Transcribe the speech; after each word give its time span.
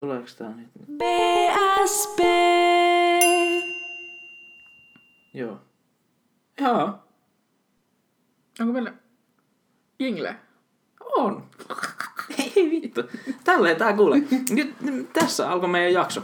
Tuleeko 0.00 0.26
tää 0.38 0.48
nyt? 0.48 0.68
BSB. 0.98 2.18
Joo. 5.34 5.58
Joo. 6.60 6.98
Onko 8.60 8.72
meillä 8.72 8.92
jingle? 9.98 10.36
On. 11.16 11.44
Ei 12.56 12.70
vittu. 12.70 13.02
Tälleen 13.44 13.76
tää 13.76 13.92
kuule. 13.92 14.16
Nyt, 14.50 14.74
tässä 15.12 15.50
alkoi 15.50 15.68
meidän 15.68 15.92
jakso. 15.92 16.22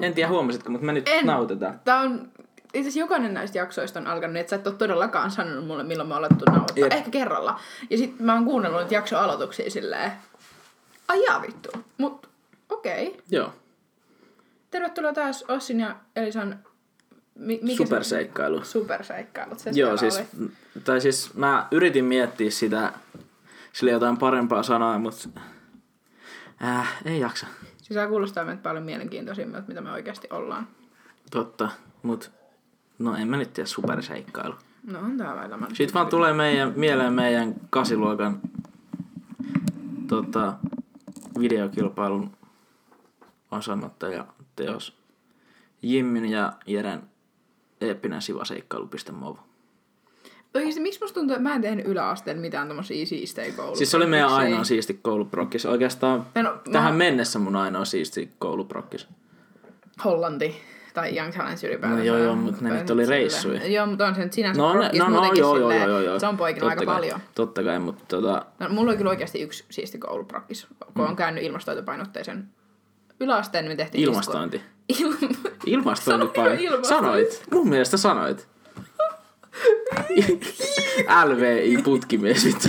En 0.00 0.14
tiedä 0.14 0.28
huomasitko, 0.28 0.70
mutta 0.70 0.86
me 0.86 0.92
nyt 0.92 1.08
En. 1.08 1.26
nautetaan. 1.26 1.80
Tää 1.84 2.00
on... 2.00 2.32
Itse 2.64 2.78
asiassa 2.78 3.00
jokainen 3.00 3.34
näistä 3.34 3.58
jaksoista 3.58 4.00
on 4.00 4.06
alkanut, 4.06 4.36
että 4.36 4.50
sä 4.50 4.56
et 4.56 4.66
ole 4.66 4.74
todellakaan 4.74 5.30
sanonut 5.30 5.66
mulle, 5.66 5.82
milloin 5.84 6.08
me 6.08 6.14
alettu 6.14 6.44
nauhoittaa. 6.44 6.84
Jep. 6.84 6.92
Ehkä 6.92 7.10
kerralla. 7.10 7.60
Ja 7.90 7.98
sit 7.98 8.20
mä 8.20 8.34
oon 8.34 8.44
kuunnellut 8.44 8.80
nyt 8.80 8.92
jakson 8.92 9.20
aloituksia 9.20 9.70
silleen... 9.70 10.12
Ai 11.08 11.24
jaa 11.24 11.42
vittu. 11.42 11.70
Mut 11.98 12.29
okei. 12.80 13.08
Okay. 13.08 13.20
Joo. 13.30 13.52
Tervetuloa 14.70 15.12
taas 15.12 15.44
Ossin 15.48 15.80
ja 15.80 15.96
Elisan... 16.16 16.58
Mi- 17.34 17.60
mikä 17.62 17.66
se- 17.66 17.76
Superseikkailu. 17.76 18.64
Superseikkailut. 18.64 19.58
Se 19.58 19.70
Joo, 19.74 19.96
siis, 19.96 20.18
oli. 20.18 20.50
tai 20.84 21.00
siis 21.00 21.34
mä 21.34 21.68
yritin 21.70 22.04
miettiä 22.04 22.50
sitä, 22.50 22.92
sille 23.72 23.92
jotain 23.92 24.16
parempaa 24.16 24.62
sanaa, 24.62 24.98
mutta 24.98 25.28
äh, 26.64 26.96
ei 27.04 27.20
jaksa. 27.20 27.46
Siis 27.76 27.94
saa 27.94 28.08
kuulostaa 28.08 28.44
meitä 28.44 28.62
paljon 28.62 28.84
mielenkiintoisimmilta, 28.84 29.68
mitä 29.68 29.80
me 29.80 29.92
oikeasti 29.92 30.28
ollaan. 30.30 30.68
Totta, 31.30 31.68
mut 32.02 32.30
no 32.98 33.16
en 33.16 33.28
mä 33.28 33.36
nyt 33.36 33.52
tiedä 33.52 33.66
superseikkailu. 33.66 34.54
No 34.82 34.98
on 34.98 35.16
tää 35.16 35.36
vähän 35.36 35.66
Sitten 35.74 35.94
vaan 35.94 36.06
tulee 36.06 36.32
meidän, 36.32 36.72
mieleen 36.76 37.12
meidän 37.12 37.54
kasiluokan 37.70 38.40
tota, 40.08 40.54
videokilpailun 41.40 42.36
osanottaja 43.50 44.26
teos. 44.56 44.96
Jimmin 45.82 46.24
ja 46.30 46.52
Jeren 46.66 47.02
eeppinen 47.80 48.22
sivaseikkailu.mov. 48.22 49.36
Oikeesti, 50.54 50.80
miksi 50.80 51.00
musta 51.00 51.14
tuntuu, 51.14 51.36
että 51.36 51.48
mä 51.48 51.54
en 51.54 51.62
tehnyt 51.62 51.86
yläasteen 51.86 52.38
mitään 52.38 52.68
tommosia 52.68 53.06
siistejä 53.06 53.52
kouluja? 53.52 53.76
Siis 53.76 53.90
se 53.90 53.96
oli 53.96 54.06
meidän 54.06 54.28
ainoa 54.28 54.64
siisti 54.64 54.94
kouluprokkis. 55.02 55.66
Oikeastaan 55.66 56.26
oo- 56.46 56.72
tähän 56.72 56.92
mä- 56.92 56.98
mennessä 56.98 57.38
mun 57.38 57.56
ainoa 57.56 57.84
siisti 57.84 58.30
kouluprokkis. 58.38 59.08
Hollanti 60.04 60.56
tai 60.94 61.16
Young 61.18 61.32
Challenge 61.32 61.66
ylipäätään. 61.66 61.98
No 61.98 62.04
joo, 62.04 62.18
joo, 62.18 62.36
mut 62.36 62.60
ne 62.60 62.70
nyt 62.70 62.90
oli 62.90 63.06
reissuja. 63.06 63.66
Joo, 63.66 63.86
mutta 63.86 64.06
on 64.06 64.14
se 64.14 64.24
nyt 64.24 64.32
sinänsä 64.32 64.62
No, 64.62 64.72
ne, 64.74 64.90
no, 64.98 65.08
no 65.08 65.24
joo, 65.24 65.34
joo, 65.34 65.54
silleen, 65.56 65.88
joo, 65.88 66.00
joo. 66.00 66.18
Se 66.18 66.26
on 66.26 66.36
Totta 66.36 66.44
aika 66.44 66.76
kai, 66.76 66.86
paljon. 66.86 67.20
Totta 67.34 67.62
kai, 67.62 67.78
mutta 67.78 68.04
tota, 68.08 68.46
No, 68.58 68.68
mulla 68.68 68.90
oli 68.90 68.96
kyllä 68.98 69.10
oikeasti 69.10 69.40
yksi 69.42 69.64
siisti 69.70 69.98
kouluprokkis. 69.98 70.66
Kun 70.94 71.04
Mm. 71.04 71.10
on 71.10 71.16
käynyt 71.16 71.44
ilmastointipainotteisen 71.44 72.48
yläasteen, 73.20 73.68
me 73.68 73.76
tehtiin 73.76 74.04
ilmastointi. 74.04 74.60
Jo 75.00 75.08
paino. 76.36 76.54
ilmastointi. 76.60 76.88
Sanoit. 76.88 77.42
Mun 77.52 77.68
mielestä 77.68 77.96
sanoit. 77.96 78.48
LVI 81.24 81.78
putkimies 81.84 82.44
vittu. 82.44 82.68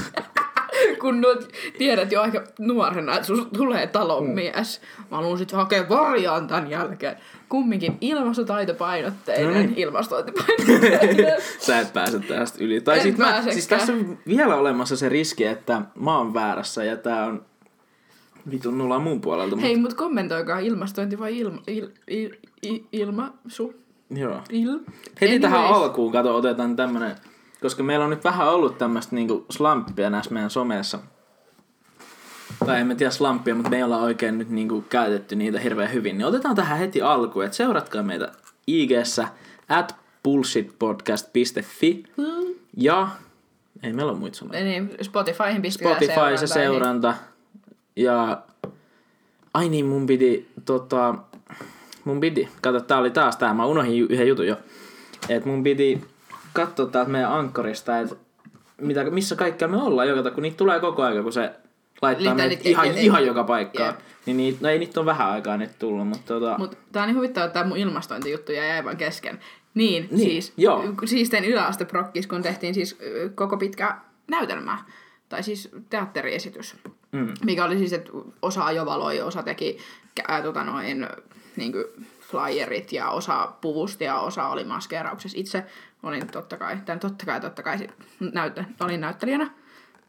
kun 1.00 1.22
nuot, 1.22 1.48
tiedät 1.78 2.12
jo 2.12 2.22
aika 2.22 2.44
nuorena, 2.60 3.14
että 3.16 3.28
susta 3.28 3.46
tulee 3.58 3.88
talonmies. 3.88 4.82
Mä 5.12 5.18
haluan 5.18 5.38
sit 5.38 5.52
hakea 5.52 5.90
varjaan 5.90 6.48
tämän 6.48 6.70
jälkeen. 6.70 7.16
Kumminkin 7.50 7.98
ilmastotaitopainotteinen, 8.02 9.48
No 9.54 9.60
niin. 9.60 9.74
ilmastointipainotteinen. 9.78 11.42
Sä 11.60 11.80
et 11.80 11.94
pääse 11.94 12.20
tästä 12.20 12.64
yli. 12.64 12.82
Tai 12.82 12.98
En 12.98 13.04
sit 13.04 13.18
mä, 13.18 13.42
siis 13.42 13.68
tässä 13.68 13.94
on 13.94 14.18
vielä 14.28 14.56
olemassa 14.56 14.96
se 14.96 15.10
riski, 15.10 15.46
että 15.46 15.82
mä 15.96 16.18
oon 16.18 16.34
väärässä 16.34 16.84
ja 16.84 16.98
tää 16.98 17.26
on 17.26 17.46
vitun 18.52 18.78
nulla 18.78 19.00
mun 19.00 19.22
puolelta. 19.22 19.58
Hei, 19.58 19.78
mut 19.78 19.94
kommentoikaa 19.94 20.60
ilmastointi 20.60 21.20
vai 21.20 21.38
ilma, 21.38 21.62
il, 21.68 21.88
il, 22.08 22.30
il, 22.64 22.80
ilmaisu? 22.92 23.74
joo. 24.10 24.42
Il. 24.50 24.80
Heti 25.22 25.40
tähän 25.40 25.60
Anyways. 25.60 25.84
alkuun, 25.84 26.12
kato, 26.12 26.36
otetaan 26.36 26.76
tämmönen, 26.76 27.16
koska 27.62 27.84
meillä 27.84 28.06
on 28.06 28.10
nyt 28.12 28.24
vähän 28.24 28.48
ollut 28.50 28.78
tämmöistä 28.78 29.16
niinku 29.16 29.46
slamppia 29.50 30.10
näissä 30.10 30.34
meidän 30.34 30.50
somessa. 30.50 31.00
Tai 32.66 32.80
en 32.82 32.88
mä 32.88 32.96
tiedä 32.96 33.12
slamppia, 33.12 33.56
mutta 33.56 33.70
me 33.70 33.78
ei 33.78 33.84
olla 33.84 34.02
oikein 34.02 34.38
nyt 34.38 34.50
niinku 34.50 34.84
käytetty 34.90 35.36
niitä 35.36 35.60
hirveän 35.60 35.94
hyvin. 35.94 36.18
Niin 36.18 36.26
otetaan 36.26 36.56
tähän 36.56 36.78
heti 36.80 37.02
alkuun, 37.02 37.46
että 37.46 37.58
seuratkaa 37.58 38.04
meitä 38.04 38.32
IG-ssä 38.68 39.28
at 39.70 39.96
bullshitpodcast.fi 40.24 42.04
ja 42.78 43.08
ei 43.84 43.94
meillä 43.94 44.12
ole 44.12 44.20
muita 44.20 44.38
someja. 44.38 44.64
Niin, 44.64 44.92
Spotifyhin 45.02 45.62
pistäkää 45.62 45.94
Spotify 45.94 46.38
se 46.38 46.48
seurantaa, 46.48 47.12
niin- 47.12 47.20
seuranta. 47.20 47.31
Ja 47.96 48.42
ai 49.54 49.70
niin, 49.70 49.86
mun 49.86 50.06
piti 50.06 50.52
tota, 50.66 51.16
mun 52.04 52.20
piti, 52.20 52.50
kato 52.62 52.80
tää 52.80 52.98
oli 52.98 53.12
taas 53.12 53.38
tää, 53.38 53.54
mä 53.54 53.66
unohdin 53.66 54.08
yhden 54.10 54.28
jutun 54.28 54.48
jo. 54.48 54.56
Et 55.30 55.46
mun 55.46 55.64
piti 55.64 56.02
katsoa 56.54 56.86
täältä 56.86 57.12
meidän 57.12 57.32
ankkorista, 57.32 58.00
että 58.00 58.16
mitä, 58.82 59.04
missä 59.10 59.36
kaikkea 59.36 59.68
me 59.68 59.78
ollaan 59.84 60.08
joka, 60.08 60.32
kun 60.32 60.44
niitä 60.44 60.58
tulee 60.58 60.80
koko 60.80 61.04
aika, 61.04 61.24
kun 61.24 61.34
se 61.34 61.52
laittaa 62.02 62.24
Liittää 62.24 62.48
meitä 62.48 62.50
niitä- 62.64 62.70
ihan, 62.70 62.86
et- 62.88 62.92
et- 62.98 63.04
ihan 63.04 63.26
joka 63.26 63.44
paikkaan. 63.44 63.94
Niin 64.26 64.38
niitä, 64.38 64.58
no 64.62 64.70
ei 64.70 64.80
niitä 64.80 65.00
on 65.00 65.06
vähän 65.06 65.30
aikaa 65.30 65.58
nyt 65.58 65.80
tullut, 65.80 66.08
mutta 66.08 66.34
tota, 66.34 66.56
Mut 66.58 66.78
tää 66.92 67.04
on 67.04 67.08
niin 67.10 67.16
huvittavaa, 67.18 67.46
että 67.46 67.54
tää 67.60 67.68
mun 67.68 67.78
ilmastointijuttu 67.78 68.52
jäi 68.52 68.72
aivan 68.72 68.98
kesken. 68.98 69.40
Niin, 69.74 70.08
Niin, 70.12 70.20
siis, 70.20 70.54
joo. 70.58 70.84
siis 71.06 71.30
tein 71.30 71.46
yläasteprokkis, 71.46 72.28
kun 72.28 72.42
tehtiin 72.42 72.74
siis 72.74 72.98
koko 73.36 73.58
pitkä 73.58 73.96
näytelmä. 74.28 74.78
Tai 75.32 75.44
siis 75.44 75.70
teatteriesitys. 75.90 76.76
Mm. 77.12 77.34
Mikä 77.46 77.66
oli 77.66 77.78
siis, 77.78 77.94
että 77.94 78.12
osa 78.42 78.66
ajovaloi, 78.66 79.22
osa 79.22 79.44
teki 79.44 79.78
ää, 80.28 80.42
tota 80.42 80.64
noin, 80.64 81.08
niin 81.56 81.74
flyerit 82.22 82.94
ja 82.94 83.10
osa 83.10 83.54
puvusti 83.62 84.04
ja 84.04 84.20
osa 84.20 84.48
oli 84.48 84.64
maskeerauksessa. 84.64 85.38
Itse 85.40 85.66
olin 86.04 86.28
totta 86.28 86.58
kai, 86.58 86.78
tämän 86.86 87.00
totta 87.00 87.26
kai, 87.26 87.42
totta 87.42 87.64
kai 87.64 87.78
sit 87.78 87.92
näyttä, 88.34 88.66
olin 88.80 89.02
näyttelijänä, 89.02 89.52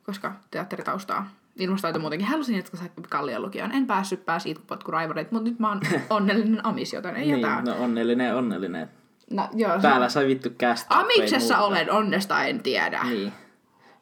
koska 0.06 0.34
teatteritaustaa 0.50 1.30
ilmastoita 1.58 1.98
muutenkin 1.98 2.28
halusin, 2.28 2.58
että 2.58 2.76
sai 2.76 2.90
Kallion 3.08 3.42
lukioon. 3.42 3.72
En 3.72 3.86
päässyt 3.86 4.24
pääsi 4.24 4.50
itkupotkuraivariin, 4.50 5.28
mutta 5.30 5.50
nyt 5.50 5.58
mä 5.58 5.68
oon 5.68 5.80
onnellinen 6.10 6.66
amis, 6.66 6.92
joten 6.92 7.16
ei 7.16 7.26
niin, 7.26 7.40
jotain. 7.40 7.64
no 7.64 7.76
onnellinen, 7.78 8.36
onnellinen. 8.36 8.90
No, 9.30 9.48
joo, 9.54 9.80
Täällä 9.80 10.08
sai 10.08 10.26
vittu 10.26 10.50
kästä. 10.58 10.98
Amiksessa 10.98 11.58
olen, 11.58 11.92
onnesta 11.92 12.44
en 12.44 12.62
tiedä. 12.62 13.00
Niin. 13.04 13.32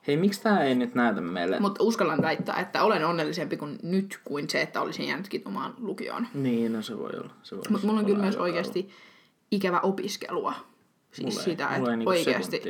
Hei, 0.06 0.16
miksi 0.16 0.43
tää 0.43 0.65
ei 0.65 0.75
nyt 0.75 0.94
näytä 0.94 1.21
meille? 1.21 1.61
Mutta 1.61 1.83
uskallan 1.84 2.22
väittää, 2.22 2.61
että 2.61 2.83
olen 2.83 3.06
onnellisempi 3.06 3.56
kuin 3.56 3.78
nyt 3.83 4.21
kuin 4.25 4.50
se, 4.50 4.62
että 4.62 4.81
olisin 4.81 5.09
jäänyt 5.09 5.28
kitumaan 5.28 5.75
lukioon. 5.78 6.27
Niin, 6.34 6.72
no 6.72 6.83
se 6.83 6.99
voi 6.99 7.11
olla. 7.11 7.34
Se 7.43 7.56
voi 7.56 7.65
Mutta 7.71 7.87
mulla 7.87 8.00
on 8.00 8.06
kyllä 8.06 8.22
myös 8.22 8.37
oikeasti 8.37 8.91
ikävä 9.50 9.81
opiskelua. 9.81 10.55
Siis 11.12 11.34
Mulla 11.34 11.44
sitä, 11.44 11.69
että 11.69 11.97
niinku 11.97 12.10
oikeasti 12.10 12.62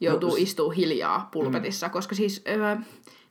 joutuu 0.00 0.30
No, 0.30 0.36
istuu 0.38 0.70
hiljaa 0.70 1.28
pulpetissa. 1.32 1.86
Mm. 1.86 1.92
Koska 1.92 2.14
siis, 2.14 2.44
ö, 2.48 2.76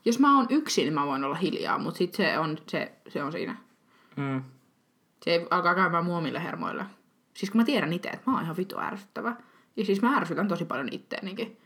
jos 0.05 0.19
mä 0.19 0.37
oon 0.37 0.47
yksin, 0.49 0.83
niin 0.83 0.93
mä 0.93 1.05
voin 1.05 1.23
olla 1.23 1.35
hiljaa, 1.35 1.77
mutta 1.77 1.97
sit 1.97 2.15
se 2.15 2.37
on, 2.37 2.57
se, 2.67 2.91
se 3.09 3.23
on 3.23 3.31
siinä. 3.31 3.55
Mm. 4.15 4.43
Se 5.25 5.31
ei 5.31 5.47
alkaa 5.49 5.75
käymään 5.75 6.05
muomille 6.05 6.43
hermoille. 6.43 6.85
Siis 7.33 7.49
kun 7.51 7.61
mä 7.61 7.65
tiedän 7.65 7.93
itse, 7.93 8.09
että 8.09 8.31
mä 8.31 8.33
oon 8.33 8.43
ihan 8.43 8.57
vitu 8.57 8.79
ärsyttävä. 8.79 9.35
Ja 9.77 9.85
siis 9.85 10.01
mä 10.01 10.17
ärsytän 10.17 10.47
tosi 10.47 10.65
paljon 10.65 10.89
itteenikin. 10.91 11.57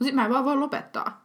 Mutta 0.00 0.08
sit 0.08 0.14
mä 0.14 0.24
en 0.24 0.30
vaan 0.30 0.44
voi 0.44 0.56
lopettaa. 0.56 1.24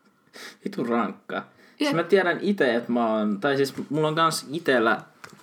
Vitu 0.64 0.84
rankkaa. 0.84 1.38
Jep. 1.38 1.78
Siis 1.78 1.94
mä 1.94 2.02
tiedän 2.02 2.38
itse, 2.40 2.74
että 2.74 2.92
mä 2.92 3.06
oon, 3.06 3.40
tai 3.40 3.56
siis 3.56 3.74
mulla 3.90 4.08
on 4.08 4.14
kans 4.14 4.46
itellä 4.52 5.00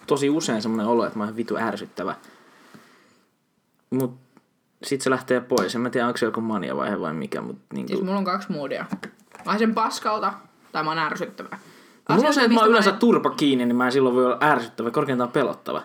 tosi 0.07 0.29
usein 0.29 0.61
semmonen 0.61 0.87
olo, 0.87 1.05
että 1.05 1.17
mä 1.17 1.23
oon 1.25 1.35
vitu 1.35 1.57
ärsyttävä. 1.57 2.15
Mut 3.89 4.17
sit 4.83 5.01
se 5.01 5.09
lähtee 5.09 5.41
pois. 5.41 5.75
En 5.75 5.81
mä 5.81 5.89
tiedä, 5.89 6.07
onko 6.07 6.17
se 6.17 6.25
joku 6.25 6.41
maniavaihe 6.41 6.99
vai 6.99 7.13
mikä, 7.13 7.41
mut 7.41 7.57
niinku... 7.73 7.87
Siis 7.87 8.01
mulla 8.01 8.17
on 8.17 8.25
kaksi 8.25 8.51
moodia. 8.51 8.85
Mä 9.45 9.57
sen 9.57 9.73
paskalta, 9.73 10.33
tai 10.71 10.83
mä 10.83 10.89
oon 10.89 10.99
ärsyttävä. 10.99 11.57
No 12.09 12.15
mulla 12.15 12.27
on 12.27 12.33
se, 12.33 12.41
että 12.41 12.53
mä 12.53 12.59
oon 12.59 12.69
yleensä 12.69 12.89
en- 12.89 12.97
turpa 12.97 13.29
kiinni, 13.29 13.65
niin 13.65 13.75
mä 13.75 13.85
en 13.85 13.91
silloin 13.91 14.15
voi 14.15 14.25
olla 14.25 14.37
ärsyttävä, 14.41 14.91
korkeintaan 14.91 15.31
pelottava. 15.31 15.81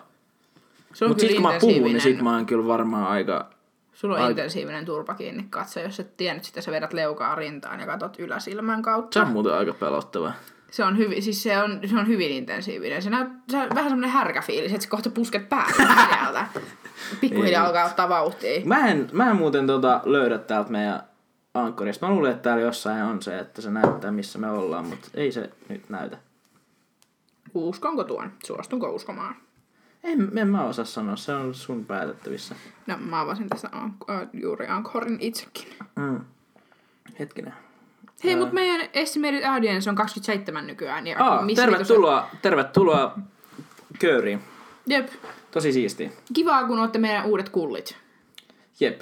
Se 0.93 1.05
on 1.05 1.11
Mut 1.11 1.17
kyllä 1.17 1.29
sit 1.29 1.41
kun 1.41 1.51
mä 1.51 1.59
puhun, 1.59 1.83
niin 1.83 2.01
sit 2.01 2.21
mä 2.21 2.35
oon 2.35 2.45
kyllä 2.45 2.67
varmaan 2.67 3.07
aika... 3.07 3.49
Sulla 3.95 4.15
on 4.15 4.21
Ai- 4.21 4.29
intensiivinen 4.29 4.85
turpa 4.85 5.13
kiinni 5.13 5.45
katse, 5.49 5.81
jos 5.81 5.99
et 5.99 6.17
tiennyt 6.17 6.43
sitä, 6.43 6.61
sä 6.61 6.71
vedät 6.71 6.93
leukaa 6.93 7.35
rintaan 7.35 7.79
ja 7.79 7.85
katot 7.85 8.19
yläsilmän 8.19 8.81
kautta. 8.81 9.19
Se 9.19 9.25
on 9.25 9.31
muuten 9.31 9.53
aika 9.53 9.73
pelottava. 9.73 10.33
Se 10.71 10.83
on, 10.83 10.97
hyvin, 10.97 11.23
siis 11.23 11.43
se 11.43 11.57
on, 11.63 11.79
se 11.89 11.97
on 11.97 12.07
hyvin 12.07 12.31
intensiivinen. 12.31 13.01
Se, 13.01 13.09
näyt, 13.09 13.29
se 13.49 13.57
on 13.57 13.69
vähän 13.69 13.89
semmoinen 13.89 14.09
härkäfiilis, 14.09 14.71
että 14.71 14.83
sä 14.83 14.89
kohta 14.89 15.09
pusket 15.09 15.49
päälle 15.49 15.73
sieltä. 16.13 16.47
Pikkuhiljaa 17.21 17.63
Ei. 17.63 17.67
alkaa 17.67 17.85
ottaa 17.85 18.09
vauhtia. 18.09 18.61
Mä 18.65 18.87
en, 18.87 19.09
mä 19.11 19.29
en 19.29 19.35
muuten 19.35 19.67
tota 19.67 20.01
löydä 20.05 20.37
täältä 20.37 20.71
meidän 20.71 21.03
ankkorista. 21.53 22.07
Mä 22.07 22.13
luulen, 22.13 22.31
että 22.31 22.43
täällä 22.43 22.63
jossain 22.63 23.03
on 23.03 23.21
se, 23.21 23.39
että 23.39 23.61
se 23.61 23.69
näyttää 23.71 24.11
missä 24.11 24.39
me 24.39 24.49
ollaan, 24.49 24.85
mutta 24.85 25.07
ei 25.13 25.31
se 25.31 25.49
nyt 25.69 25.89
näytä. 25.89 26.17
Uskonko 27.53 28.03
tuon? 28.03 28.31
Suostunko 28.45 28.89
uskomaan? 28.89 29.35
En, 30.05 30.37
en 30.37 30.47
mä 30.47 30.63
osaa 30.63 30.85
sanoa, 30.85 31.15
se 31.15 31.33
on 31.33 31.55
sun 31.55 31.85
päätettävissä. 31.85 32.55
No 32.87 32.97
mä 32.99 33.21
avasin 33.21 33.49
tässä 33.49 33.67
Ank- 33.67 34.13
äh, 34.13 34.27
juuri 34.33 34.67
Ankhorin 34.67 35.17
itsekin. 35.19 35.67
Mm. 35.95 36.19
Hetkinen. 37.19 37.53
Hei, 38.23 38.35
mutta 38.35 38.53
meidän 38.53 38.89
estimated 38.93 39.43
audience 39.43 39.89
on 39.89 39.95
27 39.95 40.67
nykyään. 40.67 41.07
Ja 41.07 41.25
Aa, 41.25 41.43
tervetuloa, 41.55 42.29
tervetuloa 42.41 43.19
kööriin. 43.99 44.39
Jep. 44.87 45.09
Tosi 45.51 45.71
siistiä. 45.71 46.09
Kivaa, 46.33 46.67
kun 46.67 46.79
olette 46.79 46.99
meidän 46.99 47.25
uudet 47.25 47.49
kullit. 47.49 47.97
Jep. 48.79 49.01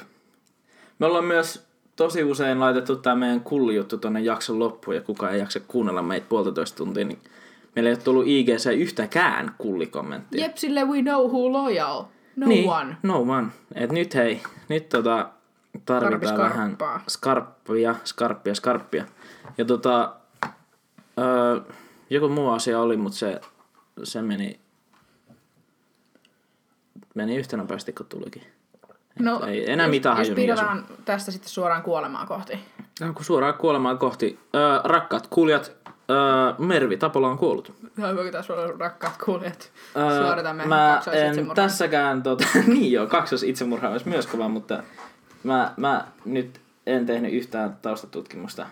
Me 1.00 1.06
ollaan 1.06 1.26
myös 1.26 1.68
tosi 1.96 2.24
usein 2.24 2.60
laitettu 2.60 2.96
tämä 2.96 3.16
meidän 3.16 3.42
kullijuttu 3.42 3.98
tonne 3.98 4.20
jakson 4.20 4.60
loppuun 4.60 4.96
ja 4.96 5.02
kukaan 5.02 5.34
ei 5.34 5.40
jaksa 5.40 5.60
kuunnella 5.60 6.02
meitä 6.02 6.26
puolitoista 6.30 6.78
tuntia, 6.78 7.06
niin 7.06 7.20
meillä 7.76 7.90
ei 7.90 7.96
ole 7.96 8.04
tullut 8.04 8.28
IGC 8.28 8.72
yhtäkään 8.78 9.56
kullikommenttia. 9.58 10.42
Jep, 10.42 10.58
sille 10.58 10.86
we 10.86 11.02
know 11.02 11.28
who 11.28 11.52
loyal. 11.52 12.04
No 12.36 12.48
niin, 12.48 12.70
one. 12.70 12.98
No 13.04 13.22
one. 13.22 13.48
Et 13.76 13.92
nyt 13.92 14.16
hei, 14.16 14.42
nyt 14.70 14.90
tota, 14.90 15.30
tarvitaan 15.86 16.36
Tarvi 16.36 16.50
vähän 16.50 16.78
skarppia, 17.08 17.96
skarppia, 18.04 18.56
skarppia. 18.56 19.06
Ja 19.58 19.66
tota, 19.66 20.16
öö, 21.20 21.62
joku 22.10 22.30
muu 22.30 22.50
asia 22.50 22.80
oli, 22.80 22.98
mutta 22.98 23.18
se, 23.18 23.42
se 24.04 24.22
meni, 24.22 24.60
meni 27.16 27.36
yhtä 27.36 27.58
nopeasti 27.58 27.94
kuin 27.94 28.08
tulikin. 28.08 28.44
No, 29.20 29.42
ei 29.48 29.72
enää 29.72 29.86
jos, 29.86 29.92
mitään 29.92 30.18
Jos 30.18 30.30
piirretään 30.30 30.86
tästä 31.06 31.32
sitten 31.32 31.50
suoraan 31.50 31.84
kuolemaa 31.84 32.26
kohti. 32.26 32.60
No, 33.02 33.14
kun 33.14 33.26
suoraan 33.26 33.54
kuolemaan 33.54 33.98
kohti. 33.98 34.40
Öö, 34.56 34.80
rakkaat 34.84 35.28
kuulijat, 35.28 35.72
öö, 36.10 36.54
Mervi 36.58 36.98
Tapola 36.98 37.30
on 37.30 37.38
kuollut. 37.38 37.74
Voiko 38.16 38.32
tässä 38.32 38.54
olla 38.54 38.74
rakkaat 38.80 39.18
kuulijat? 39.26 39.72
Öö, 39.98 40.36
mä 40.66 41.02
en 41.14 41.52
tässäkään, 41.56 42.24
tota, 42.24 42.46
niin 42.68 42.92
joo, 42.92 43.08
kaksoisitsemurha 43.08 43.90
olisi 43.90 44.10
myös 44.10 44.28
kova, 44.28 44.50
mutta 44.50 44.84
mä, 45.44 45.74
mä 45.78 46.08
nyt 46.26 46.60
en 46.88 47.06
tehnyt 47.06 47.34
yhtään 47.34 47.78
taustatutkimusta. 47.82 48.66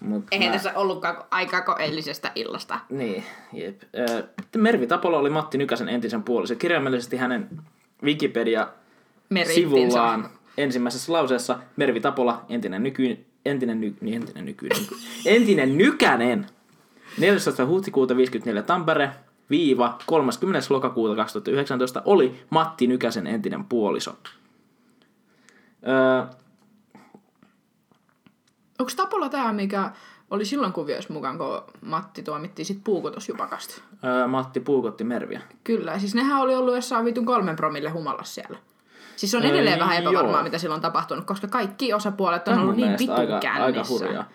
Mut 0.00 0.24
Eihän 0.32 0.48
mä, 0.48 0.52
tässä 0.52 0.72
ollutkaan 0.74 1.16
aikaa 1.30 1.76
eilisestä 1.78 2.32
illasta. 2.34 2.80
Niin, 2.88 3.24
jep. 3.52 3.82
Öö, 3.94 4.22
Mervi 4.56 4.86
Tapola 4.86 5.18
oli 5.18 5.30
Matti 5.30 5.58
Nykäsen 5.58 5.88
entisen 5.88 6.22
puoliso. 6.22 6.54
Kirjaimellisesti 6.54 7.16
hänen 7.16 7.48
Wikipedia-sivullaan 8.04 10.20
Merittinsä. 10.20 10.42
ensimmäisessä 10.58 11.12
lauseessa 11.12 11.58
Mervi 11.76 12.00
Tapola, 12.00 12.44
entinen 12.48 12.82
nyky, 12.82 13.26
entinen, 13.48 13.80
ny, 13.80 13.94
niin 14.00 14.14
entinen 14.22 14.44
nykyinen, 14.44 14.78
entinen 15.26 15.78
Nykänen, 15.78 16.46
14. 17.18 17.66
huhtikuuta 17.66 18.16
54 18.16 18.62
Tampere, 18.62 19.10
viiva 19.50 19.98
30. 20.06 20.66
lokakuuta 20.70 21.16
2019 21.16 22.02
oli 22.04 22.40
Matti 22.50 22.86
Nykäsen 22.86 23.26
entinen 23.26 23.64
puoliso. 23.64 24.16
Öö, 25.88 26.22
Onko 28.78 28.92
Tapola 28.96 29.28
tämä, 29.28 29.52
mikä 29.52 29.90
oli 30.30 30.44
silloin 30.44 30.72
kuvioissa 30.72 31.12
mukaan, 31.12 31.38
kun 31.38 31.62
Matti 31.80 32.22
tuomittiin 32.22 32.66
sit 32.66 32.80
puukotusjupakasta? 32.84 33.82
öö, 34.04 34.26
Matti 34.26 34.60
puukotti 34.60 35.04
Merviä. 35.04 35.40
Kyllä, 35.64 35.98
siis 35.98 36.14
nehän 36.14 36.40
oli 36.40 36.54
ollut 36.54 36.74
jossain 36.74 37.04
vitun 37.04 37.26
kolmen 37.26 37.56
promille 37.56 37.90
humalassa 37.90 38.34
siellä. 38.34 38.58
Siis 39.18 39.34
on 39.34 39.42
edelleen 39.42 39.74
Öö, 39.74 39.80
vähän 39.80 39.98
epävarmaa, 39.98 40.34
joo. 40.34 40.42
mitä 40.42 40.58
silloin 40.58 40.78
on 40.78 40.82
tapahtunut, 40.82 41.24
koska 41.24 41.48
kaikki 41.48 41.92
osapuolet 41.94 42.48
on 42.48 42.54
Tämä 42.54 42.62
ollut 42.62 42.76
niin 42.76 42.98
vitun 42.98 43.14
aika, 43.14 43.52
aika 43.52 43.84
hurjaa. 43.88 44.28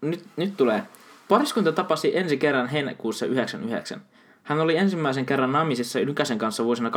Nyt, 0.00 0.24
nyt 0.36 0.56
tulee. 0.56 0.82
Pariskunta 1.28 1.72
tapasi 1.72 2.16
ensi 2.16 2.36
kerran 2.36 2.68
heinäkuussa 2.68 3.26
99. 3.26 4.02
Hän 4.42 4.60
oli 4.60 4.76
ensimmäisen 4.76 5.26
kerran 5.26 5.52
naimisissa 5.52 5.98
Nykäsen 5.98 6.38
kanssa 6.38 6.64
vuosina 6.64 6.90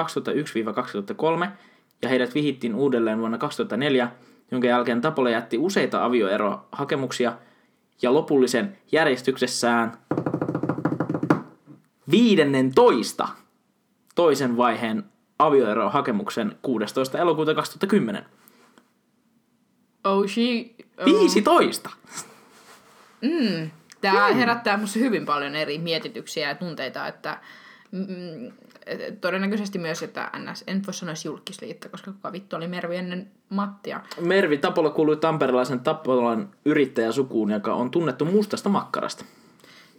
2001-2003 1.46 1.48
ja 2.02 2.10
heidät 2.10 2.36
vihittiin 2.36 2.76
uudelleen 2.76 3.20
vuonna 3.20 3.38
2004, 3.38 4.12
jonka 4.52 4.68
jälkeen 4.68 5.02
Tapola 5.02 5.30
jätti 5.30 5.58
useita 5.58 6.06
avioerohakemuksia 6.06 7.34
ja 8.02 8.14
lopullisen 8.14 8.78
järjestyksessään 8.92 9.98
15 12.12 13.28
toisen 14.16 14.58
vaiheen 14.58 15.04
avioerohakemuksen 15.46 16.58
16. 16.62 17.18
elokuuta 17.18 17.56
2010. 17.56 18.26
Oh, 20.04 20.28
she... 20.28 20.42
Oh. 20.98 21.06
15! 21.06 21.90
Mm. 23.22 23.72
Tämä 24.02 24.28
herättää 24.28 24.78
minussa 24.78 25.00
hyvin 25.00 25.26
paljon 25.26 25.56
eri 25.56 25.78
mietityksiä 25.78 26.48
ja 26.48 26.56
tunteita, 26.56 27.08
että 27.08 27.38
mm, 27.92 28.52
todennäköisesti 29.22 29.80
myös, 29.80 30.04
että 30.04 30.30
NS, 30.38 30.64
en 30.68 30.82
voi 30.86 30.94
sanoa 30.94 31.16
julkisliitto, 31.26 31.90
koska 31.90 32.12
kuka 32.12 32.32
vittu 32.32 32.56
oli 32.56 32.68
Mervi 32.68 32.96
ennen 32.96 33.32
Mattia. 33.50 34.02
Mervi 34.22 34.58
Tapola 34.58 34.90
kuului 34.90 35.18
tamperelaisen 35.18 35.80
Tapolan 35.80 36.50
yrittäjäsukuun, 36.66 37.52
joka 37.52 37.74
on 37.74 37.92
tunnettu 37.92 38.26
mustasta 38.26 38.70
makkarasta. 38.70 39.26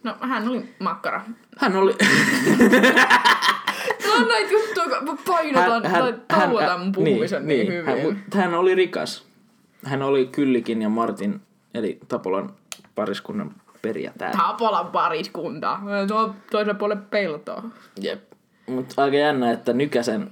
No, 0.03 0.17
hän 0.21 0.49
oli 0.49 0.75
makkara. 0.79 1.23
Hän 1.59 1.77
oli... 1.77 1.97
On 4.17 4.29
näitä 4.29 4.53
juttuja, 4.53 4.99
kun 4.99 5.09
mä 5.09 5.17
painotan 5.26 5.82
tai 5.82 6.14
tauotan 6.29 6.81
mun 6.81 6.93
puhumisen 6.93 7.47
niin, 7.47 7.69
niin, 7.69 7.85
hän, 7.85 7.99
hyvin. 7.99 8.14
mut 8.25 8.35
hän 8.35 8.55
oli 8.55 8.75
rikas. 8.75 9.26
Hän 9.85 10.03
oli 10.03 10.26
Kyllikin 10.26 10.82
ja 10.82 10.88
Martin, 10.88 11.41
eli 11.75 11.99
Tapolan 12.09 12.55
pariskunnan 12.94 13.55
perijätää. 13.82 14.32
Tapolan 14.32 14.87
pariskunta. 14.87 15.79
Tuo 16.09 16.35
toisen 16.50 16.76
puolen 16.76 17.03
peltoa. 17.03 17.62
Jep. 18.00 18.32
Mutta 18.67 19.03
aika 19.03 19.17
jännä, 19.17 19.50
että 19.50 19.73
Nykäsen 19.73 20.31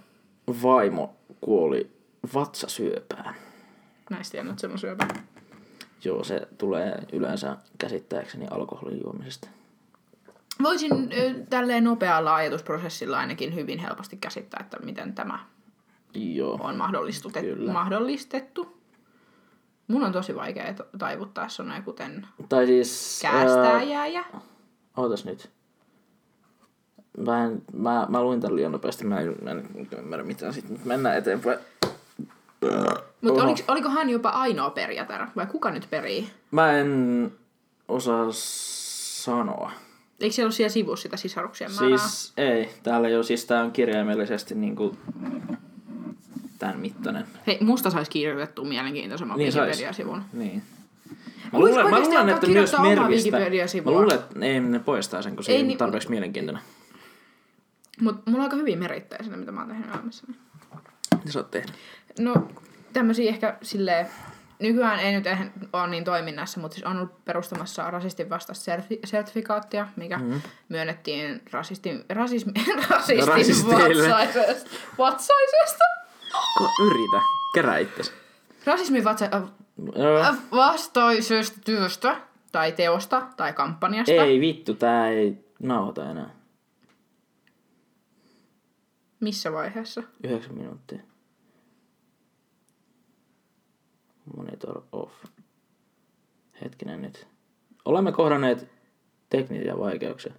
vaimo 0.63 1.15
kuoli 1.41 1.91
vatsasyöpään. 2.35 3.35
Näistä 4.11 4.33
tiennyt 4.33 4.59
sen 4.59 4.79
syöpä. 4.79 5.07
Joo, 6.05 6.25
se 6.25 6.49
tulee 6.59 6.99
yleensä 7.13 7.57
käsittääkseni 7.79 8.47
alkoholin 8.51 9.01
juomisesta. 9.05 9.49
Voisin 10.63 11.11
tälleen 11.51 11.85
nopealla 11.85 12.35
ajatusprosessilla 12.35 13.19
ainakin 13.19 13.55
hyvin 13.55 13.79
helposti 13.79 14.17
käsittää, 14.17 14.61
että 14.61 14.79
miten 14.85 15.15
tämä 15.15 15.39
Joo. 16.15 16.59
on 16.63 16.77
mahdollistettu. 16.77 17.39
Mahdollistettu. 17.73 18.81
Mun 19.89 20.05
on 20.05 20.13
tosi 20.13 20.35
vaikea 20.35 20.75
ta- 20.75 20.85
taivuttaa 20.99 21.49
sanoja, 21.49 21.83
kuten 21.83 22.27
Tai 22.49 22.67
siis... 22.67 23.19
käästää 23.23 23.73
ää. 23.75 24.41
Ootas 24.97 25.25
nyt. 25.25 25.51
Mä, 27.19 27.45
en, 27.45 27.63
mä, 27.73 28.07
mä 28.09 28.23
luin 28.23 28.41
tän 28.41 28.57
liian 28.57 28.73
nopeasti, 28.73 29.05
mä 29.05 29.21
en, 29.21 29.37
mä 29.43 29.51
en 29.51 29.69
ymmärrä 29.99 30.25
mitään 30.25 30.53
siitä, 30.53 30.69
mutta 30.69 30.87
mennään 30.87 31.19
eteenpäin. 31.19 31.59
Mutta 33.21 33.45
oliko, 33.45 33.61
oliko 33.69 33.89
hän 33.89 34.11
jopa 34.11 34.29
ainoa 34.29 34.71
perijätär? 34.71 35.27
Vai 35.37 35.47
kuka 35.47 35.71
nyt 35.71 35.87
perii? 35.91 36.31
Mä 36.51 36.73
en 36.73 37.33
osaa 37.89 38.27
sanoa. 38.31 39.73
Eikö 40.21 40.35
siellä 40.35 40.47
ole 40.47 40.53
siellä 40.53 40.73
sivussa 40.73 41.03
sitä 41.03 41.17
sisaruksien 41.17 41.71
määrää? 41.81 41.99
Siis 41.99 42.33
ei, 42.37 42.69
täällä 42.83 43.09
ei 43.09 43.17
ole, 43.17 43.25
siis 43.25 43.45
tää 43.45 43.63
on 43.63 43.73
kirjaimellisesti 43.73 44.55
niinku 44.55 44.97
tän 46.59 46.81
mittainen. 46.81 47.25
Hei, 47.47 47.59
musta 47.61 47.91
saisi 47.91 48.11
kirjoitettua 48.11 48.65
mielenkiintoisemman 48.65 49.39
Niin 49.39 49.53
niin. 49.55 49.63
Wikipedia-sivun. 49.63 50.23
Niin. 50.33 50.63
Mä 51.53 51.59
luulen, 51.59 51.91
mä 51.91 52.01
luulen 52.01 52.29
että 52.29 52.47
myös 52.47 52.73
Mervistä, 52.83 53.39
mä 53.85 53.91
luulen, 53.91 54.15
että 54.15 54.47
ei 54.47 54.61
ne 54.61 54.79
poistaa 54.79 55.23
sen, 55.23 55.35
kun 55.35 55.45
se 55.45 55.53
Ei 55.53 55.59
ei, 55.59 55.63
ni- 55.63 55.73
ole 55.73 55.79
tarpeeksi 55.79 56.11
mielenkiintoinen. 56.11 56.63
Mutta 58.01 58.31
mulla 58.31 58.39
on 58.39 58.45
aika 58.45 58.57
hyvin 58.57 58.79
merittäjä 58.79 59.23
siinä, 59.23 59.37
mitä 59.37 59.53
mä 59.53 59.61
oon 59.61 59.69
tehnyt 59.69 59.89
elämässäni. 59.95 60.35
Mitä 61.19 61.33
sä 61.33 61.39
oot 61.39 61.51
tehnyt? 61.51 61.75
No, 62.19 62.49
tämmöisiä 62.93 63.29
ehkä 63.29 63.57
silleen, 63.63 64.07
nykyään 64.61 65.01
ei 65.01 65.13
nyt 65.13 65.27
eihän 65.27 65.53
ole 65.73 65.87
niin 65.87 66.05
toiminnassa, 66.05 66.61
mutta 66.61 66.75
siis 66.75 66.87
on 66.87 66.97
ollut 66.97 67.25
perustamassa 67.25 67.91
rasistin 67.91 68.31
vastaista 68.31 68.73
serti- 68.73 69.01
sertifikaattia, 69.05 69.89
mikä 69.97 70.19
mm-hmm. 70.19 70.41
myönnettiin 70.69 71.43
rasistin, 71.53 72.05
rasismi, 72.09 72.53
rasistin 72.91 73.69
vatsaisesta. 73.69 74.71
Vatsaisesta? 74.99 75.85
Ko, 76.59 76.69
yritä, 76.87 77.25
kerää 77.55 77.79
itsesi. 77.79 78.13
Rasismin 78.67 79.05
vatsa, 79.05 79.25
äh, 79.25 80.39
vastaisesta 80.53 81.61
työstä 81.65 82.17
tai 82.53 82.73
teosta 82.73 83.27
tai 83.37 83.53
kampanjasta. 83.53 84.13
ei 84.13 84.41
vittu, 84.41 84.75
tää 84.75 85.09
ei 85.09 85.45
nauhoita 85.63 86.11
enää. 86.11 86.31
Missä 89.21 89.53
vaiheessa? 89.53 90.03
Yhdeksän 90.25 90.55
minuuttia. 90.55 91.10
Monitor 94.37 94.83
off. 94.93 95.13
Hetkinen 96.65 97.03
nyt. 97.03 97.27
Olemme 97.85 98.13
kohdanneet 98.13 98.69
teknisiä 99.31 99.79
vaikeuksia. 99.79 100.33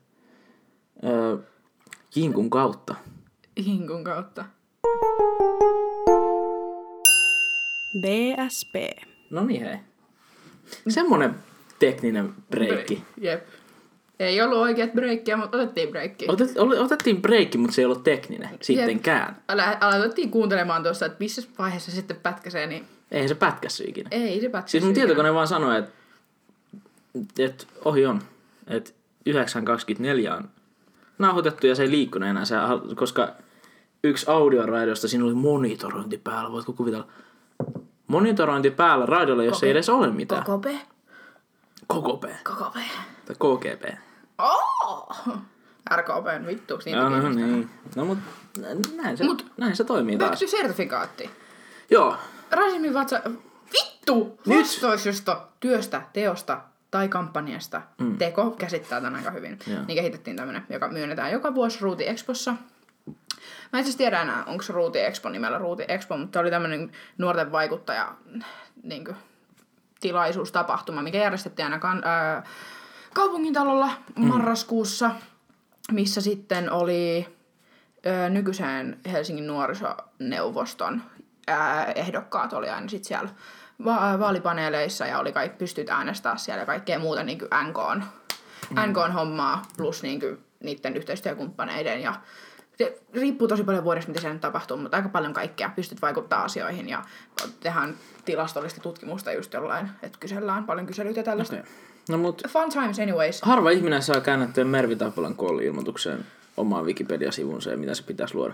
Öö, 1.03 1.37
Jinkun 2.15 2.49
kautta. 2.49 2.95
Hinkun 3.65 4.03
kautta. 4.03 4.45
DSP. 8.01 9.05
No 9.29 9.45
niin 9.45 9.63
hei. 9.63 9.77
Semmonen 10.87 11.35
tekninen 11.79 12.33
breikki. 12.49 13.03
Jep. 13.21 13.47
Ei 14.19 14.41
ollut 14.41 14.57
oikeat 14.57 14.93
breikkiä, 14.93 15.37
mutta 15.37 15.57
otettiin 15.57 15.89
breikki. 15.89 16.25
Otet, 16.27 16.49
otettiin 16.79 17.21
breikki, 17.21 17.57
mutta 17.57 17.75
se 17.75 17.81
ei 17.81 17.85
ollut 17.85 18.03
tekninen 18.03 18.49
sittenkään. 18.61 19.41
Aloitettiin 19.81 20.31
kuuntelemaan 20.31 20.83
tuossa, 20.83 21.05
että 21.05 21.17
missä 21.19 21.41
vaiheessa 21.59 21.91
sitten 21.91 22.17
pätkäsee, 22.17 22.67
niin 22.67 22.85
Eihän 23.11 23.29
se 23.29 23.35
pätkässy 23.35 23.83
ikinä. 23.83 24.07
ei 24.11 24.41
se 24.41 24.49
pätkäse. 24.49 24.71
Siis 24.71 24.83
mun 24.83 24.93
tietokone 24.93 25.33
vaan 25.33 25.47
sanoi, 25.47 25.77
että, 25.79 25.91
että 27.39 27.65
ohi 27.85 28.05
on. 28.05 28.21
Että 28.67 28.91
9.24 29.29 30.37
on 30.37 30.49
nauhoitettu 31.19 31.67
ja 31.67 31.75
se 31.75 31.83
ei 31.83 31.91
liikkunut 31.91 32.29
enää, 32.29 32.45
se, 32.45 32.55
koska 32.95 33.31
yksi 34.03 34.25
audioraidiosta 34.29 35.07
siinä 35.07 35.25
oli 35.25 35.33
monitorointi 35.33 36.17
päällä, 36.17 36.51
voitko 36.51 36.73
kuvitella? 36.73 37.07
Monitorointi 38.07 38.71
päällä 38.71 39.05
raidiolla, 39.05 39.43
jos 39.43 39.63
ei 39.63 39.71
edes 39.71 39.89
ole 39.89 40.11
mitään. 40.11 40.43
KKP 40.43 40.65
Koko 41.87 42.17
P. 42.17 42.23
tai 43.25 43.35
KGP. 43.35 43.97
Oh! 44.37 45.17
RKP, 45.95 46.47
vittu, 46.47 46.79
Ja, 46.85 47.09
no, 47.09 47.09
kiinnostaa. 47.09 47.29
niin. 47.47 47.69
no 47.95 48.05
mut 48.05 48.17
näin 48.95 49.17
se, 49.17 49.23
Mut- 49.23 49.45
näin 49.57 49.75
se 49.75 49.83
toimii 49.83 50.17
taas. 50.17 50.43
Sertifikaatti. 50.47 51.29
Joo, 51.89 52.15
Rasismin 52.51 52.93
vatsa... 52.93 53.21
Vittu! 53.73 54.39
Nyt. 54.45 54.59
Vastaisesta 54.59 55.47
työstä, 55.59 56.01
teosta 56.13 56.61
tai 56.91 57.07
kampanjasta. 57.07 57.81
Mm. 57.97 58.17
Teko 58.17 58.51
käsittää 58.51 59.01
tämän 59.01 59.15
aika 59.15 59.31
hyvin. 59.31 59.59
Joo. 59.67 59.79
Niin 59.87 59.95
kehitettiin 59.95 60.35
tämmönen, 60.35 60.63
joka 60.69 60.87
myönnetään 60.87 61.31
joka 61.31 61.55
vuosi 61.55 61.77
Ruuti 61.81 62.07
Expossa. 62.07 62.55
Mä 63.73 63.79
en 63.79 63.79
asiassa 63.79 63.97
tiedä 63.97 64.21
enää, 64.21 64.43
onko 64.45 64.63
se 64.63 64.73
Ruuti 64.73 64.99
Expo 64.99 65.29
nimellä 65.29 65.57
Ruuti 65.57 65.85
Expo, 65.87 66.17
mutta 66.17 66.39
oli 66.39 66.49
tämmönen 66.49 66.91
nuorten 67.17 67.51
vaikuttaja 67.51 68.15
niin 68.83 69.05
kuin, 69.05 69.17
tilaisuus, 69.99 70.51
tapahtuma, 70.51 71.01
mikä 71.01 71.17
järjestettiin 71.17 71.65
aina 71.65 71.79
kan, 71.79 72.01
ää, 72.05 72.43
kaupungintalolla 73.13 73.89
marraskuussa, 74.15 75.11
missä 75.91 76.21
sitten 76.21 76.71
oli 76.71 77.27
ää, 78.05 78.29
nykyiseen 78.29 78.99
Helsingin 79.11 79.47
nuorisoneuvoston 79.47 81.01
ää, 81.47 81.85
ehdokkaat 81.85 82.53
oli 82.53 82.69
aina 82.69 82.87
sitten 82.89 83.07
siellä 83.07 83.29
va- 83.85 84.19
vaalipaneeleissa 84.19 85.05
ja 85.05 85.19
oli 85.19 85.31
kaikki 85.31 85.57
pystyt 85.57 85.89
äänestää 85.89 86.37
siellä 86.37 86.61
ja 86.61 86.65
kaikkea 86.65 86.99
muuta 86.99 87.23
niin 87.23 87.39
NK, 87.67 87.77
NK 88.87 88.97
hommaa 89.13 89.61
plus 89.77 90.03
niin 90.03 90.19
kuin, 90.19 90.37
niiden 90.63 90.97
yhteistyökumppaneiden 90.97 92.01
ja 92.01 92.13
se 92.77 93.01
riippuu 93.13 93.47
tosi 93.47 93.63
paljon 93.63 93.83
vuodesta, 93.83 94.09
mitä 94.11 94.21
siellä 94.21 94.39
tapahtuu, 94.39 94.77
mutta 94.77 94.97
aika 94.97 95.09
paljon 95.09 95.33
kaikkea 95.33 95.69
pystyt 95.75 96.01
vaikuttaa 96.01 96.43
asioihin 96.43 96.89
ja 96.89 97.01
tehdään 97.59 97.95
tilastollista 98.25 98.81
tutkimusta 98.81 99.31
just 99.31 99.53
jollain, 99.53 99.89
että 100.03 100.17
kysellään 100.19 100.63
paljon 100.63 100.85
kyselyitä 100.85 101.19
ja 101.19 101.23
tällaista. 101.23 101.55
okay. 101.55 101.67
No 102.09 102.17
mut 102.17 102.41
Fun 102.47 102.69
times 102.69 102.99
anyways. 102.99 103.41
harva 103.41 103.69
ihminen 103.69 104.01
saa 104.01 104.21
käännettyä 104.21 104.63
Mervi 104.63 104.95
Tapolan 104.95 105.35
kuoli-ilmoitukseen 105.35 106.25
omaan 106.57 106.85
Wikipedia-sivunsa 106.85 107.69
ja 107.71 107.77
mitä 107.77 107.93
se 107.95 108.03
pitäisi 108.03 108.35
luoda. 108.35 108.53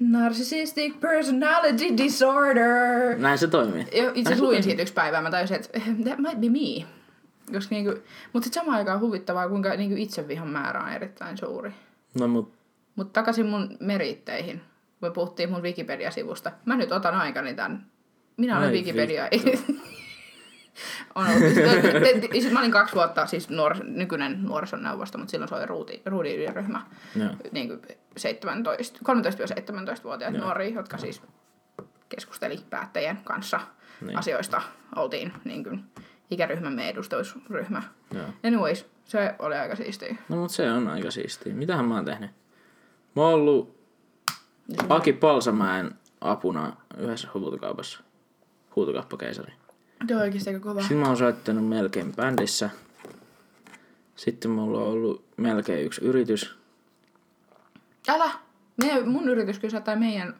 Narcissistic 0.00 1.00
personality 1.00 1.96
disorder. 1.96 3.18
Näin 3.18 3.38
se 3.38 3.46
toimii. 3.46 3.86
Jo, 3.92 4.10
itse 4.14 4.20
asiassa 4.20 4.44
luin 4.44 4.62
siitä 4.62 4.82
yksi 4.82 4.94
päivä, 4.94 5.20
mä 5.20 5.30
tajusin, 5.30 5.56
että 5.56 5.78
that 6.04 6.18
might 6.18 6.40
be 6.40 6.48
me. 6.48 6.86
Koska 7.52 7.74
niinku, 7.74 7.90
mutta 8.32 8.44
sitten 8.44 8.62
samaan 8.62 8.78
aikaan 8.78 9.00
huvittavaa, 9.00 9.48
kuinka 9.48 9.76
niinku 9.76 9.96
itsevihan 9.98 10.48
määrä 10.48 10.80
on 10.80 10.92
erittäin 10.92 11.38
suuri. 11.38 11.72
No 12.20 12.28
mut 12.28 12.54
Mutta 12.96 13.12
takaisin 13.12 13.46
mun 13.46 13.76
meritteihin. 13.80 14.60
Me 15.02 15.10
puhuttiin 15.10 15.50
mun 15.50 15.62
Wikipedia-sivusta. 15.62 16.52
Mä 16.64 16.76
nyt 16.76 16.92
otan 16.92 17.14
aikani 17.14 17.54
tän. 17.54 17.86
Minä 18.36 18.58
olen 18.58 18.68
Ai 18.68 18.74
Wikipedia. 18.74 19.24
on 21.14 21.26
ollut. 21.26 21.54
Sit 22.42 22.52
Mä 22.52 22.60
olin 22.60 22.70
kaksi 22.70 22.94
vuotta 22.94 23.26
siis 23.26 23.50
nuor, 23.50 23.84
nykyinen 23.84 24.42
nuorisoneuvosto, 24.42 25.18
mutta 25.18 25.30
silloin 25.30 25.48
se 25.48 25.54
oli 25.54 25.66
Ruudi. 25.66 26.00
Joo. 27.16 27.28
Niin 27.52 27.68
kuin 27.68 27.80
17, 28.16 28.98
13-17-vuotiaat 29.08 30.34
nuoria, 30.34 30.74
jotka 30.74 30.98
siis 30.98 31.22
keskusteli 32.08 32.60
päättäjien 32.70 33.18
kanssa 33.24 33.56
Niin. 33.56 34.06
niin. 34.06 34.18
asioista. 34.18 34.62
Oltiin 34.96 35.32
niin 35.44 35.64
kuin 35.64 35.84
ikäryhmämme 36.30 36.88
edustusryhmä. 36.88 37.82
Joo. 38.14 38.24
Anyways, 38.44 38.86
se 39.04 39.34
oli 39.38 39.54
aika 39.54 39.76
siistiä. 39.76 40.16
No 40.28 40.36
mut 40.36 40.50
se 40.50 40.70
on 40.70 40.88
aika 40.88 41.10
siistiä. 41.10 41.54
Mitähän 41.54 41.84
mä 41.84 41.94
oon 41.94 42.04
tehnyt? 42.04 42.30
Mä 43.16 43.22
oon 43.22 43.34
ollut 43.34 43.82
Aki 44.88 45.12
Palsamäen 45.12 45.94
apuna 46.20 46.76
yhdessä 46.98 47.28
huutokaupassa. 47.34 48.00
Huutokauppakeisari. 48.76 49.52
Tuo 50.08 50.16
on 50.16 50.22
oikeasti 50.22 50.50
aika 50.50 50.60
kova. 50.60 50.80
Sitten 50.80 50.96
mä 50.98 51.06
oon 51.06 51.16
soittanut 51.16 51.68
melkein 51.68 52.12
bändissä. 52.16 52.70
Sitten 54.16 54.50
mulla 54.50 54.78
on 54.78 54.88
ollut 54.88 55.24
melkein 55.36 55.86
yksi 55.86 56.04
yritys. 56.04 56.58
Älä! 58.08 58.30
Me, 58.84 59.02
mun 59.04 59.28
yritys 59.28 59.58
kyllä 59.58 59.80
tai 59.80 59.96
meidän 59.96 60.34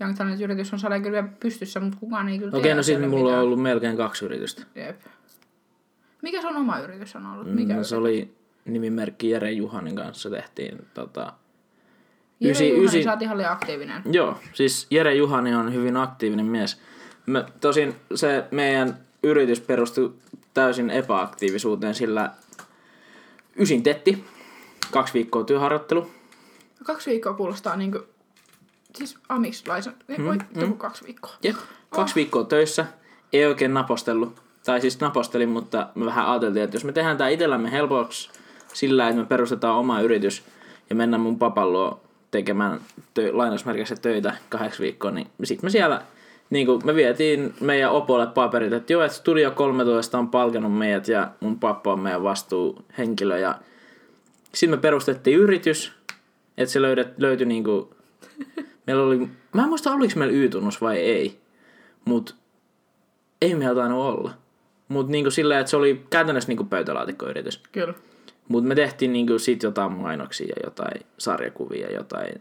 Young 0.00 0.16
Talent 0.16 0.40
yritys 0.40 0.72
on 0.72 0.78
saada 0.78 1.00
kyllä 1.00 1.22
pystyssä, 1.40 1.80
mutta 1.80 1.98
kukaan 2.00 2.28
ei 2.28 2.38
kyllä 2.38 2.48
Okei, 2.50 2.62
tiedä 2.62 2.76
no 2.76 2.82
sitten 2.82 3.10
mulla 3.10 3.22
on 3.22 3.26
mitään. 3.28 3.44
ollut 3.44 3.62
melkein 3.62 3.96
kaksi 3.96 4.24
yritystä. 4.24 4.62
Jep. 4.74 5.00
Mikä 6.22 6.42
sun 6.42 6.56
oma 6.56 6.78
yritys 6.78 7.16
on 7.16 7.26
ollut? 7.26 7.54
Mikä 7.54 7.76
No, 7.76 7.84
se 7.84 7.96
oli 7.96 8.34
nimimerkki 8.64 9.30
Jere 9.30 9.52
Juhanin 9.52 9.96
kanssa 9.96 10.30
tehtiin 10.30 10.86
tota... 10.94 11.32
Jere 12.40 12.52
ysi- 12.52 12.68
Juhani, 12.68 12.84
ysi- 12.86 13.02
sä 13.02 13.10
oot 13.12 13.22
ihan 13.22 13.38
liian 13.38 13.52
aktiivinen. 13.52 14.02
Joo, 14.12 14.38
siis 14.52 14.86
Jere 14.90 15.14
Juhani 15.14 15.54
on 15.54 15.74
hyvin 15.74 15.96
aktiivinen 15.96 16.46
mies. 16.46 16.80
Me, 17.26 17.44
tosin 17.60 17.94
se 18.14 18.44
meidän 18.50 18.96
yritys 19.22 19.60
perustui 19.60 20.14
täysin 20.54 20.90
epäaktiivisuuteen, 20.90 21.94
sillä 21.94 22.30
ysin 23.58 23.82
tetti, 23.82 24.24
kaksi 24.90 25.14
viikkoa 25.14 25.44
työharjoittelu. 25.44 26.10
Kaksi 26.84 27.10
viikkoa 27.10 27.34
kuulostaa 27.34 27.76
niinku... 27.76 28.00
Siis 28.94 29.18
amikslaisen. 29.28 29.94
Mm, 30.18 30.24
voi 30.24 30.38
mm. 30.54 30.76
kaksi 30.76 31.04
viikkoa. 31.04 31.32
Jep, 31.42 31.56
kaksi 31.90 32.14
viikkoa 32.14 32.44
töissä, 32.44 32.86
ei 33.32 33.46
oikein 33.46 33.74
napostellut. 33.74 34.42
Tai 34.64 34.80
siis 34.80 35.00
napostelin, 35.00 35.48
mutta 35.48 35.88
me 35.94 36.04
vähän 36.06 36.26
ajateltiin, 36.26 36.62
että 36.62 36.76
jos 36.76 36.84
me 36.84 36.92
tehdään 36.92 37.16
tämä 37.16 37.30
itsellämme 37.30 37.70
helpoksi 37.70 38.30
sillä, 38.72 39.08
että 39.08 39.20
me 39.20 39.26
perustetaan 39.26 39.76
oma 39.76 40.00
yritys 40.00 40.44
ja 40.90 40.96
mennään 40.96 41.20
mun 41.20 41.38
papan 41.38 41.72
luo 41.72 42.00
tekemään 42.30 42.80
tö- 42.98 43.30
lainausmerkissä 43.32 43.96
töitä 43.96 44.36
kahdeksi 44.48 44.82
viikkoa, 44.82 45.10
niin 45.10 45.26
sitten 45.44 45.66
me 45.66 45.70
siellä 45.70 46.02
niin 46.50 46.66
kuin 46.66 46.80
me 46.84 46.94
vietiin 46.94 47.54
meidän 47.60 47.90
opolle 47.90 48.26
paperit, 48.26 48.72
että 48.72 48.92
joo, 48.92 49.02
että 49.02 49.16
Studio 49.16 49.50
13 49.50 50.18
on 50.18 50.28
palkannut 50.28 50.78
meidät 50.78 51.08
ja 51.08 51.30
mun 51.40 51.58
pappa 51.58 51.92
on 51.92 52.00
meidän 52.00 52.22
vastuuhenkilö 52.22 53.38
ja 53.38 53.58
sitten 54.54 54.78
me 54.78 54.82
perustettiin 54.82 55.38
yritys, 55.38 55.92
että 56.58 56.72
se 56.72 56.82
löydet, 56.82 57.08
löytyi 57.18 57.46
niinku, 57.46 57.94
meillä 58.86 59.02
oli, 59.02 59.18
mä 59.52 59.62
en 59.62 59.68
muista 59.68 59.92
oliko 59.92 60.12
meillä 60.16 60.34
Y-tunnus 60.34 60.80
vai 60.80 60.96
ei, 60.96 61.40
mut 62.04 62.36
ei 63.42 63.54
meillä 63.54 63.74
tainnut 63.74 64.04
olla. 64.04 64.30
Mut 64.88 65.08
niinku 65.08 65.30
sillä, 65.30 65.58
että 65.58 65.70
se 65.70 65.76
oli 65.76 66.04
käytännössä 66.10 66.48
niinku 66.48 66.64
pöytälaatikkoyritys. 66.64 67.62
Kyllä. 67.72 67.94
Mut 68.48 68.64
me 68.64 68.74
tehtiin 68.74 69.12
niinku 69.12 69.38
sit 69.38 69.62
jotain 69.62 69.92
mainoksia 69.92 70.46
ja 70.46 70.62
jotain 70.64 71.06
sarjakuvia 71.18 71.86
ja 71.86 71.94
jotain. 71.94 72.34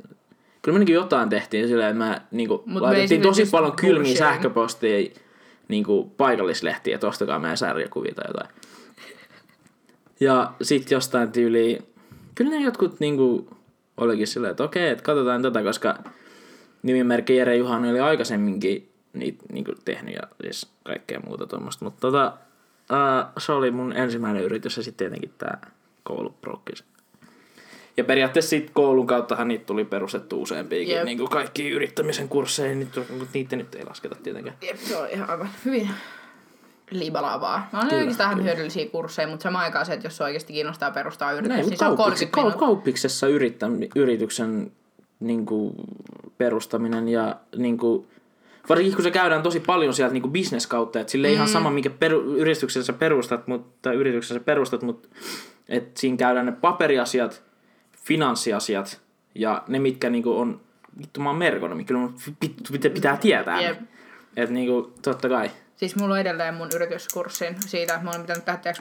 Kyllä 0.61 0.73
me 0.73 0.79
niinku 0.79 0.91
jotain 0.91 1.29
tehtiin 1.29 1.67
sillä, 1.67 1.89
että 1.89 2.03
mä 2.03 2.21
niinku 2.31 2.63
Mut 2.65 2.81
laitettiin 2.81 3.21
tosi 3.21 3.45
paljon 3.45 3.75
kylmiä 3.75 4.15
sähköpostia 4.15 5.09
niinku 5.67 6.11
paikallislehtiä, 6.17 6.95
että 6.95 7.07
ostakaa 7.07 7.39
meidän 7.39 7.57
sarjakuvia 7.57 8.13
tai 8.15 8.25
jotain. 8.27 8.49
Ja 10.19 10.53
sit 10.61 10.91
jostain 10.91 11.31
tyyliin, 11.31 11.83
kyllä 12.35 12.51
ne 12.51 12.61
jotkut 12.61 12.99
niinku 12.99 13.47
olikin 13.97 14.27
silleen, 14.27 14.51
että 14.51 14.63
okei, 14.63 14.89
että 14.89 15.03
katsotaan 15.03 15.41
tätä, 15.41 15.63
koska 15.63 15.95
nimimerkki 16.83 17.35
Jere 17.35 17.55
Juhani 17.55 17.91
oli 17.91 17.99
aikaisemminkin 17.99 18.89
niitä 19.13 19.43
niinku 19.51 19.71
tehnyt 19.85 20.15
ja 20.15 20.21
siis 20.41 20.71
kaikkea 20.83 21.19
muuta 21.19 21.47
tuommoista. 21.47 21.85
Mutta 21.85 22.01
tota, 22.01 22.33
ää, 22.89 23.31
se 23.37 23.51
oli 23.51 23.71
mun 23.71 23.93
ensimmäinen 23.93 24.43
yritys 24.43 24.77
ja 24.77 24.83
sitten 24.83 25.05
tietenkin 25.05 25.33
tää 25.37 25.71
kouluprokkis. 26.03 26.83
Ja 27.97 28.03
periaatteessa 28.03 28.49
sit 28.49 28.71
koulun 28.73 29.07
kauttahan 29.07 29.47
niitä 29.47 29.65
tuli 29.65 29.85
perustettu 29.85 30.41
useampiakin. 30.41 30.95
Jep. 30.95 31.05
Niin 31.05 31.17
kuin 31.17 31.29
kaikki 31.29 31.69
yrittämisen 31.69 32.29
kursseja, 32.29 32.75
niin 32.75 32.89
niitä 33.33 33.55
nyt 33.55 33.75
ei 33.75 33.85
lasketa 33.85 34.15
tietenkään. 34.23 34.57
Jep, 34.61 34.77
se 34.77 34.97
on 34.97 35.09
ihan 35.09 35.29
aivan 35.29 35.49
hyvin 35.65 35.89
libalaavaa. 36.91 37.69
Mä 37.73 37.79
oon 37.79 37.87
Kyllä, 37.87 37.99
oikeastaan 37.99 38.31
ihan 38.31 38.43
hyödyllisiä 38.43 38.89
kursseja, 38.89 39.27
mutta 39.27 39.43
samaan 39.43 39.63
aikaan 39.63 39.85
se, 39.85 39.93
että 39.93 40.05
jos 40.05 40.17
se 40.17 40.23
oikeasti 40.23 40.53
kiinnostaa 40.53 40.91
perustaa 40.91 41.31
yritys, 41.31 41.49
Näin, 41.49 41.69
niin 41.69 41.77
se 41.77 41.85
on 41.85 41.97
kauppiksi, 41.97 42.25
30 42.25 42.37
minuuttia. 42.37 42.67
kauppiksessa 42.67 43.27
yrittä, 43.27 43.65
yrityksen 43.95 44.71
niin 45.19 45.45
kuin, 45.45 45.75
perustaminen 46.37 47.07
ja 47.07 47.35
niin 47.55 47.77
kuin, 47.77 48.07
varsinkin 48.69 48.95
kun 48.95 49.03
se 49.03 49.11
käydään 49.11 49.43
tosi 49.43 49.59
paljon 49.59 49.93
sieltä 49.93 50.13
niin 50.13 50.31
business 50.31 50.67
kautta, 50.67 50.99
että 50.99 51.11
sille 51.11 51.27
mm. 51.27 51.33
ihan 51.33 51.47
sama, 51.47 51.69
minkä 51.69 51.89
peru, 51.89 52.19
yrityksen 52.21 52.83
sä 52.83 52.93
perustat, 52.93 53.47
mutta, 53.47 53.93
yrityksen 53.93 54.37
sä 54.37 54.43
perustat, 54.43 54.81
mutta 54.81 55.09
että 55.69 55.99
siinä 55.99 56.17
käydään 56.17 56.45
ne 56.45 56.51
paperiasiat, 56.51 57.43
finanssiasiat 57.97 59.01
ja 59.35 59.63
ne, 59.67 59.79
mitkä 59.79 60.09
niin 60.09 60.23
kuin, 60.23 60.37
on, 60.37 60.61
vittu 60.99 61.19
mä 61.19 61.29
oon 61.29 61.37
merkonomi, 61.37 61.85
kyllä 61.85 62.09
pitää, 62.71 62.91
pitää 62.91 63.17
tietää. 63.17 63.61
Jep. 63.61 63.77
Että 64.37 64.53
niin 64.53 64.67
kuin, 64.67 64.93
totta 65.01 65.29
kai. 65.29 65.51
Siis 65.83 65.95
mulla 65.95 66.13
on 66.13 66.19
edelleen 66.19 66.53
mun 66.53 66.69
yrityskurssin 66.75 67.55
siitä, 67.61 67.93
että 67.93 68.03
mä 68.05 68.09
olen 68.09 68.21
pitänyt 68.21 68.45
tehdä 68.45 68.73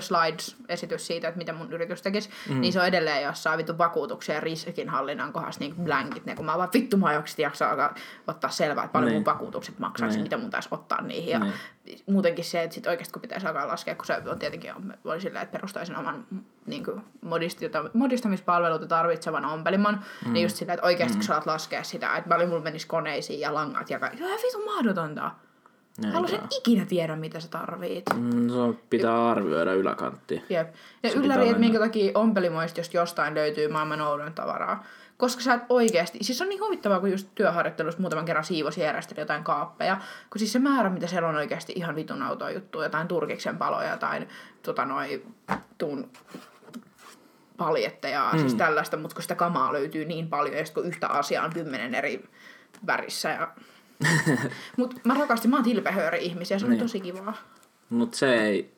slides-esitys 0.00 1.06
siitä, 1.06 1.28
että 1.28 1.38
mitä 1.38 1.52
mun 1.52 1.72
yritys 1.72 2.02
tekisi, 2.02 2.30
mm. 2.48 2.60
niin 2.60 2.72
se 2.72 2.80
on 2.80 2.86
edelleen 2.86 3.22
jossain 3.22 3.58
vittu 3.58 3.78
vakuutuksen 3.78 4.34
ja 4.34 4.40
riskinhallinnan 4.40 5.32
kohdassa 5.32 5.60
niin 5.60 5.74
blankit, 5.76 6.26
ne, 6.26 6.34
kun 6.34 6.44
mä 6.46 6.58
vaan 6.58 6.68
vittu 6.74 6.96
mä 6.96 7.06
oikeasti 7.06 7.42
jaksaa 7.42 7.70
alkaa 7.70 7.94
ottaa 8.26 8.50
selvää, 8.50 8.84
että 8.84 8.92
paljon 8.92 9.10
Niin. 9.10 9.16
mun 9.16 9.24
vakuutukset 9.24 9.78
maksaisi, 9.78 10.16
Niin. 10.16 10.22
mitä 10.22 10.36
mun 10.36 10.50
taisi 10.50 10.68
ottaa 10.72 11.02
niihin. 11.02 11.30
Ja 11.30 11.38
Niin. 11.38 12.02
muutenkin 12.06 12.44
se, 12.44 12.62
että 12.62 12.74
sit 12.74 12.86
oikeasti 12.86 13.12
kun 13.12 13.22
pitäisi 13.22 13.46
alkaa 13.46 13.68
laskea, 13.68 13.94
kun 13.94 14.06
se 14.06 14.22
on 14.26 14.38
tietenkin 14.38 14.72
on, 15.04 15.20
silleen, 15.20 15.42
että 15.42 15.52
perustaisin 15.52 15.96
oman 15.96 16.26
niin 16.66 16.84
kuin 16.84 17.00
modistita- 17.24 17.90
modistamispalveluita 17.94 18.86
tarvitsevan 18.86 19.44
ompeliman, 19.44 20.04
mm. 20.26 20.32
niin 20.32 20.42
just 20.42 20.56
silleen, 20.56 20.74
että 20.74 20.86
oikeasti 20.86 21.14
mm. 21.14 21.18
kun 21.18 21.26
sä 21.26 21.34
alat 21.34 21.46
laskea 21.46 21.82
sitä, 21.82 22.16
että 22.16 22.28
paljon 22.28 22.48
mulla 22.48 22.62
menisi 22.62 22.86
koneisiin 22.86 23.40
ja 23.40 23.54
langat 23.54 23.90
ja 23.90 23.98
kaikki, 23.98 24.18
se 24.18 24.24
on 24.24 24.30
vitun 24.30 24.64
mahdotonta. 24.64 25.30
Näin 25.98 26.14
Haluaisin 26.14 26.40
ikinä 26.58 26.86
tiedä, 26.86 27.16
mitä 27.16 27.40
sä 27.40 27.48
tarvit. 27.48 28.04
Mm, 28.14 28.48
se 28.48 28.82
pitää 28.90 29.28
arvioida 29.28 29.74
yläkanttia. 29.74 30.40
Jep. 30.48 30.74
Ja 31.02 31.10
Se 31.10 31.16
ylläri, 31.16 31.48
että 31.48 31.60
minkä 31.60 31.78
takia 31.78 32.12
ompelimoista 32.14 32.80
jos 32.80 32.94
jostain 32.94 33.34
löytyy 33.34 33.68
maailman 33.68 34.00
oudoin 34.00 34.32
tavaraa. 34.32 34.84
Koska 35.16 35.42
sä 35.42 35.54
et 35.54 35.62
oikeesti, 35.68 36.18
siis 36.22 36.42
on 36.42 36.48
niin 36.48 36.60
huvittavaa, 36.60 37.00
kun 37.00 37.10
just 37.10 37.28
työharjoittelussa 37.34 38.00
muutaman 38.00 38.24
kerran 38.24 38.44
siivosi 38.44 38.80
järjesteli 38.80 39.20
jotain 39.20 39.44
kaappeja. 39.44 39.96
Kun 40.30 40.38
siis 40.38 40.52
se 40.52 40.58
määrä, 40.58 40.90
mitä 40.90 41.06
siellä 41.06 41.28
on 41.28 41.36
oikeasti 41.36 41.72
ihan 41.76 41.96
vitun 41.96 42.22
autoa 42.22 42.50
juttuja, 42.50 42.84
jotain 42.84 43.08
turkiksen 43.08 43.58
paloja, 43.58 43.90
jotain 43.90 44.28
tota 44.62 44.84
noi, 44.84 45.22
tuun 45.78 46.10
paljetteja, 47.56 48.30
mm. 48.32 48.38
siis 48.38 48.54
tällaista, 48.54 48.96
mutta 48.96 49.14
kun 49.14 49.22
sitä 49.22 49.34
kamaa 49.34 49.72
löytyy 49.72 50.04
niin 50.04 50.28
paljon, 50.28 50.56
ja 50.56 50.64
kun 50.74 50.86
yhtä 50.86 51.08
asiaa 51.08 51.44
on 51.44 51.52
kymmenen 51.52 51.94
eri 51.94 52.24
värissä. 52.86 53.28
Ja... 53.28 53.48
Mutta 54.76 54.96
mä 55.04 55.14
rakastin, 55.14 55.50
mä 55.50 55.56
oon 55.56 55.64
tilpehööri-ihmisiä, 55.64 56.58
se 56.58 56.64
on 56.64 56.70
Niin. 56.70 56.82
tosi 56.82 57.00
kivaa. 57.00 57.34
Mutta 57.90 58.16
se 58.18 58.34
ei 58.34 58.70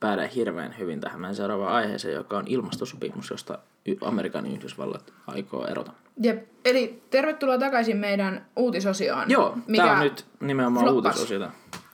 päädä 0.00 0.26
hirveän 0.26 0.74
hyvin 0.78 1.00
tähän 1.00 1.20
meidän 1.20 1.34
seuraavaan 1.36 1.72
aiheeseen, 1.74 2.14
joka 2.14 2.38
on 2.38 2.44
ilmastosopimus, 2.46 3.30
josta 3.30 3.58
Amerikan 4.00 4.46
Yhdysvallat 4.46 5.12
aikoo 5.26 5.66
erota. 5.66 5.92
Jep. 6.22 6.44
Eli 6.64 7.02
tervetuloa 7.10 7.58
takaisin 7.58 7.96
meidän 7.96 8.46
uutisosioon. 8.56 9.30
Joo, 9.30 9.58
mikä 9.66 9.84
tää 9.84 9.92
on 9.92 10.00
nyt 10.00 10.26
nimenomaan 10.40 10.86
floppas. 10.86 11.12
uutisosiota. 11.14 11.50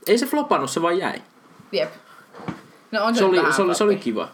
Ei 0.07 0.19
se 0.19 0.27
flopannut, 0.27 0.71
se 0.71 0.83
vaan 0.83 0.99
jäi. 0.99 1.23
Jep. 1.73 1.91
No 2.93 3.05
on 3.05 3.15
se, 3.15 3.19
Se 3.19 3.25
oli, 3.25 3.53
se, 3.53 3.63
oli, 3.63 3.75
se 3.75 3.85
oli 3.85 3.97
kiva. 3.97 4.29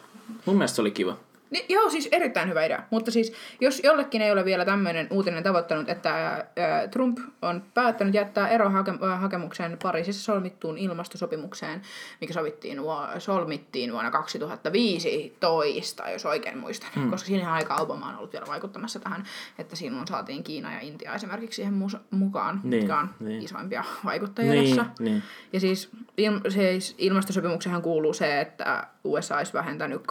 Mun 0.47 0.57
mielestä 0.57 0.77
se 0.77 0.81
oli 0.81 0.91
kiva. 0.91 1.17
Niin, 1.51 1.65
joo, 1.69 1.91
siis 1.91 2.09
erittäin 2.13 2.49
hyvä 2.49 2.65
idea. 2.65 2.83
Mutta 2.91 3.11
siis, 3.11 3.33
jos 3.61 3.81
jollekin 3.85 4.23
ei 4.23 4.33
ole 4.33 4.45
vielä 4.45 4.65
tämmöinen 4.65 5.07
uutinen 5.11 5.43
tavoittanut, 5.43 5.89
että 5.89 6.11
ää, 6.15 6.45
Trump 6.91 7.19
on 7.43 7.63
päättänyt 7.75 8.15
jättää 8.15 8.49
erohakemuksen 8.49 9.79
Pariisissa 9.83 10.25
solmittuun 10.25 10.79
ilmastosopimukseen, 10.79 11.83
mikä 12.21 12.33
sovittiin, 12.33 12.79
solmittiin 13.19 13.93
vuonna 13.93 14.11
2015, 14.11 16.11
jos 16.11 16.27
oikein 16.27 16.59
muistan. 16.59 16.91
Mm. 16.97 17.11
Koska 17.11 17.27
siinä 17.27 17.53
aika 17.53 17.75
Obama 17.75 18.09
on 18.09 18.17
ollut 18.17 18.33
vielä 18.33 18.47
vaikuttamassa 18.47 19.01
tähän, 19.01 19.25
että 19.59 19.77
silloin 19.77 20.07
saatiin 20.07 20.45
Kiina 20.45 20.73
ja 20.75 20.81
Intia 20.81 21.15
esimerkiksi 21.15 21.57
siihen 21.57 21.75
mukaan, 22.11 22.61
Niin, 22.63 22.79
mitkä 22.81 22.99
on 22.99 23.11
niin. 23.21 23.43
isoimpia 23.43 23.85
vaikuttajia 24.05 24.53
Niin, 24.53 24.77
tässä. 24.77 24.93
niin. 24.99 25.23
Ja 25.53 25.61
siis, 25.61 25.91
il- 26.21 26.51
siis 26.51 26.95
ilmastosopimuksenhan 26.99 27.83
kuuluu 27.83 28.13
se, 28.13 28.41
että 28.41 28.87
USA 29.07 29.37
olisi 29.37 29.53
vähentänyt 29.53 30.03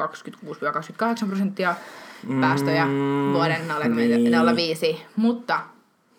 26-28 1.23 1.27
prosenttia 1.27 1.75
päästöjä 2.41 2.85
Mm, 2.85 3.33
vuoden 3.33 3.67
40 3.67 4.43
niin. 4.43 4.55
05. 4.55 5.01
Mutta 5.15 5.61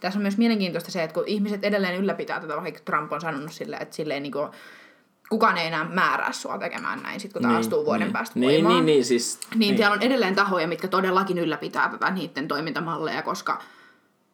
tässä 0.00 0.18
on 0.18 0.22
myös 0.22 0.38
mielenkiintoista 0.38 0.90
se, 0.90 1.02
että 1.02 1.14
kun 1.14 1.24
ihmiset 1.26 1.64
edelleen 1.64 2.00
ylläpitää 2.00 2.40
tätä, 2.40 2.56
vaikka 2.56 2.80
Trump 2.84 3.12
on 3.12 3.20
sanonut 3.20 3.52
silleen, 3.52 3.82
että 3.82 3.96
silleen 3.96 4.22
niin 4.22 4.32
kuin, 4.32 4.48
kukaan 5.28 5.58
ei 5.58 5.66
enää 5.66 5.84
määrää 5.84 6.32
sua 6.32 6.58
tekemään 6.58 7.02
näin, 7.02 7.20
sit 7.20 7.32
kun 7.32 7.42
tämä 7.42 7.58
astuu 7.58 7.84
vuoden 7.84 8.06
niin. 8.06 8.12
päästä 8.12 8.38
niin, 8.38 8.52
voimaan. 8.52 8.74
niin, 8.74 8.86
niin, 8.86 9.04
siis... 9.04 9.40
Niin, 9.50 9.58
niin 9.58 9.76
siellä 9.76 9.94
on 9.94 10.02
edelleen 10.02 10.34
tahoja, 10.34 10.68
mitkä 10.68 10.88
todellakin 10.88 11.38
ylläpitää 11.38 11.88
tätä 11.88 12.10
niiden 12.10 12.48
toimintamalleja, 12.48 13.22
koska 13.22 13.62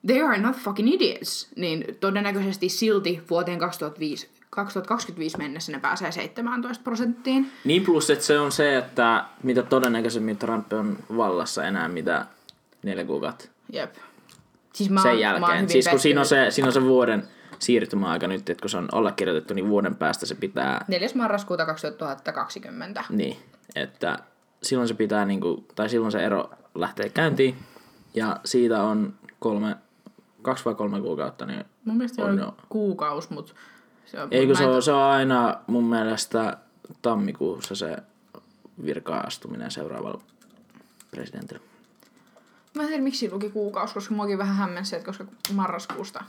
they 0.06 0.22
are 0.22 0.38
not 0.38 0.56
fucking 0.56 0.94
idiots. 0.94 1.48
Niin 1.56 1.84
todennäköisesti 2.00 2.68
silti 2.68 3.22
vuoteen 3.30 3.58
2005, 3.58 4.30
2025 4.54 5.38
mennessä 5.38 5.72
ne 5.72 5.78
pääsee 5.78 6.12
17 6.12 6.84
prosenttiin. 6.84 7.50
Niin 7.64 7.84
plus, 7.84 8.10
että 8.10 8.24
se 8.24 8.38
on 8.38 8.52
se, 8.52 8.76
että 8.76 9.24
mitä 9.42 9.62
todennäköisemmin 9.62 10.36
Trump 10.36 10.72
on 10.72 10.98
vallassa 11.16 11.64
enää 11.64 11.88
mitä 11.88 12.26
neljä 12.82 13.04
kuukautta 13.04 13.44
Jep. 13.72 13.94
Siis 14.72 14.90
mä, 14.90 15.02
sen 15.02 15.08
mä 15.08 15.12
oon 15.12 15.20
jälkeen. 15.20 15.56
hyvin 15.56 15.68
Siis 15.68 15.88
kun 15.88 15.98
siinä 15.98 16.20
on, 16.20 16.26
se, 16.26 16.46
siinä 16.50 16.66
on 16.66 16.72
se 16.72 16.82
vuoden 16.82 17.28
siirtymäaika 17.58 18.26
nyt, 18.26 18.50
että 18.50 18.60
kun 18.60 18.70
se 18.70 18.76
on 18.76 18.88
allekirjoitettu, 18.92 19.54
niin 19.54 19.68
vuoden 19.68 19.96
päästä 19.96 20.26
se 20.26 20.34
pitää 20.34 20.84
4. 20.88 21.08
marraskuuta 21.14 21.66
2020. 21.66 23.04
Niin, 23.10 23.36
että 23.74 24.18
silloin 24.62 24.88
se 24.88 24.94
pitää, 24.94 25.24
niinku, 25.24 25.64
tai 25.74 25.88
silloin 25.88 26.12
se 26.12 26.24
ero 26.24 26.50
lähtee 26.74 27.08
käyntiin, 27.08 27.56
ja 28.14 28.40
siitä 28.44 28.82
on 28.82 29.14
kolme, 29.38 29.76
kaksi 30.42 30.64
vai 30.64 30.74
kolme 30.74 31.00
kuukautta, 31.00 31.46
niin 31.46 31.64
Mun 31.84 31.96
mielestä 31.96 32.24
On 32.24 32.30
on 32.30 32.38
joo. 32.38 32.54
kuukausi, 32.68 33.32
mutta 33.32 33.54
se 34.12 34.22
on... 34.22 34.28
ei 34.30 34.40
kun 34.46 34.48
mä 34.48 34.58
se 34.58 34.64
en- 34.64 34.70
on, 34.70 34.82
se 34.82 34.92
on 34.92 35.02
aina 35.02 35.56
mun 35.66 35.84
mielestä 35.84 36.56
tammikuussa 37.02 37.74
se 37.74 37.96
virka-astuminen 38.84 39.70
seuraavalla 39.70 40.20
presidentillä. 41.10 41.62
Mä 42.74 42.82
en 42.82 42.88
tiedä, 42.88 43.02
miksi 43.02 43.30
luki 43.32 43.50
kuukausi, 43.50 43.94
koska 43.94 44.14
muakin 44.14 44.38
vähän 44.38 44.56
hämmensi, 44.56 44.96
että 44.96 45.06
koska 45.06 45.24
marraskuusta 45.54 46.24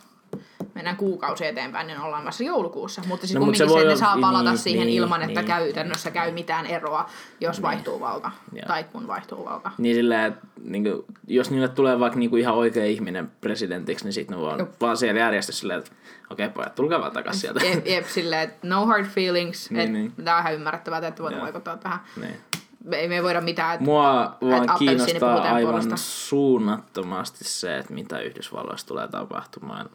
mennään 0.75 0.97
kuukausi 0.97 1.45
eteenpäin, 1.45 1.87
niin 1.87 1.99
ollaan 1.99 2.25
vasta 2.25 2.43
joulukuussa. 2.43 3.01
Mutta 3.07 3.27
siis 3.27 3.35
No, 3.35 3.39
no, 3.39 3.45
mut 3.45 3.55
se 3.57 3.63
kumminkin 3.65 3.81
se, 3.81 3.87
voi 3.87 3.93
olla- 3.93 4.15
saa 4.15 4.21
palata 4.21 4.49
niin, 4.49 4.57
siihen 4.57 4.87
niin, 4.87 4.97
ilman, 5.03 5.21
että 5.21 5.39
niin. 5.39 5.47
käytännössä 5.47 6.11
käy 6.11 6.31
mitään 6.31 6.65
eroa, 6.65 7.09
jos 7.41 7.61
vaihtuu 7.61 7.99
valta. 7.99 8.31
Joo. 8.53 8.65
Tai 8.67 8.83
kun 8.83 9.07
vaihtuu 9.07 9.45
valta. 9.45 9.71
Niin 9.77 9.95
silleen, 9.95 10.25
että 10.33 10.47
niinku, 10.63 11.05
jos 11.27 11.51
niille 11.51 11.67
tulee 11.67 11.99
vaikka 11.99 12.19
niinku 12.19 12.35
ihan 12.35 12.55
oikea 12.55 12.85
ihminen 12.85 13.31
presidentiksi, 13.41 14.05
niin 14.05 14.13
sitten 14.13 14.37
ne 14.37 14.43
vaan, 14.43 14.67
vaan 14.81 14.97
siellä 14.97 15.19
järjestys 15.19 15.59
silleen, 15.59 15.79
että 15.79 15.91
okei 16.29 16.45
okay, 16.45 16.53
pojat, 16.55 16.75
tulkaa 16.75 16.99
vaan 16.99 17.11
takaisin 17.11 17.41
sieltä. 17.41 17.65
Jep, 17.65 17.87
jep 17.87 18.05
silleen, 18.07 18.41
että 18.41 18.67
no 18.67 18.85
hard 18.85 19.05
feelings. 19.05 19.71
Niin, 19.71 19.77
Niin, 19.79 19.93
niin. 19.93 20.13
niin. 20.17 20.25
Tämä 20.25 20.37
on 20.37 20.41
ihan 20.41 20.53
ymmärrettävää, 20.53 21.07
että 21.07 21.23
Joo. 21.23 21.41
vaikuttaa 21.41 21.77
tähän. 21.77 21.99
niin. 22.21 22.37
Me 22.83 22.97
ei 22.97 23.07
me 23.07 23.23
voida 23.23 23.41
mitään. 23.41 23.73
Että 23.73 23.85
Mua 23.85 24.13
vaan 24.13 24.35
appelsiini 24.69 24.95
kiinnostaa 24.95 25.41
aivan 25.41 25.61
puolesta. 25.71 25.97
suunnattomasti 25.97 27.43
se, 27.43 27.77
että 27.77 27.93
mitä 27.93 28.19
Yhdysvalloissa 28.19 28.87
tulee 28.87 29.07
tapahtumaan 29.07 29.89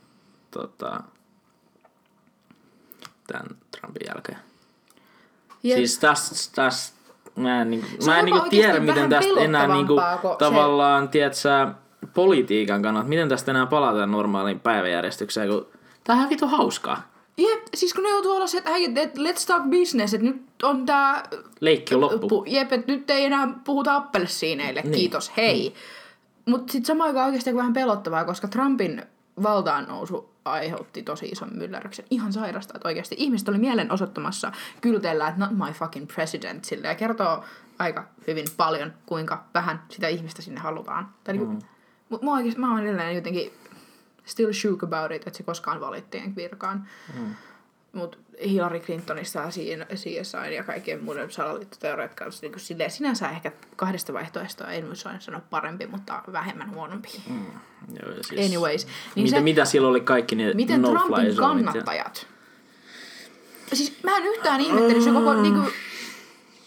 tota, 0.51 1.01
tämän 3.27 3.47
Trumpin 3.71 4.07
jälkeen. 4.07 4.39
Jep. 5.63 5.77
Siis 5.77 5.99
tästä, 5.99 6.63
tästä 6.63 6.99
mä 7.37 7.63
en, 7.63 7.71
niinku, 7.71 7.87
Se 8.01 8.11
mä 8.11 8.19
en 8.19 8.25
niinku 8.25 8.39
jopa 8.39 8.51
tiedä, 8.51 8.81
miten 8.81 9.11
tästä 9.11 9.41
enää 9.41 9.67
niinku, 9.67 9.97
pelottavampaa, 9.97 10.19
kun 10.37 10.47
se- 10.49 10.55
tavallaan, 10.55 11.09
tiedätkö, 11.09 11.69
politiikan 12.15 12.83
kannalta, 12.83 13.09
miten 13.09 13.29
tästä 13.29 13.51
enää 13.51 13.67
palataan 13.67 14.11
normaaliin 14.11 14.61
päiväjärjestykseen, 14.61 15.49
kun 15.49 15.67
tämähän 16.09 16.25
on 16.27 16.31
vitu 16.31 16.47
hauskaa. 16.47 17.03
Jep, 17.37 17.61
siis 17.75 17.95
kun 17.95 18.05
ne 18.05 18.11
joutuu 18.11 18.33
olla 18.33 18.47
se, 18.47 18.59
että 18.59 18.71
hei, 18.71 18.93
et 18.97 19.19
let's 19.19 19.47
talk 19.47 19.63
business, 19.71 20.15
että 20.15 20.27
nyt 20.27 20.43
on 20.63 20.87
tää... 20.87 21.23
Leikki 21.61 21.95
on 21.95 22.01
loppu. 22.01 22.29
Pu- 22.29 22.45
jep, 22.47 22.73
että 22.73 22.93
nyt 22.93 23.11
ei 23.11 23.25
enää 23.25 23.49
puhuta 23.65 23.95
appelsiineille, 23.97 24.81
Niin. 24.81 24.91
niin. 24.91 24.99
kiitos, 24.99 25.33
hei. 25.37 25.75
Mutta 26.47 26.73
sitten 26.73 26.87
samaan 26.87 27.09
aikaan 27.09 27.27
oikeasti 27.27 27.55
vähän 27.55 27.73
pelottavaa, 27.73 28.25
koska 28.25 28.49
Trumpin 28.49 29.03
valtaan 29.43 29.85
nousu 29.89 30.31
aiheutti 30.45 31.03
tosi 31.03 31.27
ison 31.27 31.49
myllerryksen. 31.53 32.05
Ihan 32.11 32.33
sairasta, 32.33 32.73
että 32.77 32.89
oikeasti 32.89 33.15
ihmiset 33.19 33.49
oli 33.49 33.59
mielenosoittamassa 33.59 34.53
kylteellä, 34.81 35.29
että 35.29 35.41
not 35.41 35.51
my 35.67 35.73
fucking 35.73 36.07
president, 36.15 36.65
sille 36.65 36.89
ja 36.89 36.95
kertoo 36.95 37.45
aika 37.79 38.05
hyvin 38.27 38.47
paljon, 38.57 38.93
kuinka 39.07 39.45
vähän 39.55 39.83
sitä 39.89 40.09
ihmistä 40.09 40.43
sinne 40.43 40.61
halutaan. 40.61 41.09
Tai 41.25 41.35
niinku, 41.35 41.53
Mm. 41.53 41.59
mut 42.09 42.23
mua 42.23 42.35
oikeasti, 42.35 42.61
mä 42.61 42.71
oon 42.73 42.81
edelleen 42.83 43.15
jotenkin 43.17 43.53
still 44.29 44.53
shook 44.53 44.83
about 44.83 45.13
it, 45.13 45.27
että 45.27 45.37
se 45.37 45.43
koskaan 45.43 45.81
valittiin 45.81 46.37
virkaan. 46.37 46.89
Mm. 47.19 47.35
Mutta 47.93 48.19
Hillary 48.45 48.81
Clintonista 48.81 49.39
ja 49.39 49.49
CSI 49.95 50.55
ja 50.55 50.65
kaikkien 50.65 51.05
muiden 51.05 51.31
salaliittoteoriat 51.31 52.15
kanssa 52.15 52.47
niin 52.47 52.61
silleen, 52.61 52.91
sinänsä 52.91 53.31
ehkä 53.31 53.53
kahdesta 53.77 54.13
vaihtoehtoa 54.13 54.71
ei 54.71 54.83
nyt 54.83 55.05
sanoa 55.19 55.41
parempi, 55.51 55.87
mutta 55.87 56.23
vähemmän 56.33 56.71
huonompi. 56.71 57.23
Mm. 57.31 57.47
Joo, 58.03 58.13
ja 58.17 58.23
siis, 58.23 58.47
Anyways. 58.47 58.87
Niin 58.87 58.95
Niin 59.15 59.25
mitä, 59.25 59.37
se, 59.37 59.43
mitä 59.43 59.65
siellä 59.65 59.89
oli 59.89 60.01
kaikki 60.01 60.35
ne 60.35 60.55
miten 60.55 60.83
no 60.83 60.89
Trumpin 60.89 61.15
zoneit 61.15 61.37
ja- 61.37 61.43
kannattajat, 61.43 62.27
siis 63.73 64.03
mä 64.03 64.17
en 64.17 64.25
yhtään 64.27 64.61
ihmettely, 64.61 65.03
se 65.03 65.11
koko 65.11 65.35
niinku, 65.35 65.71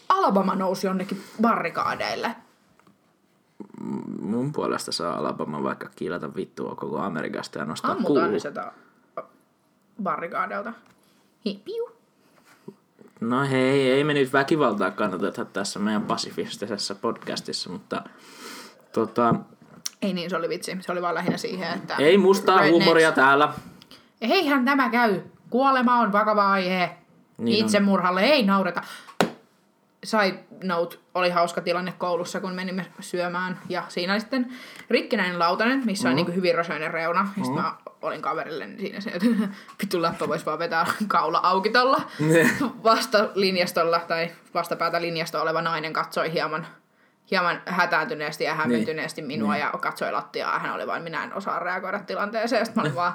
Alabama 0.08 0.54
nousi 0.54 0.86
jonnekin 0.86 1.22
barrikaadeille. 1.42 2.34
Mun 4.20 4.52
puolesta 4.52 4.92
saa 4.92 5.16
Alabama 5.18 5.62
vaikka 5.62 5.88
kiilata 5.96 6.34
vittua 6.34 6.74
koko 6.74 6.98
Amerikasta 6.98 7.58
ja 7.58 7.64
nostaa 7.64 7.90
Ammutaan 7.90 8.32
ne 8.32 8.38
sieltä 8.38 8.72
barrikaadelta. 10.02 10.72
Hi, 11.46 11.60
piu. 11.64 11.90
No 13.20 13.48
hei, 13.50 13.90
ei 13.90 14.04
me 14.04 14.14
nyt 14.14 14.32
väkivaltaa 14.32 14.90
kannateta 14.90 15.44
tässä 15.44 15.78
meidän 15.78 16.02
pasifistisessa 16.02 16.94
podcastissa, 16.94 17.70
mutta 17.70 18.02
tota, 18.92 19.34
Ei 20.02 20.12
niin, 20.12 20.30
se 20.30 20.36
oli 20.36 20.48
vitsi. 20.48 20.76
Se 20.80 20.92
oli 20.92 21.02
vaan 21.02 21.14
lähinnä 21.14 21.38
siihen, 21.38 21.74
että... 21.74 21.96
ei 21.96 22.18
mustaa 22.18 22.58
Rednecks- 22.58 22.70
huumoria 22.70 23.12
täällä. 23.12 23.52
Eihän 24.20 24.64
tämä 24.64 24.90
käy. 24.90 25.20
Kuolema 25.50 26.00
on 26.00 26.12
vakava 26.12 26.52
aihe. 26.52 26.86
Niin 26.86 26.96
Niin 27.38 27.62
on. 27.62 27.66
Itsemurhalle 27.66 28.20
ei 28.20 28.42
naureta. 28.42 28.82
Side 30.04 30.44
note, 30.62 30.96
oli 31.14 31.30
hauska 31.30 31.60
tilanne 31.60 31.92
koulussa, 31.98 32.40
kun 32.40 32.54
menimme 32.54 32.86
syömään. 33.00 33.58
Ja 33.68 33.84
siinä 33.88 34.12
oli 34.12 34.20
sitten 34.20 34.52
rikkinäinen 34.90 35.38
lautanen, 35.38 35.82
missä 35.84 36.08
on 36.08 36.16
niin 36.16 36.34
hyvin 36.34 36.54
rosoinen 36.54 36.90
reuna. 36.90 37.28
Ja 37.38 37.44
sitten 37.44 37.62
mä 37.62 37.74
olin 38.02 38.22
kaverille 38.22 38.66
niin 38.66 38.78
siinä 38.80 39.00
se, 39.00 39.10
että 39.10 39.26
vittu 39.82 40.02
läppä 40.02 40.28
voisi 40.28 40.46
vaan 40.46 40.58
vetää 40.58 40.86
kaula 41.08 41.40
auki 41.42 41.70
tolla. 41.70 42.02
Vasta 42.84 43.28
linjastolla 43.34 44.00
tai 44.00 44.30
vastapäätä 44.54 45.00
linjasto 45.02 45.42
oleva 45.42 45.62
nainen 45.62 45.92
katsoi 45.92 46.32
hieman, 46.32 46.66
hieman 47.30 47.62
hätääntyneesti 47.66 48.44
ja 48.44 48.54
hämmentyneesti 48.54 49.22
minua 49.22 49.56
ja 49.56 49.70
katsoi 49.80 50.12
lattiaa. 50.12 50.58
Hän 50.58 50.74
oli 50.74 50.86
vain, 50.86 51.02
minä 51.02 51.24
en 51.24 51.34
osaa 51.34 51.58
reagoida 51.58 51.98
tilanteeseen. 51.98 52.60
Ja 52.60 52.64
sitten 52.64 52.82
mä 52.82 52.86
olin 52.86 52.96
vaan... 53.02 53.12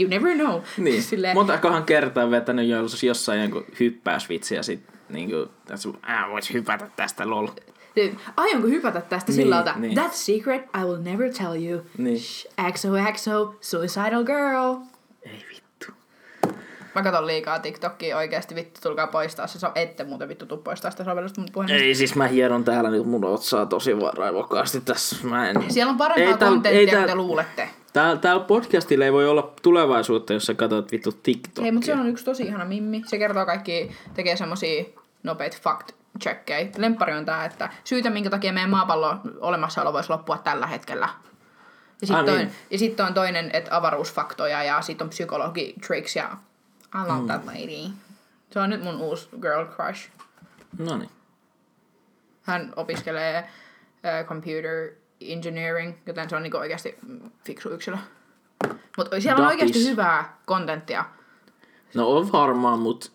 you 0.00 0.10
never 0.10 0.34
know. 0.34 0.60
Niin. 0.76 1.02
Silleen, 1.10 1.36
Montakohan 1.36 1.84
kertaa 1.84 2.30
vetänyt 2.30 2.68
jos- 2.68 3.02
jossain 3.04 3.40
jonkun 3.40 3.64
hyppäysvitsi 3.80 4.54
ja 4.54 4.62
sit 4.62 4.80
niinku, 5.08 5.48
tässä, 5.66 5.88
ää, 6.02 6.28
voit 6.30 6.52
hypätä 6.52 6.90
tästä 6.96 7.30
lol. 7.30 7.46
Aionko 8.36 8.68
hypätä 8.68 9.00
tästä 9.00 9.32
Niin, 9.32 9.36
sillä 9.42 9.74
niin. 9.76 9.98
That's 9.98 10.12
secret, 10.12 10.62
I 10.62 10.84
will 10.84 11.02
never 11.02 11.30
tell 11.32 11.64
you. 11.70 11.80
Niin. 11.98 12.20
Shh, 12.20 12.46
XOXO, 12.72 13.54
suicidal 13.60 14.24
girl. 14.24 14.74
Ei 15.22 15.44
vittu. 15.50 15.86
Mä 16.94 17.02
katon 17.02 17.26
liikaa 17.26 17.58
TikTokia 17.58 18.16
oikeasti, 18.16 18.54
vittu 18.54 18.80
tulkaa 18.82 19.06
poistaa 19.06 19.46
se, 19.46 19.58
so- 19.58 19.72
ette 19.74 20.04
muuten 20.04 20.28
vittu 20.28 20.46
tuu 20.46 20.58
poistaa 20.58 20.90
sitä 20.90 21.04
sovellusta 21.04 21.40
mun 21.40 21.50
puhelimesta. 21.52 21.84
Ei 21.86 21.94
siis 21.94 22.14
mä 22.14 22.26
hieron 22.26 22.64
täällä 22.64 22.90
nyt 22.90 23.06
mun 23.06 23.24
otsaa 23.24 23.66
tosi 23.66 23.90
raivokkaasti 24.16 24.80
tässä. 24.80 25.16
Mä 25.26 25.50
en... 25.50 25.56
Siellä 25.68 25.90
on 25.90 25.96
parempaa 25.98 26.24
Ei 26.32 26.38
kontenttia 26.38 26.72
ei 26.80 26.86
kuin 26.86 26.98
tääl- 26.98 27.06
te 27.06 27.14
luulette. 27.14 27.68
Täällä, 27.96 28.16
täällä 28.16 28.44
podcastilla 28.44 29.04
ei 29.04 29.12
voi 29.12 29.28
olla 29.28 29.54
tulevaisuutta, 29.62 30.32
jos 30.32 30.46
sä 30.46 30.54
katsot 30.54 30.92
vittu 30.92 31.12
TikTokia. 31.12 31.62
Hei, 31.62 31.72
mutta 31.72 31.86
se 31.86 31.94
on 31.94 32.08
yksi 32.08 32.24
tosi 32.24 32.42
ihana 32.42 32.64
mimmi. 32.64 33.02
Se 33.06 33.18
kertoo 33.18 33.46
kaikki, 33.46 33.96
tekee 34.14 34.36
semmosia 34.36 34.84
nopeita 35.22 35.56
fact 35.60 35.92
checkejä. 36.22 36.68
Lemppari 36.76 37.12
on 37.12 37.24
tää, 37.24 37.44
että 37.44 37.70
syytä 37.84 38.10
minkä 38.10 38.30
takia 38.30 38.52
meidän 38.52 38.70
maapallon 38.70 39.20
olemassaolo 39.40 39.92
voisi 39.92 40.10
loppua 40.10 40.38
tällä 40.38 40.66
hetkellä. 40.66 41.08
Ja 42.00 42.06
sitten 42.06 42.34
on, 42.34 42.38
niin. 42.38 42.50
ja 42.70 42.78
sit 42.78 43.00
on 43.00 43.14
toinen, 43.14 43.50
että 43.52 43.76
avaruusfaktoja 43.76 44.62
ja 44.62 44.82
sitten 44.82 45.04
on 45.04 45.08
psykologi 45.08 45.74
tricks 45.86 46.16
ja 46.16 46.36
I 46.94 47.08
love 47.08 47.26
that 47.26 47.44
lady. 47.44 47.92
Se 48.50 48.60
on 48.60 48.70
nyt 48.70 48.82
mun 48.82 49.00
uusi 49.00 49.28
girl 49.40 49.66
crush. 49.66 50.10
No 50.78 50.98
niin. 50.98 51.10
Hän 52.42 52.72
opiskelee 52.76 53.40
uh, 53.40 54.28
computer 54.28 54.90
engineering, 55.20 55.94
joten 56.06 56.30
se 56.30 56.36
on 56.36 56.42
niinku 56.42 56.56
oikeasti 56.58 56.98
fiksu 57.44 57.68
yksilö. 57.70 57.96
Mutta 58.96 59.20
siellä 59.20 59.42
on 59.42 59.48
oikeasti 59.48 59.78
is- 59.80 59.88
hyvää 59.90 60.38
kontenttia. 60.46 61.04
No 61.94 62.08
on 62.08 62.32
varmaan, 62.32 62.78
mut 62.78 63.12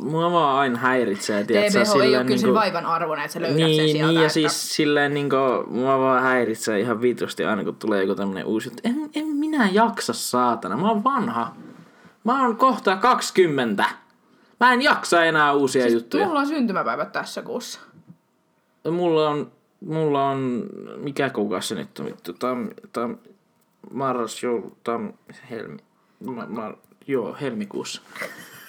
mua 0.00 0.32
vaan 0.32 0.58
aina 0.58 0.78
häiritsee, 0.78 1.44
tiedätkö, 1.44 1.82
TBH 1.84 2.02
ei 2.02 2.16
ole 2.16 2.24
kyllä 2.24 2.38
sen 2.38 2.46
niinku- 2.46 2.54
vaivan 2.60 2.86
arvoinen, 2.86 3.24
että 3.24 3.32
sä 3.32 3.40
löydät 3.40 3.56
sen 3.58 3.66
Niin, 3.66 3.90
sieltä. 3.92 4.06
niin 4.06 4.14
ja 4.14 4.20
että... 4.20 4.32
siis 4.32 4.76
silleen 4.76 5.14
niinku, 5.14 5.36
mua 5.66 5.98
vaan 5.98 6.22
häiritsee 6.22 6.80
ihan 6.80 7.00
vitusti 7.02 7.44
aina 7.44 7.64
kun 7.64 7.76
tulee 7.76 8.00
joku 8.02 8.14
tämmönen 8.14 8.44
uusi 8.46 8.68
juttu. 8.68 8.80
En, 8.84 9.10
en 9.14 9.26
minä 9.26 9.68
jaksa 9.72 10.12
saatana, 10.12 10.76
mä 10.76 10.88
oon 10.88 11.04
vanha. 11.04 11.54
Mä 12.24 12.42
oon 12.42 12.56
kohta 12.56 12.96
20. 12.96 13.84
Mä 14.60 14.72
en 14.72 14.82
jaksa 14.82 15.24
enää 15.24 15.52
uusia 15.52 15.82
siis 15.82 15.94
juttuja. 15.94 16.26
Mulla 16.26 16.40
on 16.40 16.46
syntymäpäivät 16.46 17.12
tässä 17.12 17.42
kuussa. 17.42 17.80
Mulla 18.90 19.28
on, 19.28 19.52
mulla 19.86 20.28
on, 20.28 20.66
mikä 20.96 21.30
kuukausi 21.30 21.68
se 21.68 21.74
nyt 21.74 21.98
on 21.98 22.06
vittu, 22.06 22.32
tam, 22.32 22.68
tam, 22.92 23.16
marras, 23.90 24.42
joulu, 24.42 24.76
tam, 24.84 25.12
helmi, 25.50 25.78
ma, 26.24 26.46
ma, 26.48 26.72
joo, 27.06 27.36
helmikuussa. 27.40 28.02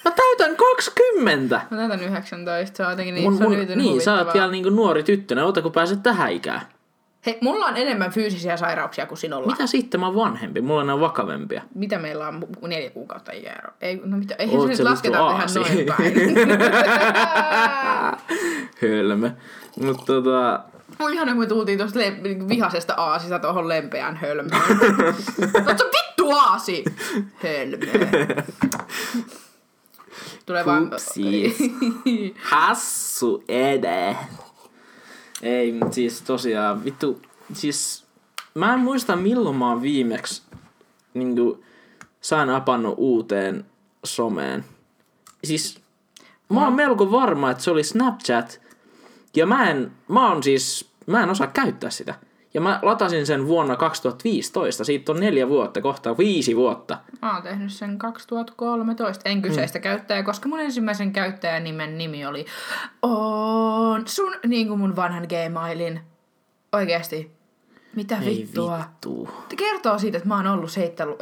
Mä 0.05 0.11
täytän 0.11 0.55
20! 0.55 1.61
Mä 1.71 1.77
täytän 1.77 1.99
19, 1.99 2.77
se 2.77 2.83
on 2.83 2.89
jotenkin 2.89 3.15
niin, 3.15 3.23
Mun, 3.23 3.37
se 3.37 3.43
on 3.43 3.49
mun, 3.49 3.77
niin, 3.77 4.01
sä 4.01 4.11
oot 4.11 4.19
huvittavaa. 4.19 4.33
vielä 4.33 4.51
niinku 4.51 4.69
nuori 4.69 5.03
tyttönen, 5.03 5.45
ota 5.45 5.61
kun 5.61 5.71
pääset 5.71 6.03
tähän 6.03 6.31
ikään. 6.31 6.61
Hei, 7.25 7.37
mulla 7.41 7.65
on 7.65 7.77
enemmän 7.77 8.11
fyysisiä 8.11 8.57
sairauksia 8.57 9.05
kuin 9.05 9.17
sinulla. 9.17 9.51
Mitä 9.51 9.67
sitten 9.67 9.99
mä 9.99 10.05
oon 10.05 10.15
vanhempi? 10.15 10.61
Mulla 10.61 10.93
on 10.93 10.99
vakavempia. 10.99 11.61
Mitä 11.75 11.99
meillä 11.99 12.27
on 12.27 12.47
neljä 12.67 12.89
kuukautta 12.89 13.31
ikäero? 13.31 13.69
Ei, 13.81 14.01
no 14.03 14.17
mitä, 14.17 14.35
ei 14.39 14.49
Oot 14.49 14.61
se 14.61 14.67
nyt 14.67 14.79
lasketa 14.79 15.25
aasi? 15.25 15.59
noin 15.59 15.85
päin. 15.85 16.13
Hölmö. 18.81 19.31
Mutta 19.81 20.05
tota, 20.05 20.63
Mun 20.99 21.13
ihana, 21.13 21.31
kun 21.31 21.39
me 21.41 21.47
tultiin 21.47 21.77
tuosta 21.79 21.99
le- 21.99 22.19
vihasesta 22.49 22.93
aasista 22.93 23.39
tuohon 23.39 23.69
lempeään 23.69 24.15
hölmöön. 24.15 24.61
Sä 25.77 25.85
vittu 25.85 26.31
aasi? 26.31 26.83
Hölmö. 27.43 27.85
Tulee 30.45 30.65
vaan... 30.65 30.91
Hassu 32.51 33.43
ede. 33.47 34.17
Ei, 35.41 35.71
mut 35.71 35.93
siis 35.93 36.21
tosiaan, 36.21 36.85
vittu, 36.85 37.21
siis 37.53 38.05
mä 38.53 38.73
en 38.73 38.79
muista 38.79 39.15
milloin 39.15 39.55
mä 39.55 39.69
oon 39.69 39.81
viimeksi 39.81 40.41
niinku, 41.13 41.63
sain 42.21 42.49
apannut 42.49 42.95
uuteen 42.97 43.65
someen. 44.05 44.65
Siis 45.43 45.79
mä 46.49 46.63
oon 46.63 46.73
melko 46.73 47.11
varma, 47.11 47.51
että 47.51 47.63
se 47.63 47.71
oli 47.71 47.83
Snapchat. 47.83 48.61
Ja 49.35 49.45
mä 49.45 49.69
en, 49.69 49.91
mä 50.07 50.29
oon 50.29 50.43
siis, 50.43 50.91
mä 51.05 51.23
en 51.23 51.29
osaa 51.29 51.47
käyttää 51.47 51.89
sitä. 51.89 52.15
Ja 52.53 52.61
mä 52.61 52.79
latasin 52.81 53.25
sen 53.25 53.47
vuonna 53.47 53.75
2015, 53.75 54.83
siitä 54.83 55.11
on 55.11 55.19
neljä 55.19 55.49
vuotta, 55.49 55.81
kohta 55.81 56.17
viisi 56.17 56.55
vuotta. 56.55 56.97
Mä 57.21 57.33
oon 57.33 57.43
tehnyt 57.43 57.73
sen 57.73 57.97
2013. 57.97 59.29
En 59.29 59.41
kyseistä 59.41 59.79
mm. 59.79 59.83
käyttäjää, 59.83 60.23
koska 60.23 60.49
mun 60.49 60.59
ensimmäisen 60.59 61.13
käyttäjän 61.13 61.63
nimen 61.63 61.97
nimi 61.97 62.25
oli 62.25 62.45
On 63.01 64.07
sun, 64.07 64.33
niin 64.47 64.67
kuin 64.67 64.79
mun 64.79 64.95
vanhan 64.95 65.27
Gmailin. 65.27 66.01
Oikeesti. 66.73 67.31
Mitä 67.95 68.17
Ei 68.17 68.25
vittua? 68.25 68.77
vittu. 68.77 69.29
Kertoo 69.57 69.99
siitä, 69.99 70.17
että 70.17 70.27
mä 70.27 70.35
oon 70.35 70.47
ollut 70.47 70.71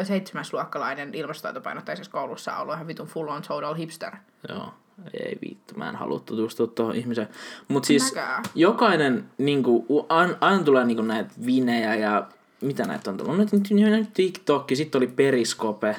seitsemäsluokkalainen 0.03 1.13
ilmastotaitopainotteisessa 1.13 2.11
koulussa, 2.11 2.57
ollut 2.57 2.75
ihan 2.75 2.87
vitun 2.87 3.07
full 3.07 3.27
on 3.27 3.41
total 3.41 3.73
hipster. 3.73 4.15
Joo, 4.49 4.73
ei 5.13 5.37
vittu, 5.41 5.73
mä 5.75 5.89
en 5.89 5.95
halua 5.95 6.19
tutustua 6.19 6.67
tuohon 6.67 6.95
ihmiseen. 6.95 7.27
Mutta 7.67 7.87
siis 7.87 8.03
Mäkään. 8.03 8.43
jokainen, 8.55 9.25
niinku, 9.37 10.05
aina, 10.09 10.33
aina 10.41 10.63
tulee 10.63 10.85
niinku 10.85 11.03
näitä 11.03 11.31
vinejä 11.45 11.95
ja 11.95 12.27
mitä 12.61 12.83
näitä 12.83 13.11
on 13.11 13.17
tullut? 13.17 13.37
Nyt, 13.37 13.51
nyt, 13.51 13.69
nyt 13.69 14.13
TikTok, 14.13 14.67
sitten 14.73 14.99
oli 14.99 15.07
Periskope. 15.07 15.95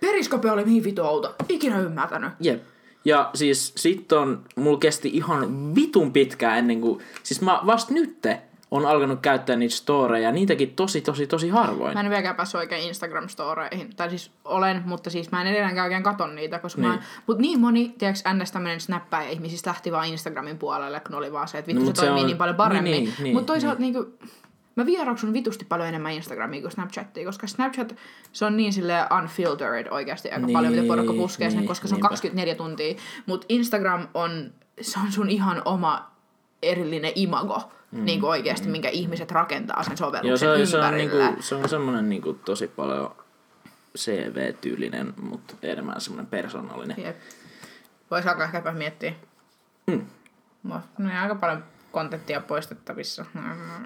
Periskope 0.00 0.50
oli 0.50 0.64
niin 0.64 0.84
vitu 0.84 1.02
outo. 1.02 1.34
Ikinä 1.48 1.80
ymmärtänyt. 1.80 2.32
Jep. 2.40 2.62
Ja 3.04 3.30
siis 3.34 3.72
sit 3.76 4.12
on, 4.12 4.44
mulla 4.56 4.78
kesti 4.78 5.08
ihan 5.08 5.74
vitun 5.74 6.12
pitkään 6.12 6.58
ennen 6.58 6.80
kuin, 6.80 7.00
siis 7.22 7.40
mä 7.40 7.60
vasta 7.66 7.94
nytte 7.94 8.42
on 8.76 8.86
alkanut 8.86 9.20
käyttää 9.20 9.56
niitä 9.56 9.74
storeja, 9.74 10.32
niitäkin 10.32 10.74
tosi, 10.74 11.00
tosi, 11.00 11.26
tosi 11.26 11.48
harvoin. 11.48 11.94
Mä 11.94 12.00
en 12.00 12.10
vieläkään 12.10 12.36
päässyt 12.36 12.58
oikein 12.58 12.92
Instagram-storeihin. 12.92 13.94
Tai 13.96 14.10
siis 14.10 14.30
olen, 14.44 14.82
mutta 14.86 15.10
siis 15.10 15.30
mä 15.32 15.40
en 15.40 15.46
edelleenkään 15.46 15.84
oikein 15.84 16.02
katon 16.02 16.34
niitä, 16.34 16.58
koska 16.58 16.80
niin. 16.80 16.88
mä... 16.90 16.96
Niin. 16.96 17.04
Mut 17.26 17.38
niin 17.38 17.60
moni, 17.60 17.94
tiedäks, 17.98 18.24
ns. 18.42 18.52
tämmönen 18.52 18.80
snappäjä 18.80 19.30
ihmisistä 19.30 19.70
lähti 19.70 19.92
vaan 19.92 20.06
Instagramin 20.08 20.58
puolelle, 20.58 21.00
kun 21.00 21.14
oli 21.14 21.32
vaan 21.32 21.48
se, 21.48 21.58
että 21.58 21.68
vittu 21.68 21.84
No, 21.84 21.86
se 21.86 21.94
se 21.94 22.06
toimii 22.06 22.20
on- 22.20 22.26
niin 22.26 22.36
paljon 22.36 22.56
paremmin. 22.56 22.92
niin, 22.92 23.04
Niin, 23.04 23.14
niin, 23.18 23.34
mutta 23.34 23.52
toisaalta 23.52 23.80
niin. 23.80 23.92
niinku... 23.94 24.18
Mä 24.76 24.86
vieroksun 24.86 25.32
vitusti 25.32 25.64
paljon 25.64 25.88
enemmän 25.88 26.12
Instagramia 26.12 26.60
kuin 26.60 26.72
Snapchatia, 26.72 27.24
koska 27.26 27.46
Snapchat, 27.46 27.94
se 28.32 28.44
on 28.44 28.56
niin 28.56 28.72
sille 28.72 28.94
unfiltered 29.22 29.86
oikeasti 29.90 30.30
aika 30.30 30.46
niin, 30.46 30.52
paljon, 30.52 30.72
mitä 30.72 30.82
Niin, 30.82 30.88
porukka 30.90 31.12
puskee 31.12 31.48
niin, 31.48 31.66
koska 31.66 31.88
se 31.88 31.94
on 31.94 31.96
niinpä. 31.96 32.08
24 32.08 32.54
tuntia. 32.54 32.94
Mutta 33.26 33.46
Instagram 33.48 34.08
on, 34.14 34.52
se 34.80 34.98
on 35.00 35.12
sun 35.12 35.30
ihan 35.30 35.62
oma 35.64 36.10
erillinen 36.62 37.12
imago, 37.14 37.62
mm, 37.94 38.04
niin 38.04 38.20
kuin 38.20 38.30
oikeasti, 38.30 38.68
minkä 38.68 38.88
ihmiset 38.88 39.30
rakentaa 39.30 39.82
sen 39.82 39.96
sovelluksen 39.96 40.46
Joo, 40.46 40.56
se 40.56 40.62
on, 40.62 40.66
se 40.66 40.76
on, 40.78 40.84
ympärillä. 40.84 41.24
niinku, 41.26 41.42
se 41.42 41.54
on 41.54 41.68
semmonen 41.68 42.08
niinku 42.08 42.32
tosi 42.32 42.66
paljon 42.66 43.10
CV-tyylinen, 43.98 45.14
mutta 45.22 45.54
enemmän 45.62 46.00
semmonen 46.00 46.26
persoonallinen. 46.26 46.96
Jep. 46.98 47.16
Voisi 48.10 48.28
alkaa 48.28 48.44
ehkäpä 48.44 48.72
miettiä. 48.72 49.14
Mm. 49.86 50.06
No, 50.62 50.80
no 50.98 51.10
aika 51.22 51.34
paljon 51.34 51.64
kontenttia 51.92 52.40
poistettavissa. 52.40 53.24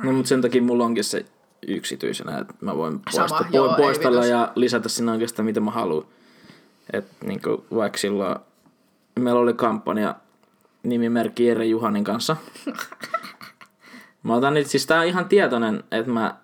No 0.03 0.13
mutta 0.13 0.29
sen 0.29 0.43
takia 0.43 0.63
mulla 0.63 0.85
onkin 0.85 1.05
se 1.05 1.25
yksityisenä, 1.69 2.39
että 2.39 2.55
mä 2.61 2.77
voin 2.77 3.01
Sama, 3.11 3.29
poista, 3.29 3.47
joo, 3.57 3.75
poistella 3.77 4.27
ja 4.27 4.53
lisätä 4.55 4.89
sinne 4.89 5.13
oikeastaan 5.13 5.47
mitä 5.47 5.61
mä 5.61 5.71
haluan. 5.71 6.07
Et 6.93 7.07
niinku 7.25 7.67
vaikka 7.75 7.99
silloin 7.99 8.37
meillä 9.19 9.41
oli 9.41 9.55
kampanja 9.55 10.15
nimimerkki 10.83 11.47
Jere 11.47 11.65
Juhanin 11.65 12.05
kanssa. 12.05 12.37
Mä 14.23 14.35
otan 14.35 14.55
nyt, 14.55 14.67
siis 14.67 14.87
tää 14.87 15.01
on 15.01 15.07
ihan 15.07 15.29
tietoinen, 15.29 15.85
että 15.91 16.13
mä 16.13 16.37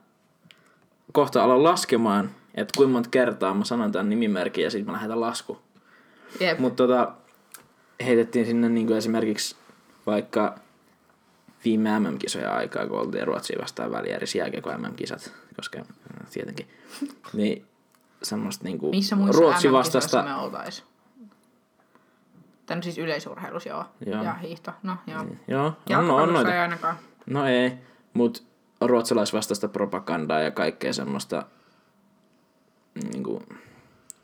kohta 1.12 1.44
alan 1.44 1.64
laskemaan, 1.64 2.30
että 2.54 2.72
kuinka 2.76 2.92
monta 2.92 3.10
kertaa 3.10 3.54
mä 3.54 3.64
sanon 3.64 3.92
tämän 3.92 4.08
nimimerkin 4.08 4.64
ja 4.64 4.70
sitten 4.70 4.86
mä 4.86 4.92
lähetän 4.92 5.20
lasku. 5.20 5.58
Jep. 6.40 6.58
Mutta 6.58 6.86
tota, 6.86 7.12
heitettiin 8.04 8.46
sinne 8.46 8.68
niinku 8.68 8.92
esimerkiksi 8.92 9.56
vaikka 10.06 10.54
viime 11.64 12.00
MM-kisojen 12.00 12.50
aikaa, 12.50 12.86
kun 12.86 13.00
oltiin 13.00 13.26
Ruotsia 13.26 13.58
vastaan 13.62 13.90
välierissä 13.90 14.38
jääkiekko 14.38 14.70
MM-kisat, 14.78 15.32
koska 15.56 15.78
äh, 15.78 16.30
tietenkin, 16.32 16.68
niin 17.32 17.66
semmoista 18.22 18.64
niinku 18.64 18.90
Missä 18.90 19.16
muissa 19.16 19.40
Ruotsi 19.40 19.72
vastasta, 19.72 20.22
me 20.22 20.34
oltais? 20.34 20.84
Tän 22.66 22.82
siis 22.82 22.98
yleisurheilus, 22.98 23.66
joo. 23.66 23.84
Joo. 24.06 24.22
Ja 24.22 24.34
hiihto, 24.34 24.72
no 24.82 24.96
joo. 25.06 25.26
Joo, 25.48 25.66
on, 25.66 25.66
on 25.66 25.76
Jalkapallossa 25.88 26.32
noita. 26.32 26.54
ei 26.54 26.60
ainakaan. 26.60 26.96
No 27.26 27.46
ei, 27.46 27.72
mutta 28.12 28.40
ruotsalaisvastaista 28.80 29.68
propagandaa 29.68 30.40
ja 30.40 30.50
kaikkea 30.50 30.92
semmoista 30.92 31.46
niin 33.12 33.22
kuin 33.22 33.46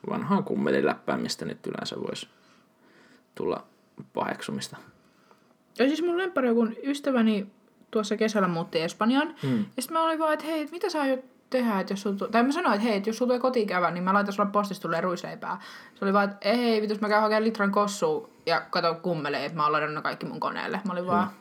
vanhaa 0.09 0.41
kummeliläppää, 0.41 1.17
mistä 1.17 1.45
nyt 1.45 1.67
yleensä 1.67 1.95
voisi 2.07 2.27
tulla 3.35 3.63
paheksumista. 4.13 4.77
Ja 5.79 5.85
siis 5.87 6.01
mun 6.01 6.17
lemppari 6.17 6.47
joku 6.47 6.67
ystäväni 6.83 7.47
tuossa 7.91 8.17
kesällä 8.17 8.47
muutti 8.47 8.81
Espanjaan. 8.81 9.35
Mm. 9.43 9.57
Ja 9.59 9.81
sitten 9.81 9.93
mä 9.97 10.03
olin 10.05 10.19
vaan, 10.19 10.33
että 10.33 10.45
hei, 10.45 10.67
mitä 10.71 10.89
sä 10.89 11.01
aiot 11.01 11.19
tehdä, 11.49 11.79
että 11.79 11.93
jos 11.93 12.01
sul 12.01 12.13
tu- 12.13 12.27
Tai 12.27 12.43
mä 12.43 12.51
sanoin, 12.51 12.75
että 12.75 12.87
hei, 12.87 12.97
että 12.97 13.09
jos 13.09 13.17
sulla 13.17 13.29
tulee 13.29 13.39
kotiin 13.39 13.67
käydä, 13.67 13.91
niin 13.91 14.03
mä 14.03 14.13
laitan 14.13 14.33
sulle 14.33 14.49
postista 14.51 14.81
tulee 14.81 15.01
ruisleipää. 15.01 15.61
Se 15.95 16.05
oli 16.05 16.13
vaan, 16.13 16.29
että 16.29 16.49
ei, 16.49 16.81
vitus 16.81 17.01
mä 17.01 17.09
käyn 17.09 17.21
hakemaan 17.21 17.43
litran 17.43 17.71
kossua 17.71 18.29
ja 18.45 18.61
kato 18.69 18.95
kummelee, 18.95 19.45
että 19.45 19.57
mä 19.57 19.63
oon 19.63 19.71
ladannut 19.71 20.03
kaikki 20.03 20.25
mun 20.25 20.39
koneelle. 20.39 20.81
Mä 20.85 20.93
olin 20.93 21.07
vaan, 21.07 21.31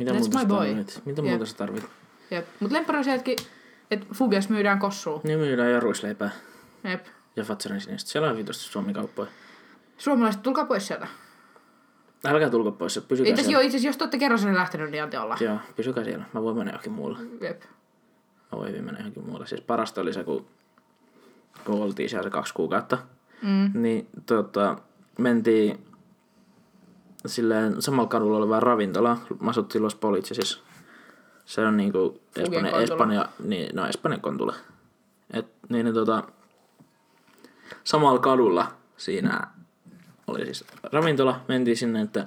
Mitä 0.00 0.12
That's 0.12 0.18
muuta 0.18 0.38
my 0.38 0.46
boy. 0.46 0.66
tarvit? 0.68 1.02
Mitä 1.04 1.22
Jep. 1.22 1.28
muuta 1.30 1.46
sä 1.46 1.56
tarvit? 1.56 1.84
jep. 2.30 2.46
Mut 2.60 2.72
lemppari 2.72 2.98
on 2.98 3.04
se, 3.04 3.14
että, 3.14 4.06
Fubias 4.14 4.48
myydään 4.48 4.78
kossua. 4.78 5.20
Niin 5.24 5.38
myydään 5.38 5.70
ja 5.72 5.80
ruisleipää 5.80 6.30
Jep. 6.84 7.06
ja 7.36 7.44
Fatsarin 7.44 7.80
sinistä. 7.80 8.10
Siellä 8.10 8.30
on 8.30 8.36
vitusti 8.36 8.64
Suomi-kauppoja. 8.64 9.30
Suomalaiset, 9.98 10.42
tulkaa 10.42 10.64
pois 10.64 10.86
sieltä. 10.86 11.06
Älkää 12.24 12.50
tulko 12.50 12.72
pois, 12.72 13.00
pysykää 13.08 13.30
Itse 13.30 13.42
siellä. 13.42 13.62
joo, 13.62 13.66
itse 13.66 13.78
jos 13.78 13.96
te 13.96 14.04
olette 14.04 14.18
kerran 14.18 14.54
lähtenyt, 14.54 14.90
niin 14.90 15.02
antaa 15.02 15.24
olla. 15.24 15.36
Joo, 15.40 15.58
pysykää 15.76 16.04
siellä. 16.04 16.24
Mä 16.32 16.42
voin 16.42 16.56
mennä 16.56 16.70
johonkin 16.72 16.92
muulle. 16.92 17.18
Jep. 17.40 17.62
Mä 18.52 18.58
voin 18.58 18.68
hyvin 18.68 18.84
mennä 18.84 19.00
johonkin 19.00 19.24
muulle. 19.24 19.46
Siis 19.46 19.60
parasta 19.60 20.00
oli 20.00 20.12
se, 20.12 20.24
kun, 20.24 20.46
kun 21.64 21.82
oltiin 21.82 22.08
siellä 22.08 22.22
se 22.24 22.30
kaksi 22.30 22.54
kuukautta. 22.54 22.98
Mm. 23.42 23.82
Niin 23.82 24.08
tota, 24.26 24.76
mentiin 25.18 25.84
silleen 27.26 27.82
samalla 27.82 28.08
kadulla 28.08 28.38
olevaan 28.38 28.62
ravintolaan. 28.62 29.18
Mä 29.40 29.50
asuttiin 29.50 29.82
Los 29.82 29.94
Policesis. 29.94 30.62
Se 31.44 31.66
on 31.66 31.76
niinku 31.76 32.20
Espanja. 32.36 32.80
Espanja, 32.80 33.28
niin, 33.44 33.76
no 33.76 33.86
Espanjan 33.86 34.20
kontulla. 34.20 34.54
Et, 35.32 35.46
niin, 35.68 35.84
niin 35.84 35.94
tota, 35.94 36.22
samalla 37.84 38.18
kadulla 38.18 38.72
siinä 38.96 39.46
oli 40.26 40.44
siis 40.44 40.64
ravintola. 40.82 41.40
Mentiin 41.48 41.76
sinne, 41.76 42.00
että 42.00 42.26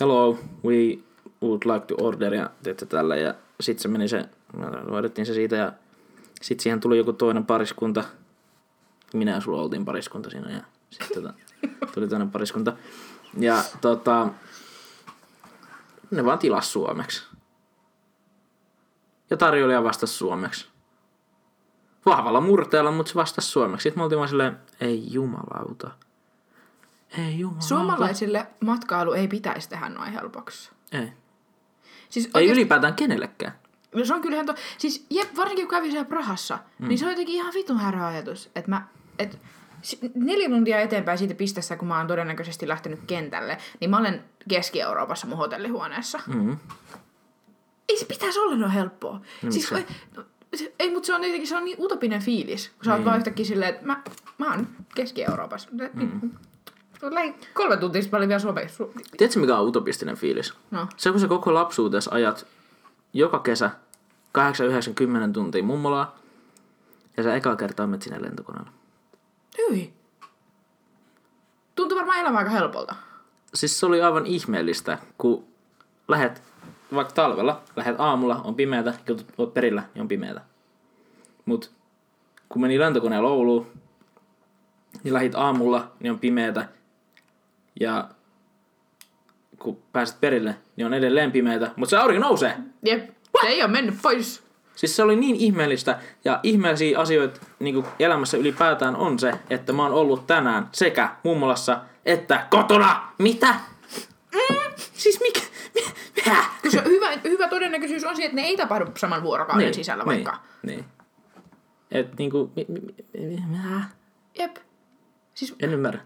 hello, 0.00 0.38
we 0.64 0.98
would 1.42 1.62
like 1.64 1.86
to 1.86 1.94
order 1.98 2.34
ja 2.34 2.50
teette 2.62 2.86
tällä. 2.86 3.16
Ja 3.16 3.34
sitten 3.60 3.82
se 3.82 3.88
meni 3.88 4.08
se, 4.08 4.28
hoidettiin 4.90 5.26
se 5.26 5.34
siitä 5.34 5.56
ja 5.56 5.72
sitten 6.42 6.62
siihen 6.62 6.80
tuli 6.80 6.98
joku 6.98 7.12
toinen 7.12 7.46
pariskunta. 7.46 8.04
Minä 9.14 9.32
ja 9.32 9.40
sulla 9.40 9.62
oltiin 9.62 9.84
pariskunta 9.84 10.30
siinä 10.30 10.50
ja 10.50 10.62
sitten 10.90 11.22
tota, 11.22 11.34
tuli 11.94 12.08
toinen 12.08 12.30
pariskunta. 12.30 12.72
Ja 13.36 13.64
tota, 13.80 14.28
ne 16.10 16.24
vaan 16.24 16.38
tilas 16.38 16.72
suomeksi. 16.72 17.24
Ja 19.30 19.36
tarjoilija 19.36 19.84
vastasi 19.84 20.14
suomeksi. 20.14 20.66
Vahvalla 22.06 22.40
murteella, 22.40 22.90
mutta 22.90 23.10
se 23.10 23.14
vastasi 23.14 23.48
suomeksi. 23.48 23.82
Sitten 23.82 24.00
me 24.00 24.02
oltiin 24.04 24.18
vaan 24.18 24.28
silleen, 24.28 24.60
ei 24.80 25.12
jumalauta. 25.12 25.90
Ei 27.18 27.38
jumalauta. 27.38 27.66
Suomalaisille 27.66 28.46
matkailu 28.60 29.12
ei 29.12 29.28
pitäisi 29.28 29.68
tehdä 29.68 29.88
noin 29.88 30.12
helpoksi. 30.12 30.70
Ei. 30.92 31.12
Siis 32.08 32.26
Ei 32.26 32.30
oikeesti- 32.34 32.60
ylipäätään 32.60 32.94
kenellekään. 32.94 33.58
No 33.94 34.04
se 34.04 34.14
on 34.14 34.22
kyllä 34.22 34.34
ihan 34.34 34.46
to... 34.46 34.54
Siis 34.78 35.06
jep, 35.10 35.36
varsinkin 35.36 35.66
kun 35.66 35.70
kävin 35.70 35.90
siellä 35.90 36.08
Prahassa, 36.08 36.58
mm. 36.78 36.88
niin 36.88 36.98
se 36.98 37.04
on 37.04 37.10
jotenkin 37.10 37.34
ihan 37.34 37.54
vitun 37.54 37.78
härä 37.78 38.06
ajatus, 38.06 38.50
että 38.54 38.70
mä... 38.70 38.86
Et, 39.18 39.38
neljä 40.14 40.48
tuntia 40.48 40.80
eteenpäin 40.80 41.18
siitä 41.18 41.34
pisteestä, 41.34 41.76
kun 41.76 41.88
mä 41.88 41.98
oon 41.98 42.06
todennäköisesti 42.06 42.68
lähtenyt 42.68 43.00
kentälle, 43.06 43.58
niin 43.80 43.90
mä 43.90 43.98
olen 43.98 44.24
Keski-Euroopassa 44.48 45.26
mun 45.26 45.38
hotellihuoneessa. 45.38 46.20
Mm. 46.26 46.56
Ei 47.88 47.98
se 47.98 48.04
pitäisi 48.06 48.38
olla 48.38 48.56
noin 48.56 48.72
helppoa. 48.72 49.20
No 49.42 49.50
siis, 49.52 49.72
miksi? 49.72 49.94
no, 50.16 50.24
se- 50.54 50.72
ei, 50.78 50.90
mutta 50.90 51.06
se 51.06 51.14
on 51.14 51.24
jotenkin 51.24 51.48
se 51.48 51.56
on 51.56 51.64
niin 51.64 51.76
utopinen 51.80 52.22
fiilis, 52.22 52.68
kun 52.68 52.84
sä 52.84 52.94
oot 52.94 53.04
vaan 53.04 53.16
yhtäkkiä 53.16 53.44
silleen, 53.44 53.74
että 53.74 53.86
mä, 53.86 54.02
mä 54.38 54.50
oon 54.50 54.66
Keski-Euroopassa. 54.94 55.68
Mm. 55.92 56.30
Kolme 57.54 57.76
tuntia 57.76 58.02
sitten 58.02 58.18
olin 58.18 58.28
vielä 58.28 58.38
Suomessa. 58.38 58.84
Su- 58.84 59.00
Tiedätkö 59.16 59.40
mikä 59.40 59.58
on 59.58 59.68
utopistinen 59.68 60.16
fiilis? 60.16 60.54
No. 60.70 60.86
Se 60.96 61.10
kun 61.10 61.20
sä 61.20 61.28
koko 61.28 61.54
lapsuutesi 61.54 62.10
ajat 62.12 62.46
joka 63.12 63.38
kesä 63.38 63.70
8-90 64.38 65.32
tuntia 65.32 65.62
mummolaa 65.62 66.18
ja 67.16 67.22
sä 67.22 67.34
ekaa 67.34 67.56
kertaa 67.56 67.86
menet 67.86 68.02
sinne 68.02 68.22
lentokoneella. 68.22 68.70
Hyi. 69.58 69.92
Tuntuu 71.74 71.98
varmaan 71.98 72.18
elämä 72.18 72.38
aika 72.38 72.50
helpolta. 72.50 72.94
Siis 73.54 73.80
se 73.80 73.86
oli 73.86 74.02
aivan 74.02 74.26
ihmeellistä, 74.26 74.98
kun 75.18 75.44
lähet 76.08 76.42
vaikka 76.94 77.14
talvella, 77.14 77.62
lähet 77.76 77.94
aamulla, 77.98 78.40
on 78.44 78.54
pimeätä, 78.54 78.94
kun 79.06 79.20
oot 79.38 79.54
perillä, 79.54 79.82
niin 79.94 80.02
on 80.02 80.08
pimeätä. 80.08 80.40
Mut 81.44 81.70
kun 82.48 82.62
meni 82.62 82.78
lentokoneella 82.78 83.28
Ouluun, 83.28 83.66
niin 85.04 85.14
lähit 85.14 85.34
aamulla, 85.34 85.92
niin 86.00 86.12
on 86.12 86.18
pimeätä. 86.18 86.68
Ja 87.80 88.08
kun 89.58 89.82
pääset 89.92 90.20
perille, 90.20 90.56
niin 90.76 90.86
on 90.86 90.94
edelleen 90.94 91.32
pimeätä, 91.32 91.70
mutta 91.76 91.90
se 91.90 91.96
aurinko 91.96 92.26
nousee. 92.26 92.56
Jep, 92.82 93.10
se 93.40 93.46
ei 93.46 93.62
ole 93.62 93.70
mennyt 93.70 93.94
pois. 94.02 94.45
Siis 94.76 94.96
se 94.96 95.02
oli 95.02 95.16
niin 95.16 95.36
ihmeellistä 95.36 95.98
ja 96.24 96.40
ihmeellisiä 96.42 96.98
asioita 96.98 97.40
niin 97.58 97.84
elämässä 97.98 98.36
ylipäätään 98.36 98.96
on 98.96 99.18
se, 99.18 99.32
että 99.50 99.72
mä 99.72 99.82
oon 99.82 99.92
ollut 99.92 100.26
tänään 100.26 100.68
sekä 100.72 101.08
mummolassa 101.22 101.80
että 102.06 102.46
kotona. 102.50 103.12
Mitä? 103.18 103.54
Mm, 104.34 104.56
siis 104.76 105.20
mikä? 105.20 105.40
Mi- 105.74 105.94
Mitä? 106.16 106.36
Se 106.68 106.82
hyvä, 106.84 107.08
hyvä 107.24 107.48
todennäköisyys 107.48 108.04
on 108.04 108.16
se, 108.16 108.24
että 108.24 108.36
ne 108.36 108.42
ei 108.42 108.56
tapahdu 108.56 108.86
saman 108.96 109.22
vuorokauden 109.22 109.64
niin, 109.64 109.74
sisällä 109.74 110.06
vaikka. 110.06 110.42
Niin, 110.62 110.76
niin. 110.78 110.84
Et 111.90 112.18
niinku, 112.18 112.52
mi, 112.56 112.66
mi, 112.68 112.80
mi, 112.80 113.42
mi? 113.46 113.58
Jep. 114.38 114.56
Siis 115.34 115.54
En 115.60 115.72
ymmärrä. 115.74 116.00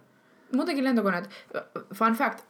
muutenkin 0.54 0.84
lentokoneet, 0.84 1.30
fun 1.94 2.12
fact, 2.12 2.44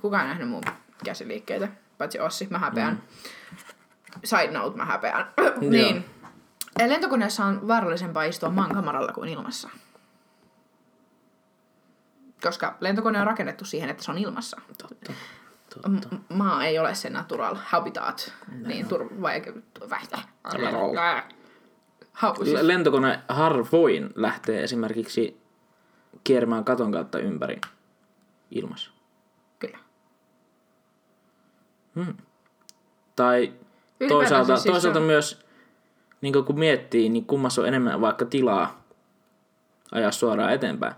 kukaan 0.00 0.22
ei 0.22 0.28
nähnyt 0.28 0.48
mun 0.48 0.62
käsiliikkeitä, 1.04 1.68
paitsi 1.98 2.20
Ossi, 2.20 2.46
mä 2.50 2.58
häpeän. 2.58 2.92
Mm. 2.94 3.56
Side 4.24 4.50
note, 4.50 4.76
mä 4.76 4.84
häpeän. 4.84 5.26
niin. 5.60 6.04
Lentokoneessa 6.86 7.44
on 7.44 7.68
vaarallisempaa 7.68 8.24
istua 8.24 8.48
maankamaralla 8.50 9.12
kuin 9.12 9.28
ilmassa. 9.28 9.70
Koska 12.42 12.76
lentokone 12.80 13.20
on 13.20 13.26
rakennettu 13.26 13.64
siihen, 13.64 13.90
että 13.90 14.04
se 14.04 14.10
on 14.10 14.18
ilmassa. 14.18 14.60
Totta. 14.78 15.12
M- 15.88 16.34
maa 16.34 16.64
ei 16.64 16.78
ole 16.78 16.94
se 16.94 17.10
natural 17.10 17.56
habitat. 17.64 18.32
Niin 18.66 18.86
tur- 18.86 19.22
L- 22.22 22.66
Lentokone 22.68 23.20
harvoin 23.28 24.10
lähtee 24.14 24.62
esimerkiksi 24.62 25.40
kiermään 26.24 26.64
katon 26.64 26.92
kautta 26.92 27.18
ympäri 27.18 27.60
ilmassa. 28.50 28.90
kyllä. 29.58 29.78
Tai 33.16 33.52
Ylipäätään 33.52 33.65
toisaalta, 34.08 34.56
siis 34.56 34.72
toisaalta 34.72 34.98
on- 34.98 35.04
myös, 35.04 35.46
niin 36.20 36.44
kun 36.44 36.58
miettii, 36.58 37.08
niin 37.08 37.24
kummassa 37.24 37.62
on 37.62 37.68
enemmän 37.68 38.00
vaikka 38.00 38.24
tilaa 38.24 38.82
ajaa 39.92 40.12
suoraan 40.12 40.52
eteenpäin. 40.52 40.94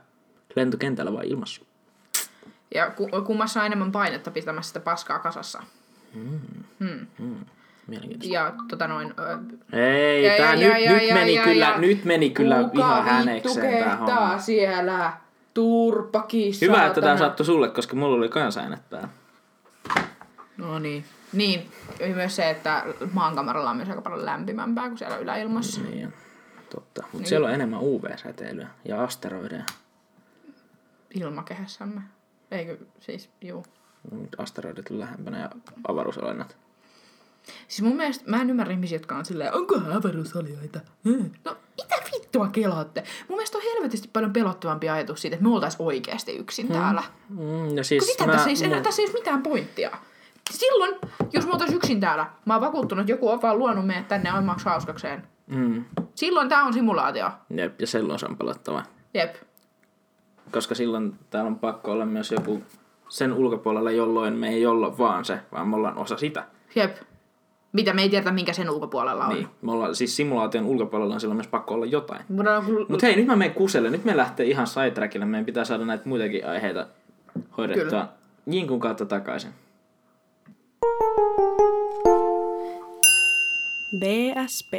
Lentokentällä 0.56 1.12
vai 1.12 1.28
ilmassa? 1.28 1.62
Ja 2.74 2.90
ku- 2.90 3.08
kummassa 3.26 3.60
on 3.60 3.66
enemmän 3.66 3.92
painetta 3.92 4.30
pitämässä 4.30 4.68
sitä 4.68 4.80
paskaa 4.80 5.18
kasassa. 5.18 5.62
Mielenkiintoista. 7.86 8.34
Ja 8.34 8.52
tota 8.68 8.88
noin... 8.88 9.14
Ö, 9.18 9.38
Ei, 9.78 10.24
Ja, 10.24 10.36
tää 10.36 10.54
ja, 10.54 10.68
nyt, 10.74 10.84
ja, 10.84 10.92
nyt, 10.92 11.08
ja, 11.08 11.14
meni 11.14 11.34
ja, 11.34 11.42
kyllä, 11.42 11.64
ja. 11.66 11.78
nyt 11.78 12.04
meni 12.04 12.30
kyllä 12.30 12.56
kuka 12.64 12.78
ihan 12.78 13.04
hänekseen 13.04 13.84
tää 13.84 13.96
homma. 13.96 14.38
siellä? 14.38 15.12
Turpaki, 15.54 16.50
Hyvä, 16.60 16.86
että 16.86 17.00
saatana. 17.00 17.18
sattui 17.18 17.46
sulle, 17.46 17.68
koska 17.70 17.96
mulla 17.96 18.16
oli 18.16 18.28
päällä. 18.90 19.08
No 20.56 20.78
niin. 20.78 21.04
Niin, 21.32 21.70
ja 22.00 22.06
myös 22.06 22.36
se, 22.36 22.50
että 22.50 22.84
maankamaralla 23.12 23.70
on 23.70 23.76
myös 23.76 23.88
aika 23.88 24.02
paljon 24.02 24.24
lämpimämpää 24.24 24.88
kuin 24.88 24.98
siellä 24.98 25.16
yläilmassa. 25.16 25.80
Niin, 25.80 26.14
totta. 26.70 27.02
Mutta 27.02 27.18
Niin. 27.18 27.26
siellä 27.26 27.48
on 27.48 27.54
enemmän 27.54 27.80
UV-säteilyä 27.82 28.68
ja 28.84 29.02
asteroideja. 29.04 29.64
Ilmakehässämme. 31.14 32.00
Eikö 32.50 32.78
siis, 33.00 33.30
juu. 33.40 33.64
Asteroidit 34.38 34.90
on 34.90 35.00
lähempänä 35.00 35.38
ja 35.38 35.50
avaruusolennot. 35.88 36.56
Siis 37.68 37.82
mun 37.82 37.96
mielestä, 37.96 38.30
mä 38.30 38.42
en 38.42 38.50
ymmärrä 38.50 38.72
ihmisiä, 38.72 38.96
jotka 38.96 39.16
on 39.16 39.24
silleen, 39.24 39.54
onko 39.54 39.74
avaruusolioita? 39.94 40.80
Hmm. 41.04 41.30
No, 41.44 41.56
mitä 41.76 41.94
vittua 42.12 42.48
kelaatte? 42.48 43.04
Mun 43.28 43.38
mielestä 43.38 43.58
on 43.58 43.64
helvetisti 43.74 44.10
paljon 44.12 44.32
pelottavampi 44.32 44.88
ajatus 44.88 45.22
siitä, 45.22 45.34
että 45.36 45.48
me 45.48 45.54
oltais 45.54 45.76
oikeasti 45.78 46.36
yksin 46.36 46.66
hmm. 46.68 46.76
täällä. 46.76 47.02
Mm, 47.28 47.76
ja 47.76 47.84
siis 47.84 48.16
Kun 48.18 48.26
mä, 48.26 48.32
tässä, 48.32 48.50
ei, 48.50 48.56
mun- 48.74 48.82
tässä 48.82 49.02
ei 49.02 49.06
ole 49.08 49.14
mitään 49.14 49.42
pointtia. 49.42 49.90
Silloin, 50.50 50.94
jos 51.32 51.46
me 51.46 51.52
oltais 51.52 51.72
yksin 51.72 52.00
täällä, 52.00 52.26
mä 52.44 52.54
oon 52.54 52.60
vakuuttunut, 52.60 53.00
että 53.02 53.12
joku 53.12 53.28
on 53.28 53.42
vaan 53.42 53.58
luonut 53.58 53.86
meidät 53.86 54.08
tänne 54.08 54.32
omaksi 54.32 54.64
hauskakseen. 54.66 55.22
Mm, 55.46 55.84
Silloin 56.14 56.48
tää 56.48 56.62
on 56.64 56.72
simulaatio. 56.72 57.30
jep, 57.50 57.80
ja 57.80 57.86
silloin 57.86 58.18
se 58.18 58.26
on 58.26 58.36
pelottava. 58.36 58.82
Jep. 59.14 59.34
koska 60.52 60.74
silloin 60.74 61.14
täällä 61.30 61.48
on 61.48 61.58
pakko 61.58 61.92
olla 61.92 62.06
myös 62.06 62.32
joku 62.32 62.62
sen 63.08 63.32
ulkopuolella, 63.32 63.90
jolloin 63.90 64.34
me 64.34 64.48
ei 64.48 64.66
olla 64.66 64.98
vaan 64.98 65.24
se, 65.24 65.40
vaan 65.52 65.68
me 65.68 65.76
ollaan 65.76 65.98
osa 65.98 66.16
sitä. 66.16 66.44
Jep. 66.74 66.96
Mitä 67.72 67.94
me 67.94 68.02
ei 68.02 68.08
tiedetä, 68.08 68.30
minkä 68.32 68.52
sen 68.52 68.70
ulkopuolella 68.70 69.24
on. 69.26 69.34
Niin, 69.34 69.48
me 69.62 69.72
ollaan, 69.72 69.94
siis 69.94 70.16
simulaation 70.16 70.66
ulkopuolella 70.66 71.14
on 71.14 71.20
silloin 71.20 71.36
myös 71.36 71.48
pakko 71.48 71.74
olla 71.74 71.86
jotain. 71.86 72.20
Mutta 72.88 73.06
hei, 73.06 73.16
nyt 73.16 73.26
mä 73.26 73.36
menen 73.36 73.54
kuselle. 73.54 73.90
Nyt 73.90 74.04
me 74.04 74.16
lähtee 74.16 74.46
ihan 74.46 74.66
sidetrackille. 74.66 75.26
Meidän 75.26 75.46
pitää 75.46 75.64
saada 75.64 75.84
näitä 75.84 76.08
muitakin 76.08 76.46
aiheita 76.46 76.86
hoidettua 77.56 77.84
Kyllä. 77.84 78.08
Jinkun 78.50 78.80
kautta 78.80 79.06
takaisin. 79.06 79.50
DSP. 84.00 84.72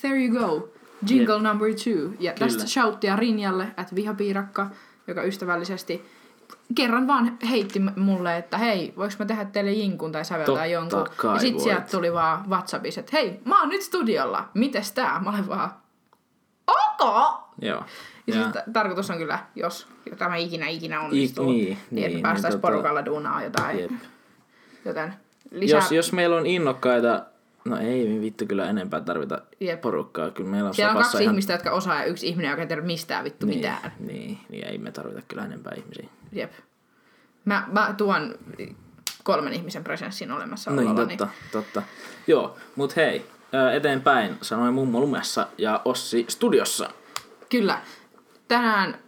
There 0.00 0.24
you 0.24 0.38
go. 0.38 0.68
Jingle 1.10 1.34
yep. 1.34 1.42
number 1.42 1.68
two. 1.68 2.12
Ja 2.20 2.32
Kyllä. 2.32 2.46
tästä 2.46 2.66
shouttia 2.66 3.16
Rinjalle, 3.16 3.64
että 3.64 3.94
vihapiirakka, 3.94 4.66
joka 5.06 5.22
ystävällisesti 5.22 6.04
kerran 6.74 7.06
vaan 7.06 7.38
heitti 7.50 7.80
mulle, 7.96 8.36
että 8.36 8.58
hei, 8.58 8.92
voiko 8.96 9.14
mä 9.18 9.24
tehdä 9.24 9.44
teille 9.44 9.72
jinkun 9.72 10.12
tai 10.12 10.24
säveltää 10.24 10.54
Totta 10.54 10.66
jonkun. 10.66 11.06
kai 11.16 11.34
ja 11.36 11.40
sit 11.40 11.54
voit. 11.54 11.62
sieltä 11.62 11.86
tuli 11.90 12.12
vaan 12.12 12.48
Whatsappissa, 12.50 13.00
että 13.00 13.16
hei, 13.16 13.40
mä 13.44 13.60
oon 13.60 13.68
nyt 13.68 13.82
studiolla, 13.82 14.48
mites 14.54 14.92
tää? 14.92 15.20
Mä 15.20 15.30
olen 15.30 15.48
vaan, 15.48 15.70
ok! 16.66 17.00
Joo. 17.62 17.84
Ja, 18.26 18.34
ja. 18.36 18.42
Siis 18.42 18.46
t- 18.46 18.72
tarkoitus 18.72 19.10
on 19.10 19.18
kyllä, 19.18 19.38
jos 19.56 19.86
tämä 20.18 20.36
ikinä 20.36 20.68
ikinä 20.68 20.96
I, 20.96 21.04
onnistuu, 21.04 21.46
niin, 21.52 21.64
niin, 21.64 21.78
niin, 21.90 22.06
että 22.06 22.22
päästäisiin 22.22 22.50
niin, 22.50 22.58
tota- 22.58 22.72
porukalla 22.72 23.04
duunaa 23.04 23.42
jotain. 23.42 23.78
Jep. 23.78 23.90
Joten 24.84 25.14
lisää... 25.50 25.78
Jos, 25.78 25.92
jos 25.92 26.12
meillä 26.12 26.36
on 26.36 26.46
innokkaita, 26.46 27.24
no 27.64 27.76
ei 27.76 28.08
me 28.08 28.20
vittu 28.20 28.46
kyllä 28.46 28.70
enempää 28.70 29.00
tarvita 29.00 29.42
Jep. 29.60 29.80
porukkaa. 29.80 30.30
Kyllä 30.30 30.50
meillä 30.50 30.68
on 30.68 30.74
Siellä 30.74 30.92
on 30.92 31.02
kaksi 31.02 31.22
ihan... 31.22 31.32
ihmistä, 31.32 31.52
jotka 31.52 31.70
osaa 31.70 31.94
ja 32.00 32.04
yksi 32.04 32.28
ihminen, 32.28 32.50
joka 32.50 32.62
ei 32.62 32.68
tiedä 32.68 32.82
mistään 32.82 33.24
vittu 33.24 33.46
niin, 33.46 33.58
mitään. 33.58 33.92
Niin, 33.98 34.38
niin, 34.48 34.66
ei 34.66 34.78
me 34.78 34.92
tarvita 34.92 35.22
kyllä 35.28 35.44
enempää 35.44 35.72
ihmisiä. 35.76 36.08
Jep. 36.32 36.52
Mä, 37.44 37.68
mä 37.72 37.94
tuon 37.96 38.34
kolmen 39.22 39.52
ihmisen 39.52 39.84
presenssin 39.84 40.32
olemassa 40.32 40.70
niin, 40.70 40.96
totta, 40.96 41.28
totta. 41.52 41.82
Joo, 42.26 42.56
mut 42.76 42.96
hei, 42.96 43.26
eteenpäin 43.74 44.36
sanoi 44.42 44.72
mummo 44.72 45.00
lumessa 45.00 45.46
ja 45.58 45.82
Ossi 45.84 46.24
studiossa. 46.28 46.90
Kyllä. 47.50 47.80
Tänään 48.48 48.98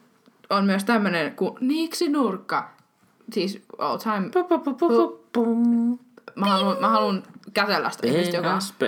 on 0.51 0.65
myös 0.65 0.85
tämmönen 0.85 1.37
kuin 1.37 1.55
Niksi 1.61 2.09
Nurkka. 2.09 2.71
Siis 3.33 3.63
all 3.79 3.99
time. 3.99 4.31
Mä 6.37 6.47
haluan, 6.47 6.77
mä 6.81 6.89
haluan 6.89 7.23
kätellä 7.55 7.91
sitä 7.91 8.07
ihmistä, 8.07 8.37
joka 8.37 8.53
on, 8.53 8.59
PSP. 8.59 8.83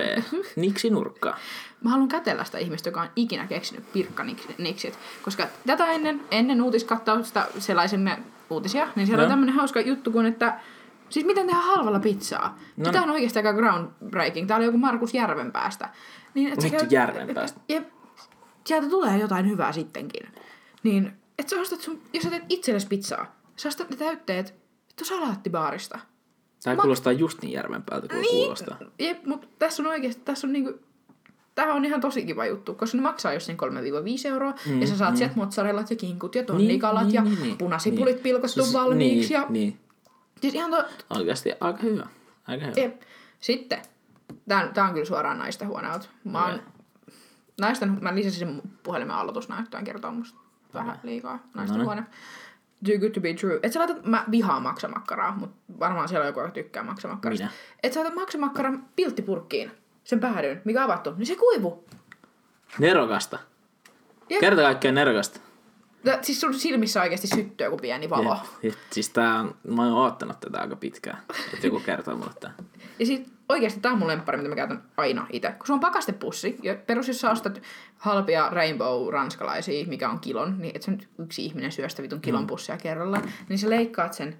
Niksi 0.55 0.89
nurkka. 0.89 1.35
mä 1.83 1.89
haluan 1.89 2.07
kätellä 2.07 2.43
sitä 2.43 2.57
ihmistä, 2.57 2.89
joka 2.89 3.01
on 3.01 3.09
ikinä 3.15 3.47
keksinyt 3.47 3.93
pirkkaniksit. 3.93 4.99
Koska 5.23 5.47
tätä 5.67 5.85
ennen, 5.85 6.21
ennen 6.31 6.61
uutiskattausta 6.61 7.45
selaisimme 7.59 8.19
uutisia, 8.49 8.87
niin 8.95 9.07
siellä 9.07 9.21
No. 9.21 9.25
on 9.25 9.31
tämmönen 9.31 9.55
hauska 9.55 9.81
juttu 9.81 10.11
kuin, 10.11 10.25
että 10.25 10.59
Siis 11.09 11.25
miten 11.25 11.45
tehdään 11.47 11.65
halvalla 11.65 11.99
pizzaa? 11.99 12.59
No 12.77 12.91
Tämä 12.91 13.03
on 13.03 13.09
oikeasti 13.11 13.39
aika 13.39 13.53
groundbreaking. 13.53 14.47
Tää 14.47 14.57
oli 14.57 14.65
joku 14.65 14.77
Markus 14.77 15.13
Järvenpäästä. 15.13 15.89
Niin, 16.33 16.53
et 16.53 16.61
sä 16.61 16.65
Vittu, 16.65 16.77
käyt- 16.79 16.91
Järvenpäästä. 16.91 17.59
Ja 17.69 17.81
sieltä 18.65 18.89
tulee 18.89 19.17
jotain 19.17 19.49
hyvää 19.49 19.71
sittenkin. 19.71 20.27
Niin, 20.83 21.13
että 21.39 21.49
sä 21.55 21.61
ostat 21.61 21.81
sun, 21.81 22.01
jos 22.13 22.23
sä 22.23 22.29
teet 22.29 22.43
itsellesi 22.49 22.87
pizzaa, 22.87 23.35
sä 23.55 23.67
ostat 23.67 23.89
ne 23.89 23.95
täytteet 23.95 24.53
vittu 24.87 25.05
salaattibaarista. 25.05 25.99
Tää 26.63 26.75
kuulostaa 26.75 27.13
just 27.13 27.41
niin 27.41 27.51
järven 27.51 27.83
päältä 27.83 28.07
kuin 28.07 28.25
kuulostaa. 28.29 28.77
Jep, 28.99 29.25
mutta 29.25 29.47
tässä 29.59 29.83
on 29.83 29.87
oikeasti, 29.87 30.21
tässä 30.25 30.47
on 30.47 30.53
niinku, 30.53 30.79
Tämä 31.55 31.73
on 31.73 31.85
ihan 31.85 32.01
tosi 32.01 32.25
kiva 32.25 32.45
juttu, 32.45 32.73
koska 32.73 32.97
ne 32.97 33.01
maksaa 33.01 33.33
just 33.33 33.45
sen 33.45 33.57
3-5 34.25 34.27
euroa, 34.27 34.53
mm, 34.65 34.81
ja 34.81 34.87
sä 34.87 34.97
saat 34.97 35.13
mm. 35.13 35.17
sieltä 35.17 35.35
mozzarellat 35.35 35.89
ja 35.89 35.95
kinkut 35.95 36.35
ja 36.35 36.43
tonnikalat 36.43 37.03
niin, 37.03 37.13
ja 37.13 37.23
niin, 37.23 37.41
niin, 37.41 37.57
punasipulit 37.57 38.15
niin. 38.15 38.23
pilkottu 38.23 38.63
Siis- 38.63 38.73
valmiiksi. 38.73 39.33
Niin, 39.33 39.41
ja, 39.41 39.45
niin. 39.49 39.79
Siis 40.41 40.53
ihan 40.53 40.71
to, 40.71 40.83
Oikeasti 41.09 41.51
aika 41.59 41.79
hyvä. 41.81 42.07
Aika 42.47 42.65
hyvä. 42.65 42.81
Jep. 42.81 43.01
Sitten, 43.39 43.81
tää, 44.47 44.67
tää 44.67 44.85
on 44.85 44.93
kyllä 44.93 45.05
suoraan 45.05 45.37
naisten 45.37 45.67
huoneelta. 45.67 46.07
Mä, 46.23 46.45
oon, 46.45 46.61
naisten, 47.61 47.97
mä 48.01 48.15
lisäsin 48.15 48.39
sen 48.39 48.61
puhelimen 48.83 49.15
aloitusnäyttöön, 49.15 49.83
kertoo 49.83 50.11
musta 50.11 50.39
vähän 50.73 50.99
liikaa 51.03 51.39
naisten 51.53 51.77
Noniin. 51.77 51.85
huone. 51.85 52.03
Too 52.85 52.97
good 52.99 53.09
to 53.11 53.21
be 53.21 53.33
true. 53.33 53.59
Et 53.63 53.73
sä 53.73 53.79
laitat, 53.79 54.05
mä 54.05 54.25
vihaan 54.31 54.63
maksamakkaraa, 54.63 55.35
mutta 55.37 55.55
varmaan 55.79 56.07
siellä 56.09 56.23
on 56.23 56.27
joku, 56.27 56.39
joka 56.39 56.51
tykkää 56.51 56.83
maksamakkarasta. 56.83 57.43
Minä. 57.45 57.53
Et 57.83 57.93
sä 57.93 57.99
laitat 57.99 58.15
maksamakkaran 58.15 58.85
pilttipurkkiin, 58.95 59.71
sen 60.03 60.19
päädyn, 60.19 60.61
mikä 60.65 60.79
on 60.79 60.91
avattu, 60.91 61.13
niin 61.17 61.25
se 61.25 61.35
kuivuu. 61.35 61.85
Nerokasta. 62.79 63.39
Jep. 64.29 64.39
Kerta 64.39 64.61
kaikkiaan 64.61 64.95
nerokasta. 64.95 65.39
Tää- 66.03 66.19
Siis 66.21 66.41
sun 66.41 66.53
silmissä 66.53 67.01
oikeasti 67.01 67.27
syttyy 67.27 67.65
joku 67.67 67.77
pieni 67.77 68.09
valo. 68.09 68.33
Jep, 68.33 68.43
jep. 68.63 68.73
Siis 68.91 69.09
tää 69.09 69.39
on, 69.39 69.55
mä 69.67 69.83
oon 69.83 69.93
oottanut 69.93 70.39
tätä 70.39 70.61
aika 70.61 70.75
pitkään, 70.75 71.17
että 71.53 71.67
joku 71.67 71.79
kertoo 71.79 72.15
mulle 72.15 72.31
tää. 72.39 72.53
Ja 72.99 73.05
sit 73.05 73.27
oikeasti 73.49 73.79
tää 73.79 73.91
on 73.91 73.99
mun 73.99 74.07
lemppari, 74.07 74.37
mitä 74.37 74.49
mä 74.49 74.55
käytän 74.55 74.83
aina 74.97 75.27
itse. 75.31 75.51
Kun 75.51 75.67
se 75.67 75.73
on 75.73 75.79
pakastepussi, 75.79 76.57
ja 76.63 76.75
perus 76.75 77.07
jos 77.07 77.21
sä 77.21 77.31
ostat 77.31 77.61
halpia 77.97 78.49
Rainbow 78.49 79.13
ranskalaisia, 79.13 79.85
mikä 79.87 80.09
on 80.09 80.19
kilon, 80.19 80.55
niin 80.59 80.75
et 80.75 80.81
sä 80.81 80.91
nyt 80.91 81.09
yksi 81.17 81.45
ihminen 81.45 81.71
syö 81.71 81.89
sitä 81.89 82.03
vitun 82.03 82.21
kilon 82.21 82.47
pussia 82.47 82.77
kerrallaan, 82.77 83.23
niin 83.49 83.59
sä 83.59 83.69
leikkaat 83.69 84.13
sen, 84.13 84.37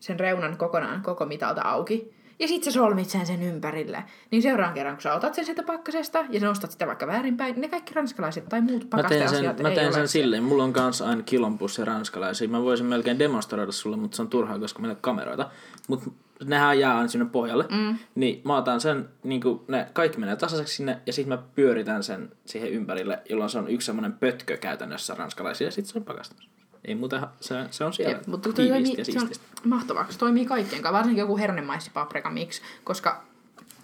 sen 0.00 0.20
reunan 0.20 0.56
kokonaan 0.56 1.02
koko 1.02 1.26
mitalta 1.26 1.62
auki. 1.62 2.17
Ja 2.38 2.48
sit 2.48 2.64
sä 2.64 2.70
solmit 2.70 3.08
sen 3.08 3.26
sen 3.26 3.42
ympärille. 3.42 4.04
Niin 4.30 4.42
seuraavan 4.42 4.74
kerran, 4.74 4.94
kun 4.94 5.02
sä 5.02 5.14
otat 5.14 5.34
sen 5.34 5.44
sieltä 5.44 5.62
pakkasesta 5.62 6.24
ja 6.30 6.40
sä 6.40 6.50
ostat 6.50 6.70
sitä 6.70 6.86
vaikka 6.86 7.06
väärinpäin, 7.06 7.54
niin 7.54 7.60
ne 7.60 7.68
kaikki 7.68 7.94
ranskalaiset 7.94 8.48
tai 8.48 8.60
muut 8.60 8.72
Mä 8.72 8.78
teen 8.78 8.90
pakasteasiat 8.90 9.56
sen, 9.56 9.62
mä 9.62 9.68
ei 9.68 9.74
teen 9.74 9.92
sen 9.92 10.08
silleen, 10.08 10.44
mulla 10.44 10.64
on 10.64 10.72
kans 10.72 11.02
aina 11.02 11.22
kilon 11.22 11.58
pussi 11.58 11.84
ranskalaisia. 11.84 12.48
Mä 12.48 12.62
voisin 12.62 12.86
melkein 12.86 13.18
demonstroida 13.18 13.72
sulle, 13.72 13.96
mutta 13.96 14.16
se 14.16 14.22
on 14.22 14.28
turhaa, 14.28 14.58
koska 14.58 14.80
meillä 14.80 14.92
ei 14.92 14.96
ole 14.96 15.00
kameroita. 15.00 15.50
Mut 15.88 16.02
nehän 16.44 16.78
jää 16.78 16.96
aina 16.96 17.08
sinne 17.08 17.26
pohjalle. 17.26 17.64
Mm. 17.70 17.98
Niin 18.14 18.40
mä 18.44 18.56
otan 18.56 18.80
sen, 18.80 19.08
niin 19.22 19.42
ne 19.68 19.86
kaikki 19.92 20.18
menee 20.18 20.36
tasaiseksi 20.36 20.76
sinne, 20.76 20.98
ja 21.06 21.12
sitten 21.12 21.38
mä 21.38 21.44
pyöritän 21.54 22.02
sen 22.02 22.30
siihen 22.44 22.70
ympärille, 22.72 23.22
jolloin 23.30 23.50
se 23.50 23.58
on 23.58 23.68
yksi 23.68 23.86
semmonen 23.86 24.12
pötkö 24.12 24.56
käytännössä 24.56 25.14
ranskalaisia, 25.14 25.66
ja 25.66 25.72
sitten 25.72 25.92
se 25.92 25.98
on 25.98 26.04
pakastamassa. 26.04 26.57
Ei 26.88 26.94
muuta, 26.94 27.28
se, 27.40 27.54
se 27.70 27.84
on 27.84 27.92
siellä 27.92 28.14
Jep, 28.14 28.26
mutta 28.26 28.52
toi 28.52 28.68
toimii, 28.68 28.94
ja 28.98 29.04
se 29.04 29.18
on 29.18 29.30
mahtavaa, 29.64 30.06
se 30.10 30.18
toimii 30.18 30.46
kaikkien 30.46 30.82
kanssa, 30.82 30.98
varsinkin 30.98 31.20
joku 31.20 31.36
hernemaissi 31.38 31.90
paprika 31.90 32.30
miksi, 32.30 32.62
koska 32.84 33.24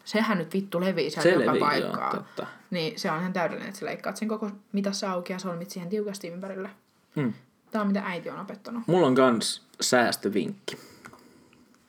sehän 0.04 0.38
nyt 0.38 0.52
vittu 0.54 0.80
levii 0.80 1.10
sieltä 1.10 1.22
Se 1.22 1.30
joka 1.30 1.46
levii, 1.46 1.60
joo, 1.60 1.68
paikkaan. 1.68 2.16
totta. 2.16 2.46
Niin 2.70 2.98
se 2.98 3.10
on 3.10 3.20
ihan 3.20 3.32
täydellinen, 3.32 3.68
että 3.68 3.80
sä 3.80 3.86
leikkaat 3.86 4.16
sen 4.16 4.28
koko 4.28 4.50
mitassa 4.72 5.12
auki 5.12 5.32
ja 5.32 5.38
solmit 5.38 5.70
siihen 5.70 5.88
tiukasti 5.88 6.28
ympärille. 6.28 6.70
Mm. 7.14 7.32
Tämä 7.70 7.82
on 7.82 7.88
mitä 7.88 8.02
äiti 8.04 8.30
on 8.30 8.40
opettanut. 8.40 8.82
Mulla 8.86 9.06
on 9.06 9.14
kans 9.14 9.62
säästövinkki. 9.80 10.78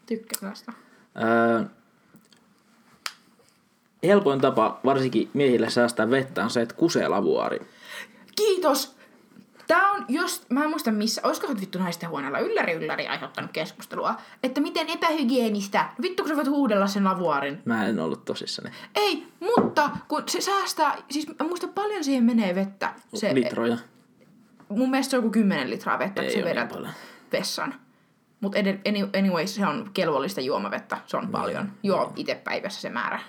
Tykkään 0.05 0.51
tästä. 0.51 0.73
Öö, 1.23 1.63
helpoin 4.03 4.41
tapa 4.41 4.79
varsinkin 4.85 5.29
miehille 5.33 5.69
säästää 5.69 6.09
vettä 6.09 6.43
on 6.43 6.49
se, 6.49 6.61
että 6.61 6.75
kusee 6.75 7.07
lavuaari. 7.07 7.59
Kiitos! 8.35 8.94
Tää 9.67 9.91
on, 9.91 10.05
jos, 10.09 10.45
mä 10.49 10.63
en 10.63 10.69
muista 10.69 10.91
missä, 10.91 11.21
olisiko 11.23 11.47
vittu 11.61 11.79
naisten 11.79 12.09
huoneella 12.09 12.39
ylläri 12.39 12.73
ylläri 12.73 13.07
aiheuttanut 13.07 13.51
keskustelua, 13.51 14.15
että 14.43 14.61
miten 14.61 14.89
epähygienistä. 14.89 15.89
Vittu 16.01 16.23
kun 16.23 16.29
sä 16.29 16.35
voit 16.35 16.47
huudella 16.47 16.87
sen 16.87 17.03
lavuaarin. 17.03 17.61
Mä 17.65 17.85
en 17.85 17.99
ollut 17.99 18.25
tosissani. 18.25 18.69
Ei, 18.95 19.27
mutta 19.41 19.89
kun 20.07 20.23
se 20.27 20.41
säästää, 20.41 20.95
siis 21.11 21.27
mä 21.27 21.47
muistan 21.47 21.69
paljon 21.69 22.03
siihen 22.03 22.23
menee 22.23 22.55
vettä. 22.55 22.93
Se, 23.15 23.35
Litroja. 23.35 23.77
mun 24.69 24.89
mielestä 24.89 25.11
se 25.11 25.17
on 25.17 25.23
joku 25.23 25.31
10 25.31 25.69
litraa 25.69 25.99
vettä, 25.99 26.21
Ei 26.21 26.27
kun 26.27 26.33
sä 26.33 26.39
oo 26.39 26.45
niin 26.45 26.55
vedät 26.55 26.69
paljon. 26.69 26.93
vessan. 27.31 27.75
Mutta 28.41 28.57
anyways, 29.17 29.55
se 29.55 29.65
on 29.67 29.89
kelvollista 29.93 30.41
juomavettä. 30.41 30.97
Se 31.05 31.17
on 31.17 31.27
paljon. 31.27 31.71
Juo 31.83 32.13
itse 32.15 32.35
päivässä 32.35 32.81
se 32.81 32.89
määrä. 32.89 33.19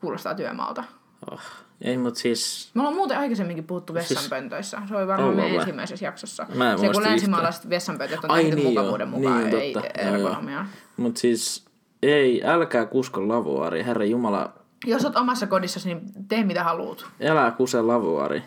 Kuulostaa 0.00 0.34
työmaalta. 0.34 0.84
Oh. 1.30 1.40
Ei 1.82 1.98
mut 1.98 2.16
siis... 2.16 2.70
Me 2.74 2.80
ollaan 2.80 2.96
muuten 2.96 3.18
aikaisemminkin 3.18 3.64
puhuttu 3.64 3.94
vessanpöntöissä. 3.94 4.82
Se 4.88 4.96
oli 4.96 5.06
varmaan 5.06 5.36
meidän 5.36 5.56
ensimmäisessä 5.60 6.04
jaksossa. 6.04 6.46
Mä 6.54 6.72
en 6.72 6.78
se 6.78 6.86
kun 6.86 6.94
yhtään. 6.94 7.10
länsimaalaiset 7.10 7.68
vessanpöntöt 7.68 8.24
on 8.24 8.30
Ai 8.30 8.42
tehty 8.42 8.56
niin 8.56 8.64
joo, 8.64 8.70
mukavuuden 8.70 9.08
mukaan, 9.08 9.44
niin, 9.44 9.54
ei 9.58 9.72
totta. 9.72 9.88
Joo, 10.02 10.06
joo. 10.06 10.16
ergonomiaa. 10.16 10.66
Mut 10.96 11.16
siis... 11.16 11.64
Ei, 12.02 12.42
älkää 12.44 12.86
kusko 12.86 13.28
lavuaari. 13.28 13.84
Herra 13.84 14.04
Jumala, 14.04 14.52
Jos 14.86 15.04
oot 15.04 15.16
omassa 15.16 15.46
kodissasi, 15.46 15.88
niin 15.88 16.00
tee 16.28 16.44
mitä 16.44 16.64
haluut. 16.64 17.06
älä 17.28 17.50
kuse 17.50 17.82
lavuaari. 17.82 18.42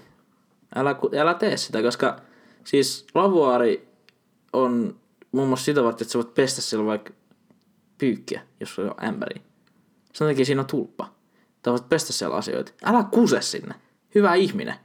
Älä, 0.76 0.94
ku- 0.94 1.12
älä 1.20 1.34
tee 1.34 1.58
sitä, 1.58 1.82
koska 1.82 2.20
siis 2.64 3.08
lavuaari 3.16 3.88
on 4.54 4.96
muun 5.32 5.48
muassa 5.48 5.66
sitä 5.66 5.84
varten, 5.84 6.06
että 6.06 6.12
sä 6.12 6.20
voit 6.20 6.34
pestä 6.34 6.62
sillä 6.62 6.86
vaikka 6.86 7.14
pyykkiä, 7.98 8.42
jos 8.60 8.76
sulla 8.76 8.92
on 9.02 9.08
ämpäri. 9.08 9.42
Sen 10.14 10.28
takia 10.28 10.46
siinä 10.46 10.62
on 10.62 10.68
tulppa. 10.68 11.15
Tai 11.66 11.72
voit 11.72 11.90
pestä 11.90 12.14
siellä 12.14 12.36
asioita. 12.36 12.72
Älä 12.84 13.04
kuse 13.04 13.42
sinne. 13.42 13.76
Hyvä 14.16 14.34
ihminen. 14.34 14.76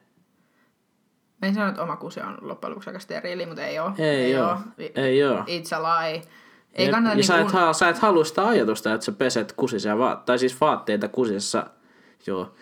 Mä 1.42 1.48
en 1.48 1.54
sano, 1.54 1.68
että 1.68 1.82
oma 1.82 1.96
kuse 1.96 2.22
on 2.22 2.38
loppujen 2.40 2.70
lopuksi 2.70 2.90
aika 2.90 3.00
steriili, 3.00 3.46
mutta 3.46 3.62
ei 3.62 3.78
oo. 3.78 3.92
Ei, 3.98 4.36
oo. 4.36 4.50
oo. 4.50 4.58
Ei 4.94 5.24
oo. 5.24 5.38
It's 5.38 5.76
a 5.76 5.82
lie. 5.82 6.22
Ei 6.72 6.86
ja, 6.86 6.92
kannata 6.92 7.16
ja 7.16 7.24
sä, 7.24 7.34
et, 7.34 7.40
niinku... 7.40 7.58
ha, 7.58 7.72
sä 7.72 7.88
et 7.88 7.98
halua 7.98 8.24
sitä 8.24 8.46
ajatusta, 8.46 8.94
että 8.94 9.04
sä 9.04 9.12
peset 9.12 9.52
kusisia 9.52 9.98
vaatteita, 9.98 10.26
tai 10.26 10.38
siis 10.38 10.60
vaatteita 10.60 11.08
kusissa. 11.08 11.66
Joo, 12.26 12.54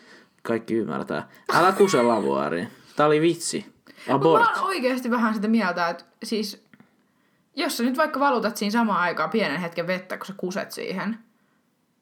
kaikki 0.43 0.75
ymmärtää. 0.75 1.29
Älä 1.53 1.73
kuse 1.73 2.03
lavuaariin. 2.03 2.69
Tää 2.97 3.07
oli 3.07 3.21
vitsi. 3.21 3.75
Abort. 4.09 4.43
Mä 4.43 4.53
oon 4.55 4.67
oikeasti 4.67 5.11
vähän 5.11 5.35
sitä 5.35 5.49
mieltä, 5.49 5.89
että 5.89 6.05
siis, 6.23 6.67
jos 7.57 7.77
sä 7.77 7.83
nyt 7.83 7.97
vaikka 7.97 8.21
valutat 8.21 8.57
siinä 8.57 8.73
samaan 8.73 9.01
aikaan 9.01 9.31
pienen 9.31 9.61
hetken 9.61 9.87
vettä, 9.87 10.17
kun 10.17 10.27
sä 10.27 10.35
kuset 10.37 10.73
siihen. 10.73 11.19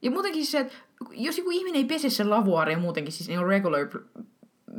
Ja 0.03 0.11
muutenkin 0.11 0.47
se, 0.47 0.59
että 0.59 0.75
jos 1.11 1.39
joku 1.39 1.51
ihminen 1.51 1.77
ei 1.77 1.85
pese 1.85 2.11
sen 2.11 2.31
lavuaaria 2.31 2.79
muutenkin, 2.79 3.13
siis 3.13 3.29
niin 3.29 3.47
regular 3.47 3.89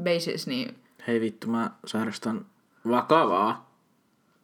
basis, 0.03 0.47
niin, 0.47 0.75
Hei 1.07 1.21
vittu, 1.21 1.47
mä 1.47 1.71
sairastan 1.85 2.45
vakavaa 2.89 3.69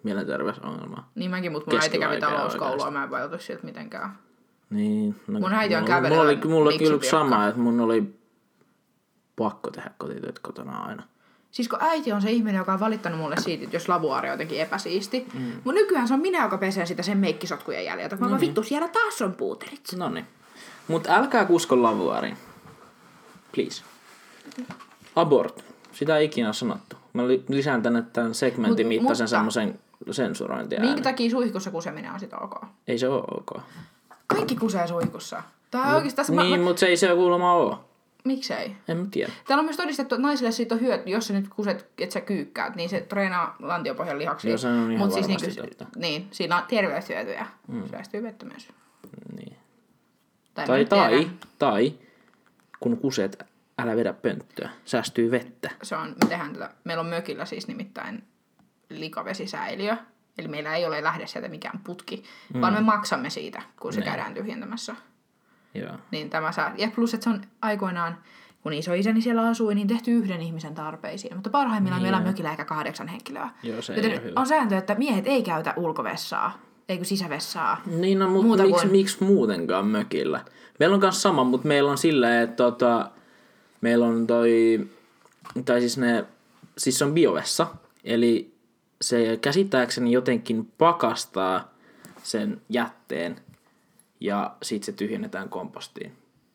mielenterveysongelmaa. 0.03 1.11
niin 1.15 1.31
mäkin, 1.31 1.51
mutta 1.51 1.71
mun 1.71 1.81
äiti 1.81 1.99
kävi 1.99 2.19
talouskoulua, 2.19 2.91
mä 2.91 3.03
en 3.03 3.09
vaikuta 3.09 3.37
sieltä 3.37 3.65
mitenkään. 3.65 4.17
Niin. 4.69 5.15
No, 5.27 5.39
Mun 5.39 5.53
äiti 5.53 5.75
on 5.75 5.85
kävelevä 5.85 6.15
Mulla 6.15 6.29
oli, 6.29 6.39
mulla 6.45 6.69
oli 6.69 6.77
kyllä 6.77 7.03
sama, 7.03 7.47
että 7.47 7.61
mun 7.61 7.79
oli 7.79 8.15
pakko 9.35 9.71
tehdä 9.71 9.91
kotitöitä 9.97 10.39
kotona 10.43 10.77
aina. 10.77 11.03
Siis 11.51 11.67
kun 11.67 11.79
äiti 11.81 12.11
on 12.11 12.21
se 12.21 12.31
ihminen, 12.31 12.57
joka 12.59 12.73
on 12.73 12.79
valittanut 12.79 13.19
mulle 13.19 13.35
siitä, 13.37 13.63
että 13.63 13.75
jos 13.75 13.89
lavuaari 13.89 14.29
on 14.29 14.33
jotenkin 14.33 14.59
epäsiisti. 14.61 15.27
Mm. 15.33 15.51
Mutta 15.63 15.81
nykyään 15.81 16.07
se 16.07 16.13
on 16.13 16.19
minä, 16.19 16.43
joka 16.43 16.57
pesee 16.57 16.85
sitä 16.85 17.03
sen 17.03 17.17
meikkisotkujen 17.17 17.85
jäljiltä. 17.85 18.15
Mä 18.15 18.27
no 18.27 18.39
vittu, 18.39 18.63
siellä 18.63 18.87
taas 18.87 19.21
on 19.21 19.33
puuterit. 19.33 19.81
No 19.97 20.09
niin. 20.09 20.27
Mut 20.87 21.07
älkää 21.09 21.45
kusko 21.45 21.83
lavuaariin. 21.83 22.37
Please. 23.55 23.83
Abort. 25.15 25.63
Sitä 25.91 26.17
ei 26.17 26.25
ikinä 26.25 26.53
sanottu. 26.53 26.95
Mä 27.13 27.27
li- 27.27 27.45
lisään 27.49 27.81
tänne 27.81 28.03
tämän 28.13 28.33
segmentin 28.35 28.85
Mut- 28.85 28.89
mittaisen 28.89 29.23
mutta- 29.25 29.35
semmoisen 29.35 29.79
sensurointia. 30.11 30.79
Minkä 30.79 31.01
takia 31.01 31.29
suihkussa 31.31 31.71
kuseminen 31.71 32.11
on 32.11 32.19
sit 32.19 32.33
ok? 32.33 32.55
Ei 32.87 32.97
se 32.97 33.07
ole 33.07 33.23
ok. 33.39 33.61
Kaikki 34.27 34.55
kusee 34.55 34.87
suihkussa. 34.87 35.43
Tää 35.71 35.95
on 35.95 36.13
tässä... 36.15 36.33
Niin, 36.33 36.59
Mä, 36.59 36.65
mutta 36.65 36.79
se 36.79 36.85
ei 36.85 36.97
se 36.97 37.07
kuulemma 37.07 37.53
ole. 37.53 37.75
miksei? 38.23 38.75
En 38.87 38.97
mä 38.97 39.05
tiedä. 39.11 39.31
Täällä 39.47 39.59
on 39.61 39.65
myös 39.65 39.77
todistettu, 39.77 40.15
että 40.15 40.27
naisille 40.27 40.51
siitä 40.51 40.75
on 40.75 40.81
hyöty, 40.81 41.09
jos 41.09 41.27
sä 41.27 41.33
nyt 41.33 41.49
kuset, 41.55 41.87
että 41.97 42.13
sä 42.13 42.21
kyykkäät, 42.21 42.75
niin 42.75 42.89
se 42.89 43.01
treenaa 43.01 43.55
lantiopohjan 43.59 44.19
lihaksia. 44.19 44.51
Joo, 44.51 44.57
se 44.57 44.67
on 44.67 44.73
ihan 44.73 44.89
Mut 45.07 45.11
varmasti 45.15 45.47
niinku, 45.47 45.61
totta. 45.61 45.85
Niin, 45.95 46.27
siinä 46.31 46.57
on 46.57 46.63
terveyshyötyjä. 46.67 47.45
Mm. 47.67 47.89
Säästyy 47.91 48.23
vettä 48.23 48.45
myös. 48.45 48.67
Niin. 49.35 49.57
Tai, 50.53 50.67
Tai, 50.67 50.85
tai, 50.85 51.29
tai, 51.59 51.93
kun 52.79 52.97
kuset, 52.97 53.43
älä 53.79 53.95
vedä 53.95 54.13
pönttöä. 54.13 54.69
Säästyy 54.85 55.31
vettä. 55.31 55.69
se 55.83 55.95
on, 55.95 56.07
me 56.09 56.29
tehdään 56.29 56.53
tätä, 56.53 56.69
meillä 56.83 57.01
on 57.01 57.07
mökillä 57.07 57.45
siis 57.45 57.67
nimittäin 57.67 58.23
likavesisäiliö, 58.89 59.97
eli 60.37 60.47
meillä 60.47 60.75
ei 60.75 60.85
ole 60.85 61.03
lähde 61.03 61.27
sieltä 61.27 61.49
mikään 61.49 61.79
putki, 61.83 62.23
mm. 62.53 62.61
vaan 62.61 62.73
me 62.73 62.81
maksamme 62.81 63.29
siitä, 63.29 63.61
kun 63.79 63.93
se 63.93 63.99
Niin. 63.99 64.09
käydään 64.09 64.33
tyhjentämässä. 64.33 64.95
Joo. 65.73 65.97
Niin 66.11 66.29
tämä 66.29 66.51
saa, 66.51 66.71
ja 66.77 66.91
plus, 66.95 67.13
että 67.13 67.23
se 67.23 67.29
on 67.29 67.41
aikoinaan, 67.61 68.17
kun 68.63 68.73
isoisäni 68.73 69.21
siellä 69.21 69.47
asui, 69.47 69.75
niin 69.75 69.87
tehty 69.87 70.11
yhden 70.11 70.41
ihmisen 70.41 70.75
tarpeisiin. 70.75 71.35
Mutta 71.35 71.49
parhaimmillaan 71.49 71.99
Niin 71.99 72.03
meillä 72.05 72.17
on 72.17 72.23
joo. 72.23 72.31
mökillä 72.31 72.51
ehkä 72.51 72.65
kahdeksan 72.65 73.07
henkilöä. 73.07 73.49
Joo, 73.63 73.81
se 73.81 73.93
Joten 73.95 74.21
on 74.35 74.47
sääntö, 74.47 74.77
että 74.77 74.95
miehet 74.95 75.27
ei 75.27 75.43
käytä 75.43 75.73
ulkovessaa, 75.77 76.59
eikö 76.89 77.03
sisävessaa. 77.03 77.81
Niin, 77.85 78.19
no, 78.19 78.29
mutta 78.29 78.47
Muuta 78.47 78.63
miksi, 78.63 78.81
kuin- 78.81 78.91
miksi 78.91 79.23
muutenkaan 79.23 79.87
mökillä? 79.87 80.45
Meillä 80.79 80.93
on 80.93 80.99
myös 80.99 81.21
sama, 81.21 81.43
mutta 81.43 81.67
meillä 81.67 81.91
on 81.91 81.97
silleen, 81.97 82.43
että 82.43 82.55
tota, 82.55 83.11
meillä 83.81 84.05
on 84.05 84.27
toi, 84.27 84.79
tai 85.65 85.79
siis 85.79 85.97
ne, 85.97 86.25
siis 86.77 86.97
se 86.97 87.05
on 87.05 87.13
biovessa, 87.13 87.67
eli 88.03 88.53
se 89.01 89.37
käsittääkseni 89.41 90.11
jotenkin 90.11 90.65
pakastaa 90.77 91.73
sen 92.23 92.61
jätteen 92.69 93.35
ja 94.19 94.55
sitten 94.61 94.85
se 94.85 94.91
tyhjennetään 94.91 95.49
kompostiin. 95.49 96.11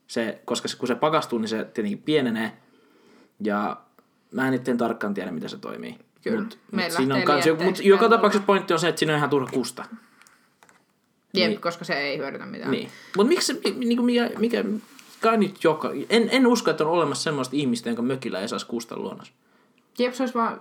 Se, 0.06 0.42
koska 0.44 0.68
se, 0.68 0.76
kun 0.76 0.88
se 0.88 0.94
pakastuu, 0.94 1.38
niin 1.38 1.48
se 1.48 1.64
tietenkin 1.64 2.02
pienenee 2.02 2.52
ja 3.44 3.76
mä 4.32 4.46
en 4.46 4.52
nyt 4.52 4.68
en 4.68 4.78
tarkkaan 4.78 5.14
tiedä, 5.14 5.30
miten 5.30 5.48
se 5.48 5.58
toimii. 5.58 5.98
Kyllä. 6.22 6.40
Mut, 6.40 6.58
mut 6.72 6.84
siinä 6.90 7.14
on 7.14 7.22
kans 7.22 7.46
joku, 7.46 7.62
mut 7.62 7.84
joka 7.84 8.08
tapauksessa 8.08 8.46
pointti 8.46 8.72
on 8.72 8.78
se, 8.78 8.88
että 8.88 8.98
siinä 8.98 9.12
on 9.12 9.18
ihan 9.18 9.30
turha 9.30 9.50
kusta. 9.52 9.84
Jep, 11.40 11.48
Niin. 11.48 11.60
koska 11.60 11.84
se 11.84 11.94
ei 11.94 12.18
hyödytä 12.18 12.46
mitään. 12.46 12.70
Niin. 12.70 12.88
Mutta 13.16 13.28
miksi, 13.28 13.60
niinku 13.76 14.02
mikä, 14.02 14.30
mikä, 14.38 14.64
kai 15.20 15.36
nyt 15.36 15.64
joka, 15.64 15.90
en, 16.10 16.28
en 16.32 16.46
usko, 16.46 16.70
että 16.70 16.84
on 16.84 16.90
olemassa 16.90 17.22
semmoista 17.22 17.56
ihmistä, 17.56 17.88
jonka 17.88 18.02
mökillä 18.02 18.40
ei 18.40 18.48
saisi 18.48 18.66
kusta 18.66 18.96
luonnossa. 18.96 19.32
Jep, 19.98 20.14
se 20.14 20.22
olisi 20.22 20.34
vaan, 20.34 20.58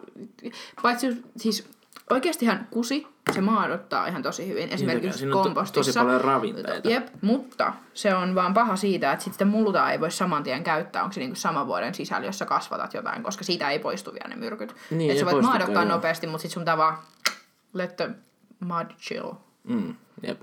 paitsi 0.81 1.23
siis 1.37 1.69
oikeastihan 2.09 2.67
kusi, 2.71 3.07
se 3.33 3.41
maadottaa 3.41 4.07
ihan 4.07 4.23
tosi 4.23 4.47
hyvin. 4.47 4.69
Esimerkiksi 4.69 5.19
siinä 5.19 5.35
on 5.35 5.43
kompostissa. 5.43 5.93
tosi 5.93 5.99
paljon 5.99 6.21
ravinteita. 6.21 6.89
Jep, 6.89 7.07
mutta 7.21 7.73
se 7.93 8.15
on 8.15 8.35
vaan 8.35 8.53
paha 8.53 8.75
siitä, 8.75 9.11
että 9.11 9.25
sitten 9.25 9.47
multaa 9.47 9.91
ei 9.91 9.99
voi 9.99 10.11
saman 10.11 10.43
tien 10.43 10.63
käyttää, 10.63 11.03
onko 11.03 11.13
se 11.13 11.19
niinku 11.19 11.35
saman 11.35 11.67
vuoden 11.67 11.93
sisällä, 11.93 12.25
jos 12.25 12.37
sä 12.39 12.45
kasvatat 12.45 12.93
jotain, 12.93 13.23
koska 13.23 13.43
siitä 13.43 13.69
ei 13.69 13.79
poistu 13.79 14.13
vielä 14.13 14.27
ne 14.27 14.35
myrkyt. 14.35 14.75
Niin, 14.91 15.11
ei 15.11 15.19
sä 15.19 15.25
voit 15.25 15.41
maadottaa 15.41 15.83
joo. 15.83 15.93
nopeasti, 15.93 16.27
mutta 16.27 16.41
sitten 16.41 16.53
sun 16.53 16.61
pitää 16.61 16.77
vaan 16.77 16.97
let 17.73 17.95
the 17.95 18.09
mud 18.59 18.85
chill. 18.99 19.31
Mm, 19.63 19.95
jep. 20.23 20.41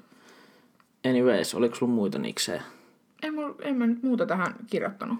Anyways, 1.08 1.54
oliko 1.54 1.74
sulla 1.74 1.92
muita 1.92 2.18
niksejä? 2.18 2.62
En, 3.22 3.34
mulla, 3.34 3.54
en 3.62 3.76
mä 3.76 3.86
nyt 3.86 4.02
muuta 4.02 4.26
tähän 4.26 4.54
kirjoittanut. 4.66 5.18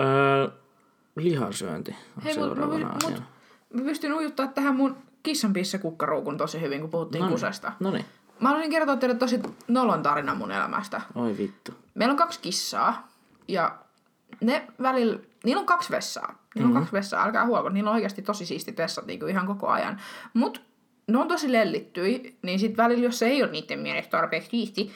Öö, 0.00 0.48
lihansyönti 1.16 1.90
on 2.16 2.22
Hei, 2.22 2.34
seuraavana 2.34 2.92
mut, 2.92 3.10
mut, 3.10 3.22
mä 3.72 3.82
pystyn 3.82 4.12
ujuttaa 4.12 4.46
tähän 4.46 4.76
mun 4.76 4.96
kissanpissa 5.22 5.78
kukkaruukun 5.78 6.36
tosi 6.38 6.60
hyvin, 6.60 6.80
kun 6.80 6.90
puhuttiin 6.90 7.28
kusesta. 7.28 7.72
No 7.80 7.90
niin. 7.90 8.04
Mä 8.40 8.48
haluaisin 8.48 8.70
kertoa 8.72 8.96
teille 8.96 9.16
tosi 9.16 9.40
nolon 9.68 10.02
tarina 10.02 10.34
mun 10.34 10.50
elämästä. 10.52 11.00
Oi 11.14 11.38
vittu. 11.38 11.72
Meillä 11.94 12.12
on 12.12 12.18
kaksi 12.18 12.40
kissaa 12.40 13.08
ja 13.48 13.78
ne 14.40 14.66
välillä, 14.82 15.18
niillä 15.44 15.60
on 15.60 15.66
kaksi 15.66 15.90
vessaa. 15.90 16.26
Niillä 16.26 16.38
Mhm. 16.54 16.58
mm-hmm. 16.58 16.76
on 16.76 16.82
kaksi 16.82 16.92
vessaa, 16.92 17.24
älkää 17.24 17.46
huolko. 17.46 17.68
Niillä 17.68 17.90
on 17.90 17.94
oikeasti 17.94 18.22
tosi 18.22 18.46
siistit 18.46 18.78
vessat 18.78 19.06
niin 19.06 19.28
ihan 19.28 19.46
koko 19.46 19.68
ajan. 19.68 20.00
Mut 20.34 20.62
ne 21.08 21.18
on 21.18 21.28
tosi 21.28 21.52
lellittyi, 21.52 22.36
niin 22.42 22.58
sit 22.58 22.76
välillä, 22.76 23.04
jos 23.04 23.18
se 23.18 23.26
ei 23.26 23.42
ole 23.42 23.50
niiden 23.50 23.80
mielestä 23.80 24.10
tarpeeksi 24.10 24.50
siisti, 24.50 24.92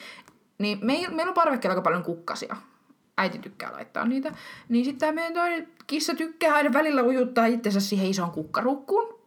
niin 0.59 0.79
me, 0.81 1.07
meillä 1.09 1.29
on 1.29 1.33
parvekkeella 1.33 1.73
aika 1.73 1.81
paljon 1.81 2.03
kukkasia. 2.03 2.55
Äiti 3.17 3.39
tykkää 3.39 3.71
laittaa 3.71 4.05
niitä. 4.05 4.31
Niin 4.69 4.85
sitten 4.85 4.99
tämä 4.99 5.11
meidän 5.11 5.33
toinen 5.33 5.67
kissa 5.87 6.15
tykkää 6.15 6.55
aina 6.55 6.73
välillä 6.73 7.03
ujuttaa 7.03 7.45
itsensä 7.45 7.79
siihen 7.79 8.07
isoon 8.07 8.31
kukkarukkuun 8.31 9.19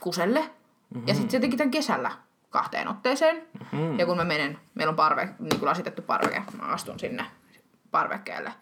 kuselle. 0.00 0.40
Mm-hmm. 0.40 1.08
Ja 1.08 1.14
sitten 1.14 1.30
se 1.30 1.40
teki 1.40 1.56
tämän 1.56 1.70
kesällä 1.70 2.10
kahteen 2.50 2.88
otteeseen. 2.88 3.42
Mm-hmm. 3.72 3.98
Ja 3.98 4.06
kun 4.06 4.16
mä 4.16 4.24
menen, 4.24 4.58
meillä 4.74 4.90
on 4.90 4.96
parve, 4.96 5.28
niin 5.38 5.58
kuin 5.58 5.66
lasitettu 5.66 6.02
parveke, 6.02 6.42
mä 6.58 6.62
astun 6.62 6.98
sinne 6.98 7.26
parvekkeelle. 7.90 8.52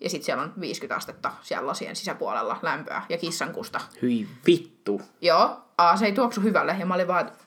Ja 0.00 0.10
sitten 0.10 0.24
siellä 0.24 0.42
on 0.42 0.52
50 0.60 0.96
astetta 0.96 1.32
siellä 1.42 1.66
lasien 1.66 1.96
sisäpuolella 1.96 2.58
lämpöä 2.62 3.02
ja 3.08 3.18
kissan 3.18 3.52
kusta. 3.52 3.80
Hyi 4.02 4.28
vittu. 4.46 5.00
Joo, 5.20 5.62
A, 5.78 5.96
se 5.96 6.06
ei 6.06 6.12
tuoksu 6.12 6.40
hyvälle 6.40 6.76
ja 6.78 6.86
mä 6.86 6.94
olin 6.94 7.08
vaan, 7.08 7.26
että 7.26 7.38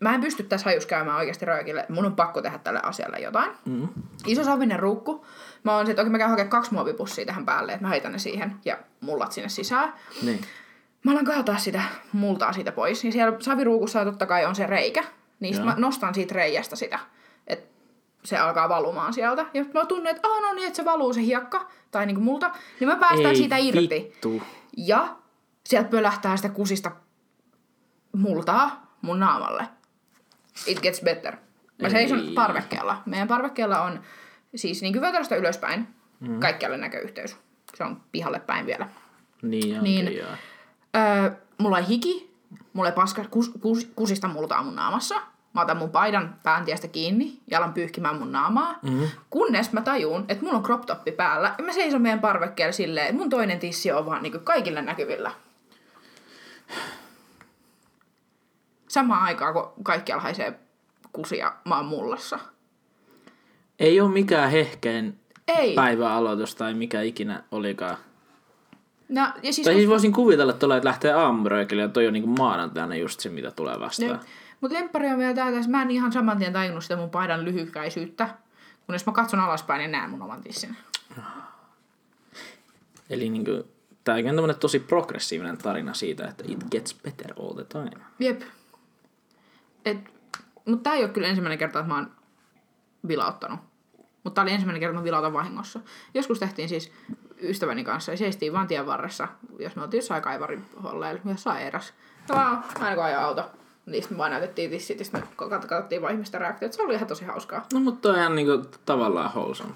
mä 0.00 0.14
en 0.14 0.20
pysty 0.20 0.42
tässä 0.42 0.64
hajus 0.64 0.86
käymään 0.86 1.16
oikeasti 1.16 1.44
röökille. 1.44 1.86
Mun 1.88 2.06
on 2.06 2.16
pakko 2.16 2.42
tehdä 2.42 2.58
tälle 2.58 2.80
asialle 2.82 3.18
jotain. 3.18 3.50
Mm. 3.64 3.88
Iso 4.26 4.44
savinen 4.44 4.78
ruukku. 4.80 5.26
Mä 5.64 5.76
oon 5.76 5.86
se, 5.86 5.92
että 5.92 6.02
okei 6.02 6.10
mä 6.10 6.18
käyn 6.18 6.30
hakemaan 6.30 6.50
kaksi 6.50 6.74
muovipussia 6.74 7.26
tähän 7.26 7.46
päälle, 7.46 7.72
että 7.72 7.84
mä 7.84 7.88
heitän 7.90 8.12
ne 8.12 8.18
siihen 8.18 8.56
ja 8.64 8.78
mullat 9.00 9.32
sinne 9.32 9.48
sisään. 9.48 9.94
Niin. 10.22 10.40
Mä 11.04 11.12
alan 11.12 11.24
kaataa 11.24 11.58
sitä 11.58 11.82
multaa 12.12 12.52
siitä 12.52 12.72
pois. 12.72 13.04
Ja 13.04 13.12
siellä 13.12 13.36
saviruukussa 13.40 14.04
totta 14.04 14.26
kai 14.26 14.44
on 14.44 14.54
se 14.54 14.66
reikä. 14.66 15.04
Niin 15.40 15.54
sit 15.54 15.64
mä 15.64 15.74
nostan 15.78 16.14
siitä 16.14 16.34
reiästä 16.34 16.76
sitä. 16.76 16.98
Että 17.46 17.70
se 18.24 18.38
alkaa 18.38 18.68
valumaan 18.68 19.12
sieltä. 19.12 19.46
Ja 19.54 19.64
mä 19.74 19.86
tunnen, 19.86 20.16
että 20.16 20.28
aah 20.28 20.42
no 20.42 20.52
niin, 20.52 20.66
että 20.66 20.76
se 20.76 20.84
valuu 20.84 21.12
se 21.12 21.22
hiekka. 21.22 21.68
Tai 21.90 22.06
niinku 22.06 22.22
multa. 22.22 22.50
Niin 22.80 22.88
mä 22.88 22.96
päästään 22.96 23.30
Ei 23.30 23.36
siitä 23.36 23.56
irti. 23.56 23.88
vittu. 23.90 24.42
Ja 24.76 25.16
sieltä 25.66 25.88
pölähtää 25.88 26.36
sitä 26.36 26.48
kusista 26.48 26.90
multaa 28.16 28.96
mun 29.02 29.20
naamalle. 29.20 29.68
It 30.66 30.80
gets 30.80 31.00
better. 31.00 31.36
Mä 31.82 31.88
Ei. 31.88 31.90
seison 31.90 32.20
parvekkeella. 32.34 33.02
Meidän 33.06 33.28
parvekkeella 33.28 33.82
on 33.82 34.00
siis 34.54 34.82
niin 34.82 35.00
vyötäröstä 35.00 35.36
ylöspäin 35.36 35.88
mm. 36.20 36.40
kaikkialle 36.40 36.76
näköyhteys. 36.76 37.36
Se 37.74 37.84
on 37.84 38.00
pihalle 38.12 38.40
päin 38.40 38.66
vielä. 38.66 38.88
Niin 39.42 39.78
onkin 39.78 40.04
Niin. 40.04 40.18
joo. 40.18 40.28
Öö, 40.96 41.30
mulla 41.58 41.78
ei 41.78 41.88
hiki, 41.88 42.34
mulla 42.72 42.88
ei 42.88 42.94
paska, 42.94 43.24
kus, 43.30 43.50
kus, 43.60 43.90
kusista 43.96 44.28
multaa 44.28 44.62
mun 44.62 44.76
naamassa. 44.76 45.14
Mä 45.54 45.60
otan 45.60 45.76
mun 45.76 45.90
paidan 45.90 46.36
pääntiestä 46.42 46.88
kiinni 46.88 47.38
ja 47.50 47.58
alan 47.58 47.72
pyyhkimään 47.72 48.18
mun 48.18 48.32
naamaa. 48.32 48.78
Mm-hmm. 48.82 49.08
Kunnes 49.30 49.72
mä 49.72 49.80
tajun, 49.80 50.24
että 50.28 50.44
mulla 50.44 50.56
on 50.58 50.62
crop 50.64 50.86
toppi 50.86 51.12
päällä. 51.12 51.54
Ja 51.58 51.64
mä 51.64 51.72
seison 51.72 52.02
meidän 52.02 52.20
parvekkeella 52.20 52.72
silleen, 52.72 53.06
että 53.06 53.18
mun 53.18 53.30
toinen 53.30 53.58
tissi 53.58 53.92
on 53.92 54.06
vaan 54.06 54.22
niin 54.22 54.40
kaikille 54.44 54.82
näkyvillä. 54.82 55.30
Samaan 58.90 59.22
aikaan, 59.22 59.54
kun 59.54 59.72
kaikkialla 59.82 60.22
haisee 60.22 60.58
kusia, 61.12 61.52
oon 61.70 61.86
mullassa. 61.86 62.38
Ei 63.78 64.00
ole 64.00 64.10
mikään 64.10 64.50
hehkeen 64.50 65.18
Ei. 65.48 65.74
päiväaloitus 65.74 66.54
tai 66.54 66.74
mikä 66.74 67.00
ikinä 67.02 67.42
olikaan. 67.50 67.96
No, 69.08 69.20
ja 69.42 69.52
siis, 69.52 69.64
Tai 69.64 69.74
siis 69.74 69.88
voisin 69.88 70.12
kuvitella 70.12 70.52
tuolla, 70.52 70.76
että 70.76 70.88
lähtee 70.88 71.12
aamuröikille 71.12 71.82
ja 71.82 71.88
toi 71.88 72.06
on 72.06 72.12
niinku 72.12 72.30
maanantaina 72.30 72.94
just 72.94 73.20
se, 73.20 73.28
mitä 73.28 73.50
tulee 73.50 73.80
vastaan. 73.80 74.20
Mutta 74.60 74.78
lemppari 74.78 75.08
on 75.08 75.18
vielä 75.18 75.34
tää, 75.34 75.52
tässä 75.52 75.70
mä 75.70 75.82
en 75.82 75.90
ihan 75.90 76.12
saman 76.12 76.38
tien 76.38 76.52
tajunnut 76.52 76.84
sitä 76.84 76.96
mun 76.96 77.10
paidan 77.10 77.44
lyhykäisyyttä. 77.44 78.28
Kunnes 78.86 79.06
mä 79.06 79.12
katson 79.12 79.40
alaspäin 79.40 79.82
ja 79.82 79.88
näen 79.88 80.10
mun 80.10 80.22
oman 80.22 80.42
tissin. 80.42 80.76
Eli 83.10 83.28
niinku 83.28 83.64
Tääkin 84.04 84.30
on 84.30 84.36
tämmönen 84.36 84.56
tosi 84.56 84.78
progressiivinen 84.78 85.58
tarina 85.58 85.94
siitä, 85.94 86.28
että 86.28 86.44
it 86.48 86.64
gets 86.70 86.94
better 87.02 87.32
all 87.40 87.52
the 87.52 87.64
time. 87.64 88.04
Jep. 88.18 88.42
Et, 89.84 89.98
mutta 90.64 90.82
tää 90.82 90.94
ei 90.94 91.04
ole 91.04 91.12
kyllä 91.12 91.28
ensimmäinen 91.28 91.58
kerta, 91.58 91.78
että 91.78 91.88
mä 91.88 91.94
oon 91.94 92.10
vilauttanut. 93.08 93.60
Mutta 94.24 94.34
tää 94.34 94.42
oli 94.42 94.52
ensimmäinen 94.52 94.80
kerta, 94.80 94.90
että 94.90 95.00
mä 95.00 95.04
vilautan 95.04 95.32
vahingossa. 95.32 95.80
Joskus 96.14 96.38
tehtiin 96.38 96.68
siis 96.68 96.92
ystäväni 97.42 97.84
kanssa 97.84 98.12
ja 98.12 98.16
seistiin 98.16 98.52
vaan 98.52 98.66
tien 98.66 98.86
varressa, 98.86 99.28
jos 99.58 99.76
me 99.76 99.82
oltiin 99.82 99.98
jossain 99.98 100.22
kaivarin 100.22 100.64
holleilla, 100.82 101.20
jossain 101.24 101.62
eräs. 101.62 101.94
Ja 102.28 102.34
vaan 102.34 102.64
aina 102.80 102.94
kun 102.94 103.04
ajaa 103.04 103.24
auto, 103.24 103.50
niin 103.86 104.04
me 104.10 104.16
vaan 104.18 104.30
näytettiin 104.30 104.70
tissit 104.70 104.98
ja 104.98 105.04
sitten 105.04 105.22
katsottiin 105.36 106.02
vaan 106.02 106.14
ihmisten 106.14 106.40
reaktiot. 106.40 106.72
Se 106.72 106.82
oli 106.82 106.94
ihan 106.94 107.08
tosi 107.08 107.24
hauskaa. 107.24 107.66
No 107.72 107.80
mutta 107.80 108.00
toi 108.00 108.12
on 108.12 108.18
ihan 108.18 108.34
niinku 108.34 108.68
tavallaan 108.86 109.30
wholesome. 109.34 109.74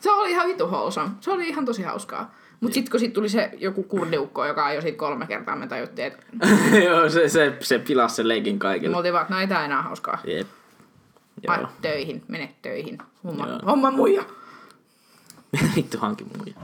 Se 0.00 0.10
oli 0.10 0.30
ihan 0.30 0.46
vitu 0.46 0.66
wholesome. 0.66 1.10
Se 1.20 1.30
oli 1.30 1.48
ihan 1.48 1.64
tosi 1.64 1.82
hauskaa. 1.82 2.34
Mutta 2.64 2.74
sitten 2.74 2.90
kun 2.90 3.00
sit 3.00 3.12
tuli 3.12 3.28
se 3.28 3.50
joku 3.58 3.82
kurdiukko, 3.82 4.46
joka 4.46 4.66
ajoi 4.66 4.82
siitä 4.82 4.98
kolme 4.98 5.26
kertaa, 5.26 5.56
me 5.56 5.66
tajuttiin, 5.66 6.06
että 6.06 6.22
Joo, 6.86 7.08
se, 7.10 7.28
se, 7.28 7.56
se 7.60 7.78
pilasi 7.78 8.14
sen 8.14 8.28
leikin 8.28 8.54
me 8.54 8.58
kaikille. 8.58 8.96
oltiin 8.96 9.12
vaan, 9.14 9.22
että 9.22 9.34
no 9.34 9.40
ei 9.40 9.46
tää 9.48 9.64
enää 9.64 9.82
hauskaa. 9.82 10.18
Jep. 10.26 10.46
Ai, 11.46 11.58
Joo. 11.60 11.68
töihin, 11.82 12.22
mene 12.28 12.54
töihin. 12.62 12.98
Homma, 13.24 13.46
Joo. 13.48 13.58
homma 13.66 13.90
muija. 13.90 14.22
vittu 15.76 15.98
hankin 15.98 16.26
muija. 16.38 16.54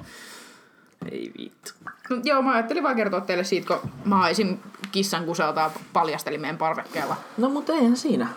Ei 1.12 1.32
vittu. 1.38 1.72
No, 2.10 2.16
joo, 2.24 2.42
mä 2.42 2.52
ajattelin 2.52 2.82
vaan 2.82 2.96
kertoa 2.96 3.20
teille 3.20 3.44
siitä, 3.44 3.66
kun 3.66 3.90
mä 4.04 4.16
haisin 4.16 4.60
kissan 4.92 5.24
kuselta 5.24 5.60
ja 5.60 5.70
paljastelin 5.92 6.40
meidän 6.40 6.58
parvekkeella. 6.58 7.16
No 7.38 7.48
mutta 7.48 7.72
eihän 7.72 7.96
siinä. 7.96 8.28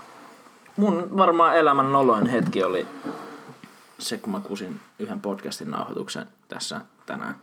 Mun 0.78 1.18
varmaan 1.18 1.57
elämän 1.57 1.91
noloin 1.91 2.28
hetki 2.28 2.64
oli 2.64 2.88
se, 3.99 4.18
kun 4.18 4.32
mä 4.34 4.39
kusin 4.39 4.80
yhden 4.99 5.20
podcastin 5.22 5.72
nauhoituksen 5.72 6.26
tässä 6.47 6.82
tänään. 7.05 7.36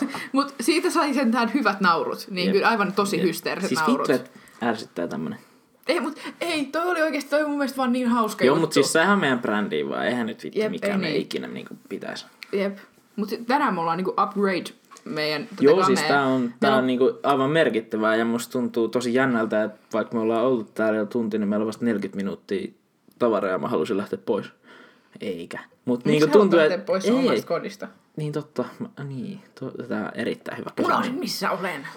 Mut 0.32 0.54
siitä 0.60 0.90
sai 0.90 1.14
sentään 1.14 1.50
hyvät 1.54 1.80
naurut. 1.80 2.26
Niin 2.30 2.46
Jep. 2.46 2.52
kyllä 2.54 2.68
aivan 2.68 2.92
tosi 2.92 3.16
Jep. 3.16 3.26
hysteeriset 3.26 3.68
siis 3.68 3.80
naurut. 3.80 4.10
että 4.10 4.30
ärsyttää 4.62 5.08
tämmönen. 5.08 5.38
Ei, 5.86 6.00
mut 6.00 6.18
ei, 6.40 6.64
toi 6.64 6.90
oli 6.90 7.02
oikeesti 7.02 7.30
toi 7.30 7.44
mun 7.44 7.58
mielestä 7.58 7.76
vaan 7.76 7.92
niin 7.92 8.08
hauska 8.08 8.44
Joo, 8.44 8.52
juttu. 8.54 8.60
mutta 8.60 8.74
siis 8.74 8.92
sehän 8.92 9.12
on 9.12 9.18
meidän 9.18 9.38
brändiin 9.38 9.88
vaan. 9.88 10.06
Eihän 10.06 10.26
nyt 10.26 10.44
vittu 10.44 10.58
Jep, 10.58 10.70
mikään 10.70 10.92
ei 10.92 10.98
me 10.98 11.08
niin. 11.08 11.22
ikinä 11.22 11.48
niinku 11.48 11.74
pitäisi. 11.88 12.26
Jep. 12.52 12.78
Mut 13.16 13.28
sit 13.28 13.46
tänään 13.46 13.74
me 13.74 13.80
ollaan 13.80 13.96
niinku 13.96 14.14
upgrade 14.22 14.64
meidän 15.04 15.46
tätä 15.46 15.64
Joo, 15.64 15.84
siis 15.84 16.00
tää 16.00 16.26
on, 16.26 16.54
tää 16.60 16.76
on 16.76 16.86
niinku 16.86 17.18
aivan 17.22 17.50
merkittävää 17.50 18.16
ja 18.16 18.24
musta 18.24 18.52
tuntuu 18.52 18.88
tosi 18.88 19.14
jännältä, 19.14 19.64
että 19.64 19.78
vaikka 19.92 20.14
me 20.14 20.20
ollaan 20.20 20.46
oltu 20.46 20.70
täällä 20.74 20.98
jo 20.98 21.06
tunti, 21.06 21.38
niin 21.38 21.48
meillä 21.48 21.62
on 21.62 21.66
vasta 21.66 21.84
40 21.84 22.16
minuuttia 22.16 22.72
tavaraa 23.18 23.50
ja 23.50 23.58
mä 23.58 23.68
halusin 23.68 23.96
lähteä 23.96 24.18
pois. 24.26 24.46
Eikä. 25.20 25.58
Mut 25.84 26.04
Miksi 26.04 26.10
niinku 26.10 26.26
sä 26.26 26.32
tuntuu, 26.32 26.58
että... 26.58 26.78
pois 26.78 27.04
ei, 27.04 27.10
omasta 27.10 27.46
kodista? 27.46 27.88
Niin 28.16 28.32
totta. 28.32 28.64
Mä, 28.78 29.04
niin, 29.04 29.40
to, 29.60 29.70
tää 29.88 30.04
on 30.04 30.10
erittäin 30.14 30.58
hyvä 30.58 30.70
kysymys. 30.76 30.96
Unohdin, 30.96 31.18
missä 31.18 31.50
olen. 31.50 31.88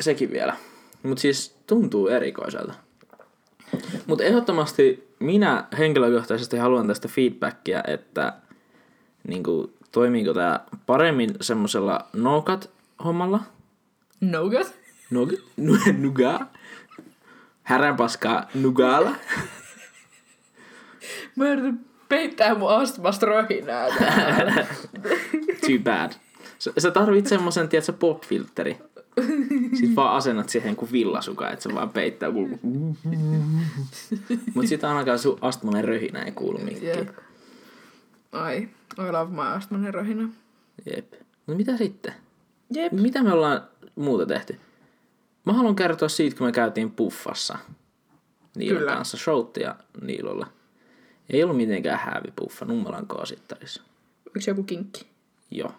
Sekin 0.00 0.30
vielä. 0.30 0.56
Mutta 1.02 1.20
siis 1.20 1.56
tuntuu 1.66 2.08
erikoiselta. 2.08 2.74
Mutta 4.06 4.24
ehdottomasti 4.24 5.08
minä 5.18 5.64
henkilökohtaisesti 5.78 6.56
haluan 6.56 6.86
tästä 6.86 7.08
feedbackia, 7.08 7.82
että 7.86 8.32
niinku, 9.28 9.72
toimiiko 9.92 10.34
tämä 10.34 10.60
paremmin 10.86 11.34
semmoisella 11.40 12.06
nougat-hommalla. 12.12 13.40
Nougat? 14.20 14.74
Nougat? 15.10 15.38
Nuga? 15.98 16.46
Häränpaskaa 17.62 18.48
nugalla. 18.54 19.10
Mä 21.36 21.48
yritän 21.48 21.80
peittää 22.14 22.54
mun 22.54 22.70
astmasta 22.70 23.26
röhinää. 23.26 23.88
Too 25.66 25.78
bad. 25.84 26.12
Sä, 26.58 26.72
sä 26.78 26.90
tarvit 26.90 27.26
semmosen, 27.26 27.68
tiedätkö, 27.68 27.92
pop-filteri. 27.92 28.76
Sitten 29.70 29.96
vaan 29.96 30.16
asennat 30.16 30.48
siihen 30.48 30.76
kuin 30.76 30.92
villasuka, 30.92 31.50
että 31.50 31.62
se 31.62 31.74
vaan 31.74 31.90
peittää. 31.90 32.28
Mut 34.54 34.66
sit 34.66 34.84
ainakaan 34.84 35.18
sun 35.18 35.38
astmanen 35.40 35.84
röhinä 35.84 36.22
ei 36.22 36.32
kuulu 36.32 36.58
mikkiin. 36.58 36.98
Jep. 36.98 37.08
Ai, 38.32 38.56
I 38.98 39.10
love 39.12 39.30
my 39.30 39.42
astmanen 39.42 39.94
röhinä. 39.94 40.28
Jep. 40.96 41.12
No 41.46 41.54
mitä 41.54 41.76
sitten? 41.76 42.12
Jep. 42.74 42.92
Mitä 42.92 43.22
me 43.22 43.32
ollaan 43.32 43.62
muuta 43.94 44.26
tehty? 44.26 44.58
Mä 45.46 45.52
haluan 45.52 45.76
kertoa 45.76 46.08
siitä, 46.08 46.36
kun 46.36 46.46
me 46.46 46.52
käytiin 46.52 46.90
puffassa. 46.90 47.58
Niilon 48.56 48.78
Kyllä. 48.78 48.92
kanssa, 48.92 49.16
Shouttia 49.16 49.74
Niilolla. 50.02 50.46
Ei 51.30 51.42
ollut 51.42 51.56
mitenkään 51.56 51.98
häävi 51.98 52.32
puffa 52.36 52.64
Nummelan 52.64 53.06
kaasittarissa. 53.06 53.82
Onko 54.26 54.40
se 54.40 54.50
joku 54.50 54.62
kinkki? 54.62 55.06
Joo. 55.50 55.72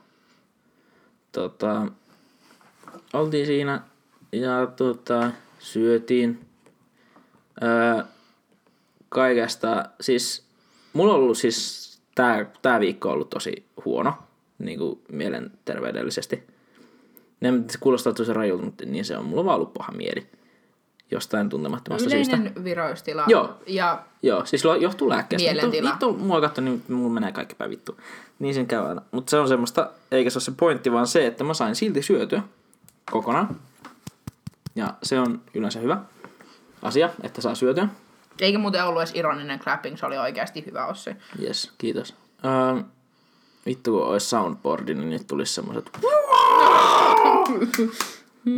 Tota, 1.31 1.87
oltiin 3.13 3.45
siinä 3.45 3.81
ja 4.31 4.67
tota, 4.75 5.31
syötiin. 5.59 6.45
Öö, 7.63 8.03
kaikesta, 9.09 9.89
siis 10.01 10.45
mulla 10.93 11.13
on 11.13 11.19
ollut 11.19 11.37
siis 11.37 11.85
tää, 12.15 12.51
tää 12.61 12.79
viikko 12.79 13.09
on 13.09 13.13
ollut 13.13 13.29
tosi 13.29 13.65
huono, 13.85 14.13
niin 14.59 14.79
kuin 14.79 15.01
mielenterveydellisesti. 15.11 16.43
Ne 17.41 17.49
kuulostaa 17.79 18.13
tosi 18.13 18.33
rajulta, 18.33 18.65
mutta 18.65 18.85
niin 18.85 19.05
se 19.05 19.17
on. 19.17 19.25
Mulla 19.25 19.39
on 19.39 19.45
vaan 19.45 19.55
ollut 19.55 19.73
paha 19.73 19.91
mieli 19.91 20.27
jostain 21.11 21.49
tuntemattomasta 21.49 22.09
syystä. 22.09 22.37
Yleinen 22.37 22.63
viroistila. 22.63 23.23
Joo. 23.27 23.57
Ja 23.67 24.03
Joo, 24.21 24.45
siis 24.45 24.63
johtuu 24.79 25.09
lääkkeestä. 25.09 25.51
Mielentila. 25.51 25.89
Vittu, 25.91 26.13
vittu 26.13 26.25
mua 26.25 26.41
katso, 26.41 26.61
niin 26.61 26.83
mulla 26.89 27.13
menee 27.13 27.31
kaikki 27.31 27.55
päin 27.55 27.71
vittu. 27.71 27.97
Niin 28.39 28.53
sen 28.53 28.67
käy 28.67 28.87
aina. 28.87 29.01
Mutta 29.11 29.29
se 29.29 29.39
on 29.39 29.47
semmoista, 29.47 29.89
eikä 30.11 30.29
se 30.29 30.37
ole 30.37 30.43
se 30.43 30.51
pointti, 30.51 30.91
vaan 30.91 31.07
se, 31.07 31.27
että 31.27 31.43
mä 31.43 31.53
sain 31.53 31.75
silti 31.75 32.01
syötyä 32.01 32.43
kokonaan. 33.11 33.55
Ja 34.75 34.93
se 35.03 35.19
on 35.19 35.41
yleensä 35.53 35.79
hyvä 35.79 35.97
asia, 36.81 37.09
että 37.23 37.41
saa 37.41 37.55
syötyä. 37.55 37.87
eikä 38.39 38.57
muuten 38.57 38.85
ollut 38.85 39.01
edes 39.01 39.15
ironinen 39.15 39.59
clapping, 39.59 39.97
se 39.97 40.05
oli 40.05 40.17
oikeasti 40.17 40.65
hyvä 40.65 40.85
Ossi. 40.85 41.15
Yes, 41.41 41.71
kiitos. 41.77 42.15
Öö, 42.45 42.83
vittu 43.65 43.91
kun 43.91 44.05
olisi 44.05 44.25
soundboardi, 44.27 44.93
niin 44.93 45.09
nyt 45.09 45.27
tulisi 45.27 45.53
semmoset... 45.53 45.89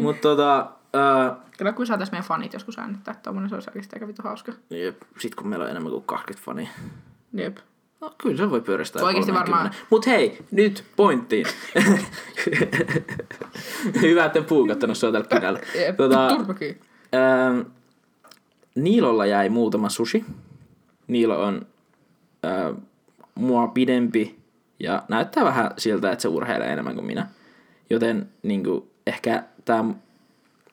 Mutta 0.02 0.22
tota... 0.22 0.72
Öö, 0.98 1.32
Kyllä 1.58 1.74
kun 1.74 1.88
saatais 1.88 2.12
meidän 2.12 2.28
fanit 2.28 2.54
joskus 2.54 2.80
äänittää, 2.80 3.12
että 3.12 3.24
tommonen 3.24 3.50
se 3.50 3.56
olisi 3.56 3.70
oikeasti 3.70 3.96
aika 3.96 4.08
vittu 4.08 4.22
hauska. 4.22 4.54
jep, 4.70 5.02
sit 5.20 5.36
kun 5.36 5.48
meillä 5.48 5.64
on 5.66 5.72
enemmän 5.72 5.92
kuin 5.92 6.04
20 6.04 6.46
fania. 6.46 6.70
Jep. 7.34 7.58
No, 8.02 8.16
kyllä 8.18 8.38
se 8.38 8.50
voi 8.50 8.62
pyöristää. 8.62 9.04
Oikeesti 9.04 9.32
30. 9.32 9.58
varmaan- 9.58 9.76
Mut 9.90 10.08
hei, 10.08 10.38
nyt 10.52 10.84
pointtiin. 10.96 11.46
Hyvä, 14.02 14.26
että 14.26 14.40
en 14.40 14.46
puukattanut 14.46 14.98
sua 14.98 15.12
tällä. 15.12 15.60
Jep. 15.86 15.98
Tota, 15.98 16.28
Turpakyy. 16.36 16.82
ähm, 17.16 17.60
Niilolla 18.76 19.26
jäi 19.26 19.50
muutama 19.50 19.90
sushi. 19.90 20.26
Niilo 21.08 21.42
on 21.44 21.66
äh, 22.46 22.76
mua 23.36 23.68
pidempi 23.68 24.40
ja 24.80 25.04
näyttää 25.10 25.46
vähän 25.46 25.72
siltä, 25.78 26.12
että 26.12 26.22
se 26.22 26.28
urheilee 26.28 26.74
enemmän 26.74 26.96
kuin 26.96 27.06
minä. 27.08 27.28
Joten 27.90 28.30
niin 28.44 28.64
kuin, 28.64 28.90
ehkä 29.08 29.44
tämä, 29.66 29.94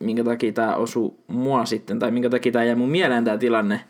minkä 0.00 0.24
takia 0.24 0.52
tämä 0.52 0.74
osuu 0.74 1.24
mua 1.26 1.64
sitten, 1.64 1.98
tai 1.98 2.10
minkä 2.10 2.30
takia 2.30 2.52
tämä 2.52 2.64
jäi 2.64 2.74
mun 2.74 2.90
mieleen 2.90 3.24
tämä 3.24 3.38
tilanne, 3.38 3.84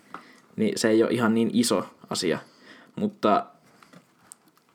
niin 0.57 0.79
se 0.79 0.89
ei 0.89 1.03
ole 1.03 1.11
ihan 1.11 1.35
niin 1.35 1.51
iso 1.53 1.85
asia. 2.11 2.39
Mutta 2.97 3.47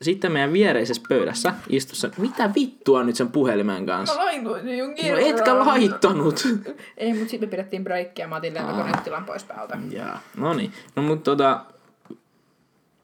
sitten 0.02 0.32
meidän 0.32 0.52
viereisessä 0.52 1.02
pöydässä 1.08 1.54
istussa, 1.68 2.10
mitä 2.18 2.50
vittua 2.54 3.04
nyt 3.04 3.16
sen 3.16 3.28
puhelimen 3.28 3.86
kanssa? 3.86 4.16
Mä 4.16 4.24
laitoin 4.24 4.78
jo 4.78 4.86
No 4.86 5.18
etkä 5.18 5.58
laittanut. 5.58 6.48
Ei, 6.96 7.14
mut 7.14 7.28
sitten 7.28 7.48
me 7.48 7.50
pidettiin 7.50 7.84
breikkiä, 7.84 8.26
mä 8.26 8.36
otin 8.36 8.54
lentokonetilan 8.54 9.24
pois 9.24 9.44
päältä. 9.44 9.78
Jaa, 9.90 10.20
no 10.36 10.54
niin. 10.54 10.72
No 10.96 11.02
mut 11.02 11.22
tota, 11.22 11.64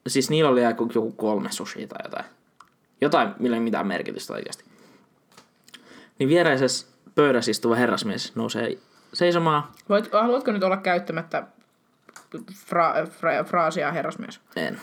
siis 0.07 0.31
niillä 0.31 0.51
oli 0.51 0.63
joku, 0.63 0.91
joku 0.95 1.13
kolme 1.13 1.53
sushia 1.53 1.87
tai 1.87 1.99
jotain. 2.05 2.25
Jotain, 3.01 3.29
millä 3.39 3.57
ei 3.57 3.61
mitään 3.61 3.87
merkitystä 3.87 4.33
oikeasti. 4.33 4.65
Niin 6.19 6.29
viereisessä 6.29 6.87
pöydässä 7.17 7.51
istuva 7.51 7.75
herrasmies 7.75 8.35
nousee 8.35 8.79
seisomaan. 9.15 9.65
Voit, 9.89 10.13
haluatko 10.13 10.53
nyt 10.53 10.63
olla 10.63 10.77
käyttämättä 10.77 11.47
fra, 12.55 12.95
fra, 13.11 13.45
fraasia 13.45 13.93
herrasmies? 13.93 14.41
En, 14.57 14.81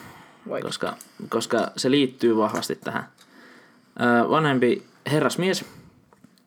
koska, 0.62 0.94
koska 1.30 1.72
se 1.78 1.92
liittyy 1.92 2.38
vahvasti 2.38 2.76
tähän. 2.76 3.08
Öö, 4.02 4.30
vanhempi 4.30 4.84
herrasmies 5.12 5.66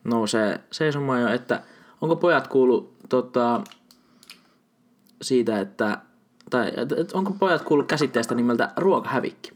nousee 0.03 0.59
seisomaan 0.71 1.21
jo, 1.21 1.27
että 1.27 1.61
onko 2.01 2.15
pojat 2.15 2.47
kuullut 2.47 2.95
tota, 3.09 3.61
siitä, 5.21 5.59
että 5.59 5.97
tai 6.49 6.71
et, 6.77 6.91
et, 6.91 7.11
onko 7.11 7.35
pojat 7.39 7.61
kuullut 7.61 7.87
käsitteestä 7.87 8.35
nimeltä 8.35 8.71
ruokahävikki? 8.77 9.51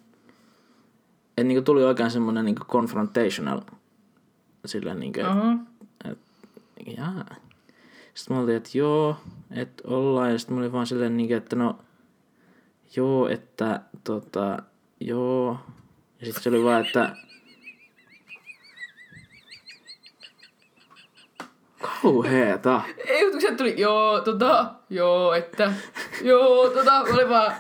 Et 1.37 1.47
niinku 1.47 1.61
tuli 1.61 1.83
oikein 1.83 2.11
semmonen 2.11 2.45
niinku 2.45 2.65
confrontational 2.65 3.61
sillä 4.65 4.93
niinku, 4.93 5.19
Aha 5.25 5.57
jaa. 6.97 7.25
Sitten 8.13 8.37
mä 8.37 8.43
olin, 8.43 8.55
että 8.55 8.69
joo, 8.73 9.17
että 9.51 9.83
ollaan. 9.87 10.31
Ja 10.31 10.39
sitten 10.39 10.55
mä 10.55 10.61
olin 10.61 10.71
vaan 10.71 10.87
silleen, 10.87 11.17
niin, 11.17 11.37
että 11.37 11.55
no, 11.55 11.79
joo, 12.95 13.27
että 13.27 13.81
tota, 14.03 14.57
joo. 14.99 15.57
Ja 16.19 16.25
sitten 16.25 16.43
se 16.43 16.49
oli 16.49 16.63
vaan, 16.63 16.85
että... 16.85 17.15
Kauheeta! 22.01 22.81
Ei, 23.07 23.31
kun 23.31 23.41
se 23.41 23.55
tuli, 23.55 23.81
joo, 23.81 24.21
tota, 24.21 24.73
joo, 24.89 25.33
että, 25.33 25.73
joo, 26.21 26.69
tota, 26.69 26.99
oli 27.01 27.29
vaan, 27.29 27.53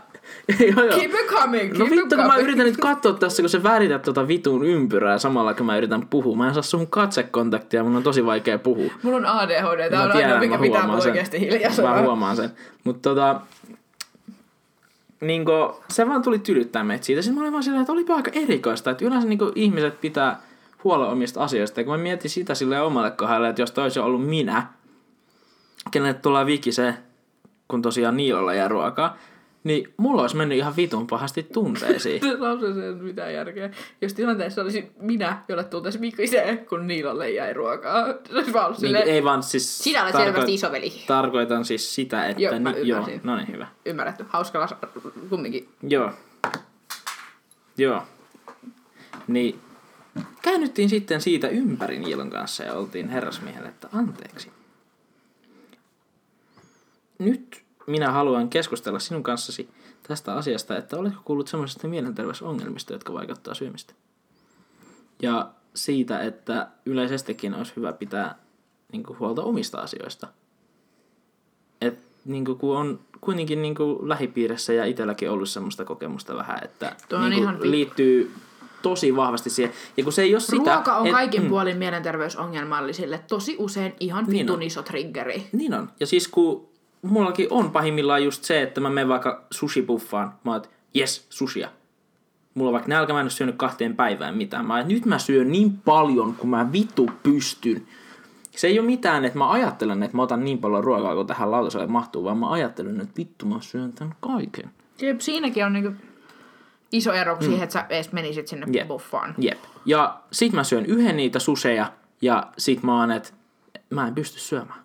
joo, 0.59 0.85
joo. 0.85 0.99
keep 0.99 1.11
it 1.11 1.27
coming, 1.27 1.69
keep 1.69 1.77
No 1.77 1.85
it 1.85 1.91
vittu, 1.91 2.15
kun 2.15 2.27
mä 2.27 2.37
yritän 2.37 2.65
nyt 2.65 2.77
katsoa 2.77 3.13
tässä, 3.13 3.43
kun 3.43 3.49
sä 3.49 3.63
värität 3.63 4.01
tota 4.01 4.27
vitun 4.27 4.65
ympyrää 4.65 5.17
samalla, 5.17 5.53
kun 5.53 5.65
mä 5.65 5.77
yritän 5.77 6.07
puhua. 6.07 6.35
Mä 6.35 6.47
en 6.47 6.53
saa 6.53 6.63
sun 6.63 6.87
katsekontaktia, 6.87 7.83
mun 7.83 7.95
on 7.95 8.03
tosi 8.03 8.25
vaikea 8.25 8.59
puhua. 8.59 8.91
Mulla 9.03 9.17
on 9.17 9.25
ADHD, 9.25 9.89
tää 9.89 10.03
on 10.03 10.11
ainoa, 10.11 10.39
mikä 10.39 10.57
pitää 10.57 10.87
mulla 10.87 11.01
sen. 11.01 11.11
oikeasti 11.11 11.39
hiljaa 11.39 11.71
Mä 11.81 12.01
huomaan 12.01 12.35
sen. 12.35 12.51
Mutta 12.83 13.09
tota, 13.09 13.41
niinku, 15.21 15.51
se 15.89 16.07
vaan 16.07 16.21
tuli 16.21 16.39
tylyttää 16.39 16.83
meitä 16.83 17.05
siitä. 17.05 17.21
Sitten 17.21 17.35
mä 17.35 17.41
olin 17.41 17.53
vaan 17.53 17.63
silleen, 17.63 17.81
että 17.81 17.93
olipa 17.93 18.15
aika 18.15 18.31
erikoista, 18.33 18.91
että 18.91 19.05
yleensä 19.05 19.27
niinku 19.27 19.51
ihmiset 19.55 20.01
pitää 20.01 20.41
huolen 20.83 21.07
omista 21.07 21.43
asioista. 21.43 21.79
Ja 21.79 21.83
kun 21.83 21.93
mä 21.93 21.97
mietin 21.97 22.29
sitä 22.29 22.55
silleen 22.55 22.83
omalle 22.83 23.11
kohdalle, 23.11 23.49
että 23.49 23.61
jos 23.61 23.71
toi 23.71 23.83
olisi 23.83 23.99
ollut 23.99 24.27
minä, 24.27 24.67
kenelle 25.91 26.13
tullaan 26.13 26.45
vikise, 26.45 26.93
kun 27.67 27.81
tosiaan 27.81 28.17
Niilolla 28.17 28.53
jää 28.53 28.67
ruokaa, 28.67 29.17
niin 29.63 29.93
mulla 29.97 30.21
olisi 30.21 30.35
mennyt 30.35 30.57
ihan 30.57 30.75
vitun 30.75 31.07
pahasti 31.07 31.43
tunteisiin. 31.43 32.21
Se 32.29 32.37
lause 32.37 32.65
ei 32.65 32.89
ole 32.89 33.01
mitään 33.01 33.33
järkeä. 33.33 33.69
Jos 34.01 34.13
tilanteessa 34.13 34.61
olisi 34.61 34.91
minä, 34.99 35.43
jolle 35.47 35.63
tultaisi 35.63 35.99
mikisee, 35.99 36.57
kun 36.57 36.87
Niilalle 36.87 37.29
jäi 37.31 37.53
ruokaa. 37.53 38.05
Se 38.07 38.33
olisi 38.33 38.53
vaan 38.53 38.71
niin, 38.71 38.79
silleen, 38.79 39.07
ei 39.07 39.23
vaan 39.23 39.43
siis... 39.43 39.79
sinä 39.83 40.03
olet 40.03 40.13
tarko- 40.15 40.23
selvästi 40.25 40.53
isoveli. 40.53 40.93
Tarkoitan 41.07 41.65
siis 41.65 41.95
sitä, 41.95 42.25
että... 42.27 42.43
Joo, 42.43 42.59
ni- 42.59 42.87
joo, 42.87 43.07
no 43.23 43.35
niin, 43.35 43.47
hyvä. 43.47 43.67
Ymmärretty. 43.85 44.25
Hauska 44.29 44.65
las- 44.65 45.09
kumminkin. 45.29 45.69
Joo. 45.83 46.11
Joo. 47.77 48.03
Niin 49.27 49.59
käännyttiin 50.41 50.89
sitten 50.89 51.21
siitä 51.21 51.47
ympäri 51.47 51.99
Niilon 51.99 52.29
kanssa 52.29 52.63
ja 52.63 52.73
oltiin 52.73 53.09
herrasmiehelle, 53.09 53.69
että 53.69 53.87
anteeksi. 53.93 54.51
Nyt 57.19 57.60
minä 57.87 58.11
haluan 58.11 58.49
keskustella 58.49 58.99
sinun 58.99 59.23
kanssasi 59.23 59.69
tästä 60.07 60.33
asiasta, 60.33 60.77
että 60.77 60.97
oletko 60.97 61.21
kuullut 61.25 61.47
sellaisista 61.47 61.87
mielenterveysongelmista, 61.87 62.93
jotka 62.93 63.13
vaikuttaa 63.13 63.53
syömistä. 63.53 63.93
Ja 65.21 65.49
siitä, 65.73 66.19
että 66.19 66.67
yleisestikin 66.85 67.53
olisi 67.53 67.73
hyvä 67.75 67.93
pitää 67.93 68.35
niin 68.91 69.03
kuin, 69.03 69.19
huolta 69.19 69.43
omista 69.43 69.77
asioista. 69.79 70.27
Et, 71.81 71.99
niin 72.25 72.45
kuin, 72.45 72.57
kun 72.57 72.77
on 72.77 72.99
kuitenkin 73.21 73.61
niin 73.61 73.75
kuin, 73.75 74.09
lähipiirissä 74.09 74.73
ja 74.73 74.85
itselläkin 74.85 75.31
ollut 75.31 75.49
semmoista 75.49 75.85
kokemusta 75.85 76.35
vähän, 76.35 76.59
että 76.63 76.95
niin 77.29 77.43
kuin, 77.43 77.71
liittyy 77.71 78.33
tosi 78.81 79.15
vahvasti 79.15 79.49
siihen. 79.49 79.73
Ja 79.97 80.03
kun 80.03 80.13
se 80.13 80.21
ei 80.21 80.33
ole 80.33 80.39
sitä... 80.39 80.73
Ruoka 80.73 80.97
on 80.97 81.07
et- 81.07 81.13
kaikin 81.13 81.41
mm. 81.41 81.49
puolin 81.49 81.77
mielenterveysongelmallisille 81.77 83.23
tosi 83.27 83.55
usein 83.59 83.93
ihan 83.99 84.25
Niin 84.25 84.39
vitun 84.39 84.55
on. 84.55 84.61
iso 84.61 84.83
triggeri. 84.83 85.49
Niin 85.51 85.73
on. 85.73 85.89
Ja 85.99 86.07
siis 86.07 86.27
kun 86.27 86.70
mullakin 87.01 87.47
on 87.49 87.71
pahimmillaan 87.71 88.23
just 88.23 88.43
se, 88.43 88.61
että 88.61 88.81
mä 88.81 88.89
menen 88.89 89.09
vaikka 89.09 89.45
sushi-buffaan, 89.53 90.31
mä 90.43 90.51
oon, 90.51 90.61
jes, 90.93 91.27
sushia. 91.29 91.69
Mulla 92.53 92.69
on 92.69 92.73
vaikka 92.73 92.89
nälkä, 92.89 93.13
mä 93.13 93.19
en 93.19 93.23
ole 93.23 93.29
syönyt 93.29 93.55
kahteen 93.55 93.95
päivään 93.95 94.37
mitään. 94.37 94.65
Mä, 94.65 94.77
oon, 94.77 94.87
nyt 94.87 95.05
mä 95.05 95.19
syön 95.19 95.51
niin 95.51 95.77
paljon, 95.77 96.35
kun 96.35 96.49
mä 96.49 96.71
vittu 96.71 97.09
pystyn. 97.23 97.85
Se 98.51 98.67
ei 98.67 98.79
ole 98.79 98.85
mitään, 98.85 99.25
että 99.25 99.37
mä 99.37 99.51
ajattelen, 99.51 100.03
että 100.03 100.17
mä 100.17 100.23
otan 100.23 100.45
niin 100.45 100.57
paljon 100.57 100.83
ruokaa, 100.83 101.15
kun 101.15 101.27
tähän 101.27 101.51
lautaselle 101.51 101.87
mahtuu, 101.87 102.23
vaan 102.23 102.37
mä 102.37 102.49
ajattelen, 102.49 103.01
että 103.01 103.17
vittu 103.17 103.45
mä 103.45 103.61
syön 103.61 103.93
tämän 103.93 104.15
kaiken. 104.19 104.71
Jep, 105.01 105.19
siinäkin 105.19 105.65
on 105.65 105.73
niinku 105.73 105.91
iso 106.91 107.13
ero 107.13 107.35
kuin 107.35 107.45
siihen, 107.45 107.63
että 107.63 107.73
sä 107.73 107.85
edes 107.89 108.11
menisit 108.11 108.47
sinne 108.47 108.65
Jep. 108.71 108.87
buffaan. 108.87 109.35
Jep. 109.37 109.57
Ja 109.85 110.19
sit 110.31 110.53
mä 110.53 110.63
syön 110.63 110.85
yhden 110.85 111.17
niitä 111.17 111.39
suseja, 111.39 111.93
ja 112.21 112.47
sit 112.57 112.83
mä 112.83 112.99
oon, 112.99 113.11
että 113.11 113.29
mä 113.89 114.07
en 114.07 114.15
pysty 114.15 114.39
syömään. 114.39 114.79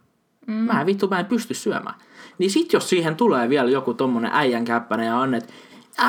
Mm. 0.47 0.55
Mä 0.55 0.81
en 0.81 0.87
vittu, 0.87 1.09
mä 1.09 1.21
en 1.21 1.27
pysty 1.27 1.55
syömään. 1.55 1.97
Niin 2.39 2.51
sit 2.51 2.73
jos 2.73 2.89
siihen 2.89 3.17
tulee 3.17 3.49
vielä 3.49 3.71
joku 3.71 3.95
tommonen 3.95 4.31
äijän 4.35 4.65
käppäne 4.65 5.05
ja 5.05 5.17
on, 5.17 5.35
että 5.35 5.53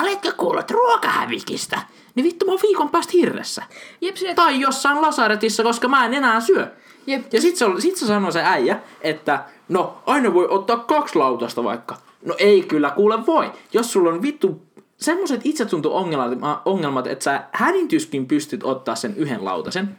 oletko 0.02 0.30
kuullut 0.38 0.72
ruokahävikistä? 0.72 1.82
Niin 2.16 2.24
vittu 2.24 2.46
mä 2.46 2.52
oon 2.52 2.60
viikon 2.64 2.90
päästä 2.90 3.12
hirressä. 3.14 3.64
Jep, 4.02 4.16
se, 4.16 4.34
Tai 4.34 4.60
jossain 4.60 5.02
lasaretissa, 5.02 5.64
koska 5.64 5.88
mä 5.88 6.06
en 6.06 6.14
enää 6.14 6.42
syö. 6.42 6.68
Jep. 7.08 7.34
Ja 7.34 7.42
sit 7.42 7.56
se, 7.56 7.66
sit 7.80 7.96
se 7.96 8.06
sanoo 8.06 8.32
se 8.32 8.42
äijä, 8.44 8.80
että 9.02 9.46
no 9.70 9.98
aina 10.06 10.34
voi 10.34 10.48
ottaa 10.50 10.78
kaksi 10.78 11.16
lautasta 11.16 11.64
vaikka. 11.64 11.96
No 12.26 12.36
ei 12.38 12.62
kyllä 12.62 12.90
kuule 12.90 13.26
voi. 13.26 13.52
Jos 13.74 13.94
sulla 13.94 14.10
on 14.10 14.22
vittu 14.22 14.62
semmoset 14.98 15.42
itsetunto-ongelmat, 15.44 16.62
ongelmat, 16.66 17.08
että 17.08 17.24
sä 17.24 17.44
hädintyskin 17.52 18.28
pystyt 18.28 18.64
ottaa 18.64 18.96
sen 18.96 19.16
yhden 19.18 19.46
lautasen, 19.46 19.98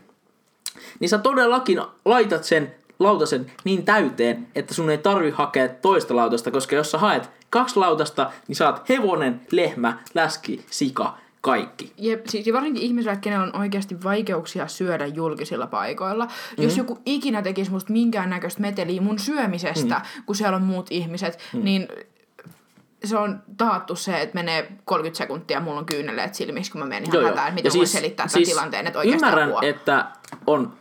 niin 1.01 1.09
sä 1.09 1.19
todellakin 1.19 1.81
laitat 2.05 2.45
sen 2.45 2.75
lautasen 2.99 3.53
niin 3.65 3.85
täyteen, 3.85 4.47
että 4.55 4.75
sun 4.75 4.91
ei 4.91 4.99
tarvi 4.99 5.31
hakea 5.31 5.69
toista 5.69 6.17
lautasta, 6.17 6.51
koska 6.51 6.77
jos 6.77 6.91
sä 6.91 6.99
haet 6.99 7.31
kaksi 7.51 7.77
lautasta, 7.77 8.31
niin 8.49 8.57
saat 8.57 8.89
hevonen, 8.89 9.41
lehmä, 9.53 9.99
läski, 10.15 10.65
sika, 10.71 11.19
kaikki. 11.41 11.93
Jep, 11.97 12.27
siis 12.27 12.53
varsinkin 12.53 12.83
ihmisillä, 12.83 13.17
kenellä 13.17 13.45
on 13.45 13.61
oikeasti 13.61 14.03
vaikeuksia 14.05 14.69
syödä 14.69 15.07
julkisilla 15.07 15.67
paikoilla. 15.67 16.25
Mm-hmm. 16.25 16.65
Jos 16.65 16.77
joku 16.77 16.99
ikinä 17.07 17.43
tekisi 17.43 17.71
musta 17.71 17.93
minkäännäköistä 17.93 18.61
meteliä 18.61 19.01
mun 19.01 19.19
syömisestä, 19.19 19.95
mm. 19.95 20.25
kun 20.25 20.37
siellä 20.37 20.57
on 20.57 20.63
muut 20.63 20.87
ihmiset, 20.91 21.39
mm. 21.53 21.65
niin 21.65 21.89
se 23.05 23.19
on 23.19 23.43
taattu 23.57 23.97
se, 23.97 24.21
että 24.21 24.35
menee 24.35 24.73
30 24.85 25.19
sekuntia, 25.19 25.61
mulla 25.61 25.79
on 25.79 25.87
kyyneleet 25.87 26.35
silmissä, 26.35 26.73
kun 26.73 26.81
mä 26.81 26.87
menen 26.87 27.15
ihan 27.15 27.25
hätään, 27.25 27.49
että 27.49 27.55
miten 27.55 27.73
siis, 27.73 27.79
voin 27.79 28.03
selittää 28.03 28.27
tämän 28.27 28.45
tilanteen, 28.45 28.87
että 28.87 28.99
oikeasti 28.99 29.25
Ymmärrän, 29.25 29.49
apua. 29.49 29.61
että 29.63 30.07
on 30.47 30.73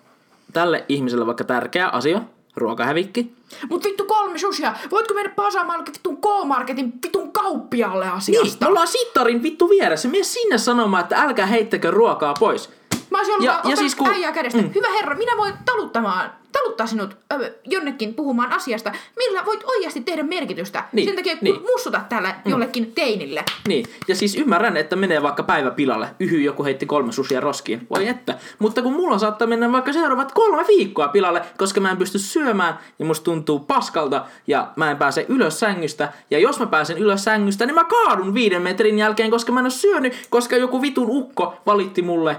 tälle 0.54 0.86
ihmiselle 0.90 1.26
vaikka 1.26 1.44
tärkeä 1.44 1.88
asia, 1.88 2.22
ruokahävikki, 2.56 3.34
Mut 3.70 3.84
vittu 3.84 4.06
kolme 4.06 4.38
sushia, 4.38 4.74
voitko 4.92 5.14
mennä 5.14 5.34
pasaamaan 5.36 5.86
vitun 5.86 6.18
K-Marketin 6.18 6.94
vitun 7.04 7.32
kauppialle 7.32 8.06
Niin, 8.06 8.14
asiasta? 8.16 8.66
me 8.66 8.70
ollaan 8.70 8.88
sittarin 8.88 9.44
vittu 9.44 9.70
vieressä. 9.70 10.08
Mene 10.08 10.24
sinne 10.24 10.58
sanomaan, 10.58 11.04
että 11.04 11.16
älkää 11.22 11.46
heittäkö 11.46 11.92
ruokaa 11.92 12.34
pois. 12.40 12.70
Mä 13.10 13.18
olisin 13.18 13.34
ollut 13.34 13.46
Ja- 13.46 13.52
ja, 13.52 13.60
ja 13.70 13.76
siis 13.76 13.80
siis 13.80 13.96
kun- 13.96 14.10
äijää 14.10 14.32
kädestä. 14.32 14.62
Mm. 14.62 14.72
Hyvä 14.76 14.88
herra, 14.94 15.16
minä 15.16 15.32
voin 15.38 15.54
taluttamaan, 15.66 16.32
taluttaa 16.52 16.88
sinut 16.88 17.18
ö, 17.34 17.54
jonnekin 17.66 18.14
puhumaan 18.14 18.52
asiasta, 18.52 18.92
millä 19.18 19.46
voit 19.46 19.64
oikeasti 19.64 20.02
tehdä 20.02 20.24
merkitystä. 20.24 20.84
Niin, 20.94 21.08
Sen 21.08 21.16
takia, 21.16 21.36
kun 21.36 21.44
niin. 21.44 21.62
mussutat 21.62 22.10
täällä 22.10 22.30
mm. 22.46 22.52
jollekin 22.52 22.92
teinille. 22.96 23.44
Niin, 23.68 23.86
ja 24.08 24.16
siis 24.16 24.36
ymmärrän, 24.36 24.78
että 24.78 24.96
menee 24.96 25.22
vaikka 25.24 25.44
päivä 25.44 25.72
pilalle. 25.72 26.08
Yhy, 26.20 26.42
joku 26.42 26.64
heitti 26.64 26.86
kolme 26.86 27.12
susia 27.12 27.40
roskiin. 27.40 27.88
Voi 27.90 28.08
että. 28.08 28.38
Mutta 28.60 28.82
kun 28.82 28.94
mulla 28.94 29.18
saattaa 29.18 29.48
mennä 29.48 29.72
vaikka 29.72 29.94
seuraavat 29.94 30.32
kolme 30.32 30.66
viikkoa 30.68 31.08
pilalle, 31.08 31.42
koska 31.58 31.82
mä 31.82 31.92
en 31.92 31.98
pysty 31.98 32.20
syömään 32.20 32.80
ja 33.00 33.06
musta 33.06 33.24
tuntuu 33.24 33.60
paskalta 33.60 34.26
ja 34.48 34.68
mä 34.76 34.92
en 34.92 34.98
pääse 34.98 35.26
ylös 35.30 35.60
sängystä. 35.60 36.14
Ja 36.32 36.40
jos 36.40 36.60
mä 36.60 36.66
pääsen 36.66 36.98
ylös 36.98 37.24
sängystä, 37.24 37.66
niin 37.66 37.76
mä 37.76 37.84
kaadun 37.84 38.34
viiden 38.34 38.62
metrin 38.62 38.98
jälkeen, 38.98 39.32
koska 39.32 39.52
mä 39.52 39.60
en 39.60 39.66
ole 39.66 39.70
syönyt, 39.72 40.14
koska 40.30 40.56
joku 40.58 40.82
vitun 40.82 41.08
ukko 41.10 41.54
valitti 41.66 42.02
mulle 42.02 42.38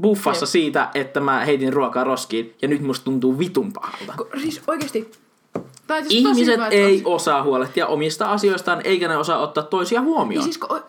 buffassa 0.00 0.44
Jep. 0.44 0.50
siitä, 0.50 0.90
että 0.94 1.20
mä 1.20 1.44
heitin 1.44 1.72
ruokaa 1.72 2.04
roskiin 2.04 2.54
ja 2.62 2.68
nyt 2.68 2.80
musta 2.82 3.04
tuntuu 3.04 3.38
vitun 3.38 3.72
pahalta. 3.72 4.12
Ko- 4.22 4.40
Siis 4.40 4.62
oikeesti. 4.66 5.10
On 5.54 5.64
siis 6.02 6.06
Ihmiset 6.10 6.54
hyvä, 6.54 6.68
ei 6.68 7.02
on- 7.04 7.14
osaa 7.14 7.42
huolehtia 7.42 7.86
omista 7.86 8.30
asioistaan, 8.32 8.80
eikä 8.84 9.08
ne 9.08 9.16
osaa 9.16 9.38
ottaa 9.38 9.64
toisia 9.64 10.00
Niin 10.00 10.06
huomioon. 10.08 10.44
siis, 10.44 10.58
kun, 10.58 10.80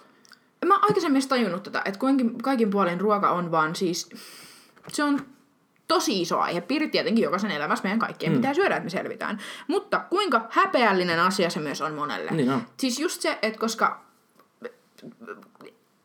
mä 0.65 0.73
oon 0.73 0.83
aikaisemmin 0.83 1.27
tajunnut 1.27 1.63
tätä, 1.63 1.81
että 1.85 1.99
kuinkin, 1.99 2.37
kaikin 2.37 2.69
puolin 2.69 3.01
ruoka 3.01 3.31
on 3.31 3.51
vaan 3.51 3.75
siis... 3.75 4.09
Se 4.87 5.03
on 5.03 5.19
tosi 5.87 6.21
iso 6.21 6.39
aihepiiri 6.39 6.87
tietenkin 6.87 7.23
jokaisen 7.23 7.51
elämässä. 7.51 7.83
Meidän 7.83 7.99
kaikkien 7.99 8.31
mm. 8.31 8.35
pitää 8.35 8.53
syödä, 8.53 8.75
että 8.75 8.83
me 8.83 8.89
selvitään. 8.89 9.39
Mutta 9.67 9.99
kuinka 10.09 10.41
häpeällinen 10.49 11.19
asia 11.19 11.49
se 11.49 11.59
myös 11.59 11.81
on 11.81 11.93
monelle. 11.93 12.31
Niin 12.31 12.51
on. 12.51 12.61
Siis 12.77 12.99
just 12.99 13.21
se, 13.21 13.39
että 13.41 13.59
koska... 13.59 14.01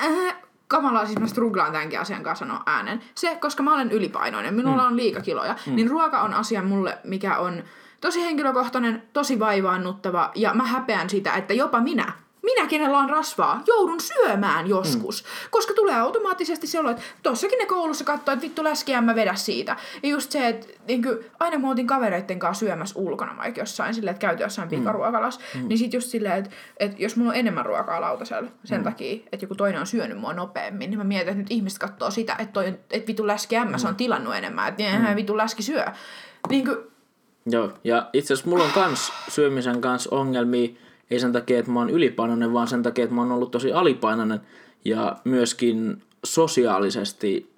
Äh, 0.03 0.37
kamalaa, 0.71 1.07
siis 1.07 1.19
mä 1.19 1.27
struglaan 1.27 1.73
tämänkin 1.73 2.01
asian 2.01 2.23
kanssa 2.23 2.45
sanoa 2.45 2.63
äänen. 2.67 3.01
Se, 3.15 3.37
koska 3.37 3.63
mä 3.63 3.75
olen 3.75 3.93
ylipainoinen, 3.93 4.55
minulla 4.55 4.83
mm. 4.83 4.89
on 4.89 4.97
liikakiloja, 4.97 5.57
mm. 5.67 5.77
niin 5.77 5.91
ruoka 5.91 6.21
on 6.21 6.35
asia 6.35 6.63
mulle, 6.63 6.99
mikä 7.05 7.39
on 7.39 7.63
tosi 8.01 8.23
henkilökohtainen, 8.23 9.03
tosi 9.13 9.39
vaivaannuttava, 9.39 10.31
ja 10.35 10.55
mä 10.55 10.65
häpeän 10.65 11.11
sitä, 11.11 11.33
että 11.33 11.55
jopa 11.55 11.81
minä, 11.81 12.13
minä, 12.43 12.67
kenellä 12.67 12.99
on 12.99 13.11
rasvaa, 13.11 13.63
joudun 13.67 14.01
syömään 14.01 14.67
joskus. 14.67 15.25
Mm. 15.25 15.29
Koska 15.51 15.75
tulee 15.75 15.95
automaattisesti 15.95 16.67
se 16.67 16.81
olo, 16.81 16.91
että 16.91 17.03
tossakin 17.23 17.59
ne 17.59 17.67
koulussa 17.67 18.05
katsoo, 18.05 18.33
että 18.33 18.43
vittu 18.43 18.65
läskiä 18.65 19.01
mä 19.01 19.15
vedä 19.15 19.35
siitä. 19.35 19.77
Ja 20.03 20.09
just 20.09 20.31
se, 20.31 20.49
että 20.49 20.67
niin 20.89 21.03
kuin, 21.03 21.19
aina 21.41 21.59
mä 21.59 21.69
oltiin 21.69 21.87
kavereitten 21.87 22.39
kanssa 22.39 22.67
syömässä 22.67 22.99
ulkona 22.99 23.37
vaikka 23.37 23.61
jossain, 23.61 23.95
silleen, 23.95 24.13
että 24.13 24.27
käyty 24.27 24.43
jossain 24.43 24.69
pikaruokalassa. 24.69 25.41
Mm. 25.55 25.69
Niin 25.69 25.79
sit 25.79 25.93
just 25.93 26.09
silleen, 26.09 26.39
että, 26.39 26.51
että 26.77 27.03
jos 27.03 27.17
mulla 27.17 27.31
on 27.31 27.37
enemmän 27.37 27.67
ruokaa 27.67 28.01
lautasella 28.01 28.51
sen 28.65 28.81
mm. 28.81 28.85
takia, 28.85 29.15
että 29.33 29.45
joku 29.45 29.55
toinen 29.55 29.81
on 29.81 29.87
syönyt 29.87 30.19
mua 30.19 30.33
nopeammin, 30.33 30.91
niin 30.91 30.99
mä 30.99 31.05
mietin, 31.05 31.29
että 31.29 31.39
nyt 31.39 31.51
ihmiset 31.51 31.79
katsoo 31.79 32.11
sitä, 32.11 32.37
että, 32.39 32.53
toi, 32.53 32.67
että 32.67 33.07
vittu 33.07 33.27
läski 33.27 33.57
ämmäs 33.57 33.85
on 33.85 33.97
tilannut 33.97 34.35
enemmän, 34.35 34.69
että 34.69 34.99
mm. 34.99 35.17
vittu 35.17 35.37
läski 35.37 35.63
syö. 35.63 35.85
Niin 36.49 36.65
kuin, 36.65 36.77
Joo, 37.47 37.73
ja 37.85 38.11
itse 38.13 38.35
asiassa 38.35 38.51
mulla 38.51 38.65
on 38.65 38.71
kans 38.71 39.13
syömisen 39.29 39.81
kanssa 39.81 40.17
ongelmia, 40.17 40.69
ei 41.11 41.21
sen 41.21 41.33
takia, 41.33 41.59
että 41.59 41.71
mä 41.71 41.79
oon 41.79 41.91
ylipainoinen, 41.91 42.53
vaan 42.53 42.69
sen 42.69 42.83
takia, 42.83 43.05
että 43.05 43.15
mä 43.15 43.21
oon 43.21 43.33
ollut 43.33 43.51
tosi 43.51 43.73
alipainoinen 43.73 44.41
ja 44.85 45.17
myöskin 45.25 46.03
sosiaalisesti 46.25 47.51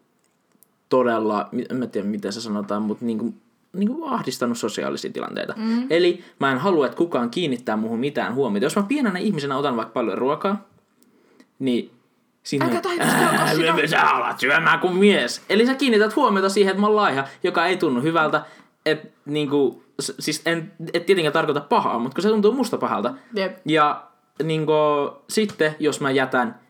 todella, 0.88 1.48
en 1.70 1.76
mä 1.76 1.86
tiedä 1.86 2.06
miten 2.08 2.32
se 2.32 2.40
sanotaan, 2.40 2.82
mutta 2.82 3.04
niin 3.04 3.18
kuin 3.18 3.34
niin 3.72 3.88
kuin 3.88 4.12
ahdistanut 4.12 4.58
sosiaalisia 4.58 5.12
tilanteita. 5.12 5.54
Mm. 5.56 5.86
Eli 5.90 6.24
mä 6.38 6.52
en 6.52 6.58
halua, 6.58 6.86
että 6.86 6.98
kukaan 6.98 7.30
kiinnittää 7.30 7.76
muuhun 7.76 8.00
mitään 8.00 8.34
huomiota. 8.34 8.64
Jos 8.66 8.76
mä 8.76 8.82
pienenä 8.82 9.18
ihmisenä 9.18 9.56
otan 9.56 9.76
vaikka 9.76 9.92
paljon 9.92 10.18
ruokaa, 10.18 10.68
niin 11.58 11.90
Siinä, 12.42 12.66
Älkää 12.66 12.82
sitä. 13.54 13.86
sä 13.86 14.02
alat 14.02 14.40
syömään 14.40 14.80
kuin 14.80 14.96
mies. 14.96 15.42
Eli 15.48 15.66
sä 15.66 15.74
kiinnität 15.74 16.16
huomiota 16.16 16.48
siihen, 16.48 16.70
että 16.70 16.80
mä 16.80 16.86
oon 16.86 16.96
laiha, 16.96 17.24
joka 17.42 17.66
ei 17.66 17.76
tunnu 17.76 18.00
hyvältä. 18.00 18.42
Et, 18.86 19.12
niinku, 19.26 19.82
siis 20.02 20.42
en 20.46 20.72
et 20.92 21.06
tietenkään 21.06 21.32
tarkoita 21.32 21.60
pahaa, 21.60 21.98
mutta 21.98 22.14
kun 22.14 22.22
se 22.22 22.28
tuntuu 22.28 22.52
musta 22.52 22.78
pahalta. 22.78 23.14
Jep. 23.34 23.58
Ja 23.64 24.04
niinku, 24.42 24.72
sitten, 25.28 25.74
jos 25.78 26.00
mä 26.00 26.10
jätän 26.10 26.60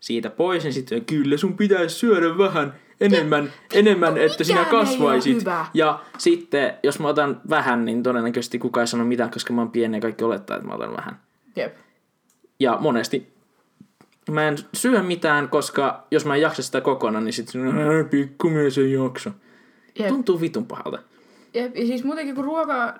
siitä 0.00 0.30
pois, 0.30 0.64
niin 0.64 0.72
sitten 0.72 1.04
kyllä 1.04 1.36
sun 1.36 1.56
pitäisi 1.56 1.96
syödä 1.96 2.38
vähän 2.38 2.74
enemmän, 3.00 3.52
enemmän 3.74 4.18
että 4.18 4.44
sinä 4.44 4.64
kasvaisit. 4.64 5.44
Ja 5.74 6.00
sitten, 6.18 6.74
jos 6.82 6.98
mä 6.98 7.08
otan 7.08 7.40
vähän, 7.50 7.84
niin 7.84 8.02
todennäköisesti 8.02 8.58
kukaan 8.58 8.82
ei 8.82 8.86
sano 8.86 9.04
mitään, 9.04 9.30
koska 9.30 9.52
mä 9.52 9.60
oon 9.60 9.70
pieni 9.70 9.96
ja 9.96 10.00
kaikki 10.00 10.24
olettaa, 10.24 10.56
että 10.56 10.68
mä 10.68 10.74
otan 10.74 10.96
vähän. 10.96 11.20
Jep. 11.56 11.76
Ja 12.60 12.78
monesti 12.80 13.32
mä 14.30 14.48
en 14.48 14.58
syö 14.74 15.02
mitään, 15.02 15.48
koska 15.48 16.06
jos 16.10 16.24
mä 16.24 16.34
en 16.34 16.40
jaksa 16.40 16.62
sitä 16.62 16.80
kokonaan, 16.80 17.24
niin 17.24 17.32
sitten 17.32 17.62
pikkumies 18.10 18.78
ei 18.78 18.92
jaksa. 18.92 19.30
Jep. 19.98 20.08
Tuntuu 20.08 20.40
vitun 20.40 20.66
pahalta. 20.66 20.98
Jep. 21.54 21.76
Ja 21.76 21.86
siis 21.86 22.04
muutenkin 22.04 22.34
kun 22.34 22.44
ruoka, 22.44 22.94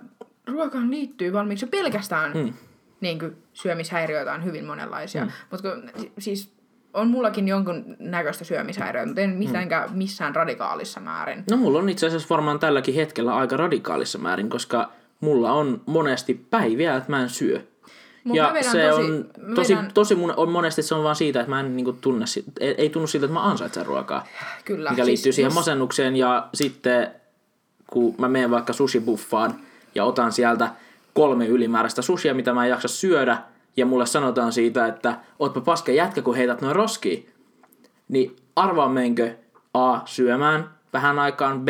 ruokaan 0.46 0.90
liittyy 0.90 1.32
valmiiksi 1.32 1.66
pelkästään 1.66 2.32
mm. 2.34 2.52
niin 3.00 3.18
kuin, 3.18 3.36
syömishäiriöitä 3.52 4.32
on 4.32 4.44
hyvin 4.44 4.64
monenlaisia. 4.64 5.24
Mm. 5.24 5.30
Mutta 5.50 5.68
siis 6.18 6.52
on 6.94 7.08
mullakin 7.08 7.48
jonkun 7.48 7.96
näköistä 7.98 8.44
syömishäiriötä, 8.44 9.06
mutta 9.06 9.20
en 9.20 9.30
mitenkään 9.30 9.90
missään 9.92 10.36
radikaalissa 10.36 11.00
määrin. 11.00 11.44
No 11.50 11.56
mulla 11.56 11.78
on 11.78 11.88
itse 11.88 12.06
asiassa 12.06 12.28
varmaan 12.30 12.58
tälläkin 12.58 12.94
hetkellä 12.94 13.36
aika 13.36 13.56
radikaalissa 13.56 14.18
määrin, 14.18 14.50
koska 14.50 14.92
mulla 15.20 15.52
on 15.52 15.80
monesti 15.86 16.46
päiviä, 16.50 16.96
että 16.96 17.10
mä 17.10 17.22
en 17.22 17.28
syö. 17.28 17.60
Mut 18.24 18.36
ja 18.36 18.54
se 18.60 18.90
tosi- 18.90 19.02
on 19.02 19.30
tosi, 19.54 19.76
vedän- 19.76 19.90
tosi 19.94 20.14
mun, 20.14 20.34
on 20.36 20.50
monesti 20.50 20.82
se 20.82 20.94
on 20.94 21.04
vaan 21.04 21.16
siitä, 21.16 21.40
että 21.40 21.50
mä 21.50 21.60
en 21.60 21.76
niinku 21.76 21.92
tunne, 21.92 22.24
ei, 22.60 22.74
ei 22.78 22.90
tunnu 22.90 23.06
siltä, 23.06 23.26
että 23.26 23.34
mä 23.34 23.42
ansaitsen 23.44 23.86
ruokaa. 23.86 24.26
Kyllä. 24.64 24.90
mikä 24.90 25.04
siis 25.04 25.06
liittyy 25.06 25.32
siihen 25.32 25.46
jos- 25.48 25.54
masennukseen 25.54 26.16
ja 26.16 26.48
sitten 26.54 27.14
kun 27.92 28.14
mä 28.18 28.28
menen 28.28 28.50
vaikka 28.50 28.72
sushibuffaan 28.72 29.54
ja 29.94 30.04
otan 30.04 30.32
sieltä 30.32 30.70
kolme 31.14 31.46
ylimääräistä 31.46 32.02
sushia, 32.02 32.34
mitä 32.34 32.52
mä 32.52 32.64
en 32.64 32.70
jaksa 32.70 32.88
syödä 32.88 33.38
ja 33.76 33.86
mulle 33.86 34.06
sanotaan 34.06 34.52
siitä, 34.52 34.86
että 34.86 35.18
ootpa 35.38 35.60
paska 35.60 35.92
jätkä, 35.92 36.22
kun 36.22 36.36
heität 36.36 36.60
noin 36.60 36.76
roskiin, 36.76 37.28
niin 38.08 38.36
arvaa 38.56 38.88
menkö 38.88 39.34
A 39.74 40.00
syömään 40.04 40.70
vähän 40.92 41.18
aikaan, 41.18 41.60
B 41.60 41.68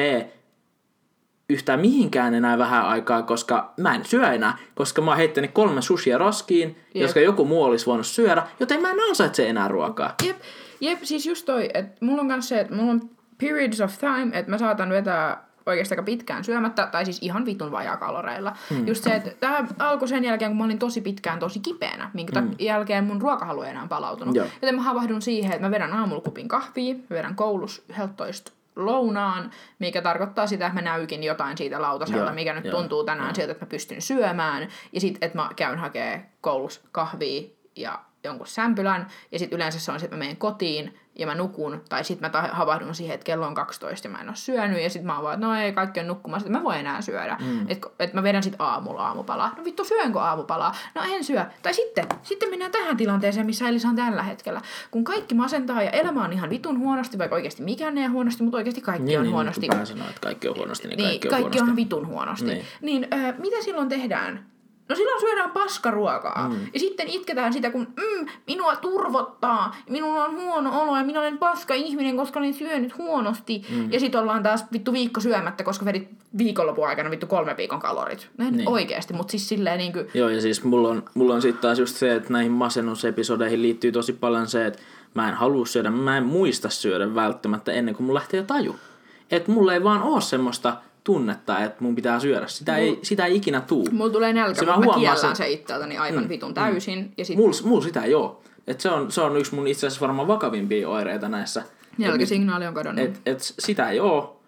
yhtään 1.50 1.80
mihinkään 1.80 2.34
enää 2.34 2.58
vähän 2.58 2.86
aikaa, 2.86 3.22
koska 3.22 3.72
mä 3.76 3.94
en 3.94 4.04
syö 4.04 4.32
enää, 4.32 4.58
koska 4.74 5.02
mä 5.02 5.10
oon 5.10 5.18
heittänyt 5.18 5.50
kolme 5.50 5.82
sushia 5.82 6.18
roskiin, 6.18 6.76
Jep. 6.94 7.02
jotka 7.02 7.20
joku 7.20 7.44
muu 7.44 7.62
olisi 7.62 7.86
voinut 7.86 8.06
syödä, 8.06 8.46
joten 8.60 8.82
mä 8.82 8.90
en 8.90 9.00
ansaitse 9.08 9.48
enää 9.48 9.68
ruokaa. 9.68 10.14
Jep, 10.26 10.36
jep, 10.80 10.98
siis 11.02 11.26
just 11.26 11.46
toi, 11.46 11.68
että 11.74 12.06
mulla 12.06 12.22
on 12.22 12.28
kanssa 12.28 12.48
se, 12.48 12.60
että 12.60 12.74
mulla 12.74 12.90
on 12.90 13.10
periods 13.40 13.80
of 13.80 13.98
time, 13.98 14.38
että 14.38 14.50
mä 14.50 14.58
saatan 14.58 14.90
vetää 14.90 15.51
oikeastaan 15.66 15.98
aika 15.98 16.06
pitkään 16.06 16.44
syömättä, 16.44 16.86
tai 16.86 17.04
siis 17.04 17.18
ihan 17.22 17.46
vitun 17.46 17.72
vajakaloreilla. 17.72 18.56
Hmm. 18.70 18.86
Just 18.86 19.04
se, 19.04 19.14
että 19.14 19.30
tämä 19.40 19.66
alkoi 19.78 20.08
sen 20.08 20.24
jälkeen, 20.24 20.50
kun 20.50 20.58
mä 20.58 20.64
olin 20.64 20.78
tosi 20.78 21.00
pitkään 21.00 21.38
tosi 21.38 21.60
kipeänä, 21.60 22.10
minkä 22.14 22.40
hmm. 22.40 22.54
jälkeen 22.58 23.04
mun 23.04 23.22
ruokahalu 23.22 23.62
ei 23.62 23.70
enää 23.70 23.86
palautunut. 23.86 24.34
Joo. 24.34 24.46
Joten 24.62 24.74
mä 24.74 24.82
havahdun 24.82 25.22
siihen, 25.22 25.52
että 25.52 25.66
mä 25.66 25.70
vedän 25.70 25.92
aamulla 25.92 26.22
kupin 26.22 26.48
kahvia, 26.48 26.94
mä 26.94 27.16
vedän 27.16 27.34
koulussa 27.34 27.82
11 27.88 28.52
lounaan, 28.76 29.50
mikä 29.78 30.02
tarkoittaa 30.02 30.46
sitä, 30.46 30.66
että 30.66 30.82
mä 30.82 30.84
näykin 30.84 31.24
jotain 31.24 31.58
siitä 31.58 31.82
lautaselta, 31.82 32.24
Joo, 32.24 32.34
mikä 32.34 32.54
nyt 32.54 32.64
joo, 32.64 32.78
tuntuu 32.78 33.04
tänään 33.04 33.34
sieltä, 33.34 33.52
että 33.52 33.64
mä 33.64 33.68
pystyn 33.68 34.02
syömään. 34.02 34.68
Ja 34.92 35.00
sitten, 35.00 35.26
että 35.26 35.38
mä 35.38 35.50
käyn 35.56 35.78
hakee 35.78 36.30
koulussa 36.40 36.80
kahvia 36.92 37.42
ja 37.76 38.00
jonkun 38.24 38.46
sämpylän. 38.46 39.06
Ja 39.32 39.38
sitten 39.38 39.56
yleensä 39.56 39.80
se 39.80 39.92
on 39.92 40.00
se, 40.00 40.04
että 40.06 40.16
mä 40.16 40.18
menen 40.18 40.36
kotiin 40.36 40.98
ja 41.18 41.26
mä 41.26 41.34
nukun. 41.34 41.82
Tai 41.88 42.04
sitten 42.04 42.30
mä 42.34 42.48
havahdun 42.52 42.94
siihen, 42.94 43.14
että 43.14 43.24
kello 43.24 43.46
on 43.46 43.54
12 43.54 44.08
ja 44.08 44.12
mä 44.12 44.18
en 44.20 44.28
ole 44.28 44.36
syönyt. 44.36 44.82
Ja 44.82 44.90
sitten 44.90 45.06
mä 45.06 45.14
oon 45.14 45.22
vaan, 45.24 45.34
että 45.34 45.46
no 45.46 45.54
ei, 45.54 45.72
kaikki 45.72 46.00
on 46.00 46.06
nukkumassa, 46.06 46.46
että 46.46 46.58
mä 46.58 46.64
voin 46.64 46.78
enää 46.80 47.00
syödä. 47.00 47.36
Mm. 47.40 47.64
Että 47.68 47.88
et 47.98 48.14
mä 48.14 48.22
vedän 48.22 48.42
sitten 48.42 48.60
aamulla 48.60 49.06
aamupalaa. 49.06 49.54
No 49.56 49.64
vittu, 49.64 49.84
syönkö 49.84 50.20
aamupalaa? 50.20 50.74
No 50.94 51.02
en 51.10 51.24
syö. 51.24 51.44
Tai 51.62 51.74
sitten, 51.74 52.04
sitten 52.22 52.50
mennään 52.50 52.72
tähän 52.72 52.96
tilanteeseen, 52.96 53.46
missä 53.46 53.68
Elisa 53.68 53.88
on 53.88 53.96
tällä 53.96 54.22
hetkellä. 54.22 54.60
Kun 54.90 55.04
kaikki 55.04 55.34
masentaa 55.34 55.82
ja 55.82 55.90
elämä 55.90 56.24
on 56.24 56.32
ihan 56.32 56.50
vitun 56.50 56.78
huonosti, 56.78 57.18
vaikka 57.18 57.34
oikeasti 57.36 57.62
mikään 57.62 57.98
ei 57.98 58.04
ole 58.04 58.12
huonosti, 58.12 58.42
mutta 58.42 58.56
oikeasti 58.56 58.80
kaikki 58.80 59.02
Niin, 59.06 59.18
on 59.18 59.24
niin, 59.24 59.32
huonosti. 59.34 59.60
kun 59.60 59.70
vähän 59.74 59.86
sanoo, 59.86 60.08
että 60.08 60.20
kaikki 60.20 60.48
on 60.48 60.56
huonosti, 60.56 60.88
niin, 60.88 60.96
Niin, 60.96 61.08
kaikki 61.08 61.28
on 61.28 61.30
kaikki 61.30 61.58
huonosti. 61.58 61.70
on 61.70 61.76
vitun 61.76 62.06
huonosti. 62.06 62.46
Niin. 62.46 62.64
Niin, 62.80 63.08
niin 63.10 63.24
ö, 63.26 63.34
mitä 63.38 63.56
silloin 63.62 63.88
tehdään? 63.88 64.51
No 64.92 64.96
silloin 64.96 65.20
syödään 65.20 65.50
paskaruokaa. 65.50 66.48
Mm. 66.48 66.66
Ja 66.74 66.80
sitten 66.80 67.08
itketään 67.08 67.52
sitä, 67.52 67.70
kun 67.70 67.86
mm, 67.96 68.26
minua 68.46 68.76
turvottaa, 68.76 69.76
minulla 69.88 70.24
on 70.24 70.36
huono 70.36 70.82
olo 70.82 70.96
ja 70.96 71.04
minä 71.04 71.20
olen 71.20 71.38
paska 71.38 71.74
ihminen, 71.74 72.16
koska 72.16 72.38
olen 72.40 72.54
syönyt 72.54 72.98
huonosti. 72.98 73.66
Mm. 73.70 73.92
Ja 73.92 74.00
sitten 74.00 74.20
ollaan 74.20 74.42
taas 74.42 74.64
vittu 74.72 74.92
viikko 74.92 75.20
syömättä, 75.20 75.64
koska 75.64 75.84
vedit 75.84 76.08
viikonlopun 76.38 76.88
aikana 76.88 77.10
vittu 77.10 77.26
kolme 77.26 77.56
viikon 77.56 77.80
kalorit. 77.80 78.28
Näin 78.38 78.56
niin. 78.56 78.68
oikeasti, 78.68 79.14
mutta 79.14 79.30
siis 79.30 79.48
silleen 79.48 79.78
niinku... 79.78 79.98
Joo, 80.14 80.28
ja 80.28 80.40
siis 80.40 80.64
mulla 80.64 80.88
on, 80.88 81.02
mulla 81.14 81.34
on 81.34 81.42
sitten 81.42 81.62
taas 81.62 81.78
just 81.78 81.96
se, 81.96 82.14
että 82.14 82.32
näihin 82.32 82.52
masennusepisodeihin 82.52 83.62
liittyy 83.62 83.92
tosi 83.92 84.12
paljon 84.12 84.46
se, 84.46 84.66
että 84.66 84.78
mä 85.14 85.28
en 85.28 85.34
halua 85.34 85.66
syödä, 85.66 85.90
mä 85.90 86.16
en 86.16 86.24
muista 86.24 86.68
syödä 86.68 87.14
välttämättä 87.14 87.72
ennen 87.72 87.94
kuin 87.94 88.06
mulla 88.06 88.18
lähtee 88.18 88.42
taju. 88.42 88.76
Että 89.30 89.52
mulla 89.52 89.74
ei 89.74 89.84
vaan 89.84 90.02
oo 90.02 90.20
semmoista 90.20 90.76
tunnetta, 91.04 91.58
että 91.64 91.76
mun 91.84 91.94
pitää 91.94 92.20
syödä. 92.20 92.46
Sitä, 92.46 92.76
ei, 92.76 92.98
sitä 93.02 93.26
ei 93.26 93.36
ikinä 93.36 93.60
tuu. 93.60 93.88
Mulla 93.92 94.12
tulee 94.12 94.32
nälkä, 94.32 94.60
Se 94.60 94.66
mä 94.66 94.76
mutta 94.76 94.90
mä, 94.92 94.94
kiellän 94.98 95.18
sen- 95.18 95.36
se 95.36 95.50
itseltäni 95.50 95.98
aivan 95.98 96.22
mm. 96.22 96.28
vitun 96.28 96.54
täysin. 96.54 97.12
Ja 97.18 97.24
sit 97.24 97.36
Mulla 97.36 97.56
mul 97.64 97.80
sitä 97.80 98.02
ei 98.02 98.14
oo. 98.14 98.42
Et 98.66 98.80
se, 98.80 98.90
on, 98.90 99.12
se 99.12 99.20
on 99.20 99.36
yksi 99.36 99.54
mun 99.54 99.66
itse 99.66 99.86
asiassa 99.86 100.00
varmaan 100.00 100.28
vakavimpia 100.28 100.88
oireita 100.88 101.28
näissä. 101.28 101.62
nälkäsignaali 101.98 102.66
on 102.66 102.74
kadonnut. 102.74 103.04
Et, 103.04 103.20
et 103.26 103.38
sitä 103.40 103.90
ei 103.90 104.00
oo 104.00 104.40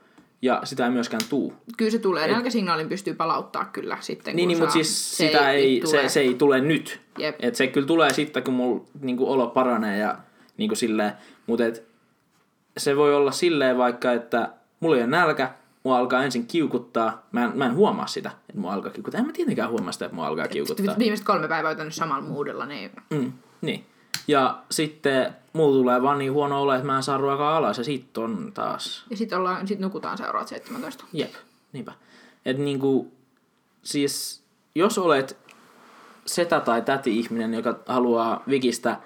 ja 0.43 0.61
sitä 0.65 0.85
ei 0.85 0.91
myöskään 0.91 1.23
tuu. 1.29 1.53
Kyllä 1.77 1.91
se 1.91 1.99
tulee. 1.99 2.33
Nälkäsignaalin 2.33 2.89
pystyy 2.89 3.15
palauttaa 3.15 3.65
kyllä 3.65 3.99
sitten, 4.01 4.37
Niin, 4.37 4.49
niin 4.49 4.59
mutta 4.59 4.73
saa- 4.73 4.83
siis 4.83 5.17
sitä 5.17 5.51
ei, 5.51 5.81
tule. 5.85 6.03
se, 6.03 6.09
se 6.09 6.21
ei 6.21 6.35
tule 6.35 6.61
nyt. 6.61 7.01
Jep. 7.19 7.37
Et 7.41 7.55
se 7.55 7.67
kyllä 7.67 7.87
tulee 7.87 8.13
sitten, 8.13 8.43
kun 8.43 8.55
mulla 8.55 8.85
niinku, 9.01 9.33
olo 9.33 9.47
paranee 9.47 9.99
ja 9.99 10.19
niinku 10.57 10.75
silleen. 10.75 11.13
Mutta 11.47 11.65
se 12.77 12.97
voi 12.97 13.15
olla 13.15 13.31
silleen 13.33 13.79
vaikka, 13.79 14.13
että 14.13 14.49
mulla 14.81 14.97
ei 14.97 15.03
ole 15.03 15.11
nälkä, 15.11 15.51
mua 15.85 15.99
alkaa 15.99 16.25
ensin 16.25 16.47
kiukuttaa. 16.47 17.27
Mä 17.33 17.45
en, 17.45 17.53
mä 17.55 17.67
en 17.67 17.75
huomaa 17.75 18.07
sitä, 18.07 18.31
että 18.49 18.61
mua 18.61 18.73
alkaa 18.73 18.91
kiukuttaa. 18.91 19.19
En 19.21 19.27
mä 19.27 19.33
tietenkään 19.33 19.71
huomaa 19.71 19.93
sitä, 19.93 20.05
että 20.05 20.15
mua 20.15 20.27
alkaa 20.27 20.49
kiukuttaa. 20.49 20.99
Viimeiset 20.99 21.27
kolme 21.27 21.49
päivää 21.49 21.77
on 21.81 21.93
samalla 21.93 22.29
moodilla, 22.29 22.67
niin 22.67 22.91
Mm, 23.11 23.33
niin. 23.61 23.87
Ja 24.29 24.63
sitten 24.71 25.37
mulla 25.53 25.77
tulee 25.77 26.03
vaan 26.03 26.19
niin 26.19 26.33
huono 26.33 26.63
olo, 26.63 26.73
että 26.75 26.87
mä 26.87 26.97
en 26.97 27.03
saa 27.03 27.19
ruokaa 27.19 27.57
alas 27.57 27.79
ja 27.79 27.85
sit 27.85 28.19
on 28.19 28.51
taas 28.55 29.05
Ja 29.11 29.17
sitten 29.17 29.39
ollaan, 29.39 29.69
sit 29.69 29.79
nukutaan 29.79 30.19
seuraavat 30.19 30.49
17. 30.49 31.05
Jep, 31.13 31.35
niinpä. 31.73 31.93
Et 32.47 32.59
niinku, 32.59 33.13
siis 33.83 34.43
jos 34.75 34.99
olet 34.99 35.37
setä 36.27 36.61
tai 36.61 36.83
täti-ihminen, 36.83 37.55
joka 37.55 37.79
haluaa 37.87 38.43
vikistä 38.49 38.97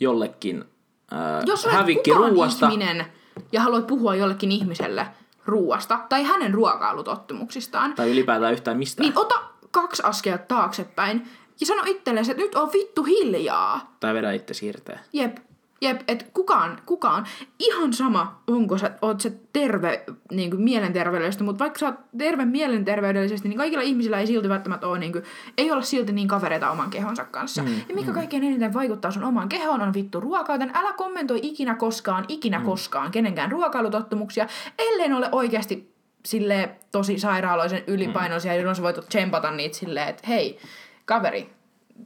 jollekin 0.00 0.64
ää, 1.10 1.42
Jos 1.46 1.64
olet 1.64 1.76
hävikki 1.76 2.12
ruuasta, 2.12 2.68
ihminen 2.68 3.06
ja 3.52 3.60
haluat 3.60 3.86
puhua 3.86 4.14
jollekin 4.14 4.52
ihmiselle 4.52 5.06
ruuasta 5.46 6.00
tai 6.08 6.24
hänen 6.24 6.54
ruokailutottumuksistaan, 6.54 7.94
tai 7.94 8.10
ylipäätään 8.10 8.52
yhtään 8.52 8.78
mistään, 8.78 9.08
niin 9.08 9.18
ota 9.18 9.42
kaksi 9.70 10.02
askelta 10.06 10.44
taaksepäin 10.48 11.28
ja 11.60 11.66
sano 11.66 11.82
itsellesi, 11.86 12.30
että 12.30 12.42
nyt 12.42 12.54
on 12.54 12.72
vittu 12.72 13.02
hiljaa. 13.02 13.96
tai 14.00 14.14
vedä 14.14 14.32
itse 14.32 14.54
siirtää. 14.54 14.98
Jep, 15.12 15.36
jep, 15.80 16.00
että 16.08 16.24
kukaan, 16.32 16.78
kukaan, 16.86 17.26
ihan 17.58 17.92
sama, 17.92 18.42
onko 18.46 18.78
sä, 18.78 18.90
oot 19.02 19.20
sä 19.20 19.30
terve 19.52 20.04
niin 20.30 20.50
kuin 20.50 20.62
mielenterveydellisesti, 20.62 21.44
mutta 21.44 21.64
vaikka 21.64 21.78
sä 21.78 21.86
oot 21.86 21.94
terve 22.18 22.44
mielenterveydellisesti, 22.44 23.48
niin 23.48 23.58
kaikilla 23.58 23.82
ihmisillä 23.82 24.20
ei 24.20 24.26
silti 24.26 24.48
välttämättä 24.48 24.86
ole, 24.86 24.98
niin 24.98 25.12
kuin, 25.12 25.24
ei 25.58 25.70
olla 25.70 25.82
silti 25.82 26.12
niin 26.12 26.28
kavereita 26.28 26.70
oman 26.70 26.90
kehonsa 26.90 27.24
kanssa. 27.24 27.62
Mm, 27.62 27.74
ja 27.88 27.94
mikä 27.94 28.10
mm. 28.10 28.14
kaikkein 28.14 28.44
eniten 28.44 28.74
vaikuttaa 28.74 29.10
sun 29.10 29.24
omaan 29.24 29.48
kehoon 29.48 29.82
on 29.82 29.94
vittu 29.94 30.20
ruoka, 30.20 30.52
joten 30.52 30.70
älä 30.74 30.92
kommentoi 30.92 31.40
ikinä 31.42 31.74
koskaan, 31.74 32.24
ikinä 32.28 32.58
mm. 32.58 32.64
koskaan 32.64 33.10
kenenkään 33.10 33.52
ruokailutottumuksia, 33.52 34.46
ellei 34.78 35.08
ne 35.08 35.14
ole 35.14 35.28
oikeasti 35.32 35.94
sille 36.24 36.70
tosi 36.92 37.18
sairaaloisen 37.18 37.84
ylipainoisia, 37.86 38.52
mm. 38.52 38.58
jolloin 38.58 38.76
sä 38.76 38.82
voit 38.82 39.08
tsempata 39.08 39.50
niitä 39.50 39.76
silleen, 39.76 40.08
että 40.08 40.22
hei, 40.28 40.58
kaveri, 41.04 41.50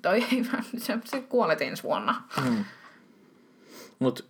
toi 0.03 0.27
ei, 0.33 0.45
sä, 0.79 0.99
sä 1.05 1.21
kuolet 1.21 1.63
ensi 1.63 1.83
vuonna. 1.83 2.23
Mut, 3.99 4.25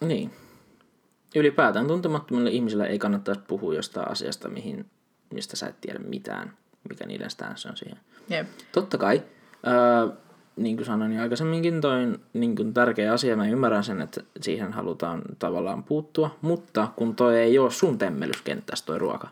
niin. 0.00 0.30
Ylipäätään 1.34 1.86
tuntemattomille 1.86 2.50
ihmisille 2.50 2.86
ei 2.86 2.98
kannattaisi 2.98 3.40
puhua 3.48 3.74
jostain 3.74 4.08
asiasta, 4.08 4.48
mihin, 4.48 4.86
mistä 5.30 5.56
sä 5.56 5.66
et 5.66 5.80
tiedä 5.80 5.98
mitään, 5.98 6.52
mikä 6.88 7.06
niiden 7.06 7.30
stance 7.30 7.68
on 7.68 7.76
siihen. 7.76 7.98
Jep. 8.30 8.46
Totta 8.72 8.98
kai, 8.98 9.22
öö, 9.66 10.16
niin 10.56 10.76
kuin 10.76 10.86
sanoin 10.86 11.12
jo 11.12 11.22
aikaisemminkin, 11.22 11.80
toi 11.80 12.18
niin 12.32 12.56
kuin 12.56 12.74
tärkeä 12.74 13.12
asia, 13.12 13.36
mä 13.36 13.48
ymmärrän 13.48 13.84
sen, 13.84 14.00
että 14.00 14.20
siihen 14.40 14.72
halutaan 14.72 15.22
tavallaan 15.38 15.84
puuttua, 15.84 16.36
mutta 16.40 16.88
kun 16.96 17.16
toi 17.16 17.38
ei 17.38 17.58
ole 17.58 17.70
sun 17.70 17.98
temmelyskenttässä 17.98 18.86
toi 18.86 18.98
ruoka. 18.98 19.28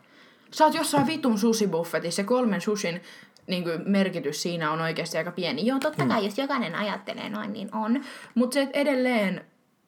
Sä 0.51 0.65
oot 0.65 0.75
jossain 0.75 1.07
vitun 1.07 1.37
susibuffetissa, 1.37 2.23
kolmen 2.23 2.61
sushin 2.61 3.01
niin 3.47 3.63
kuin, 3.63 3.81
merkitys 3.85 4.41
siinä 4.41 4.71
on 4.71 4.81
oikeasti 4.81 5.17
aika 5.17 5.31
pieni. 5.31 5.65
Joo, 5.65 5.79
totta 5.79 6.05
kai, 6.05 6.25
jos 6.25 6.37
jokainen 6.37 6.75
ajattelee 6.75 7.29
noin, 7.29 7.53
niin 7.53 7.75
on. 7.75 8.01
Mutta 8.35 8.53
se 8.53 8.69
edelleen 8.73 9.45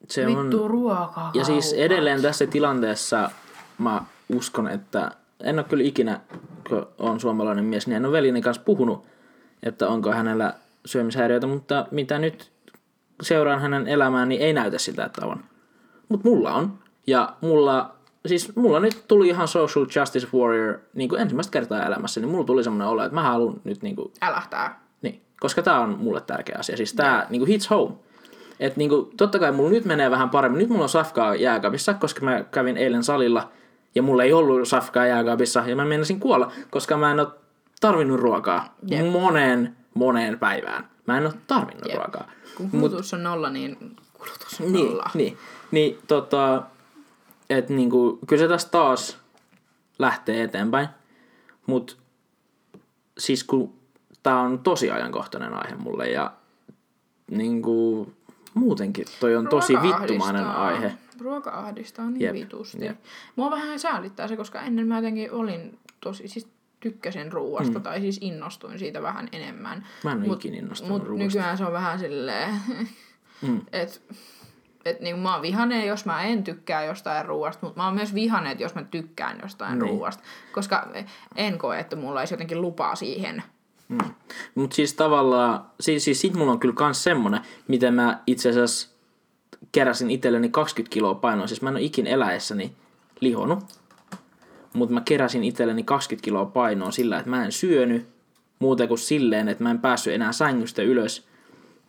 Se 0.07 0.25
vittu 0.25 0.63
on... 0.63 0.69
ruoka. 0.69 1.31
Ja 1.33 1.43
siis 1.43 1.73
edelleen 1.73 2.21
tässä 2.21 2.47
tilanteessa 2.47 3.31
mä 3.77 4.01
uskon, 4.29 4.67
että 4.67 5.11
en 5.43 5.59
ole 5.59 5.63
kyllä 5.69 5.83
ikinä, 5.83 6.19
kun 6.69 6.87
on 6.97 7.19
suomalainen 7.19 7.65
mies, 7.65 7.87
niin 7.87 7.97
en 7.97 8.05
ole 8.05 8.17
veljeni 8.17 8.41
kanssa 8.41 8.63
puhunut, 8.63 9.05
että 9.63 9.87
onko 9.87 10.11
hänellä 10.11 10.53
syömishäiriöitä, 10.85 11.47
mutta 11.47 11.87
mitä 11.91 12.19
nyt 12.19 12.51
seuraan 13.21 13.61
hänen 13.61 13.87
elämään, 13.87 14.29
niin 14.29 14.41
ei 14.41 14.53
näytä 14.53 14.77
siltä, 14.77 15.05
että 15.05 15.25
on. 15.25 15.43
Mutta 16.09 16.29
mulla 16.29 16.53
on. 16.53 16.79
Ja 17.07 17.33
mulla, 17.41 17.95
siis 18.27 18.55
mulla 18.55 18.79
nyt 18.79 19.03
tuli 19.07 19.27
ihan 19.27 19.47
social 19.47 19.85
justice 19.95 20.27
warrior 20.33 20.77
niin 20.93 21.09
kuin 21.09 21.21
ensimmäistä 21.21 21.51
kertaa 21.51 21.85
elämässä, 21.85 22.19
niin 22.19 22.29
mulla 22.31 22.43
tuli 22.45 22.63
semmoinen 22.63 22.87
olo, 22.87 23.03
että 23.03 23.15
mä 23.15 23.23
haluan 23.23 23.61
nyt 23.63 23.81
niin 23.81 23.95
kuin, 23.95 24.11
Älähtää. 24.21 24.79
niin, 25.01 25.21
koska 25.39 25.61
tää 25.61 25.79
on 25.79 25.89
mulle 25.99 26.21
tärkeä 26.21 26.55
asia. 26.59 26.77
Siis 26.77 26.93
tää 26.93 27.27
niin 27.29 27.39
kuin 27.39 27.47
hits 27.47 27.69
home. 27.69 27.93
Et 28.59 28.77
niin 28.77 28.89
kuin, 28.89 29.17
totta 29.17 29.39
kai 29.39 29.51
mulla 29.51 29.69
nyt 29.69 29.85
menee 29.85 30.11
vähän 30.11 30.29
paremmin. 30.29 30.59
Nyt 30.59 30.69
mulla 30.69 30.83
on 30.83 30.89
safkaa 30.89 31.35
jääkaapissa, 31.35 31.93
koska 31.93 32.25
mä 32.25 32.43
kävin 32.51 32.77
eilen 32.77 33.03
salilla 33.03 33.51
ja 33.95 34.03
mulla 34.03 34.23
ei 34.23 34.33
ollut 34.33 34.67
safkaa 34.67 35.05
jääkaapissa 35.07 35.63
ja 35.67 35.75
mä 35.75 35.85
menisin 35.85 36.19
kuolla, 36.19 36.51
koska 36.69 36.97
mä 36.97 37.11
en 37.11 37.19
ole 37.19 37.27
tarvinnut 37.81 38.19
ruokaa 38.19 38.75
Jep. 38.87 39.05
moneen, 39.11 39.75
moneen 39.93 40.39
päivään. 40.39 40.87
Mä 41.07 41.17
en 41.17 41.25
ole 41.25 41.33
tarvinnut 41.47 41.85
Jep. 41.87 41.97
ruokaa. 41.97 42.31
Kun 42.57 42.69
kulutus 42.71 43.13
on 43.13 43.23
nolla, 43.23 43.49
niin 43.49 43.77
kulutus 44.13 44.61
on 44.61 44.73
Niin, 44.73 44.89
nolla. 44.89 45.09
niin, 45.13 45.37
niin 45.71 45.99
tota, 46.07 46.63
että 47.49 47.73
niinku, 47.73 48.19
kyllä 48.27 48.43
se 48.43 48.47
tästä 48.47 48.71
taas 48.71 49.17
lähtee 49.99 50.43
eteenpäin, 50.43 50.87
mutta 51.65 51.95
siis 53.17 53.43
kun 53.43 53.73
tää 54.23 54.39
on 54.39 54.59
tosi 54.59 54.91
ajankohtainen 54.91 55.53
aihe 55.53 55.75
mulle 55.75 56.09
ja 56.09 56.33
niinku, 57.31 58.07
muutenkin 58.53 59.05
toi 59.19 59.35
on 59.35 59.47
tosi 59.47 59.73
Ruoka 59.73 59.99
vittumainen 60.01 60.43
ahdistaa. 60.43 60.65
aihe. 60.67 60.93
Ruoka 61.19 61.49
ahdistaa 61.51 62.09
niin 62.09 62.21
Jep, 62.21 62.33
vitusti. 62.33 62.85
jep. 62.85 62.97
Mua 63.35 63.51
vähän 63.51 63.79
säälittää 63.79 64.27
se, 64.27 64.37
koska 64.37 64.61
ennen 64.61 64.87
mä 64.87 64.95
jotenkin 64.95 65.31
olin 65.31 65.79
tosi, 65.99 66.27
siis 66.27 66.47
tykkäsin 66.79 67.31
ruuasta, 67.31 67.79
mm. 67.79 67.83
tai 67.83 68.01
siis 68.01 68.17
innostuin 68.21 68.79
siitä 68.79 69.01
vähän 69.01 69.29
enemmän. 69.31 69.85
Mä 70.03 70.11
en 70.11 70.17
ole 70.17 70.27
Mut- 70.27 70.33
ikinä 70.35 70.57
innostunut 70.57 70.97
Mut 70.99 71.07
ruuasta. 71.07 71.25
nykyään 71.25 71.57
se 71.57 71.65
on 71.65 71.73
vähän 71.73 71.99
silleen, 71.99 72.49
Mm. 73.41 73.61
että 73.71 73.99
et 74.87 74.99
niin 75.01 75.19
mä 75.19 75.33
oon 75.33 75.41
vihanen, 75.41 75.87
jos 75.87 76.05
mä 76.05 76.23
en 76.23 76.43
tykkää 76.43 76.83
jostain 76.83 77.25
ruuasta, 77.25 77.65
mutta 77.65 77.79
mä 77.79 77.85
oon 77.85 77.95
myös 77.95 78.13
vihanen, 78.13 78.59
jos 78.59 78.75
mä 78.75 78.83
tykkään 78.83 79.39
jostain 79.43 79.79
Niin. 79.79 79.89
ruuasta. 79.89 80.23
Koska 80.51 80.87
en 81.35 81.57
koe, 81.57 81.79
että 81.79 81.95
mulla 81.95 82.19
olisi 82.19 82.33
jotenkin 82.33 82.61
lupaa 82.61 82.95
siihen. 82.95 83.43
Mm. 83.89 83.97
Mutta 84.55 84.75
siis 84.75 84.93
tavallaan, 84.93 85.65
siis, 85.79 86.03
siis 86.05 86.21
sit 86.21 86.33
mulla 86.33 86.51
on 86.51 86.59
kyllä 86.59 86.75
kans 86.75 87.03
semmonen, 87.03 87.41
miten 87.67 87.93
mä 87.93 88.19
itse 88.27 88.49
asiassa 88.49 88.89
keräsin 89.71 90.11
itselleni 90.11 90.49
20 90.49 90.93
kiloa 90.93 91.15
painoa. 91.15 91.47
Siis 91.47 91.61
mä 91.61 91.69
en 91.69 91.75
ole 91.75 91.83
ikin 91.83 92.07
eläessäni 92.07 92.71
lihonut, 93.19 93.59
mutta 94.73 94.93
mä 94.93 95.01
keräsin 95.01 95.43
itselleni 95.43 95.83
20 95.83 96.23
kiloa 96.25 96.45
painoa 96.45 96.91
sillä, 96.91 97.17
että 97.17 97.29
mä 97.29 97.45
en 97.45 97.51
syönyt 97.51 98.07
muuten 98.59 98.87
kuin 98.87 98.97
silleen, 98.97 99.47
että 99.49 99.63
mä 99.63 99.71
en 99.71 99.79
päässyt 99.79 100.13
enää 100.13 100.31
sängystä 100.31 100.81
ylös. 100.81 101.27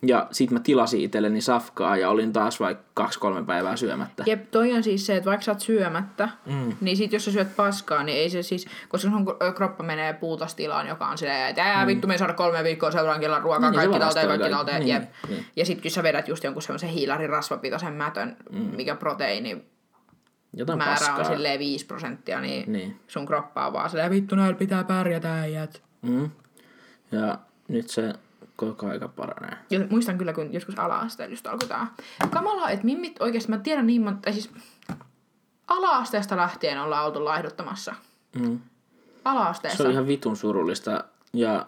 Ja 0.01 0.27
sit 0.31 0.51
mä 0.51 0.59
tilasin 0.59 1.01
itselleni 1.01 1.41
safkaa 1.41 1.97
ja 1.97 2.09
olin 2.09 2.33
taas 2.33 2.59
vaikka 2.59 2.83
kaksi-kolme 2.93 3.43
päivää 3.43 3.75
syömättä. 3.75 4.23
Jep, 4.27 4.51
toi 4.51 4.73
on 4.73 4.83
siis 4.83 5.05
se, 5.05 5.15
että 5.15 5.29
vaikka 5.29 5.43
sä 5.43 5.51
oot 5.51 5.59
syömättä, 5.59 6.29
mm. 6.45 6.73
niin 6.81 6.97
sit 6.97 7.13
jos 7.13 7.25
sä 7.25 7.31
syöt 7.31 7.55
paskaa, 7.55 8.03
niin 8.03 8.17
ei 8.17 8.29
se 8.29 8.43
siis, 8.43 8.67
koska 8.89 9.09
sun 9.11 9.25
kroppa 9.55 9.83
menee 9.83 10.13
puutostilaan, 10.13 10.87
joka 10.87 11.07
on 11.07 11.17
silleen, 11.17 11.49
että 11.49 11.63
ää, 11.63 11.87
vittu 11.87 12.07
me 12.07 12.13
ei 12.13 12.17
saada 12.19 12.33
kolme 12.33 12.63
viikkoa 12.63 12.91
seuraan 12.91 13.19
kellan 13.19 13.41
ruokaa, 13.41 13.69
Niin, 13.71 13.79
kaikki 13.79 13.99
talteen, 13.99 14.27
kaikki 14.27 14.49
talteen, 14.49 14.79
Niin, 14.79 14.93
jep. 14.93 15.03
niin. 15.29 15.45
Ja 15.55 15.65
sit 15.65 15.81
kun 15.81 15.91
sä 15.91 16.03
vedät 16.03 16.27
just 16.27 16.43
jonkun 16.43 16.61
semmoisen 16.61 16.89
hiilarin 16.89 17.29
rasvapitoisen 17.29 17.93
mätön, 17.93 18.37
mm. 18.51 18.59
mikä 18.59 18.95
proteiini 18.95 19.65
Jotain 20.53 20.77
määrä 20.77 20.93
paskaa. 20.93 21.17
on 21.17 21.25
silleen 21.25 21.59
5 21.59 21.85
prosenttia, 21.85 22.41
niin, 22.41 22.71
Niin. 22.73 22.99
sun 23.07 23.25
kroppa 23.25 23.67
on 23.67 23.73
vaan 23.73 23.89
silleen, 23.89 24.11
vittu 24.11 24.35
näillä 24.35 24.57
pitää 24.57 24.83
pärjätä 24.83 25.39
äijät. 25.41 25.81
Mm. 26.01 26.31
Ja 27.11 27.37
nyt 27.67 27.89
se 27.89 28.13
koko 28.59 28.87
aika 28.87 29.07
paranee. 29.07 29.57
Ja 29.69 29.79
muistan 29.89 30.17
kyllä, 30.17 30.33
kun 30.33 30.53
joskus 30.53 30.79
ala-asteella 30.79 31.33
just 31.33 31.47
alkoi 31.47 31.67
tää. 31.69 31.87
Kamalaa, 32.29 32.69
että 32.69 32.85
mimmit 32.85 33.21
oikeasti, 33.21 33.49
mä 33.49 33.57
tiedän 33.57 33.87
niin 33.87 34.01
monta, 34.01 34.21
tai 34.21 34.33
siis 34.33 34.49
ala-asteesta 35.67 36.37
lähtien 36.37 36.81
ollaan 36.81 37.05
oltu 37.05 37.25
laihduttamassa. 37.25 37.95
Mm. 38.39 38.59
Ala-asteessa. 39.25 39.77
Se 39.77 39.83
on 39.83 39.91
ihan 39.91 40.07
vitun 40.07 40.37
surullista. 40.37 41.03
Ja 41.33 41.65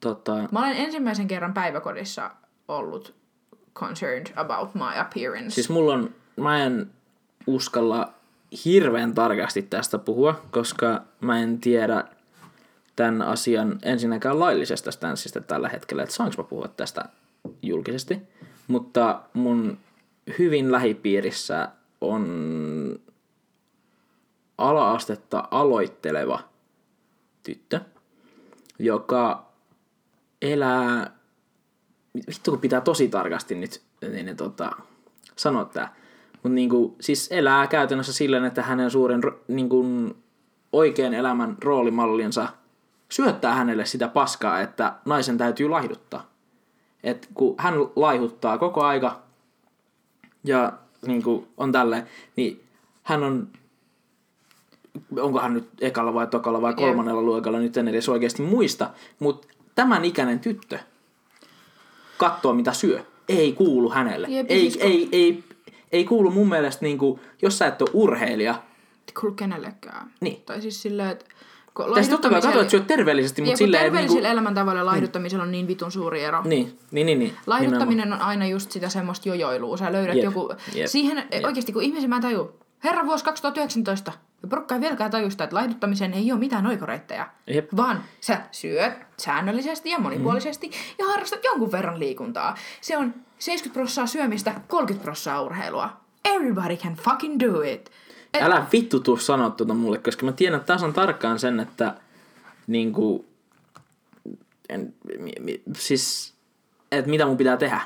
tota, 0.00 0.32
Mä 0.52 0.58
olen 0.58 0.76
ensimmäisen 0.76 1.26
kerran 1.28 1.54
päiväkodissa 1.54 2.30
ollut 2.68 3.14
concerned 3.74 4.26
about 4.36 4.74
my 4.74 4.98
appearance. 5.00 5.50
siis 5.50 5.68
mulla 5.70 5.94
on, 5.94 6.10
mä 6.36 6.64
en 6.64 6.90
uskalla 7.46 8.12
hirveän 8.64 9.14
tarkasti 9.14 9.62
tästä 9.62 9.98
puhua, 9.98 10.40
koska 10.50 11.02
mä 11.20 11.38
en 11.40 11.60
tiedä 11.60 12.04
tämän 12.96 13.22
asian 13.22 13.78
ensinnäkään 13.82 14.40
laillisesta 14.40 14.90
stanssista 14.90 15.40
tällä 15.40 15.68
hetkellä, 15.68 16.02
että 16.02 16.14
saanko 16.14 16.34
mä 16.42 16.48
puhua 16.48 16.68
tästä 16.68 17.04
julkisesti. 17.62 18.18
Mutta 18.68 19.22
mun 19.32 19.78
hyvin 20.38 20.72
lähipiirissä 20.72 21.68
on 22.00 22.24
ala-astetta 24.58 25.48
aloitteleva 25.50 26.40
tyttö, 27.42 27.80
joka 28.78 29.52
elää, 30.42 31.10
vittu 32.26 32.50
kun 32.50 32.60
pitää 32.60 32.80
tosi 32.80 33.08
tarkasti 33.08 33.54
nyt 33.54 33.82
niin, 34.00 34.26
niin, 34.26 34.36
tota, 34.36 34.72
sanoa 35.36 35.64
tää, 35.64 35.94
mutta 36.32 36.48
niinku, 36.48 36.96
siis 37.00 37.28
elää 37.32 37.66
käytännössä 37.66 38.12
silleen, 38.12 38.44
että 38.44 38.62
hänen 38.62 38.90
suuren 38.90 39.22
niinku, 39.48 39.84
oikean 40.72 41.14
elämän 41.14 41.56
roolimallinsa 41.64 42.48
syöttää 43.08 43.54
hänelle 43.54 43.86
sitä 43.86 44.08
paskaa, 44.08 44.60
että 44.60 44.92
naisen 45.04 45.38
täytyy 45.38 45.68
laihduttaa. 45.68 46.30
Et 47.02 47.28
kun 47.34 47.54
hän 47.58 47.74
laihuttaa 47.96 48.58
koko 48.58 48.82
aika 48.84 49.22
ja 50.44 50.72
niinku, 51.06 51.48
on 51.56 51.72
tälleen, 51.72 52.08
niin 52.36 52.64
hän 53.02 53.22
on 53.22 53.48
onko 55.20 55.40
hän 55.40 55.54
nyt 55.54 55.68
ekalla 55.80 56.14
vai 56.14 56.26
tokalla 56.26 56.62
vai 56.62 56.74
kolmannella 56.74 57.22
luokalla, 57.22 57.58
nyt 57.58 57.76
en 57.76 57.88
edes 57.88 58.08
oikeasti 58.08 58.42
muista, 58.42 58.90
mutta 59.18 59.48
tämän 59.74 60.04
ikäinen 60.04 60.40
tyttö 60.40 60.78
katsoo 62.18 62.52
mitä 62.52 62.72
syö, 62.72 63.04
ei 63.28 63.52
kuulu 63.52 63.90
hänelle. 63.90 64.28
Jep, 64.30 64.50
ei, 64.50 64.60
siis 64.60 64.76
ei, 64.76 65.08
ei, 65.12 65.44
ei 65.92 66.04
kuulu 66.04 66.30
mun 66.30 66.48
mielestä, 66.48 66.84
niin 66.84 66.98
kuin, 66.98 67.20
jos 67.42 67.58
sä 67.58 67.66
et 67.66 67.82
ole 67.82 67.90
urheilija, 67.92 68.54
Ei 69.08 69.14
kuulu 69.20 69.34
kenellekään. 69.34 70.10
Niin. 70.20 70.42
Tai 70.46 70.62
siis 70.62 70.82
silleen, 70.82 71.08
että 71.08 71.24
sitten 71.82 72.10
totta 72.10 72.30
kai 72.30 72.40
katso, 72.40 72.60
että 72.60 72.70
syöt 72.70 72.86
terveellisesti, 72.86 73.42
mutta 73.42 73.56
silleen, 73.58 73.80
että 73.80 73.86
terveellisillä 73.90 74.28
niin, 74.28 74.32
elämäntavoilla 74.32 74.80
ja 74.80 74.86
laihduttamisella 74.86 75.44
on 75.44 75.52
niin 75.52 75.68
vitun 75.68 75.92
suuri 75.92 76.24
ero. 76.24 76.42
kuin, 76.42 76.50
niin, 76.50 76.78
niin, 76.90 77.06
niin, 77.06 77.18
niin 77.18 77.34
Laihuttaminen 77.46 78.12
on 78.12 78.20
aina 78.20 78.46
just 78.46 78.70
sitä 78.70 78.88
semmoista 78.88 79.28
jojoilua. 79.28 79.76
Sä 79.76 79.92
löydät 79.92 80.14
Jep, 80.16 80.24
joku... 80.24 80.54
jep, 80.74 80.86
Siihen 80.86 81.24
jep. 81.32 81.44
oikeasti, 81.44 81.72
kun 81.72 81.82
ihmisen 81.82 82.10
mä 82.10 82.20
taju. 82.20 82.58
Herra 82.84 83.06
vuosi 83.06 83.24
2019. 83.24 84.12
Ja 84.42 84.48
porukka 84.48 84.74
ei 84.74 84.80
vieläkään 84.80 85.10
tajusta, 85.10 85.44
että 85.44 85.56
laihduttamiseen 85.56 86.14
ei 86.14 86.32
ole 86.32 86.40
mitään 86.40 86.66
oikoreittejä. 86.66 87.26
Jep. 87.46 87.68
Vaan 87.76 88.04
sä 88.20 88.40
syöt 88.50 88.92
säännöllisesti 89.16 89.90
ja 89.90 89.98
monipuolisesti 89.98 90.66
Mm. 90.66 90.72
ja 90.98 91.06
harrastat 91.06 91.44
jonkun 91.44 91.72
verran 91.72 91.98
liikuntaa. 92.00 92.54
Se 92.80 92.96
on 92.96 93.14
70 93.38 93.72
prosenttia 93.74 94.06
syömistä, 94.06 94.54
30 94.68 95.04
prosenttia 95.04 95.40
urheilua. 95.42 95.90
Everybody 96.24 96.76
can 96.76 96.94
fucking 96.94 97.40
do 97.40 97.62
it. 97.62 97.90
Et, 98.34 98.42
Älä 98.42 98.66
vittu 98.72 99.00
tuu 99.00 99.16
sanoa 99.16 99.50
tuota 99.50 99.74
mulle, 99.74 99.98
koska 99.98 100.26
mä 100.26 100.32
tiedän 100.32 100.60
tasan 100.60 100.92
tarkkaan 100.92 101.38
sen, 101.38 101.60
että 101.60 101.94
niinku, 102.66 103.26
en, 104.68 104.94
mi, 105.18 105.32
mi, 105.40 105.62
siis, 105.76 106.34
että 106.92 107.10
mitä 107.10 107.26
mun 107.26 107.36
pitää 107.36 107.56
tehdä. 107.56 107.80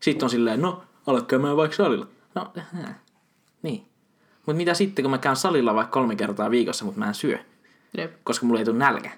Sitten 0.00 0.26
on 0.26 0.30
silleen, 0.30 0.62
no, 0.62 0.82
alat 1.06 1.26
käymään 1.26 1.56
vaikka 1.56 1.76
salilla. 1.76 2.06
No, 2.34 2.52
äh, 2.58 2.94
niin. 3.62 3.86
Mutta 4.46 4.56
mitä 4.56 4.74
sitten, 4.74 5.02
kun 5.02 5.10
mä 5.10 5.18
käyn 5.18 5.36
salilla 5.36 5.74
vaikka 5.74 5.92
kolme 5.92 6.16
kertaa 6.16 6.50
viikossa, 6.50 6.84
mutta 6.84 6.98
mä 6.98 7.08
en 7.08 7.14
syö, 7.14 7.38
Jep. 7.98 8.12
koska 8.24 8.46
mulla 8.46 8.60
ei 8.60 8.64
tule 8.64 8.78
nälkä. 8.78 9.10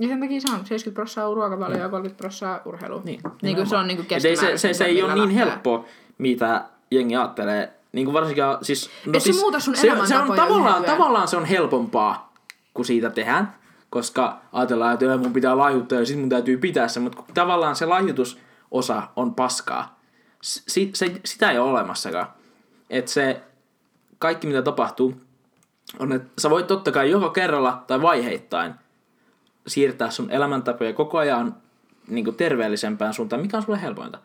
Ja 0.00 0.08
sen 0.08 0.20
takia 0.20 0.40
se 0.40 0.48
on 0.48 0.66
70 0.66 0.94
prosenttia 0.94 1.34
ruokavalio 1.34 1.78
ja 1.78 1.88
30 1.88 2.18
prosenttia 2.18 2.60
urheilu. 2.64 3.02
Niin, 3.04 3.20
niin 3.42 3.56
kuin 3.56 3.66
se 3.66 3.76
on 3.76 3.86
niin 3.86 3.96
kuin 3.96 4.06
ei 4.12 4.36
se, 4.36 4.58
se, 4.58 4.74
se 4.74 4.84
ei 4.84 5.02
ole 5.02 5.14
niin 5.14 5.24
lähtee. 5.24 5.44
helppo, 5.44 5.84
mitä 6.18 6.64
jengi 6.90 7.16
ajattelee. 7.16 7.72
Niin 7.94 8.04
kuin 8.04 8.14
varsinkin, 8.14 8.44
siis, 8.62 8.90
no 9.06 9.12
Et 9.14 9.22
se 9.22 9.24
siis, 9.24 9.40
muuta 9.40 9.60
sun 9.60 9.76
se, 9.76 9.80
se 10.06 10.18
on 10.18 10.36
tavallaan, 10.36 10.84
tavallaan 10.84 11.28
se 11.28 11.36
on 11.36 11.44
helpompaa, 11.44 12.32
kun 12.74 12.84
siitä 12.84 13.10
tehdään. 13.10 13.54
Koska 13.90 14.40
ajatellaan, 14.52 14.92
että 14.94 15.04
"Joo, 15.04 15.18
mun 15.18 15.32
pitää 15.32 15.56
laihuttaa 15.56 15.98
ja 15.98 16.06
sit 16.06 16.18
mun 16.18 16.28
täytyy 16.28 16.56
pitää 16.56 16.88
se. 16.88 17.00
Mutta 17.00 17.22
tavallaan 17.34 17.76
se 17.76 17.86
laihdutusosa 17.86 19.02
on 19.16 19.34
paskaa. 19.34 19.98
Si, 20.42 20.90
se, 20.94 21.20
sitä 21.24 21.50
ei 21.50 21.58
ole 21.58 21.70
olemassakaan. 21.70 22.26
Että 22.90 23.10
se 23.10 23.42
kaikki 24.18 24.46
mitä 24.46 24.62
tapahtuu, 24.62 25.14
on, 25.98 26.12
että 26.12 26.30
sä 26.38 26.50
voit 26.50 26.66
totta 26.66 26.92
kai 26.92 27.10
joko 27.10 27.30
kerralla 27.30 27.84
tai 27.86 28.02
vaiheittain 28.02 28.74
siirtää 29.66 30.10
sun 30.10 30.30
elämäntapoja 30.30 30.92
koko 30.92 31.18
ajan 31.18 31.56
niin 32.08 32.24
kuin 32.24 32.36
terveellisempään 32.36 33.14
suuntaan, 33.14 33.42
mikä 33.42 33.56
on 33.56 33.62
sulle 33.62 33.82
helpointa. 33.82 34.18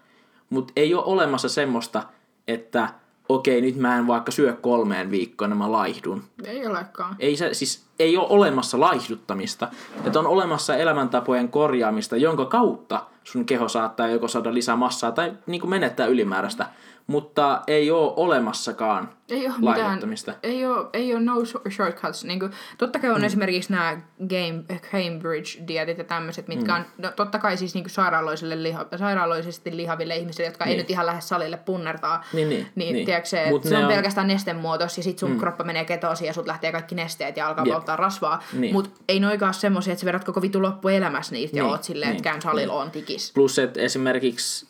Mutta 0.50 0.74
ei 0.76 0.94
ole 0.94 1.04
olemassa 1.04 1.50
semmoista, 1.50 2.04
että 2.48 2.90
okei, 3.30 3.62
nyt 3.62 3.76
mä 3.76 3.98
en 3.98 4.08
vaikka 4.08 4.32
syö 4.32 4.54
kolmeen 4.54 5.12
viikkoon, 5.12 5.58
mä 5.58 5.72
laihdun. 5.72 6.24
Ei 6.46 6.68
olekaan. 6.68 7.16
Ei, 7.20 7.36
se, 7.38 7.54
siis, 7.54 7.86
ei 8.00 8.18
ole 8.18 8.28
olemassa 8.30 8.80
laihduttamista, 8.80 9.68
että 10.06 10.20
on 10.20 10.28
olemassa 10.28 10.76
elämäntapojen 10.76 11.50
korjaamista, 11.50 12.18
jonka 12.18 12.46
kautta 12.46 13.06
sun 13.24 13.46
keho 13.46 13.68
saattaa 13.68 14.08
joko 14.08 14.28
saada 14.28 14.54
lisää 14.54 14.76
massaa 14.76 15.12
tai 15.12 15.34
niin 15.48 15.62
kuin 15.62 15.70
menettää 15.70 16.06
ylimääräistä, 16.06 16.70
mutta 17.10 17.62
ei 17.68 17.92
ole 17.92 18.14
olemassakaan 18.16 19.10
Ei 19.30 19.38
ole 19.48 19.56
mitään, 19.58 19.80
laihduttamista. 19.80 20.34
ei 20.44 20.66
ole, 20.66 20.88
ei 20.94 21.14
ole 21.14 21.22
no 21.24 21.34
shor- 21.36 21.72
shortcuts. 21.72 22.24
Niin 22.24 22.40
kuin, 22.40 22.52
totta 22.78 23.00
kai 23.00 23.10
on 23.10 23.18
mm. 23.18 23.24
esimerkiksi 23.24 23.72
nämä 23.72 23.98
game, 24.30 24.64
Cambridge-dietit 24.92 25.98
ja 25.98 26.04
tämmöiset, 26.04 26.48
mitkä 26.48 26.72
Mm. 26.74 26.80
on 26.80 26.86
no, 26.98 27.12
totta 27.16 27.40
kai 27.40 27.58
siis 27.58 27.74
niin 27.74 27.84
kuin 27.84 27.92
sairaaloisille 27.92 28.64
liha, 28.64 28.86
sairaaloisesti 28.98 29.78
lihaville 29.78 30.16
ihmisille, 30.16 30.48
jotka 30.48 30.66
niin. 30.66 30.72
ei 30.72 30.78
nyt 30.78 30.90
ihan 30.90 31.06
lähde 31.06 31.22
salille 31.22 31.58
punnertaa. 31.58 32.24
Niin, 32.34 32.50
niin, 32.50 32.60
niin, 32.62 32.70
niin. 32.76 32.94
niin. 32.94 33.06
Tiedätkö, 33.06 33.30
se, 33.30 33.46
Mut 33.50 33.64
se 33.64 33.78
on, 33.78 33.84
on- 33.84 33.90
pelkästään 33.92 34.28
nestemuotos 34.28 34.98
ja 34.98 35.04
sit 35.04 35.20
sun 35.20 35.32
mm. 35.32 35.40
kroppa 35.40 35.64
menee 35.64 35.86
ketosiin 35.86 36.28
ja 36.28 36.34
sut 36.34 36.48
lähtee 36.48 36.72
kaikki 36.72 36.96
nesteet 36.96 37.38
ja 37.38 37.48
alkaa 37.48 37.66
Jep. 37.66 37.74
polttaa 37.74 37.96
rasvaa. 37.96 38.44
Niin. 38.54 38.74
Mut 38.74 38.92
ei 39.10 39.20
noikaan 39.20 39.54
semmosia, 39.54 39.94
että 39.94 40.00
sä 40.02 40.06
vedät 40.06 40.24
koko 40.24 40.42
vitu 40.42 40.62
loppuelämässä 40.62 41.34
niitä 41.34 41.58
ja 41.58 41.64
Niin, 41.64 41.72
oot 41.72 41.84
silleen, 41.84 42.10
niin, 42.10 42.18
että 42.18 42.30
käyn 42.30 42.42
salilla 42.42 42.74
on 42.74 42.92
tikis. 42.92 43.32
Plus, 43.34 43.60
että 43.60 43.80
esimerkiksi, 43.82 44.66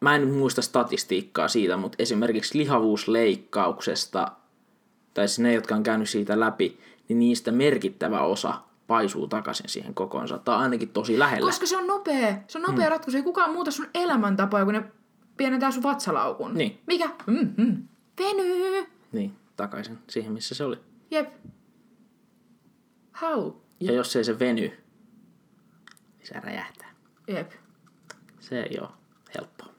mä 0.00 0.16
en 0.16 0.28
muista 0.28 0.62
statistiikkaa 0.62 1.48
siitä, 1.48 1.76
mutta 1.76 1.96
esimerkiksi 1.98 2.58
lihavuusleikkauksesta, 2.58 4.32
tai 5.14 5.28
siis 5.28 5.38
ne, 5.38 5.52
jotka 5.52 5.74
on 5.74 5.82
käynyt 5.82 6.08
siitä 6.08 6.40
läpi, 6.40 6.80
niin 7.08 7.18
niistä 7.18 7.52
merkittävä 7.52 8.20
osa 8.20 8.54
paisuu 8.86 9.28
takaisin 9.28 9.68
siihen 9.68 9.94
kokoonsa. 9.94 10.38
Tai 10.38 10.56
ainakin 10.56 10.88
tosi 10.88 11.18
lähellä. 11.18 11.46
Koska 11.46 11.66
se 11.66 11.76
on 11.76 11.86
nopea. 11.86 12.34
Se 12.48 12.58
on 12.58 12.62
nopea 12.62 12.86
mm. 12.86 12.90
ratkaisu. 12.90 13.16
Ei 13.16 13.22
kukaan 13.22 13.52
muuta 13.52 13.70
sun 13.70 13.86
elämäntapaa, 13.94 14.64
kun 14.64 14.74
ne 14.74 14.84
pienentää 15.36 15.70
sun 15.70 15.82
vatsalaukun. 15.82 16.54
Niin. 16.54 16.80
Mikä? 16.86 17.10
Mm-hmm. 17.26 17.88
Venyy. 18.18 18.86
Niin, 19.12 19.36
takaisin 19.56 19.98
siihen, 20.08 20.32
missä 20.32 20.54
se 20.54 20.64
oli. 20.64 20.76
Jep. 21.10 21.28
How? 23.22 23.52
Ja 23.80 23.92
jos 23.92 24.16
ei 24.16 24.24
se 24.24 24.38
veny, 24.38 24.60
niin 24.60 24.76
se 26.22 26.40
räjähtää. 26.40 26.90
Jep. 27.28 27.52
Se 28.40 28.62
ei 28.62 28.78
ole 28.80 28.88
helppoa. 29.34 29.77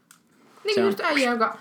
Niin 0.69 0.75
kuin 0.75 0.85
just 0.85 0.99
äijä, 0.99 1.31
joka 1.31 1.57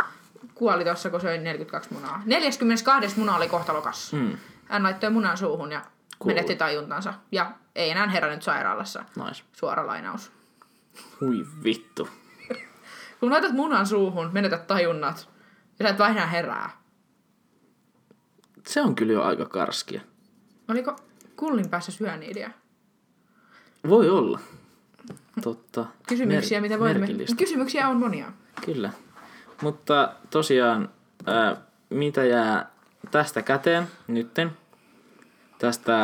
kuoli 0.54 0.84
tuossa, 0.84 1.11
kun 1.11 1.20
söi 1.20 1.38
42 1.38 1.94
munaa. 1.94 2.22
42 2.26 3.18
muna 3.18 3.36
oli 3.36 3.48
kohtalokas. 3.48 4.12
Mm. 4.12 4.38
Hän 4.64 4.82
laittoi 4.82 5.11
munan 5.11 5.36
suuhun 5.38 5.72
ja 5.72 5.80
Kuoli. 6.18 6.34
menetti 6.34 6.56
tajuntansa. 6.56 7.14
Ja 7.32 7.52
ei 7.74 7.90
enää 7.90 8.06
herännyt 8.09 8.42
sairaalassa. 8.42 9.04
Nice. 9.24 9.42
Suora 9.52 9.86
lainaus. 9.86 10.32
Hui 11.20 11.46
vittu. 11.64 12.09
Kun 13.20 13.30
laitat 13.30 13.52
munan 13.52 13.86
suuhun, 13.86 14.30
menetät 14.32 14.66
tajunnat. 14.66 15.28
Ja 15.78 15.84
sä 15.84 15.90
et 15.90 15.98
vaan 15.98 16.11
enää 16.11 16.26
herää. 16.26 16.70
Se 18.66 18.82
on 18.82 18.94
kyllä 18.94 19.12
jo 19.12 19.22
aika 19.22 19.44
karskia. 19.44 20.00
Oliko 20.68 20.96
kullin 21.36 21.70
päässä 21.70 21.92
syöniidiä? 21.92 22.50
Voi 23.88 24.11
olla. 24.11 24.40
Totta. 25.42 25.86
Kysymyksiä, 26.09 26.61
Mer- 26.61 26.70
mitä 26.70 26.78
voimme... 26.78 27.06
Kysymyksiä 27.36 27.88
on 27.88 27.96
monia. 27.96 28.32
Kyllä. 28.64 28.90
Mutta 29.62 30.12
tosiaan, 30.30 30.88
ää, 31.26 31.56
mitä 31.90 32.24
jää 32.24 32.70
tästä 33.11 33.42
käteen 33.42 33.86
nytten, 34.06 34.50
tästä 35.59 35.94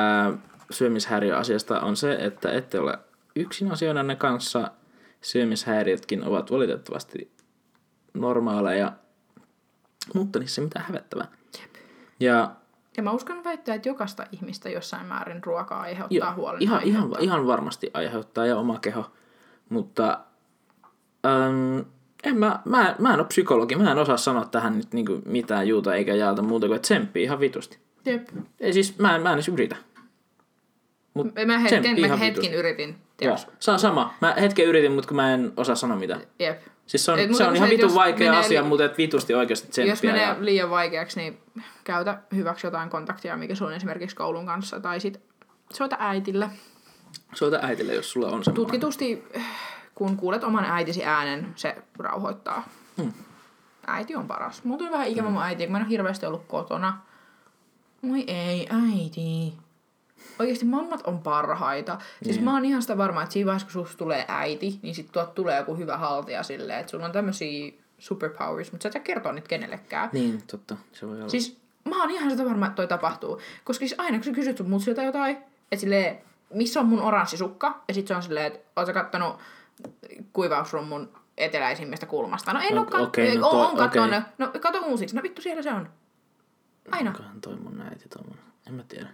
syömishäiriöasiasta 0.70 1.80
on 1.80 1.96
se, 1.96 2.14
että 2.20 2.52
ette 2.52 2.80
ole 2.80 2.98
yksin 3.36 3.72
asioidanne 3.72 4.16
kanssa. 4.16 4.70
Syömishäiriötkin 5.20 6.24
ovat 6.24 6.50
valitettavasti 6.50 7.32
normaaleja, 8.14 8.92
mutta 10.14 10.38
niissä 10.38 10.60
ei 10.62 10.66
mitään 10.66 10.86
hävettävää. 10.86 11.28
Ja 12.20 12.50
Ja 12.96 13.02
mä 13.02 13.10
uskon 13.10 13.44
väittää, 13.44 13.74
että 13.74 13.88
jokaista 13.88 14.26
ihmistä 14.32 14.68
jossain 14.68 15.06
määrin 15.06 15.44
ruokaa 15.44 15.80
aiheuttaa 15.80 16.28
Joo, 16.28 16.34
huolen. 16.34 16.62
ihan, 16.62 16.82
ihan, 16.82 17.10
ihan 17.20 17.46
varmasti 17.46 17.90
aiheuttaa 17.94 18.46
ja 18.46 18.56
oma 18.56 18.78
keho, 18.78 19.10
mutta 19.68 20.20
äm, 21.26 21.84
en 22.24 22.38
mä, 22.38 22.58
mä, 22.64 22.94
mä 22.98 23.14
en 23.14 23.20
ole 23.20 23.26
psykologi, 23.28 23.76
mä 23.76 23.92
en 23.92 23.98
osaa 23.98 24.16
sanoa 24.16 24.44
tähän 24.44 24.76
nyt 24.76 24.92
niinku 24.92 25.22
mitään 25.26 25.68
juuta 25.68 25.94
eikä 25.94 26.14
jaalta 26.14 26.42
muuta 26.42 26.66
kuin, 26.66 26.76
että 26.76 26.86
tsemppii 26.86 27.22
ihan 27.22 27.40
vitusti. 27.40 27.78
Jep. 28.06 28.28
Ei 28.60 28.72
siis, 28.72 28.98
mä 28.98 29.16
en, 29.16 29.22
mä 29.22 29.28
en 29.30 29.34
edes 29.34 29.48
yritä. 29.48 29.76
Mut 31.14 31.26
Mä 31.46 31.58
hetken, 31.58 32.00
mä 32.10 32.20
vitusti. 32.20 32.52
yritin. 32.54 32.96
Joo, 33.20 33.36
se 33.58 33.70
on 33.70 33.78
sama. 33.78 34.14
Mä 34.20 34.34
hetken 34.40 34.66
yritin, 34.66 34.92
mutta 34.92 35.08
kun 35.08 35.16
mä 35.16 35.34
en 35.34 35.52
osaa 35.56 35.74
sanoa 35.74 35.96
mitään. 35.96 36.20
Jep. 36.38 36.60
Siis 36.86 37.04
se 37.04 37.12
on, 37.12 37.18
Et 37.18 37.34
se 37.34 37.44
on 37.44 37.56
ihan 37.56 37.70
vitun 37.70 37.84
jos 37.88 37.94
vaikea 37.94 38.26
menee 38.30 38.40
asia, 38.46 38.62
li- 38.62 38.68
mutta 38.68 38.84
et 38.84 38.98
vitusti 38.98 39.34
oikeasti 39.34 39.66
Jos 39.66 39.70
tsemppiä. 39.98 40.12
menee 40.12 40.26
Ja, 40.26 40.36
liian 40.40 40.70
vaikeaksi, 40.70 41.20
niin 41.20 41.38
käytä 41.84 42.18
hyväksi 42.34 42.66
jotain 42.66 42.90
kontaktia, 42.90 43.36
mikä 43.36 43.54
sulla 43.54 43.70
on 43.70 43.76
esimerkiksi 43.76 44.16
koulun 44.16 44.46
kanssa, 44.46 44.80
tai 44.80 45.00
sit 45.00 45.20
soita 45.72 45.96
äitille. 45.98 46.50
soita 47.34 47.58
äitille, 47.62 47.94
jos 47.94 48.10
sulla 48.12 48.26
on 48.26 48.44
semmoinen. 48.44 48.54
Tutkitusti, 48.54 49.24
kun 49.94 50.16
kuulet 50.16 50.44
oman 50.44 50.64
äitisi 50.64 51.04
äänen, 51.04 51.52
se 51.56 51.76
rauhoittaa. 51.98 52.64
Hmm. 53.02 53.12
Äiti 53.86 54.16
on 54.16 54.26
paras. 54.26 54.64
Mulla 54.64 54.78
tuli 54.78 54.90
vähän 54.90 55.08
ikävä 55.08 55.30
mun 55.30 55.42
äiti, 55.42 55.64
kun 55.64 55.72
mä 55.72 55.78
en 55.78 55.84
ole 55.84 55.90
hirveästi 55.90 56.26
ollut 56.26 56.44
kotona. 56.48 56.98
Moi 58.02 58.24
ei, 58.26 58.68
äiti. 58.70 59.54
Oikeasti 60.38 60.64
mammat 60.64 61.00
on 61.06 61.18
parhaita. 61.18 61.98
Siis 62.22 62.36
Niin. 62.36 62.44
mä 62.44 62.52
oon 62.54 62.64
ihan 62.64 62.82
sitä 62.82 62.98
varma, 62.98 63.22
että 63.22 63.32
siinä 63.32 63.46
vaiheessa, 63.46 63.66
kun 63.66 63.72
susta 63.72 63.98
tulee 63.98 64.24
äiti, 64.28 64.78
niin 64.82 64.94
sit 64.94 65.12
tuot 65.12 65.34
tulee 65.34 65.58
joku 65.58 65.74
hyvä 65.76 65.96
haltija 65.96 66.42
silleen, 66.42 66.80
että 66.80 66.90
sulla 66.90 67.04
on 67.06 67.12
tämmösiä 67.12 67.72
superpowers, 67.98 68.72
mutta 68.72 68.82
sä 68.82 68.88
et 68.88 68.92
saa 68.92 69.02
kertoa 69.02 69.32
niitä 69.32 69.48
kenellekään. 69.48 70.10
Niin, 70.12 70.42
totta. 70.46 70.76
Se 70.92 71.06
voi 71.08 71.16
olla. 71.16 71.28
Siis 71.28 71.56
mä 71.84 72.00
oon 72.00 72.10
ihan 72.10 72.30
sitä 72.30 72.44
varma, 72.44 72.66
että 72.66 72.76
toi 72.76 72.86
tapahtuu. 72.88 73.40
Koska 73.64 73.78
siis 73.78 73.94
aina 73.98 74.18
kun 74.18 74.24
sä 74.24 74.30
kysyt 74.32 74.56
sun 74.56 74.70
mutsilta 74.70 75.02
jotain, 75.02 75.36
että 75.72 75.80
silleen, 75.80 76.18
missä 76.54 76.80
on 76.80 76.86
mun 76.86 77.02
oranssi 77.02 77.36
sukka? 77.36 77.82
Ja 77.88 77.94
sit 77.94 78.06
se 78.06 78.16
on 78.16 78.22
silleen, 78.22 78.46
että 78.46 78.58
oot 78.76 78.86
sä 78.86 78.92
kattonut 78.92 79.38
kuivausrummun 80.32 81.12
eteläisimmästä 81.38 82.06
kulmasta? 82.06 82.52
No 82.52 82.60
en 82.60 82.78
O- 82.78 82.80
oo 82.80 82.86
kat- 82.86 83.00
okei, 83.02 83.38
no 83.38 83.48
on, 83.48 83.56
toi- 83.56 83.66
on 83.66 83.76
kattonut. 83.76 84.08
okei. 84.08 84.20
No 84.38 84.48
kato 84.60 84.80
uusiksi. 84.80 85.16
No 85.16 85.22
vittu 85.22 85.42
siellä 85.42 85.62
se 85.62 85.72
on. 85.72 85.88
Aina. 86.90 87.10
Onkohan 87.10 87.40
toi 87.40 87.56
mun 87.56 87.80
äiti 87.80 88.08
tommonen? 88.08 88.44
En 88.66 88.74
mä 88.74 88.82
tiedä. 88.88 89.08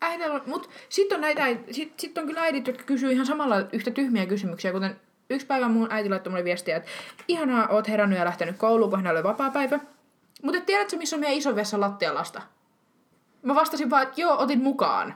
Äidillä 0.00 0.40
mut 0.46 0.70
sit 0.88 1.12
on 1.12 1.20
näitä, 1.20 1.44
äit- 1.46 1.72
sit, 1.72 2.00
sit 2.00 2.18
on 2.18 2.26
kyllä 2.26 2.40
äidit, 2.40 2.66
jotka 2.66 2.84
kysyy 2.84 3.12
ihan 3.12 3.26
samalla 3.26 3.56
yhtä 3.72 3.90
tyhmiä 3.90 4.26
kysymyksiä, 4.26 4.72
kuten 4.72 5.00
yksi 5.30 5.46
päivä 5.46 5.68
mun 5.68 5.86
äiti 5.90 6.08
laittoi 6.10 6.30
mulle 6.30 6.44
viestiä, 6.44 6.76
että 6.76 6.90
ihanaa, 7.28 7.68
oot 7.68 7.88
herännyt 7.88 8.18
ja 8.18 8.24
lähtenyt 8.24 8.56
kouluun, 8.56 8.90
kun 8.90 8.98
hänellä 8.98 9.18
oli 9.18 9.24
vapaa 9.28 9.50
päivä. 9.50 9.80
Mutta 10.42 10.60
tiedätkö, 10.60 10.96
missä 10.96 11.16
on 11.16 11.20
meidän 11.20 11.38
iso 11.38 11.56
vessa 11.56 11.80
lattialasta? 11.80 12.42
Mä 13.42 13.54
vastasin 13.54 13.90
vaan, 13.90 14.02
että 14.02 14.20
joo, 14.20 14.38
otin 14.42 14.62
mukaan. 14.62 15.14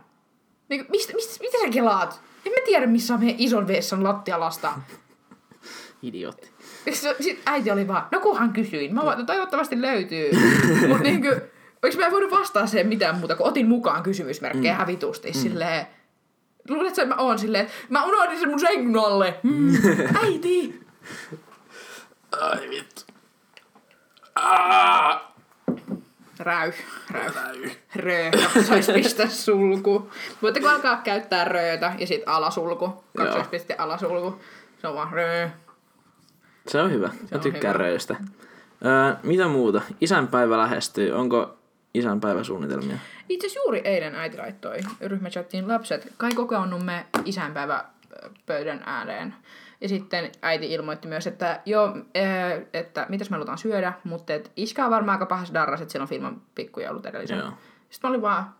Niin, 0.69 0.87
mistä, 0.89 1.13
mistä, 1.15 1.45
mitä 1.45 1.59
sä 1.59 1.69
kelaat? 1.73 2.21
En 2.47 2.53
mä 2.53 2.59
tiedä, 2.65 2.87
missä 2.87 3.15
on 3.15 3.21
meidän 3.21 3.37
ison 3.39 3.69
vessan 3.69 4.05
lattialasta. 4.05 4.73
Idiootti. 6.03 6.51
Sitten 6.93 7.39
äiti 7.47 7.71
oli 7.71 7.89
vaan, 7.89 8.07
no 8.13 8.21
kunhan 8.21 8.53
kysyin. 8.53 8.95
Mä 8.95 9.05
vaan, 9.05 9.19
no 9.19 9.25
toivottavasti 9.25 9.83
löytyy. 9.83 10.31
Mut 10.89 11.01
niinku, 11.01 11.29
Eikö 11.85 11.99
mä 11.99 12.07
en 12.07 12.13
voinut 12.13 12.31
vastaa 12.31 12.67
siihen 12.67 12.89
mitään 12.89 13.19
muuta, 13.19 13.37
kun 13.37 13.47
otin 13.47 13.69
mukaan 13.69 14.03
kysymysmerkkejä 14.03 14.73
mm. 14.73 14.79
hävitusti. 14.79 15.29
Mm. 15.29 15.35
Silleen, 15.35 15.87
luuletko, 16.69 17.03
että 17.03 17.15
mä 17.15 17.23
oon 17.23 17.39
silleen, 17.39 17.65
että 17.65 17.77
mä 17.89 18.05
unohdin 18.05 18.39
sen 18.39 18.49
mun 18.49 18.61
sängyn 18.61 18.97
alle. 18.97 19.41
Mm. 19.43 19.73
Äiti! 20.25 20.81
Ai 22.41 22.71
vittu. 22.71 23.03
Aa! 24.35 25.34
Räy, 26.45 26.73
räy, 27.11 27.73
röö, 27.97 28.31
sais 28.63 28.87
pistää 28.95 29.29
sulku. 29.29 30.11
Voitteko 30.43 30.69
alkaa 30.69 30.97
käyttää 30.97 31.45
röötä 31.45 31.93
ja 31.99 32.07
sit 32.07 32.23
alasulku, 32.27 33.05
kaksoispiste 33.17 33.75
alasulku. 33.79 34.41
Se 34.81 34.89
on 34.89 34.95
vaan 34.95 35.13
röö. 35.13 35.49
Se 36.69 36.81
on 36.81 36.93
hyvä. 36.93 37.09
Se 37.09 37.35
Mä 37.35 37.39
tykkään 37.43 37.75
hyvä. 37.75 37.85
röistä. 37.85 38.17
Öö, 38.85 39.15
mitä 39.23 39.49
muuta? 39.49 39.83
Isänpäivä 40.01 40.59
lähestyy. 40.59 41.13
Onko 41.13 41.57
isänpäiväsuunnitelmia? 41.95 42.97
Itse 43.29 43.47
asiassa 43.47 43.61
juuri 43.61 43.81
eilen 43.85 44.15
äiti 44.15 44.37
laittoi 44.39 44.77
ryhmächattiin 45.01 45.69
lapset. 45.69 46.13
Kai 46.17 46.31
kokoonnumme 46.35 47.07
isänpäivä 47.25 47.85
pöydän 48.47 48.83
ääreen. 48.87 49.35
Ja 49.81 49.89
sitten 49.89 50.33
äiti 50.43 50.73
ilmoitti 50.73 51.09
myös, 51.09 51.27
että 51.27 51.61
joo, 51.67 51.87
ää, 51.87 52.61
että 52.73 53.07
mitäs 53.09 53.31
me 53.31 53.35
halutaan 53.35 53.59
syödä, 53.59 53.93
mutta 54.05 54.35
et 54.35 54.53
iskä 54.57 54.85
on 54.85 54.91
varmaan 54.91 55.17
aika 55.17 55.27
pahas 55.27 55.55
darras, 55.55 55.81
että 55.81 55.93
siellä 55.93 56.03
on 56.03 56.09
filman 56.09 56.43
pikkujoulut 56.55 57.07
edellisen. 57.07 57.39
Joo. 57.39 57.49
Sitten 57.91 58.09
mä 58.09 58.13
olin 58.13 58.23
vaan, 58.23 58.55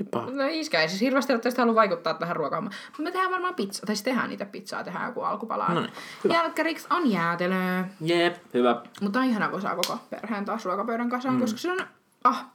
Ei 0.00 0.06
paha. 0.10 0.30
no 0.30 0.46
iskä 0.50 0.82
ei 0.82 0.88
siis 0.88 1.00
hirveästi 1.00 1.32
ole 1.32 1.40
tästä 1.40 1.62
halua 1.62 1.74
vaikuttaa 1.74 2.14
tähän 2.14 2.36
ruokaan. 2.36 2.64
Mutta 2.64 3.02
me 3.02 3.10
tehdään 3.10 3.30
varmaan 3.30 3.54
pizza, 3.54 3.86
tai 3.86 3.96
siis 3.96 4.04
tehdään 4.04 4.28
niitä 4.28 4.44
pizzaa, 4.46 4.84
tehdään 4.84 5.06
joku 5.06 5.20
alkupalaa. 5.20 5.86
Hyvä. 6.24 6.34
Jälkkäriksi 6.34 6.86
on 6.90 7.10
jäätelöä. 7.10 7.88
Jep, 8.00 8.36
hyvä. 8.54 8.82
Mutta 9.00 9.18
on 9.18 9.24
ihanaa, 9.24 9.48
kun 9.48 9.60
saa 9.60 9.76
koko 9.76 9.98
perheen 10.10 10.44
taas 10.44 10.64
ruokapöydän 10.64 11.08
kasaan, 11.10 11.34
mm. 11.34 11.40
koska 11.40 11.58
se 11.58 11.72
on, 11.72 11.78
ah, 12.24 12.46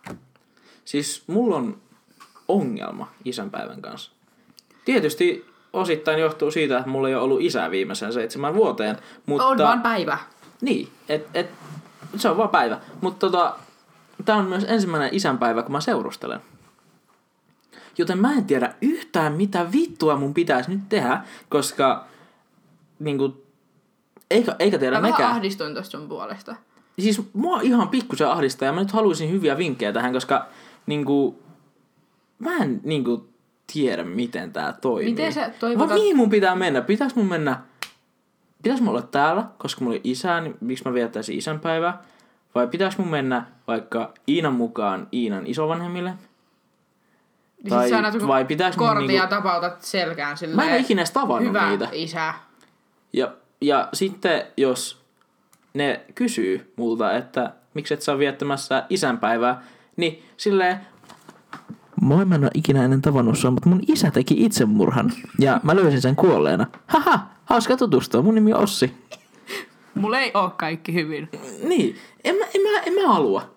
Siis 0.86 1.24
mulla 1.28 1.56
on 1.56 1.82
ongelma 2.48 3.12
isänpäivän 3.26 3.82
kanssa. 3.82 4.12
Tietysti 4.86 5.53
osittain 5.74 6.20
johtuu 6.20 6.52
siitä, 6.52 6.78
että 6.78 6.90
mulla 6.90 7.10
ei 7.10 7.16
ole 7.16 7.24
ollut 7.24 7.42
isää 7.42 7.72
viimeisen 7.72 8.14
seitsemän 8.14 8.56
vuoteen. 8.56 8.98
Mutta... 9.26 9.46
On 9.46 9.58
vaan 9.58 9.82
päivä. 9.82 10.18
Niin, 10.62 10.90
et, 11.10 11.28
et, 11.34 11.50
se 12.16 12.30
on 12.30 12.38
vaan 12.38 12.50
päivä. 12.50 12.80
Mutta 13.02 13.30
tota, 13.30 13.56
tää 14.26 14.36
on 14.36 14.46
myös 14.46 14.66
ensimmäinen 14.68 15.10
isänpäivä, 15.12 15.64
kun 15.64 15.72
mä 15.72 15.82
seurustelen. 15.82 16.40
Joten 17.98 18.18
mä 18.18 18.34
en 18.34 18.46
tiedä 18.46 18.74
yhtään, 18.82 19.34
mitä 19.34 19.72
vittua 19.72 20.16
mun 20.16 20.34
pitäisi 20.34 20.72
nyt 20.72 20.90
tehdä, 20.90 21.22
koska 21.50 22.06
niinku, 23.00 23.44
eikä, 24.32 24.56
eikä 24.60 24.80
tiedä 24.80 24.96
Mä 24.96 25.02
vähän 25.02 25.12
nekään. 25.12 25.32
ahdistuin 25.32 25.76
tosta 25.76 25.98
sun 25.98 26.10
puolesta. 26.10 26.56
Siis 27.00 27.22
mua 27.34 27.62
ihan 27.62 27.90
pikkusen 27.90 28.30
ahdistaa 28.30 28.66
ja 28.66 28.74
mä 28.74 28.80
nyt 28.80 28.92
haluaisin 28.92 29.32
hyviä 29.32 29.58
vinkkejä 29.58 29.94
tähän, 29.94 30.14
koska 30.14 30.46
niinku, 30.86 31.42
mä 32.40 32.58
en 32.58 32.82
niinku 32.84 33.33
tiedä, 33.74 34.04
miten 34.04 34.54
tää 34.54 34.74
toimii. 34.74 35.06
Miten 35.10 35.34
sä 35.34 35.42
Vaan 35.42 35.52
toivotat- 35.60 35.94
mihin 35.94 36.18
mun 36.18 36.30
pitää 36.30 36.56
mennä? 36.56 36.82
Pitäis 36.82 37.16
mun 37.16 37.26
mennä... 37.26 37.60
Pitäis 38.64 38.82
mun 38.82 38.90
olla 38.90 39.02
täällä, 39.02 39.44
koska 39.58 39.82
mulla 39.82 39.94
oli 39.94 40.02
isä, 40.04 40.42
niin 40.42 40.56
miksi 40.62 40.84
mä 40.86 40.94
viettäisin 40.94 41.38
isänpäivää? 41.38 42.02
Vai 42.56 42.68
pitäis 42.68 42.98
mun 42.98 43.08
mennä 43.08 43.46
vaikka 43.68 44.14
Iinan 44.28 44.54
mukaan 44.54 45.08
Iinan 45.14 45.48
isovanhemmille? 45.48 46.10
Niin 47.64 47.70
Tai 47.70 47.90
sit 47.90 48.22
sä 48.22 48.28
vai 48.28 48.46
pitäis 48.46 48.78
mun 48.78 48.88
kortin 48.88 49.04
ja 49.16 49.22
niinku- 49.22 49.28
tapautat 49.36 49.82
selkään 49.82 50.38
silleen. 50.38 50.56
Mä 50.56 50.64
en 50.64 50.72
ole 50.72 50.80
ikinä 50.80 51.02
edes 51.02 51.12
tavannut 51.12 51.50
Hyvä 51.50 51.70
niitä. 51.70 51.90
isä. 51.92 52.34
Ja, 53.14 53.32
ja 53.62 53.90
sitten 53.94 54.46
jos 54.58 55.04
ne 55.74 56.06
kysyy 56.16 56.74
multa, 56.76 57.12
että 57.14 57.54
miksi 57.74 57.94
et 57.94 58.02
sä 58.02 58.12
ole 58.12 58.20
viettämässä 58.20 58.84
isänpäivää, 58.90 59.64
niin 59.98 60.24
silleen, 60.38 60.80
Moi, 62.02 62.26
mä 62.26 62.36
en 62.36 62.44
ole 62.44 62.52
ikinä 62.54 62.84
ennen 62.84 63.02
tavannut 63.02 63.38
sua, 63.38 63.52
mutta 63.52 63.70
mun 63.70 63.82
isä 63.88 64.12
teki 64.12 64.46
itsemurhan. 64.46 65.12
Ja 65.40 65.60
mä 65.64 65.76
löysin 65.76 66.02
sen 66.02 66.16
kuolleena. 66.16 66.66
Haha, 66.88 67.20
hauska 67.46 67.78
tutustua. 67.78 68.22
Mun 68.22 68.36
nimi 68.36 68.54
on 68.54 68.64
Ossi. 68.64 68.94
Mulla 69.96 70.20
ei 70.20 70.32
oo 70.34 70.50
kaikki 70.58 70.94
hyvin. 70.94 71.30
Niin, 71.64 71.96
en 72.24 72.36
mä, 72.36 72.46
en 72.56 72.62
mä, 72.62 72.80
en 72.80 72.94
mä 72.94 73.08
halua. 73.08 73.54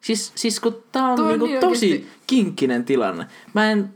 Siis, 0.00 0.32
siis 0.34 0.60
kun 0.60 0.82
tää 0.92 1.04
on 1.04 1.20
on 1.20 1.28
niinku 1.28 1.46
niin 1.46 1.60
tosi 1.60 1.92
oikeesti- 1.92 2.06
kinkkinen 2.26 2.84
tilanne. 2.84 3.26
Mä 3.54 3.70
en 3.70 3.94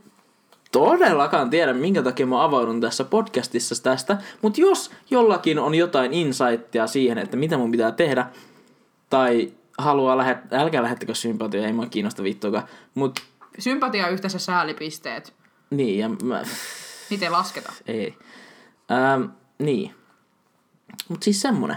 todellakaan 0.73 1.51
tiedä, 1.51 1.73
minkä 1.73 2.03
takia 2.03 2.27
mä 2.27 2.45
avaudun 2.45 2.81
tässä 2.81 3.05
podcastissa 3.05 3.83
tästä, 3.83 4.19
mutta 4.43 4.61
jos 4.61 4.91
jollakin 5.11 5.59
on 5.59 5.75
jotain 5.75 6.13
insightia 6.13 6.87
siihen, 6.87 7.19
että 7.19 7.37
mitä 7.37 7.57
mun 7.57 7.71
pitää 7.71 7.93
tehdä, 7.93 8.27
tai 9.11 9.53
haluaa 9.79 10.17
lähettää, 10.17 10.61
älkää 10.61 10.83
lähettäkö 10.83 11.15
sympatioa, 11.15 11.67
ei 11.67 11.73
mua 11.73 11.87
kiinnosta 11.87 12.23
vittuakaan, 12.23 12.65
mut 12.95 13.21
Sympatia 13.59 14.09
yhteensä 14.09 14.39
säälipisteet. 14.39 15.35
niin, 15.71 15.99
ja 15.99 16.09
mä, 16.09 16.43
Niitä 17.11 17.25
ei 17.27 17.31
lasketa. 17.31 17.73
ei. 17.87 18.19
Ähm, 18.91 19.23
niin. 19.59 19.95
Mut 21.09 21.23
siis 21.23 21.41
semmonen. 21.43 21.77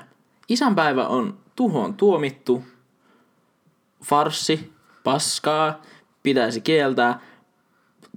Isänpäivä 0.50 1.08
on 1.08 1.38
tuhoon 1.56 1.94
tuomittu. 1.94 2.64
Farssi, 4.04 4.74
paskaa, 5.04 5.82
pitäisi 6.24 6.62
kieltää. 6.62 7.20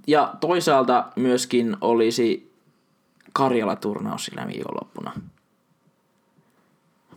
Ja 0.07 0.35
toisaalta 0.41 1.12
myöskin 1.16 1.76
olisi 1.81 2.53
Karjala-turnaus 3.33 4.24
sillä 4.24 4.47
viikonloppuna. 4.47 5.12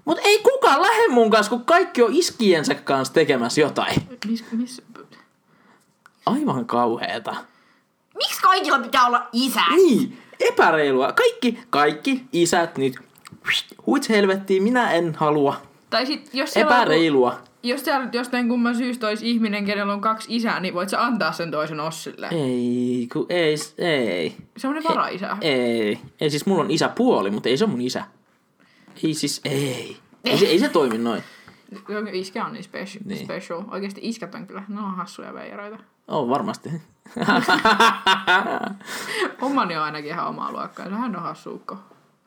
Mut 0.05 0.17
ei 0.23 0.39
kukaan 0.39 0.81
lähde 0.81 1.07
mun 1.07 1.29
kanssa, 1.29 1.49
kun 1.49 1.65
kaikki 1.65 2.01
on 2.01 2.13
iskiensä 2.13 2.75
kanssa 2.75 3.13
tekemässä 3.13 3.61
jotain. 3.61 4.01
Mis, 4.27 4.45
mis... 4.51 4.81
Aivan 6.25 6.65
kauheeta. 6.65 7.35
Miksi 8.17 8.41
kaikilla 8.41 8.79
pitää 8.79 9.05
olla 9.05 9.27
isä? 9.33 9.61
Niin, 9.75 10.17
epäreilua. 10.39 11.11
Kaikki, 11.11 11.59
kaikki 11.69 12.25
isät 12.33 12.77
nyt, 12.77 12.95
huits 13.85 14.09
helvettiin, 14.09 14.63
minä 14.63 14.91
en 14.91 15.15
halua. 15.15 15.61
Tai 15.89 16.05
sit, 16.05 16.29
jos 16.33 16.53
siellä 16.53 16.75
on, 16.75 16.81
Epäreilua. 16.81 17.39
jos 17.63 17.83
siellä 17.85 18.09
jostain 18.11 18.49
kumman 18.49 18.75
syystä 18.75 19.07
olisi 19.07 19.31
ihminen, 19.31 19.65
kenellä 19.65 19.93
on 19.93 20.01
kaksi 20.01 20.35
isää, 20.35 20.59
niin 20.59 20.73
voit 20.73 20.89
sä 20.89 21.03
antaa 21.03 21.31
sen 21.31 21.51
toisen 21.51 21.79
Ossille. 21.79 22.27
Ei, 22.31 23.07
ku, 23.13 23.25
ei, 23.29 23.55
ei. 23.77 24.35
Semmoinen 24.57 24.83
varaisä. 24.83 25.37
Ei. 25.41 25.99
Ei, 26.21 26.29
siis 26.29 26.45
mulla 26.45 26.63
on 26.63 26.71
isäpuoli, 26.71 27.31
mutta 27.31 27.49
ei 27.49 27.57
se 27.57 27.63
ole 27.63 27.71
mun 27.71 27.81
isä. 27.81 28.03
Ei 29.03 29.13
siis, 29.13 29.41
ei. 29.45 29.97
Ei 30.23 30.37
se, 30.37 30.45
ei 30.45 30.59
se 30.59 30.69
toimi 30.69 30.97
noin. 30.97 31.23
Iskä 32.11 32.45
on 32.45 32.53
niin 32.53 32.63
special. 32.63 33.03
Niin. 33.05 33.25
special. 33.25 33.61
Oikeasti 33.71 34.01
iskät 34.03 34.35
on 34.35 34.47
kyllä, 34.47 34.63
ne 34.67 34.81
on 34.81 34.95
hassuja 34.95 35.33
veijaroita. 35.33 35.77
On 36.07 36.29
varmasti. 36.29 36.69
Omani 39.41 39.77
on 39.77 39.83
ainakin 39.83 40.09
ihan 40.11 40.27
omaa 40.27 40.51
luokkaa. 40.51 40.89
Hän 40.89 41.15
on 41.15 41.21
hassuukko. 41.23 41.77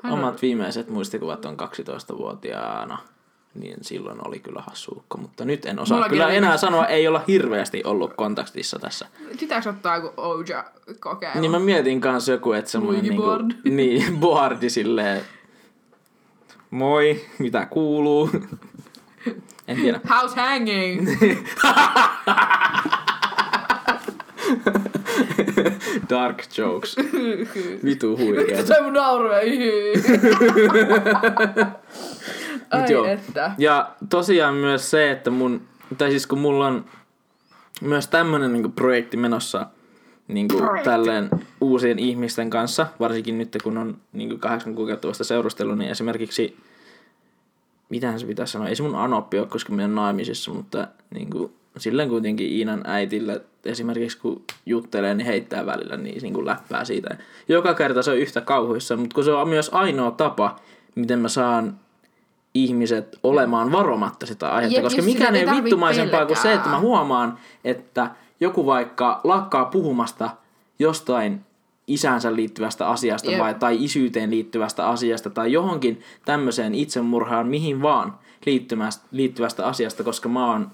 Hän 0.02 0.12
on... 0.12 0.18
Omat 0.18 0.42
viimeiset 0.42 0.88
muistikuvat 0.88 1.44
on 1.44 1.56
12-vuotiaana. 1.60 2.98
Niin 3.54 3.76
silloin 3.82 4.26
oli 4.26 4.38
kyllä 4.40 4.62
hassuukko, 4.66 5.18
mutta 5.18 5.44
nyt 5.44 5.66
en 5.66 5.78
osaa 5.78 5.96
Mullakin 5.96 6.10
kyllä 6.10 6.28
enää 6.28 6.40
viimeiset- 6.40 6.60
sanoa, 6.60 6.86
ei 6.86 7.08
olla 7.08 7.22
hirveästi 7.28 7.82
ollut 7.84 8.14
kontaktissa 8.14 8.78
tässä. 8.78 9.06
Pitääkö 9.40 9.68
ottaa 9.68 9.96
joku 9.96 10.12
Oja 10.16 10.64
kokeilu? 11.00 11.40
Niin 11.40 11.50
mä 11.50 11.58
mietin 11.58 12.00
kanssa 12.00 12.32
joku, 12.32 12.52
että 12.52 12.70
semmoinen 12.70 13.16
Board. 13.16 13.50
niin, 13.64 14.18
boardi 14.18 14.70
silleen, 14.70 15.20
moi, 16.74 17.24
mitä 17.38 17.66
kuuluu? 17.66 18.30
en 19.68 19.76
tiedä. 19.76 20.00
House 20.10 20.40
hanging! 20.40 21.08
Dark 26.10 26.42
jokes. 26.58 26.96
Vitu 27.84 28.16
huikeeta. 28.16 28.66
Se 28.66 28.82
mun 28.82 28.92
nauru. 28.92 29.28
Ai 32.70 32.92
joo. 32.92 33.04
että. 33.04 33.52
Ja 33.58 33.90
tosiaan 34.10 34.54
myös 34.54 34.90
se, 34.90 35.10
että 35.10 35.30
mun, 35.30 35.62
tai 35.98 36.10
siis 36.10 36.26
kun 36.26 36.38
mulla 36.38 36.66
on 36.66 36.84
myös 37.80 38.08
tämmönen 38.08 38.52
niinku 38.52 38.68
projekti 38.68 39.16
menossa 39.16 39.66
niinku 40.28 40.56
Projekti. 40.56 40.84
tälleen 40.84 41.30
uusien 41.60 41.98
ihmisten 41.98 42.50
kanssa, 42.50 42.86
varsinkin 43.00 43.38
nyt 43.38 43.56
kun 43.62 43.78
on 43.78 43.96
niinku 44.12 44.38
kahdeksan 44.38 44.74
kuukautta 44.74 45.08
vasta 45.08 45.24
seurustellut, 45.24 45.78
niin 45.78 45.90
esimerkiksi, 45.90 46.56
mitähän 47.88 48.20
se 48.20 48.26
pitäisi 48.26 48.52
sanoa, 48.52 48.68
ei 48.68 48.76
se 48.76 48.82
mun 48.82 48.94
anoppi 48.94 49.38
ole, 49.38 49.46
koska 49.46 49.72
meidän 49.72 49.94
naimisissa, 49.94 50.50
mutta 50.50 50.88
niinku, 51.14 51.52
silleen 51.76 52.08
kuitenkin 52.08 52.52
Iinan 52.52 52.82
äitille 52.84 53.42
esimerkiksi 53.64 54.18
kun 54.18 54.42
juttelee, 54.66 55.14
niin 55.14 55.26
heittää 55.26 55.66
välillä 55.66 55.96
niin, 55.96 56.22
niin 56.22 56.34
kuin 56.34 56.46
läppää 56.46 56.84
siitä. 56.84 57.16
Joka 57.48 57.74
kerta 57.74 58.02
se 58.02 58.10
on 58.10 58.18
yhtä 58.18 58.40
kauhuissa, 58.40 58.96
mutta 58.96 59.14
kun 59.14 59.24
se 59.24 59.32
on 59.32 59.48
myös 59.48 59.70
ainoa 59.72 60.10
tapa, 60.10 60.56
miten 60.94 61.18
mä 61.18 61.28
saan 61.28 61.78
ihmiset 62.54 63.18
olemaan 63.22 63.72
varomatta 63.72 64.26
sitä 64.26 64.48
aihetta, 64.48 64.82
koska 64.82 65.02
mikään 65.02 65.36
ei 65.36 65.46
vittumaisempaa 65.46 66.26
kuin 66.26 66.36
se, 66.36 66.52
että 66.52 66.68
mä 66.68 66.74
pelkää. 66.74 66.80
huomaan, 66.80 67.38
että 67.64 68.10
joku 68.44 68.66
vaikka 68.66 69.20
lakkaa 69.24 69.64
puhumasta 69.64 70.30
jostain 70.78 71.44
isänsä 71.86 72.36
liittyvästä 72.36 72.88
asiasta 72.88 73.30
Jep. 73.30 73.40
vai, 73.40 73.54
tai 73.54 73.84
isyyteen 73.84 74.30
liittyvästä 74.30 74.88
asiasta 74.88 75.30
tai 75.30 75.52
johonkin 75.52 76.00
tämmöiseen 76.24 76.74
itsemurhaan, 76.74 77.46
mihin 77.46 77.82
vaan 77.82 78.18
liittymästä, 78.46 79.04
liittyvästä 79.10 79.66
asiasta, 79.66 80.04
koska 80.04 80.28
mä 80.28 80.50
oon 80.50 80.70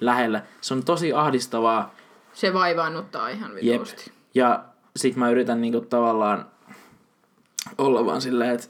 lähellä. 0.00 0.42
Se 0.60 0.74
on 0.74 0.84
tosi 0.84 1.12
ahdistavaa. 1.12 1.94
Se 2.32 2.54
vaivaannuttaa 2.54 3.28
ihan 3.28 3.52
Jep. 3.62 3.80
vitusti. 3.80 4.12
Ja 4.34 4.64
sit 4.96 5.16
mä 5.16 5.30
yritän 5.30 5.60
niinku 5.60 5.80
tavallaan 5.80 6.46
olla 7.78 8.06
vaan 8.06 8.20
silleen, 8.20 8.50
että 8.50 8.66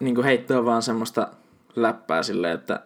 niinku 0.00 0.22
heittää 0.22 0.64
vaan 0.64 0.82
semmoista 0.82 1.28
läppää 1.76 2.22
silleen, 2.22 2.54
että 2.54 2.80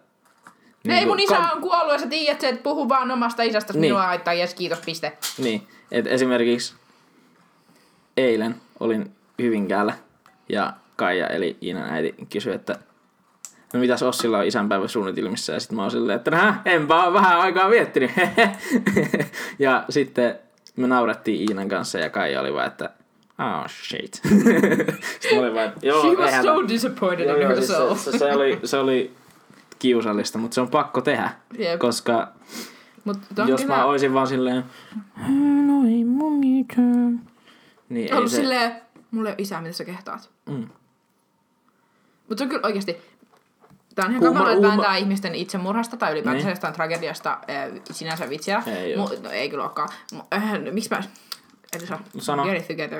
Ei 0.89 1.07
mun 1.07 1.21
isä 1.21 1.37
ka- 1.37 1.51
on 1.55 1.61
kuollut 1.63 1.93
ja 1.93 1.99
sä 1.99 2.07
tiedät, 2.07 2.45
että 2.45 2.63
puhu 2.63 2.89
vaan 2.89 3.11
omasta 3.11 3.43
isästä, 3.43 3.73
Niin. 3.73 3.81
niin. 3.81 3.91
minua 3.93 4.07
haittaa, 4.07 4.35
jes 4.35 4.55
kiitos, 4.55 4.79
piste. 4.87 5.13
Niin, 5.39 5.67
että 5.91 6.11
esimerkiksi 6.11 6.75
eilen 8.17 8.55
olin 8.81 9.11
Hyvinkäällä 9.43 9.95
ja 10.49 10.73
Kaija 10.97 11.27
eli 11.27 11.57
Iinan 11.63 11.91
äiti 11.91 12.15
kysyi, 12.31 12.55
että 12.55 12.79
no 13.73 13.81
mitäs 13.81 14.03
Ossilla 14.03 14.39
on 14.39 14.47
isänpäivä 14.47 14.89
suunnitelmissa 14.89 15.53
ja 15.53 15.61
sitten 15.61 15.77
mä 15.77 15.83
oon 15.83 15.91
silleen, 15.91 16.17
että 16.17 16.31
nää, 16.31 16.63
enpä 16.65 17.05
oo 17.05 17.13
vähän 17.13 17.41
aikaa 17.41 17.69
miettinyt. 17.69 18.11
ja 19.59 19.85
sitten 19.91 20.39
me 20.77 20.87
naurettiin 20.87 21.41
Iinan 21.51 21.69
kanssa 21.69 21.99
ja 21.99 22.11
Kaija 22.11 22.41
oli 22.41 22.55
vaan, 22.55 22.67
että 22.67 22.91
oh 23.39 23.71
shit. 23.89 24.15
sitten 25.21 25.35
mä 25.35 25.41
olin 25.41 25.55
vaan, 25.55 25.73
joo, 25.83 26.01
She 26.03 26.11
was 26.11 26.43
so 26.43 26.69
disappointed 26.69 27.27
Joo, 27.27 27.37
in 27.37 27.47
siis 27.57 27.59
herself. 27.69 27.99
se, 28.01 28.11
se, 28.13 28.19
se, 28.19 28.33
oli, 28.33 28.61
se 28.65 28.77
oli 28.77 29.13
kiusallista, 29.83 30.39
mutta 30.39 30.55
se 30.55 30.61
on 30.61 30.69
pakko 30.71 31.01
tehdä, 31.01 31.31
Jep. 31.59 31.79
koska 31.79 32.29
Mut 33.05 33.19
jos 33.47 33.61
kyllä 33.61 33.77
mä 33.77 33.85
oisin 33.85 34.15
vaan 34.15 34.27
silleen, 34.27 34.65
no 35.67 35.89
ei 35.89 36.05
mun 36.05 36.39
mitään. 36.39 37.21
Niin 37.89 38.13
ei 38.13 38.19
ollut 38.19 38.31
se, 38.31 38.37
silleen, 38.37 38.73
mulla 39.11 39.29
ei 39.29 39.33
ole 39.33 39.43
isää, 39.43 39.61
mitä 39.61 39.73
sä 39.73 39.85
kehtaat. 39.85 40.31
Mm. 40.49 40.69
Mutta 42.29 42.39
se 42.39 42.45
on 42.45 42.49
kyllä 42.51 42.67
oikeasti, 42.67 42.97
Tämä 43.95 44.07
on 44.07 44.13
ihan 44.13 44.25
kamala, 44.33 44.53
että 44.53 44.69
vääntää 44.69 44.97
ihmisten 44.97 45.35
itsemurhasta 45.35 45.97
tai 45.97 46.13
ylipäätään 46.13 46.45
Niin. 46.45 46.51
jostain 46.51 46.75
tragediasta 46.75 47.31
äh, 47.33 47.81
sinänsä 47.91 48.31
vitsiä. 48.31 48.63
Ei 48.67 48.97
oo. 48.97 49.11
no, 49.23 49.31
ei 49.31 49.51
kyllä 49.51 49.63
olekaan. 49.65 49.89
Mu- 50.15 50.25
Äh, 50.35 50.53
miksi 50.73 50.91
mä... 50.91 51.03
Saa. 51.89 52.01
Sano. 52.19 52.45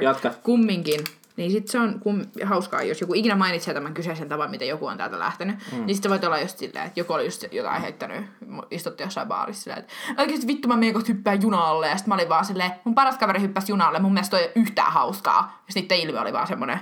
Jatka. 0.01 0.31
Kumminkin. 0.43 1.01
Niin 1.37 1.51
sit 1.51 1.69
se 1.69 1.79
on 1.79 2.01
kum, 2.01 2.21
hauskaa, 2.45 2.83
jos 2.83 3.01
joku 3.01 3.15
ikinä 3.15 3.37
mainitsee 3.37 3.75
tämän 3.75 3.95
kyseisen 3.95 4.29
tavan, 4.29 4.51
miten 4.51 4.69
joku 4.69 4.87
on 4.87 4.97
täältä 4.97 5.19
lähtenyt. 5.19 5.57
Mm. 5.73 5.87
Niin 5.87 5.95
sit 5.95 6.03
se 6.03 6.11
voi 6.11 6.19
olla 6.27 6.41
just 6.41 6.59
silleen, 6.59 6.87
että 6.87 7.01
joku 7.01 7.13
oli 7.13 7.25
just 7.25 7.45
jotain 7.53 7.83
heittänyt, 7.83 8.25
istutti 8.71 9.03
jossain 9.03 9.29
baarissa 9.29 9.63
silleen, 9.63 9.79
että 9.79 9.93
oikeesti 10.19 10.47
vittu 10.47 10.69
mä 10.69 10.77
menen 10.77 11.03
hyppää 11.09 11.35
junalle. 11.35 11.89
Ja 11.89 11.97
sit 11.97 12.07
mä 12.07 12.15
olin 12.15 12.29
vaan 12.29 12.45
silleen, 12.45 12.71
mun 12.85 12.95
paras 12.95 13.19
kaveri 13.19 13.41
hyppäsi 13.41 13.73
junalle, 13.73 13.99
mun 13.99 14.13
mielestä 14.13 14.31
toi 14.31 14.41
ei 14.41 14.47
ole 14.47 14.53
yhtään 14.57 14.93
hauskaa. 14.93 15.63
Ja 15.67 15.73
sit 15.73 15.83
niiden 15.91 16.09
ilme 16.09 16.21
oli 16.21 16.33
vaan 16.33 16.47
semmonen. 16.47 16.81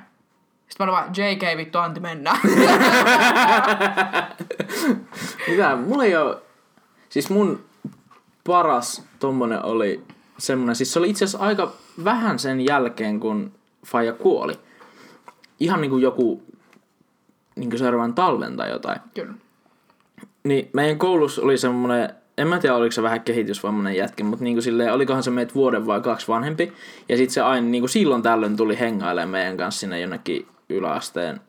Sitten 0.69 0.87
mä 0.87 0.93
olin 0.93 1.05
vaan, 1.05 1.15
JK 1.17 1.43
vittu 1.57 1.79
anti 1.79 2.01
mennä. 2.01 2.33
Mitä? 5.49 5.77
Mulla 5.77 6.05
ei 6.05 6.17
oo... 6.17 6.43
Siis 7.09 7.31
mun 7.31 7.65
paras 8.47 9.05
tommonen 9.19 9.65
oli 9.65 10.05
semmonen, 10.39 10.77
siis 10.77 10.93
se 10.93 10.99
oli 10.99 11.11
itse 11.11 11.25
asiassa 11.25 11.47
aika 11.47 11.73
vähän 12.05 12.39
sen 12.39 12.61
jälkeen, 12.61 13.21
kun 13.21 13.53
Faija 13.87 14.13
kuoli. 14.13 14.53
Ihan 15.61 15.81
niinku 15.81 15.99
joku 15.99 16.43
niinku 17.57 17.79
seuraavan 17.79 18.15
talven 18.15 18.57
tai 18.57 18.71
jotain. 18.71 19.01
Kyllä. 19.15 19.35
Niin 20.45 20.71
meidän 20.73 20.99
koulussa 20.99 21.43
oli 21.43 21.59
semmonen, 21.59 22.11
en 22.39 22.49
mä 22.49 22.59
tiedä 22.59 22.77
oliko 22.77 22.93
se 22.93 23.03
vähän 23.03 23.21
kehitysvammainen 23.21 23.97
jätkä, 23.97 24.25
mutta 24.25 24.45
niinku 24.45 24.63
silleen, 24.63 24.93
olikohan 24.93 25.23
se 25.23 25.31
meitä 25.31 25.55
vuoden 25.55 25.87
vai 25.87 26.01
kaksi 26.01 26.29
vanhempi. 26.29 26.73
Ja 27.09 27.17
sit 27.17 27.31
se 27.31 27.41
aina 27.41 27.67
niinku 27.67 27.89
silloin 27.89 28.23
tällöin 28.23 28.57
tuli 28.57 28.79
hengailemaan 28.79 29.29
meidän 29.29 29.57
kanssa 29.57 29.81
sinne 29.81 30.01
jonnekin 30.01 30.47
yläasteen 30.69 31.41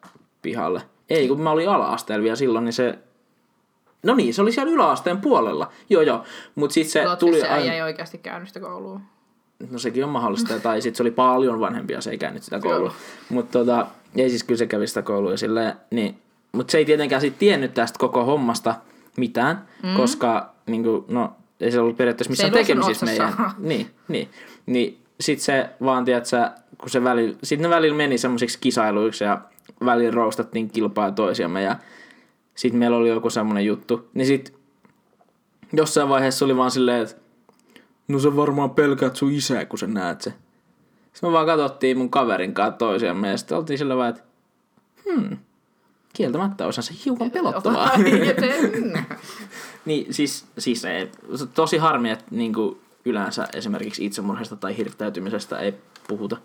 pihalle. 0.41 0.81
Ei, 1.09 1.27
kun 1.27 1.41
mä 1.41 1.51
olin 1.51 1.69
ala-asteella 1.69 2.23
vielä 2.23 2.35
silloin, 2.35 2.65
niin 2.65 2.73
se... 2.73 2.99
No 4.03 4.15
niin, 4.15 4.33
se 4.33 4.41
oli 4.41 4.51
siellä 4.51 4.73
yläasteen 4.73 5.21
puolella. 5.21 5.71
Joo, 5.89 6.01
joo. 6.01 6.23
Mut 6.55 6.71
sit 6.71 6.87
se 6.87 7.03
Tuli 7.03 7.17
tuli 7.17 7.41
aina... 7.41 7.73
ei 7.73 7.81
oikeasti 7.81 8.17
käynyt 8.17 8.47
sitä 8.47 8.59
koulua. 8.59 8.99
No 9.69 9.79
sekin 9.79 10.03
on 10.03 10.09
mahdollista, 10.09 10.59
tai 10.59 10.81
sitten 10.81 10.97
se 10.97 11.03
oli 11.03 11.11
paljon 11.11 11.59
vanhempia, 11.59 12.01
se 12.01 12.11
ei 12.11 12.17
käynyt 12.17 12.43
sitä 12.43 12.59
koulua. 12.59 12.93
Mutta 13.29 13.59
tota, 13.59 13.87
ei 14.15 14.29
siis 14.29 14.43
kyllä 14.43 14.57
se 14.57 14.67
kävi 14.67 14.87
sitä 14.87 15.01
koulua 15.01 15.37
silleen, 15.37 15.73
niin. 15.91 16.17
Mutta 16.51 16.71
se 16.71 16.77
ei 16.77 16.85
tietenkään 16.85 17.21
sit 17.21 17.37
tiennyt 17.37 17.73
tästä 17.73 17.99
koko 17.99 18.25
hommasta 18.25 18.75
mitään, 19.17 19.67
mm. 19.83 19.95
koska 19.95 20.53
niinku, 20.65 21.05
no, 21.07 21.33
ei 21.59 21.71
se 21.71 21.79
ollut 21.79 21.97
periaatteessa 21.97 22.29
missään 22.29 22.51
tekemisissä 22.51 23.05
meidän. 23.05 23.33
Niin, 23.57 23.87
niin. 24.07 24.29
Niin 24.65 24.97
sit 25.19 25.39
se 25.39 25.69
vaan, 25.83 26.05
tiedätkö, 26.05 26.49
kun 26.77 26.89
se 26.89 27.03
välillä, 27.03 27.37
sit 27.43 27.59
ne 27.59 27.69
välillä 27.69 27.97
meni 27.97 28.17
semmoisiksi 28.17 28.59
kisailuiksi 28.61 29.23
ja 29.23 29.41
välillä 29.85 30.11
roustattiin 30.11 30.69
kilpaa 30.69 31.11
toisiamme 31.11 31.61
ja 31.61 31.75
sit 32.55 32.73
meillä 32.73 32.97
oli 32.97 33.09
joku 33.09 33.29
semmoinen 33.29 33.65
juttu. 33.65 34.09
Niin 34.13 34.27
sit 34.27 34.53
jossain 35.73 36.09
vaiheessa 36.09 36.45
oli 36.45 36.57
vaan 36.57 36.71
silleen, 36.71 37.01
että 37.01 37.15
No 38.11 38.19
sä 38.19 38.35
varmaan 38.35 38.69
pelkäät 38.69 39.15
sun 39.15 39.31
isää, 39.31 39.65
kun 39.65 39.79
sä 39.79 39.87
näet 39.87 40.21
se. 40.21 40.33
Sitten 41.13 41.29
me 41.29 41.33
vaan 41.33 41.45
katsottiin 41.45 41.97
mun 41.97 42.09
kaverin 42.09 42.53
kanssa 42.53 42.85
ja 43.31 43.37
sitten 43.37 43.57
oltiin 43.57 43.77
sillä 43.77 43.97
vaan, 43.97 44.09
että 44.09 44.21
hmm, 45.05 45.37
kieltämättä 46.13 46.67
osa 46.67 46.81
se 46.81 46.93
hiukan 47.05 47.31
pelottavaa. 47.31 47.91
Joten- 48.27 49.05
niin 49.85 50.13
siis, 50.13 50.45
siis 50.57 50.85
ei, 50.85 51.11
se 51.35 51.43
on 51.43 51.49
tosi 51.53 51.77
harmi, 51.77 52.09
että 52.09 52.25
niinku 52.31 52.81
yleensä 53.05 53.47
esimerkiksi 53.53 54.05
itsemurhasta 54.05 54.55
tai 54.55 54.77
hirttäytymisestä 54.77 55.59
ei 55.59 55.73
puhuta. 56.07 56.37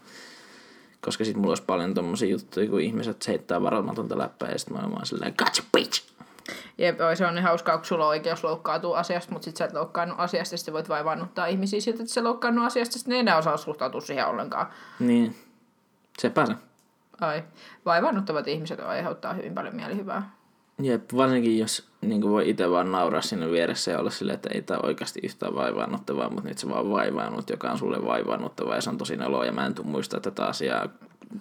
Koska 1.01 1.25
sit 1.25 1.37
mulla 1.37 1.51
olisi 1.51 1.63
paljon 1.63 1.95
tommosia 1.95 2.29
juttuja, 2.29 2.69
kun 2.69 2.81
ihmiset 2.81 3.29
heittää 3.29 3.63
varomatonta 3.63 4.19
läppää 4.19 4.51
ja 4.51 4.59
sit 4.59 4.71
mä 4.71 4.79
oon 4.79 4.93
vaan 4.93 5.07
silleen, 5.07 5.35
gotcha 5.39 5.63
bitch! 5.77 6.16
Jep, 6.79 7.01
oi, 7.01 7.17
se 7.17 7.27
on 7.27 7.35
niin 7.35 7.45
hauskaa, 7.45 7.77
kun 7.77 7.85
sulla 7.87 8.05
on 8.05 8.09
oikeus 8.09 8.45
loukkaantua 8.45 8.99
asiasta, 8.99 9.33
mutta 9.33 9.45
sit 9.45 9.57
sä 9.57 9.65
et 9.65 9.73
loukkaannut 9.73 10.21
asiasta, 10.21 10.55
ja 10.55 10.59
sit 10.59 10.73
voit 10.73 10.89
vaivannuttaa 10.89 11.47
ihmisiä 11.47 11.81
siltä, 11.81 12.03
että 12.03 12.15
sä 12.15 12.25
loukkaannut 12.25 12.65
asiasta, 12.65 12.99
sit 12.99 13.07
ne 13.07 13.15
ei 13.15 13.21
enää 13.21 13.39
osaa 13.39 13.57
suhtautua 13.57 14.01
siihen 14.01 14.27
ollenkaan. 14.27 14.67
Niin, 14.99 15.37
sepä 16.19 16.47
se. 16.47 16.55
Ai, 17.21 17.43
vaivannuttavat 17.85 18.49
ihmiset 18.49 18.81
aiheuttaa 18.81 19.35
hyvin 19.35 19.55
paljon 19.55 19.77
mielihyvää. 19.77 20.31
Jep, 20.83 21.13
varsinkin 21.17 21.59
jos 21.59 21.89
niin 22.01 22.23
voi 22.23 22.51
itse 22.51 22.71
vaan 22.71 22.93
nauraa 22.93 23.23
sinne 23.23 23.51
vieressä 23.51 23.91
ja 23.91 23.99
olla 23.99 24.11
silleen, 24.11 24.35
että 24.35 24.51
ei 24.55 24.63
tämä 24.63 24.81
oikeasti 24.83 25.21
yhtään 25.23 25.55
vaivaannuttavaa, 25.55 26.31
mutta 26.31 26.49
nyt 26.49 26.59
se 26.59 26.69
vaan 26.69 26.91
vaivaannut, 26.91 27.51
joka 27.51 27.71
on 27.71 27.79
sulle 27.79 28.05
vaivaannuttavaa 28.05 28.75
ja 28.75 28.81
se 28.81 28.91
on 28.91 28.99
tosi 28.99 29.17
noloa 29.17 29.45
ja 29.45 29.53
mä 29.53 29.67
en 29.67 29.75
tuu 29.75 29.85
muistaa 29.85 30.21
tätä 30.21 30.47
asiaa 30.47 30.89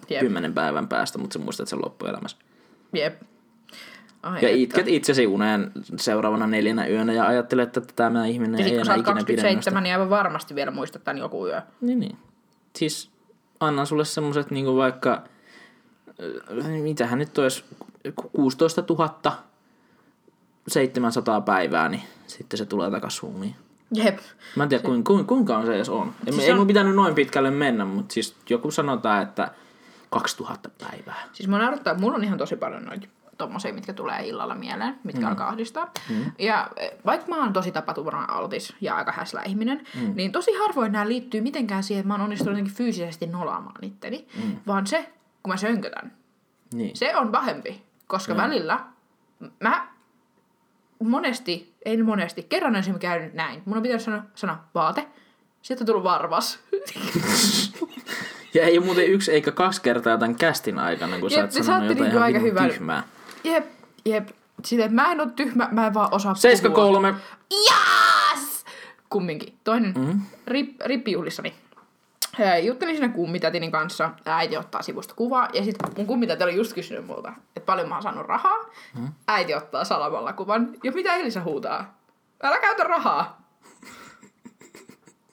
Jep. 0.10 0.20
kymmenen 0.20 0.54
päivän 0.54 0.88
päästä, 0.88 1.18
mutta 1.18 1.34
sä 1.34 1.40
muistat 1.40 1.68
sen 1.68 1.80
loppuelämässä. 1.86 2.38
Jep. 2.94 3.22
Ai, 4.26 4.42
Ja 4.42 4.50
että. 4.50 4.58
itket 4.62 4.88
itsesi 4.88 5.28
uneen 5.28 5.72
seuraavana 5.96 6.48
neljänä 6.48 6.88
yönä 6.88 7.14
ja 7.14 7.28
ajattelet, 7.28 7.78
että 7.78 7.94
tämä 7.96 8.26
ihminen 8.26 8.60
Ja 8.60 8.66
ei 8.66 8.72
enää 8.78 8.96
ikinä 8.96 9.04
pidä 9.26 9.42
27, 9.42 9.84
niin 9.84 9.94
aivan 9.94 10.10
varmasti 10.10 10.56
vielä 10.56 10.72
muistat 10.72 11.04
tän 11.04 11.18
joku 11.18 11.48
yö. 11.48 11.62
Niin, 11.82 12.00
niin. 12.00 12.18
Siis 12.76 13.12
annan 13.60 13.88
sulle 13.88 14.06
semmoset 14.06 14.52
niinku 14.52 14.76
vaikka, 14.78 15.24
äh, 16.64 16.82
mitähän 16.82 17.20
nyt 17.20 17.38
olisi, 17.38 17.64
16 18.32 18.84
000 18.90 19.20
700 20.68 21.42
päivää, 21.42 21.90
niin 21.90 22.04
sitten 22.28 22.58
se 22.58 22.66
tulee 22.66 22.92
takas 22.92 23.16
suumiin. 23.18 23.56
Jep. 23.94 24.18
Mä 24.56 24.64
en 24.64 24.70
tiedä, 24.70 24.84
kuinka, 24.84 25.08
kuinka, 25.08 25.28
kuinka 25.28 25.58
on 25.58 25.66
se 25.66 25.76
edes 25.76 25.90
on. 25.90 26.14
Ei, 26.28 26.34
Siis 26.34 26.46
ei 26.46 26.52
on- 26.52 26.58
mun 26.58 26.68
pitänyt 26.68 26.96
noin 26.96 27.16
pitkälle 27.16 27.52
mennä, 27.52 27.86
mutta 27.86 28.14
siis 28.14 28.36
joku 28.50 28.72
sanotaan, 28.72 29.24
että 29.24 29.52
2000 30.10 30.70
päivää. 30.90 31.24
Siis 31.34 31.50
mun 31.50 31.60
naurattaa, 31.60 31.94
mulla 31.94 32.16
on 32.16 32.24
ihan 32.24 32.38
tosi 32.38 32.56
paljon 32.56 32.84
noita 32.84 33.08
tommosia, 33.38 33.74
mitkä 33.74 33.94
tulee 33.94 34.28
illalla 34.28 34.56
mieleen, 34.56 35.00
mitkä 35.04 35.22
mm. 35.22 35.28
alkaa 35.28 35.48
ahdistaa. 35.48 35.92
Mm. 36.10 36.32
Ja 36.40 36.70
eh, 36.76 36.92
vaikka 37.06 37.28
mä 37.28 37.38
oon 37.38 37.54
tosi 37.54 37.72
tapaturman 37.72 38.30
altis 38.30 38.76
ja 38.82 38.96
aika 38.96 39.12
häslä 39.12 39.42
ihminen, 39.42 39.88
mm. 40.02 40.16
niin 40.16 40.32
tosi 40.32 40.52
harvoin 40.54 40.92
nämä 40.92 41.08
liittyy 41.08 41.42
mitenkään 41.42 41.84
siihen, 41.84 42.02
että 42.02 42.08
mä 42.08 42.14
oon 42.14 42.22
onnistunut 42.22 42.52
jotenkin 42.52 42.74
fyysisesti 42.74 43.28
nolaamaan 43.28 43.84
itteni, 43.84 44.28
mm. 44.44 44.56
vaan 44.68 44.88
se, 44.88 45.10
kun 45.44 45.54
mä 45.54 45.58
sönkötän. 45.58 46.12
Niin. 46.74 46.96
Se 46.96 47.16
on 47.16 47.32
pahempi, 47.32 47.84
koska 48.08 48.34
mm. 48.34 48.42
välillä 48.42 48.80
mä 49.60 49.88
monesti, 51.04 51.74
ei 51.86 52.04
monesti, 52.04 52.44
kerran 52.44 52.76
esimerkiksi 52.76 53.08
käynyt 53.08 53.34
näin. 53.34 53.62
Mun 53.66 53.78
on 53.78 53.84
pitänyt 53.84 54.02
sanoa, 54.02 54.24
sanoa 54.36 54.58
vaate, 54.76 55.08
sieltä 55.62 55.82
on 55.82 55.86
tullut 55.86 56.04
varvas. 56.04 56.60
Ja 58.56 58.64
ei 58.64 58.78
ole 58.78 58.86
muuten 58.86 59.08
yksi 59.08 59.32
eikä 59.32 59.52
kaksi 59.52 59.82
kertaa 59.82 60.18
tämän 60.18 60.36
kästin 60.36 60.80
aikana, 60.80 61.20
kun 61.20 61.30
sä 61.30 61.36
Jep, 61.36 61.44
oot 61.44 61.52
sanonut 61.52 61.90
jotain 61.90 61.96
niinku 61.98 62.18
ihan 62.18 62.24
aika 62.24 62.40
hyvän- 62.40 62.70
tyhmää. 62.70 63.04
Jep, 63.46 63.66
jep. 64.06 64.30
Silleen, 64.64 64.94
mä 64.94 65.12
en 65.12 65.20
oo 65.20 65.26
tyhmä, 65.26 65.70
mä 65.72 65.88
en 65.88 65.94
vaan 65.94 66.14
osaa 66.14 66.34
puhua. 66.34 66.42
73. 66.42 67.16
Yes! 67.54 68.66
Kumminkin. 69.10 69.54
Toinen 69.64 69.94
mm-hmm. 69.98 70.22
rip, 70.48 70.82
rippijuhlissani. 70.86 71.54
Ää, 72.40 72.58
Juttelin 72.58 72.96
siinä 72.96 73.14
kummitätini 73.14 73.72
kanssa. 73.72 74.10
Äiti 74.26 74.58
ottaa 74.58 74.82
sivusta 74.82 75.14
kuvaa. 75.16 75.50
Ja 75.54 75.64
sitten 75.64 75.90
mun 75.98 76.08
kummitäti 76.08 76.44
oli 76.44 76.56
just 76.56 76.74
kysynyt 76.74 77.06
multa, 77.06 77.34
että 77.56 77.66
paljon 77.66 77.90
mä 77.90 77.96
oon 77.96 78.04
saanut 78.04 78.26
rahaa. 78.26 78.58
Mm-hmm. 78.58 79.14
Äiti 79.28 79.56
ottaa 79.56 79.84
salamalla 79.84 80.34
kuvan. 80.34 80.70
Ja 80.84 80.92
mitä 80.92 81.16
Elisa 81.16 81.44
huutaa? 81.44 81.98
Älä 82.44 82.60
käytä 82.60 82.84
rahaa. 82.84 83.38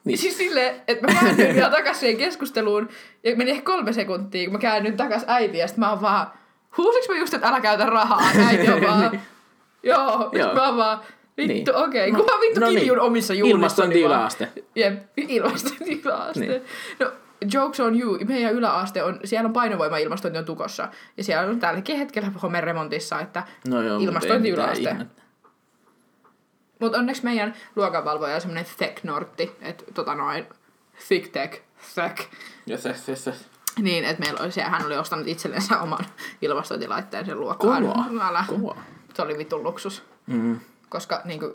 Niin. 0.04 0.18
Siis 0.18 0.36
silleen, 0.38 0.82
että 0.88 1.06
mä 1.06 1.20
käännyin 1.20 1.54
vielä 1.54 1.70
takas 1.70 2.00
siihen 2.00 2.18
keskusteluun. 2.18 2.88
Ja 3.24 3.36
meni 3.36 3.50
ehkä 3.50 3.62
kolme 3.62 3.92
sekuntia, 3.92 4.44
kun 4.44 4.52
mä 4.52 4.58
käännyin 4.58 4.96
takas 4.96 5.24
äitiä. 5.26 5.60
Ja 5.60 5.68
sit 5.68 5.76
mä 5.76 5.90
oon 5.90 6.00
vaan, 6.02 6.26
huusiks 6.76 7.08
mä 7.08 7.14
just, 7.18 7.34
että 7.34 7.48
älä 7.48 7.60
käytä 7.60 7.86
rahaa? 7.86 8.20
Äiti 8.46 8.72
on 8.72 8.80
vaan, 8.88 9.02
joo. 9.02 9.12
Joo. 9.82 10.30
Joo. 10.32 10.54
Mä 10.54 10.66
oon 10.68 10.76
vaan, 10.76 11.00
vittu, 11.36 11.72
Niin. 11.72 11.74
okei. 11.84 12.10
Okay. 12.10 12.10
No- 12.10 12.18
Kuka 12.24 12.40
vittu 12.40 12.60
no 12.60 12.66
niin. 12.68 12.78
kiljun 12.78 13.00
omissa 13.00 13.34
juhlissani 13.34 13.50
Ilmastointi 13.58 14.02
vaan. 14.02 14.06
yläaste. 14.18 14.48
Jep, 14.74 15.02
ilmastointi 15.16 16.02
yläaste. 16.04 16.40
Niin. 16.40 16.50
Niin. 16.50 16.62
No, 17.00 17.12
jokes 17.52 17.80
on 17.80 18.00
you. 18.00 18.18
Meidän 18.28 18.52
yläaste 18.54 19.02
on, 19.02 19.20
siellä 19.24 19.46
on 19.46 19.52
painovoima-ilmastointi 19.52 20.38
on 20.38 20.44
tukossa. 20.44 20.88
Ja 21.16 21.24
siellä 21.24 21.50
on 21.50 21.60
tälläkin 21.60 21.96
hetkellä 21.98 22.32
homen 22.42 22.64
remontissa, 22.64 23.20
että 23.20 23.42
No 23.68 23.82
joo, 23.82 23.98
ilmastointi 23.98 24.48
yläaste. 24.50 24.96
Mutta 26.78 26.98
onneksi 26.98 27.24
meidän 27.24 27.54
luokanvalvoja 27.76 28.34
on 28.34 28.40
semmoinen 28.40 28.66
tech-nortti, 28.78 29.56
että 29.60 29.84
tota 29.94 30.14
noin, 30.14 30.46
thick 31.08 31.32
tech, 31.32 31.60
tech. 31.94 32.28
Yes, 32.70 32.86
yes, 32.86 33.08
yes, 33.08 33.26
yes. 33.26 33.46
Niin, 33.78 34.04
että 34.04 34.20
meillä 34.20 34.40
oli 34.42 34.52
siellä, 34.52 34.70
hän 34.70 34.86
oli 34.86 34.96
ostanut 34.96 35.28
itsellensä 35.28 35.80
oman 35.80 36.04
ilmastointilaitteen 36.42 37.26
sen 37.26 37.40
luokkaan. 37.40 37.82
Kovaa. 38.46 38.82
Se 39.14 39.22
oli 39.22 39.38
vitun 39.38 39.62
luksus. 39.62 40.02
Mm. 40.26 40.60
Koska 40.88 41.20
niin 41.24 41.40
kuin, 41.40 41.52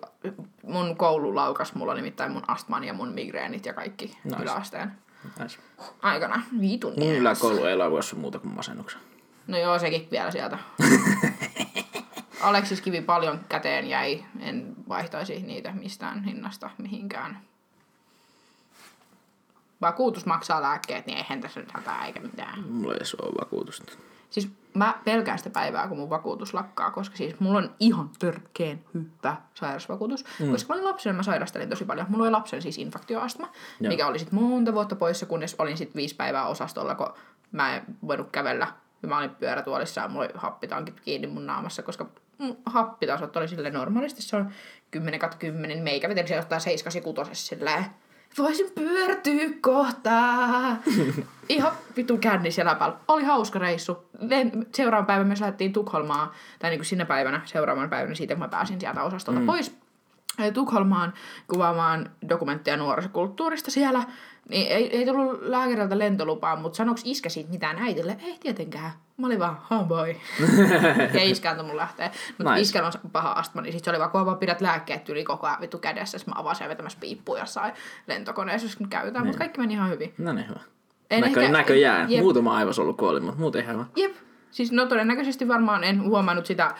mun 0.64 0.98
koulu 0.98 1.36
laukas 1.36 1.76
mulla 1.76 1.94
nimittäin 1.94 2.32
mun 2.32 2.44
astman 2.48 2.84
ja 2.84 2.94
mun 2.94 3.10
migreenit 3.14 3.66
ja 3.66 3.74
kaikki 3.74 4.18
Nice. 4.24 4.44
yläasteen 4.44 4.92
Nice. 5.40 5.58
aikana. 6.02 6.42
Vitun 6.62 6.94
Mun 7.00 7.08
yläkoulu 7.14 7.66
ei 7.66 7.76
laukoissa 7.76 8.16
muuta 8.16 8.40
kuin 8.40 8.54
masennuksen. 8.56 9.02
No 9.48 9.58
joo, 9.58 9.80
sekin 9.80 10.08
vielä 10.12 10.32
sieltä. 10.32 10.58
Aleksis 12.42 12.82
Kivi 12.82 13.02
paljon 13.02 13.40
käteen 13.50 13.88
jäi. 13.90 14.24
En 14.40 14.74
vaihtaisi 14.90 15.42
niitä 15.42 15.72
mistään 15.72 16.24
hinnasta 16.24 16.70
mihinkään. 16.78 17.40
Vakuutus 19.82 20.26
maksaa 20.26 20.62
lääkkeet, 20.62 21.06
niin 21.06 21.18
eihän 21.18 21.42
tässä 21.42 21.60
nyt 21.60 21.72
hätää 21.72 22.06
eikä 22.06 22.20
mitään. 22.20 22.64
Mulla 22.70 22.94
ei 22.94 23.00
ole 23.22 23.34
vakuutusta. 23.42 23.94
Siis 24.30 24.52
mä 24.74 25.00
pelkään 25.06 25.38
sitä 25.38 25.50
päivää, 25.50 25.88
kun 25.88 25.98
mun 25.98 26.10
vakuutus 26.10 26.54
lakkaa, 26.54 26.92
koska 26.92 27.18
siis 27.18 27.40
mulla 27.40 27.58
on 27.58 27.76
ihan 27.80 28.10
törkeen 28.20 28.86
hyvä 28.94 29.36
sairausvakuutus. 29.54 30.26
Mm. 30.40 30.52
Koska 30.52 30.74
mä 30.74 30.76
olin 30.76 30.90
lapsena, 30.90 31.16
mä 31.16 31.24
sairastelin 31.24 31.70
tosi 31.70 31.86
paljon. 31.86 32.08
Mulla 32.10 32.24
oli 32.24 32.32
lapsen 32.32 32.62
siis 32.62 32.78
infaktioastma, 32.78 33.52
Joo. 33.80 33.92
mikä 33.92 34.08
oli 34.08 34.20
sitten 34.20 34.40
monta 34.40 34.74
vuotta 34.74 34.96
poissa, 34.96 35.26
kunnes 35.26 35.56
olin 35.60 35.78
sitten 35.78 35.96
viisi 35.96 36.16
päivää 36.16 36.48
osastolla, 36.48 36.96
kun 36.96 37.14
mä 37.52 37.76
en 37.76 37.84
voinut 38.08 38.32
kävellä. 38.32 38.68
Ja 39.02 39.08
mä 39.08 39.18
olin 39.18 39.30
pyörätuolissa 39.30 40.02
ja 40.02 40.08
mulla 40.08 40.26
oli 40.26 40.34
happitankit 40.36 41.00
kiinni 41.00 41.28
mun 41.28 41.46
naamassa, 41.46 41.84
koska 41.84 42.10
mun 42.38 42.58
happitasot 42.66 43.38
oli 43.38 43.48
sille 43.48 43.70
normaalisti. 43.70 44.22
Se 44.22 44.36
on 44.36 44.52
10 44.92 45.20
10, 45.40 45.84
meikä 45.84 46.10
veteli 46.10 46.28
siellä 46.28 46.40
jostain 46.40 46.62
7 46.62 47.36
silleen. 47.36 47.86
Voisin 48.38 48.72
pyörtyä 48.76 49.50
kohta. 49.62 50.12
Ihan 51.50 51.72
vitu 51.98 52.18
känni 52.18 52.52
siellä 52.52 52.76
päällä. 52.76 52.98
Oli 53.08 53.24
hauska 53.24 53.60
reissu. 53.60 53.98
Seuraavan 54.76 55.06
päivän 55.06 55.28
me 55.28 55.36
lähdettiin 55.40 55.74
Tukholmaan, 55.74 56.32
tai 56.60 56.70
niin 56.70 56.80
kuin 56.80 56.86
sinä 56.86 57.06
päivänä, 57.06 57.42
seuraavan 57.46 57.90
päivänä 57.90 58.16
siitä, 58.16 58.34
kun 58.34 58.44
mä 58.44 58.48
pääsin 58.48 58.80
sieltä 58.80 59.04
osastolta 59.04 59.40
mm. 59.40 59.46
pois 59.46 59.76
Tukholmaan 60.54 61.14
kuvaamaan 61.48 62.10
dokumenttia 62.30 62.78
nuorisokulttuurista 62.78 63.72
siellä. 63.72 64.04
Niin 64.50 64.68
ei, 64.72 64.98
ei 64.98 65.06
tullut 65.06 65.42
lääkäriltä 65.42 66.00
lentolupaa, 66.00 66.56
mutta 66.56 66.78
sanoks 66.78 67.02
iskä 67.06 67.30
siitä 67.30 67.50
mitään 67.50 67.78
äitille? 67.80 68.18
Ei 68.24 68.38
tietenkään. 68.40 68.92
Mä 69.18 69.28
olin 69.28 69.40
vaan, 69.40 69.58
oh 69.72 69.86
boy. 69.94 70.16
ja 71.14 71.24
iskä 71.24 71.52
antoi 71.52 71.66
mun 71.66 71.78
lähteä. 71.78 72.12
Mutta 72.38 72.52
Nice. 72.52 72.62
iskällä 72.62 72.92
on 73.04 73.12
paha 73.12 73.32
astma, 73.32 73.62
niin 73.62 73.74
sit 73.74 73.84
se 73.84 73.90
oli 73.90 74.00
vaan, 74.00 74.12
kun 74.12 74.26
vaan 74.26 74.38
pidät 74.38 74.62
lääkkeet 74.62 75.10
yli 75.10 75.24
koko 75.24 75.48
ajan 75.48 75.62
vittu 75.62 75.78
kädessä. 75.78 76.18
Mä 76.28 76.34
avasin 76.36 76.70
vetämässä 76.70 76.98
piippuja 77.02 77.42
jossain 77.42 77.74
lentokoneessa, 78.08 78.68
jos 78.68 78.78
käytetään. 78.90 79.26
Mutta 79.26 79.38
kaikki 79.40 79.60
meni 79.60 79.74
ihan 79.74 79.90
hyvin. 79.90 80.14
No 80.18 80.34
niin 80.34 80.48
hyvä. 80.50 80.60
En 81.12 81.22
Näkö, 81.22 81.42
ehkä- 81.42 81.52
näköjään. 81.58 82.12
jep. 82.12 82.22
Muutama 82.22 82.58
aivosolu 82.58 82.94
kuoli, 82.94 83.20
mutta 83.20 83.40
muuten 83.40 83.64
ihan 83.64 83.76
hyvä. 83.76 83.86
Jep. 83.96 84.16
Siis 84.52 84.72
no 84.72 84.86
todennäköisesti 84.86 85.48
varmaan 85.48 85.84
en 85.84 86.04
huomannut 86.04 86.46
sitä 86.46 86.76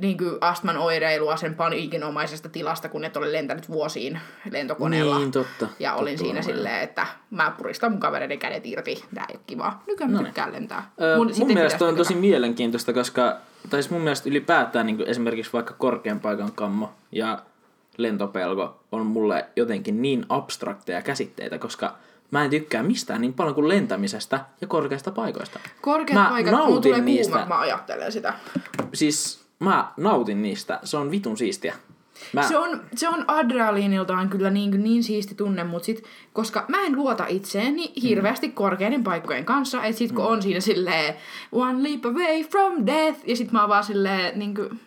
niin 0.00 0.18
kuin 0.18 0.38
astman 0.40 0.76
oireilua 0.76 1.36
sen 1.36 1.54
paniikinomaisesta 1.54 2.48
tilasta, 2.48 2.88
kun 2.88 3.04
et 3.04 3.16
ole 3.16 3.32
lentänyt 3.32 3.68
vuosiin 3.68 4.20
lentokoneella. 4.50 5.18
Niin, 5.18 5.30
totta. 5.30 5.68
Ja 5.78 5.94
olin 5.94 6.14
Totta 6.14 6.24
siinä 6.24 6.42
silleen, 6.42 6.80
että 6.82 7.06
mä 7.30 7.54
puristan 7.58 7.90
mun 7.90 8.00
kavereiden 8.00 8.38
kädet 8.38 8.66
irti. 8.66 9.04
Tää 9.14 9.24
ei 9.28 9.34
ole 9.34 9.42
kivaa. 9.46 9.82
Nykyään 9.86 10.12
mä 10.12 10.22
tykkään 10.22 10.52
lentää. 10.52 10.90
Öö, 11.00 11.16
mun 11.16 11.34
sitten 11.34 11.56
mielestä 11.56 11.84
on 11.84 11.96
tosi 11.96 12.14
mielenkiintoista, 12.14 12.92
koska, 12.92 13.36
tai 13.70 13.82
siis 13.82 13.90
mun 13.90 14.00
mielestä 14.00 14.28
ylipäätään 14.28 14.86
niin 14.86 15.04
esimerkiksi 15.06 15.52
vaikka 15.52 15.74
korkean 15.78 16.20
paikan 16.20 16.52
kammo 16.52 16.92
ja 17.12 17.42
lentopelko 17.96 18.80
on 18.92 19.06
mulle 19.06 19.46
jotenkin 19.56 20.02
niin 20.02 20.26
abstrakteja 20.28 21.02
käsitteitä, 21.02 21.58
koska 21.58 21.94
mä 22.30 22.44
en 22.44 22.50
tykkää 22.50 22.82
mistään 22.82 23.20
niin 23.20 23.32
paljon 23.34 23.54
kuin 23.54 23.68
lentämisestä 23.68 24.40
ja 24.60 24.66
korkeista 24.66 25.10
paikoista. 25.10 25.60
Korkeat 25.80 26.22
mä 26.22 26.28
paikat, 26.28 26.66
mulla 26.66 26.80
tulee 26.80 27.00
niistä. 27.00 27.32
kuuma, 27.32 27.46
mä 27.46 27.60
ajattelen 27.60 28.12
sitä. 28.12 28.34
Siis 28.94 29.45
mä 29.58 29.92
nautin 29.96 30.42
niistä, 30.42 30.80
se 30.84 30.96
on 30.96 31.10
vitun 31.10 31.36
siistiä. 31.36 31.74
Mä, 32.32 32.42
Se 32.42 32.56
on, 32.58 32.80
se 32.94 33.08
on 33.08 33.24
adrenaliiniltaan 33.28 34.28
kyllä 34.28 34.50
niin, 34.50 34.82
niin 34.84 35.04
siisti 35.04 35.34
tunne, 35.34 35.64
mutta 35.64 35.86
sit, 35.86 36.04
koska 36.32 36.64
mä 36.68 36.82
en 36.82 36.96
luota 36.96 37.26
itseeni 37.28 37.92
hirveästi 38.02 38.48
korkeiden 38.48 39.04
paikkojen 39.04 39.44
kanssa, 39.44 39.84
että 39.84 39.98
sit 39.98 40.12
kun 40.12 40.24
Mm. 40.24 40.30
on 40.30 40.42
siinä 40.42 40.60
silleen 40.60 41.14
one 41.52 41.82
leap 41.82 42.04
away 42.06 42.42
from 42.44 42.86
death, 42.86 43.20
ja 43.26 43.36
sit 43.36 43.52
mä 43.52 43.60
oon 43.60 43.68
vaan 43.68 43.84
silleen 43.84 44.38
niin 44.38 44.54
kuin, 44.54 44.80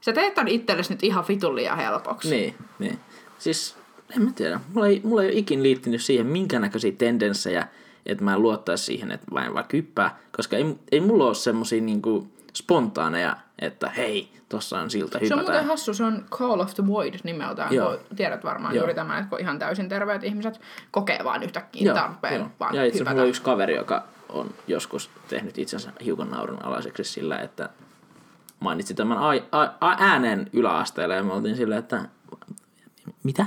sä 0.00 0.12
teet 0.12 0.34
tän 0.34 0.48
itsellesi 0.48 0.92
nyt 0.92 1.02
ihan 1.04 1.24
vitun 1.28 1.56
liian 1.56 1.76
helpoksi. 1.78 2.30
Niin, 2.30 2.54
niin. 2.78 2.98
Siis 3.38 3.76
en 4.16 4.22
mä 4.22 4.30
tiedä. 4.34 4.60
Mulla 4.74 4.86
ei, 4.86 5.00
mulla 5.04 5.22
ei 5.22 5.28
ole 5.28 5.38
ikin 5.38 5.62
liittynyt 5.62 6.02
siihen 6.02 6.26
minkä 6.26 6.58
näköisiä 6.58 6.92
tendenssejä, 6.92 7.68
että 8.06 8.24
mä 8.24 8.34
en 8.34 8.42
luottaisi 8.42 8.84
siihen, 8.84 9.10
että 9.10 9.26
en 9.46 9.54
vaan 9.54 9.64
kyppää. 9.68 10.18
Koska 10.36 10.56
ei, 10.56 10.76
ei 10.92 11.00
mulla 11.00 11.26
ole 11.26 11.34
semmosia 11.34 11.82
niinku 11.82 12.28
spontaaneja, 12.54 13.36
että 13.60 13.90
hei, 13.90 14.32
tossa 14.48 14.78
on 14.80 14.90
silta 14.90 15.18
Se 15.28 15.34
on 15.34 15.40
muuten 15.40 15.64
hassu, 15.64 15.94
se 15.94 16.04
on 16.04 16.24
Call 16.30 16.60
of 16.60 16.74
the 16.74 16.86
Void 16.86 17.14
nimeltään, 17.24 17.74
Joo. 17.74 17.96
kun 18.06 18.16
tiedät 18.16 18.44
varmaan 18.44 18.74
Joo. 18.74 18.82
juuri 18.82 18.94
tämän, 18.94 19.18
että 19.18 19.30
kun 19.30 19.40
ihan 19.40 19.58
täysin 19.58 19.88
terveet 19.88 20.24
ihmiset 20.24 20.60
kokee 20.90 21.18
vaan 21.24 21.42
yhtäkkiä 21.42 21.82
Joo, 21.82 21.94
tarpeen 21.94 22.34
joo. 22.40 22.48
vaan 22.60 22.74
Ja 22.74 22.84
itse 22.84 22.96
asiassa 22.96 23.10
mulla 23.10 23.22
on 23.22 23.28
yksi 23.28 23.42
kaveri, 23.42 23.74
joka 23.76 24.02
on 24.28 24.50
joskus 24.66 25.10
tehnyt 25.28 25.58
itsensä 25.58 25.92
hiukan 26.04 26.30
naurunalaiseksi 26.30 27.04
sillä, 27.04 27.38
että 27.38 27.68
mainitsi 28.60 28.94
tämän 28.94 29.18
a- 29.18 29.74
a- 29.80 29.96
äänen 29.98 30.50
yläasteella 30.52 31.14
ja 31.14 31.22
me 31.22 31.32
oltiin 31.32 31.56
silleen, 31.56 31.78
että 31.78 32.02
mitä? 33.22 33.46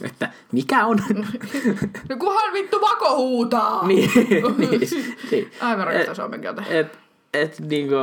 että 0.10 0.30
mikä 0.52 0.86
on? 0.86 0.98
No 2.08 2.16
kunhan 2.16 2.52
vittu 2.52 2.80
vako 2.80 3.16
huutaa! 3.16 3.86
niin, 3.86 4.10
niin, 4.58 4.80
niin. 5.30 5.50
Aivan 5.60 5.86
rakastan 5.86 6.10
Et- 6.10 6.16
suomen 6.16 6.40
kieltä. 6.40 6.62
Et, 6.68 6.98
et 7.34 7.60
niinku, 7.60 7.94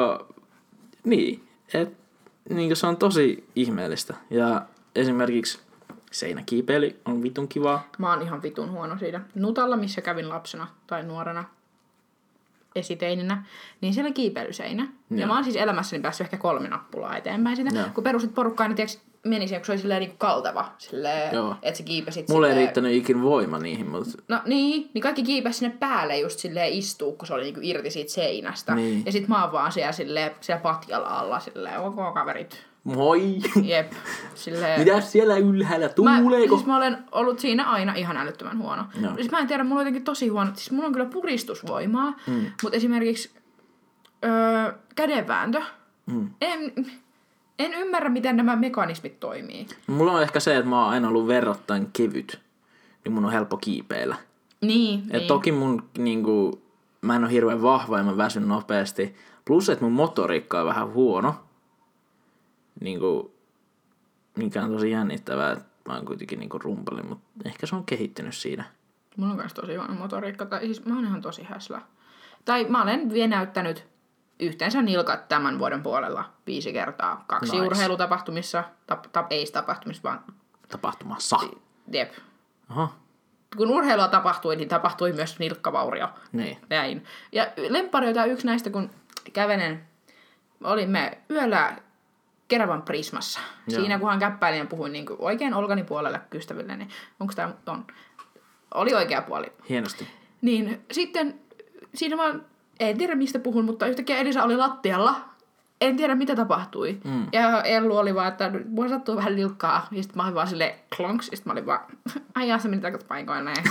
niin, 1.03 1.48
et 1.73 1.94
niinku 2.49 2.76
se 2.76 2.88
on 2.88 2.98
tosi 2.98 3.48
ihmeellistä. 3.56 4.14
Ja 4.30 4.65
esimerkiksi 4.95 5.60
seinäkiipeily 6.11 6.99
on 7.06 7.23
vitun 7.23 7.48
kivaa. 7.48 7.88
Mä 7.98 8.10
oon 8.10 8.22
ihan 8.22 8.44
vitun 8.44 8.72
huono 8.72 8.98
siinä. 8.98 9.22
Nutalla, 9.36 9.78
missä 9.78 10.02
kävin 10.02 10.30
lapsena 10.30 10.68
tai 10.88 11.03
nuorena 11.03 11.44
esiteininä, 12.76 13.45
niin 13.82 13.94
siellä 13.94 14.11
kiipeilyseinä. 14.11 14.88
Ja 15.10 15.18
Joo. 15.18 15.28
mä 15.28 15.34
oon 15.34 15.44
siis 15.44 15.56
elämässäni 15.56 16.02
päässyt 16.02 16.26
ehkä 16.26 16.38
kolme 16.38 16.68
nappulaa 16.68 17.18
eteenpäin 17.18 17.56
sitä. 17.56 17.80
Joo. 17.80 17.88
Kun 17.94 18.03
perustit 18.03 18.36
porukkaa, 18.36 18.68
niin 18.68 18.76
tiiäks, 18.76 19.02
meni 19.26 19.48
siihen, 19.48 19.61
kun 19.61 19.65
se 19.65 19.72
oli 19.72 19.80
silleen 19.80 19.99
niin 19.99 20.18
kalteva. 20.18 20.72
Silleen, 20.77 21.31
että 21.61 21.77
sä 21.77 21.84
kiipesit 21.84 22.30
Mulla 22.30 22.48
ei 22.48 22.52
silleen- 22.52 22.68
riittänyt 22.68 22.93
ikin 22.93 23.22
voima 23.22 23.60
niihin, 23.60 23.89
mutta 23.89 24.10
No 24.27 24.41
niin, 24.45 24.89
niin 24.93 25.02
kaikki 25.02 25.23
kiipesi 25.23 25.60
sinne 25.60 25.76
päälle 25.80 26.18
just 26.19 26.39
silleen 26.39 26.73
istuu, 26.73 27.11
kun 27.14 27.27
se 27.27 27.34
oli 27.34 27.43
niinku 27.43 27.60
irti 27.64 27.89
siitä 27.91 28.11
seinästä. 28.11 28.76
Niin. 28.76 29.06
Ja 29.06 29.11
sit 29.11 29.27
mä 29.27 29.43
oon 29.43 29.52
vaan 29.52 29.72
siellä, 29.72 29.91
silleen, 29.91 30.31
siellä 30.41 30.61
patjalla 30.61 31.07
alla 31.07 31.39
silleen, 31.39 31.80
ok 31.80 32.14
kaverit. 32.14 32.65
moi! 32.84 33.38
Jep. 33.64 33.91
Silleen, 34.35 34.80
Mitäs 34.80 35.11
siellä 35.11 35.38
ylhäällä 35.38 35.85
Mä, 35.88 35.93
tuuleeko? 35.93 36.56
siis 36.56 36.68
mä 36.68 36.77
olen 36.77 36.98
ollut 37.11 37.39
siinä 37.39 37.69
aina 37.69 37.93
ihan 37.93 38.18
älyttömän 38.18 38.57
huono. 38.57 38.84
Joo. 39.02 39.15
Siis 39.15 39.31
mä 39.31 39.39
en 39.39 39.48
tiedä, 39.48 39.64
mulla 39.64 39.76
on 39.76 39.81
jotenkin 39.85 40.03
tosi 40.03 40.27
huono. 40.27 40.52
Siis 40.53 40.72
mulla 40.72 40.88
on 40.88 40.93
kyllä 40.93 41.06
puristusvoimaa, 41.06 42.14
mm. 42.27 42.45
mutta 42.64 42.77
esimerkiksi 42.77 43.31
öö, 44.26 44.73
kädenvääntö. 44.95 45.61
Mm. 46.06 46.30
En, 46.41 46.73
en 47.65 47.73
ymmärrä, 47.73 48.09
miten 48.09 48.38
nämä 48.38 48.55
mekanismit 48.55 49.19
toimii. 49.19 49.67
Mulla 49.88 50.11
on 50.11 50.23
ehkä 50.23 50.39
se, 50.39 50.57
että 50.57 50.69
mä 50.69 50.83
oon 50.83 50.93
aina 50.93 51.07
ollut 51.07 51.27
verrattain 51.27 51.89
kevyt, 51.93 52.39
niin 53.05 53.13
mun 53.13 53.25
on 53.25 53.31
helppo 53.31 53.57
kiipeillä. 53.57 54.15
Niin, 54.61 54.99
Et 54.99 55.11
niin. 55.11 55.27
toki 55.27 55.51
mun 55.51 55.89
niinku, 55.97 56.61
mä 57.01 57.15
en 57.15 57.23
ole 57.23 57.31
hirveän 57.31 57.61
vahva 57.61 57.97
ja 57.97 58.03
mä 58.03 58.17
väsyn 58.17 58.47
nopeasti. 58.47 59.15
Plus, 59.45 59.69
että 59.69 59.85
mun 59.85 59.93
motoriikka 59.93 60.59
on 60.59 60.67
vähän 60.67 60.93
huono. 60.93 61.35
Niinku, 62.81 63.33
mikä 64.38 64.63
on 64.63 64.71
tosi 64.71 64.91
jännittävää, 64.91 65.51
että 65.51 65.65
mä 65.88 65.95
oon 65.95 66.05
kuitenkin 66.05 66.39
niinku 66.39 66.59
rumpali, 66.59 67.03
mutta 67.03 67.25
ehkä 67.45 67.65
se 67.65 67.75
on 67.75 67.85
kehittynyt 67.85 68.35
siinä. 68.35 68.63
Mulla 69.17 69.31
on 69.31 69.38
myös 69.38 69.53
tosi 69.53 69.75
huono 69.75 69.93
motoriikka. 69.93 70.45
Tai 70.45 70.59
siis 70.59 70.85
mä 70.85 70.95
oon 70.95 71.05
ihan 71.05 71.21
tosi 71.21 71.43
häslä. 71.43 71.81
Tai 72.45 72.65
mä 72.69 72.83
olen 72.83 73.13
vielä 73.13 73.27
näyttänyt 73.27 73.90
yhteensä 74.41 74.81
nilkat 74.81 75.27
tämän 75.27 75.59
vuoden 75.59 75.84
puolella 75.84 76.30
viisi 76.47 76.73
kertaa. 76.73 77.23
Kaksi 77.27 77.51
Nice. 77.51 77.65
urheilutapahtumissa, 77.65 78.63
tap, 78.88 79.03
tap, 79.11 79.27
ei 79.31 79.45
tapahtumissa, 79.53 80.03
vaan 80.03 80.23
Tapahtumassa. 80.68 81.38
jep. 81.91 82.13
Aha, 82.69 82.93
Kun 83.57 83.69
urheilua 83.72 84.07
tapahtui, 84.07 84.55
niin 84.55 84.69
tapahtui 84.69 85.11
myös 85.13 85.39
nilkkavaurio. 85.39 86.09
niin. 86.31 86.57
Näin. 86.69 87.03
Ja 87.31 87.47
lempparioita 87.69 88.26
yksi 88.26 88.45
näistä, 88.45 88.69
kun 88.69 88.89
kävelen, 89.34 89.84
olimme 90.63 91.18
yöllä 91.30 91.76
Keravan 92.47 92.81
Prismassa. 92.81 93.39
Joo. 93.68 93.80
Siinä 93.81 93.99
kunhan 93.99 94.19
käppäilin 94.19 94.59
ja 94.59 94.65
puhuin 94.65 94.91
niin 94.93 95.05
oikein 95.19 95.53
Olgani 95.53 95.84
puolelle 95.84 96.22
ystäville, 96.34 96.76
niin 96.76 96.89
onko 97.19 97.34
tämä 97.34 97.53
on? 97.68 97.85
Oli 98.73 98.93
oikea 98.93 99.22
puoli. 99.22 99.53
Hienosti. 99.69 100.07
Niin 100.41 100.85
sitten 100.91 101.39
siinä 101.93 102.18
vaan, 102.18 102.45
en 102.90 102.98
tiedä 102.98 103.16
mistä 103.16 103.40
puhun, 103.40 103.66
mutta 103.66 103.88
yhtäkkiä 103.88 104.18
Elisa 104.18 104.44
oli 104.44 104.58
lattialla. 104.58 105.16
En 105.82 105.98
tiedä 105.98 106.16
mitä 106.16 106.36
tapahtui. 106.36 106.98
Mm. 107.03 107.28
Ja 107.32 107.62
Ellu 107.64 107.98
oli 107.98 108.16
vaan, 108.16 108.28
että 108.28 108.52
mua 108.70 108.90
sattuu 108.90 109.16
vähän 109.16 109.36
lilkkaa. 109.36 109.88
Ja 109.91 110.03
sitten 110.03 110.18
mä 110.18 110.24
olin 110.24 110.36
vaan 110.36 110.48
silleen 110.48 110.76
klonks. 110.95 111.30
Ja 111.32 111.38
sitten 111.38 111.49
mä 111.49 111.53
olin 111.53 111.66
vaan, 111.66 111.80
ai 112.36 112.48
jaa, 112.48 112.60
se 112.60 112.68
meni 112.68 112.82
takaisin 112.82 113.08
paikoilleen. 113.08 113.64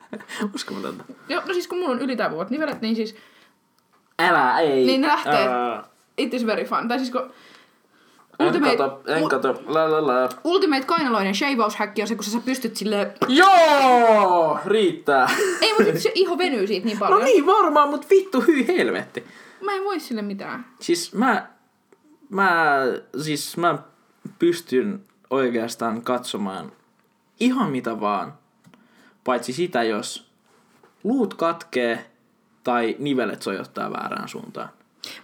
Uskomatonta. 0.54 1.04
Joo, 1.28 1.42
no 1.46 1.52
siis 1.52 1.68
kun 1.68 1.78
mulla 1.78 1.90
on 1.90 2.00
ylitaipuvat 2.00 2.50
nivelet, 2.50 2.80
niin 2.80 2.96
siis 2.96 3.16
Älä, 4.18 4.60
ei. 4.60 4.86
Niin 4.86 5.00
ne 5.00 5.08
lähtee. 5.08 5.48
Ää. 5.48 5.84
it 6.18 6.34
is 6.34 6.46
very 6.46 6.64
fun. 6.64 6.88
Tai 6.88 6.98
siis 6.98 7.10
kun 7.10 7.32
En 8.42 8.48
Ultimate, 8.48 8.76
kato, 8.76 9.02
en 9.06 9.28
kato. 9.28 9.62
La 9.66 9.90
la 9.90 10.06
la. 10.06 10.28
Ultimate 10.44 10.84
kainaloinen 10.84 11.34
shaveaushäkki 11.34 12.02
on 12.02 12.08
se, 12.08 12.14
kun 12.14 12.24
sä 12.24 12.40
pystyt 12.44 12.76
silleen... 12.76 13.12
Joo! 13.28 14.58
Riittää. 14.66 15.30
Ei, 15.60 15.74
mutta 15.78 16.00
se 16.00 16.12
iho 16.14 16.38
venyy 16.38 16.66
siitä 16.66 16.86
niin 16.86 16.98
paljon. 16.98 17.20
No 17.20 17.24
niin 17.24 17.46
varmaan, 17.46 17.88
mut 17.88 18.10
vittu 18.10 18.40
hyi 18.40 18.66
helvetti. 18.66 19.24
Mä 19.60 19.74
en 19.74 19.84
voi 19.84 20.00
sille 20.00 20.22
mitään. 20.22 20.66
Siis 20.80 21.14
mä, 21.14 21.46
mä, 22.28 22.76
siis 23.22 23.56
mä 23.56 23.78
pystyn 24.38 25.00
oikeastaan 25.30 26.02
katsomaan 26.02 26.72
ihan 27.40 27.70
mitä 27.70 28.00
vaan. 28.00 28.34
Paitsi 29.24 29.52
sitä, 29.52 29.82
jos 29.82 30.30
luut 31.04 31.34
katkee 31.34 32.10
tai 32.64 32.96
nivelet 32.98 33.42
sojottaa 33.42 33.92
väärään 33.92 34.28
suuntaan. 34.28 34.68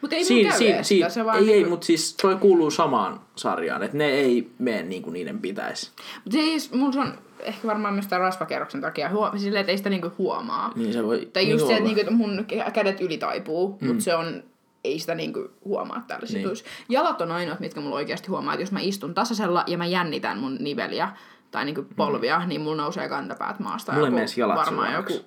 Mutta 0.00 0.16
ei 0.16 0.24
mun 0.30 0.42
käy 0.58 0.66
edes 0.68 0.88
sitä, 0.88 1.08
se 1.08 1.24
vaan 1.24 1.38
ei, 1.38 1.44
ei, 1.50 1.54
niinku- 1.54 1.70
mutta 1.70 1.86
siis 1.86 2.14
toi 2.22 2.36
kuuluu 2.36 2.70
samaan 2.70 3.20
sarjaan, 3.36 3.82
että 3.82 3.96
ne 3.96 4.04
ei 4.04 4.50
mene 4.58 4.82
niin 4.82 5.02
kuin 5.02 5.12
niiden 5.12 5.38
pitäisi. 5.40 5.90
Mut 6.24 6.32
se 6.32 6.38
ei, 6.38 6.60
se 6.60 6.70
on 7.00 7.14
ehkä 7.40 7.68
varmaan 7.68 7.94
myös 7.94 8.06
tämän 8.06 8.20
rasvakerroksen 8.20 8.80
takia, 8.80 9.08
huo, 9.10 9.32
silleen, 9.36 9.60
että 9.60 9.70
ei 9.72 9.78
sitä 9.78 9.90
niinku 9.90 10.10
huomaa. 10.18 10.72
Niin 10.76 10.92
se 10.92 11.04
voi 11.04 11.28
Tai 11.32 11.44
niin 11.44 11.52
just 11.52 11.66
se, 11.66 11.76
että, 11.76 11.84
niinku, 11.84 12.12
mun 12.12 12.46
kä- 12.52 12.70
kädet 12.70 13.00
ylitaipuu, 13.00 13.78
mm. 13.80 13.86
mutta 13.88 14.04
se 14.04 14.14
on, 14.14 14.42
ei 14.84 14.98
sitä 14.98 15.14
niinku 15.14 15.48
huomaa 15.64 16.04
tällaisissa 16.06 16.48
Niin. 16.48 16.64
Jalat 16.88 17.20
on 17.20 17.32
ainoat, 17.32 17.60
mitkä 17.60 17.80
mulla 17.80 17.96
oikeasti 17.96 18.28
huomaa, 18.28 18.54
että 18.54 18.62
jos 18.62 18.72
mä 18.72 18.80
istun 18.80 19.14
tasaisella 19.14 19.64
ja 19.66 19.78
mä 19.78 19.86
jännitän 19.86 20.38
mun 20.38 20.56
niveliä 20.60 21.08
tai 21.50 21.64
niinku 21.64 21.86
polvia, 21.96 22.46
niin 22.46 22.60
mulla 22.60 22.82
nousee 22.82 23.08
kantapäät 23.08 23.58
maasta. 23.58 23.92
Mulla 23.92 24.06
joku- 24.06 24.20
jalat 24.36 24.56
varmaan 24.56 24.92
joku. 24.92 25.24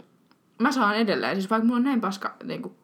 Mä 0.59 0.71
saan 0.71 0.95
edelleen, 0.95 1.35
siis 1.35 1.49
vaikka 1.49 1.65
mulla 1.65 1.77
on 1.77 1.83
näin 1.83 2.01
paska 2.01 2.35
niinku 2.43 2.75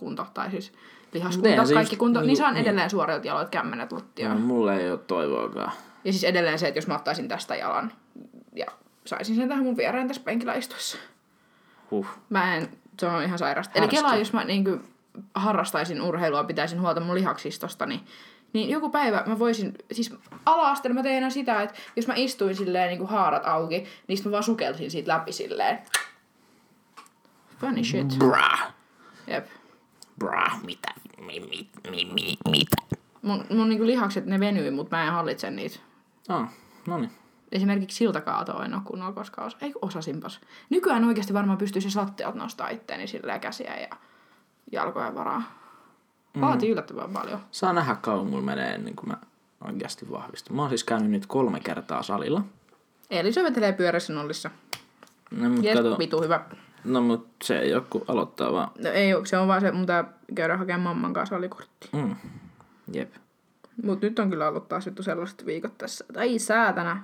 peruskunto 0.00 0.26
tai 0.34 0.50
siis 0.50 0.72
lihaskunto, 1.12 1.48
eihän 1.48 1.66
se 1.66 1.74
kaikki 1.74 1.94
just 1.94 1.98
kunto, 1.98 2.20
niin, 2.20 2.26
niinku- 2.26 2.42
saan 2.42 2.54
niin. 2.54 2.62
edelleen 2.62 2.90
suorilta 2.90 3.26
jaloit 3.26 3.48
kämmenet 3.48 3.92
lattiaan. 3.92 4.40
No, 4.40 4.46
mulla 4.46 4.74
ei 4.74 4.90
ole 4.90 4.98
toivoakaan. 4.98 5.72
Ja 6.04 6.12
siis 6.12 6.24
edelleen 6.24 6.58
se, 6.58 6.68
että 6.68 6.78
jos 6.78 6.86
mä 6.86 6.94
ottaisin 6.94 7.28
tästä 7.28 7.56
jalan 7.56 7.92
ja 8.56 8.66
saisin 9.04 9.36
sen 9.36 9.48
tähän 9.48 9.64
mun 9.64 9.76
viereen 9.76 10.08
tässä 10.08 10.22
penkillä 10.22 10.54
istuessa. 10.54 10.98
Huh. 11.90 12.06
Mä 12.28 12.56
en, 12.56 12.68
se 12.98 13.06
on 13.06 13.22
ihan 13.22 13.38
sairasta. 13.38 13.78
Eli 13.78 13.88
kelaa, 13.88 14.16
jos 14.16 14.32
mä 14.32 14.44
niinku 14.44 14.78
harrastaisin 15.34 16.02
urheilua, 16.02 16.44
pitäisin 16.44 16.80
huolta 16.80 17.00
mun 17.00 17.14
lihaksistosta, 17.14 17.86
niin, 17.86 18.00
niin 18.52 18.70
joku 18.70 18.90
päivä 18.90 19.24
mä 19.26 19.38
voisin, 19.38 19.74
siis 19.92 20.14
ala 20.46 20.76
mä 20.94 21.02
tein 21.02 21.30
sitä, 21.30 21.62
että 21.62 21.78
jos 21.96 22.06
mä 22.06 22.14
istuin 22.16 22.56
silleen 22.56 22.88
niinku 22.88 23.06
haarat 23.06 23.46
auki, 23.46 23.86
niin 24.06 24.18
mä 24.24 24.30
vaan 24.30 24.42
sukelsin 24.42 24.90
siitä 24.90 25.12
läpi 25.12 25.32
silleen. 25.32 25.78
Funny 27.60 27.84
shit. 27.84 28.18
Brah. 28.18 28.72
Jep. 29.26 29.46
Brah. 30.20 30.62
Mitä? 30.64 30.88
Mi, 31.26 31.40
mi, 31.40 31.68
mi, 31.90 32.04
mi, 32.04 32.36
mitä? 32.50 32.76
Mun, 33.22 33.44
mun 33.50 33.68
niinku 33.68 33.86
lihakset, 33.86 34.26
ne 34.26 34.40
venyy, 34.40 34.70
mutta 34.70 34.96
mä 34.96 35.04
en 35.04 35.12
hallitse 35.12 35.50
niitä. 35.50 35.78
Ah, 36.28 36.48
no 36.86 36.98
niin. 36.98 37.10
Esimerkiksi 37.52 37.96
siltakaatoa 37.96 38.64
en 38.64 38.74
ole 38.74 38.82
kunnolla 38.84 39.12
koskaan 39.12 39.46
osa. 39.46 39.56
Ei 39.60 39.72
osasinpas. 39.82 40.40
Nykyään 40.70 41.04
oikeasti 41.04 41.34
varmaan 41.34 41.58
pystyisi 41.58 41.98
lattialta 41.98 42.38
nostaa 42.38 42.68
itteeni 42.68 43.06
silleen 43.06 43.40
käsiä 43.40 43.76
ja 43.76 43.88
jalkojen 44.72 45.14
varaa. 45.14 45.42
Vaatii 46.40 46.70
yllättävän 46.70 47.10
paljon. 47.10 47.40
Saa 47.50 47.72
nähdä 47.72 47.94
kauan 47.94 48.26
mulla 48.26 48.42
menee 48.42 48.74
ennen 48.74 48.96
kuin 48.96 49.08
mä 49.08 49.16
oikeasti 49.64 50.10
vahvistun. 50.10 50.56
Mä 50.56 50.62
oon 50.62 50.70
siis 50.70 50.84
käynyt 50.84 51.10
nyt 51.10 51.26
kolme 51.26 51.60
kertaa 51.60 52.02
salilla. 52.02 52.42
Eli 53.10 53.32
se 53.32 53.42
vetelee 53.42 53.72
pyörässä 53.72 54.12
nollissa. 54.12 54.50
No, 55.30 55.48
mut 55.48 55.64
Jes, 55.64 55.76
kato, 55.76 55.98
vitu 55.98 56.22
hyvä. 56.22 56.44
No 56.84 57.00
mut 57.00 57.28
se 57.44 57.58
ei 57.58 57.74
oo 57.74 57.86
kun 57.90 58.04
aloittaa 58.08 58.52
vaan. 58.52 58.70
No, 58.78 58.90
ei 58.90 59.14
oo, 59.14 59.24
se 59.24 59.38
on 59.38 59.48
vaan 59.48 59.60
se, 59.60 59.72
mun 59.72 59.86
tää 59.86 60.04
käydä 60.34 60.56
hakemaan 60.56 60.82
mamman 60.82 61.12
kanssa 61.12 61.36
salikortti. 61.36 61.88
Mm. 61.92 62.16
Jep. 62.92 63.12
Mut 63.82 64.00
nyt 64.00 64.18
on 64.18 64.30
kyllä 64.30 64.48
ollut 64.48 64.68
taas 64.68 64.86
vittu 64.86 65.02
sellaiset 65.02 65.46
viikot 65.46 65.78
tässä. 65.78 66.04
että 66.08 66.20
Ai 66.20 66.38
säätänä. 66.38 67.02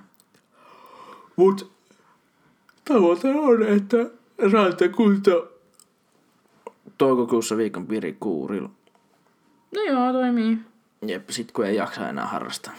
Mut 1.35 1.71
tavoite 2.85 3.29
on, 3.29 3.63
että 3.63 3.97
saatte 4.51 4.89
kunto 4.89 5.53
toukokuussa 6.97 7.57
viikon 7.57 7.87
pirikuurilla. 7.87 8.69
No 9.75 9.81
joo, 9.81 10.13
toimii. 10.13 10.57
Jep, 11.07 11.29
sit 11.29 11.51
kun 11.51 11.65
ei 11.65 11.75
jaksa 11.75 12.09
enää 12.09 12.25
harrastaa. 12.25 12.73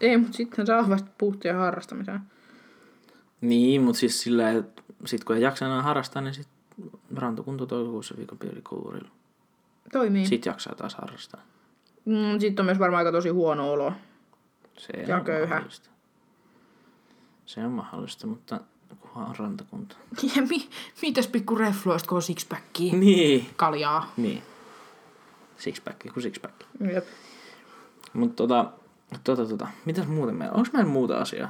Ei, 0.00 0.16
mut 0.16 0.34
sitten 0.34 0.66
saa 0.66 0.88
vasta 0.88 1.10
puhtia 1.18 1.54
harrastamiseen. 1.54 2.20
Niin, 3.40 3.82
mut 3.82 3.96
siis 3.96 4.20
silleen, 4.20 4.56
että 4.56 4.82
sit 5.06 5.24
kun 5.24 5.36
ei 5.36 5.42
jaksa 5.42 5.66
enää 5.66 5.82
harrastaa, 5.82 6.22
niin 6.22 6.34
sit 6.34 6.48
rantokunto 7.16 7.66
toukokuussa 7.66 8.14
viikon 8.16 8.38
pirikuurilla. 8.38 9.08
Toimii. 9.92 10.26
Sit 10.26 10.46
jaksaa 10.46 10.74
taas 10.74 10.94
harrastaa. 10.94 11.40
Mm, 12.04 12.38
sitten 12.40 12.62
on 12.62 12.66
myös 12.66 12.78
varmaan 12.78 12.98
aika 13.06 13.12
tosi 13.16 13.28
huono 13.28 13.72
olo. 13.72 13.92
Se 14.78 14.92
Ja 14.92 15.16
on 15.16 15.24
köyhä. 15.24 15.54
mahdollista. 15.54 15.90
Se 17.46 17.64
on 17.64 17.72
mahdollista, 17.72 18.26
mutta 18.26 18.60
kunhan 19.00 19.28
on 19.28 19.36
rantakunta. 19.38 19.96
Ja 20.36 20.42
mi- 20.42 20.68
mitäs 21.02 21.26
pikku 21.26 21.54
refluista, 21.54 22.08
kun 22.08 22.16
on 22.16 22.22
sixpackia? 22.22 22.92
Niin. 22.94 23.50
Kaljaa. 23.56 24.12
Niin. 24.16 24.42
Sixpack 25.58 25.98
kuin 26.14 26.22
sixpack. 26.22 26.54
Jep. 26.92 27.04
Mutta 28.12 28.36
tota, 28.36 28.70
tota, 29.24 29.46
tota, 29.46 29.68
mitäs 29.84 30.06
muuten 30.06 30.34
meillä? 30.36 30.54
Onko 30.54 30.68
meillä 30.72 30.90
muuta 30.90 31.18
asiaa? 31.18 31.48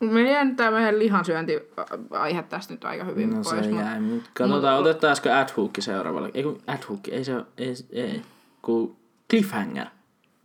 Me 0.00 0.30
jää 0.30 0.46
tää 0.56 0.70
meidän 0.70 0.98
lihansyönti-aihe 0.98 2.42
tästä 2.42 2.74
nyt 2.74 2.84
aika 2.84 3.04
hyvin 3.04 3.30
No 3.30 3.42
pois. 3.42 3.64
se 3.64 3.70
mut- 3.70 3.80
jäi. 3.80 4.00
Mut 4.00 4.22
katsotaan, 4.34 4.78
otetaanko 4.80 5.28
Adhook 5.32 5.72
seuraavalle. 5.78 6.30
Ei 6.34 6.42
kun 6.42 6.60
Adhook, 6.66 7.08
ei 7.08 7.24
se 7.24 7.36
oo- 7.36 7.46
ei, 7.58 7.74
ei. 7.92 8.22
Kun 8.62 8.96
Cliffhanger. 9.30 9.86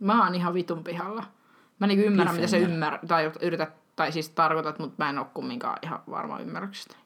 Mä 0.00 0.24
oon 0.24 0.34
ihan 0.34 0.54
vitun 0.54 0.84
pihalla. 0.84 1.24
Mä 1.78 1.86
niinku 1.86 2.06
ymmärrän, 2.06 2.34
mitä 2.34 2.46
Cliffhanger. 2.46 2.74
ymmärrät, 2.74 3.00
tai 3.08 3.32
yrität, 3.42 3.70
tai 3.96 4.12
siis 4.12 4.28
tarkoitat, 4.28 4.78
mutta 4.78 5.04
mä 5.04 5.10
en 5.10 5.18
oo 5.18 5.26
kumminkaan 5.34 5.78
ihan 5.82 5.98
varma 6.10 6.40
ymmärryksestä. 6.40 6.96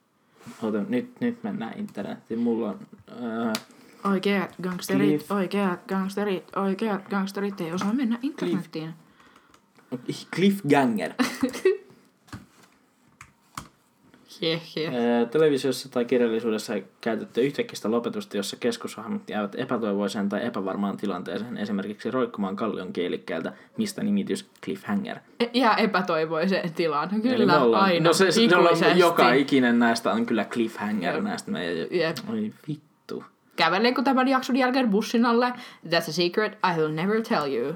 Ota, 0.63 0.79
nyt, 0.89 1.21
nyt 1.21 1.43
mennään 1.43 1.79
internettiin. 1.79 2.41
Mulla 2.41 2.69
on... 2.69 2.79
Ää, 3.23 3.53
Oikeat 4.05 4.55
gangsterit, 4.63 5.23
Cliff- 5.23 5.35
oikeat 5.35 5.81
gangsterit, 5.89 6.57
oikeat 6.57 7.09
gangsterit 7.09 7.61
ei 7.61 7.73
osaa 7.73 7.93
mennä 7.93 8.19
internettiin. 8.23 8.95
Cliffhanger. 10.35 11.13
Heh, 11.43 11.63
heh. 14.43 14.63
Ää, 14.95 15.25
Televisiossa 15.27 15.89
tai 15.89 16.05
kirjallisuudessa 16.05 16.73
käytetty 17.01 17.41
yhtäkkiä 17.41 17.79
lopetusta, 17.85 18.37
jossa 18.37 18.57
keskushahmot 18.57 19.23
jäävät 19.31 19.55
epätoivoiseen 19.55 20.29
tai 20.29 20.47
epävarmaan 20.47 20.97
tilanteeseen, 20.97 21.57
esimerkiksi 21.57 22.11
roikkumaan 22.11 22.57
kallion 22.57 22.93
kielikkeeltä, 22.93 23.53
mistä 23.77 24.03
nimitys 24.03 24.51
Cliffhanger. 24.65 25.19
Jää 25.55 25.75
epätoivoiseen 25.75 26.73
tilaan. 26.73 27.23
Kyllä, 27.23 27.63
ollaan- 27.63 27.85
aina. 27.85 28.05
No 28.05 28.13
se, 28.13 28.25
on, 28.25 28.31
ikuisesti. 28.45 28.99
joka 28.99 29.33
ikinen 29.33 29.79
näistä 29.79 30.13
on 30.13 30.27
kyllä 30.27 30.45
Cliffhanger 30.45 31.15
Jep. 31.15 31.25
näistä 31.25 31.51
meidän. 31.51 31.87
Jep. 31.91 32.17
Oi 32.31 32.53
vittu. 32.69 33.25
Kävelenkö 33.57 34.03
tämän 34.03 34.29
jakson 34.29 34.57
jälkeen 34.57 34.89
bussin 34.91 35.27
alle? 35.27 35.53
That's 35.87 36.09
a 36.09 36.13
secret 36.13 36.53
I 36.53 36.81
will 36.81 36.93
never 36.93 37.23
tell 37.23 37.55
you. 37.55 37.75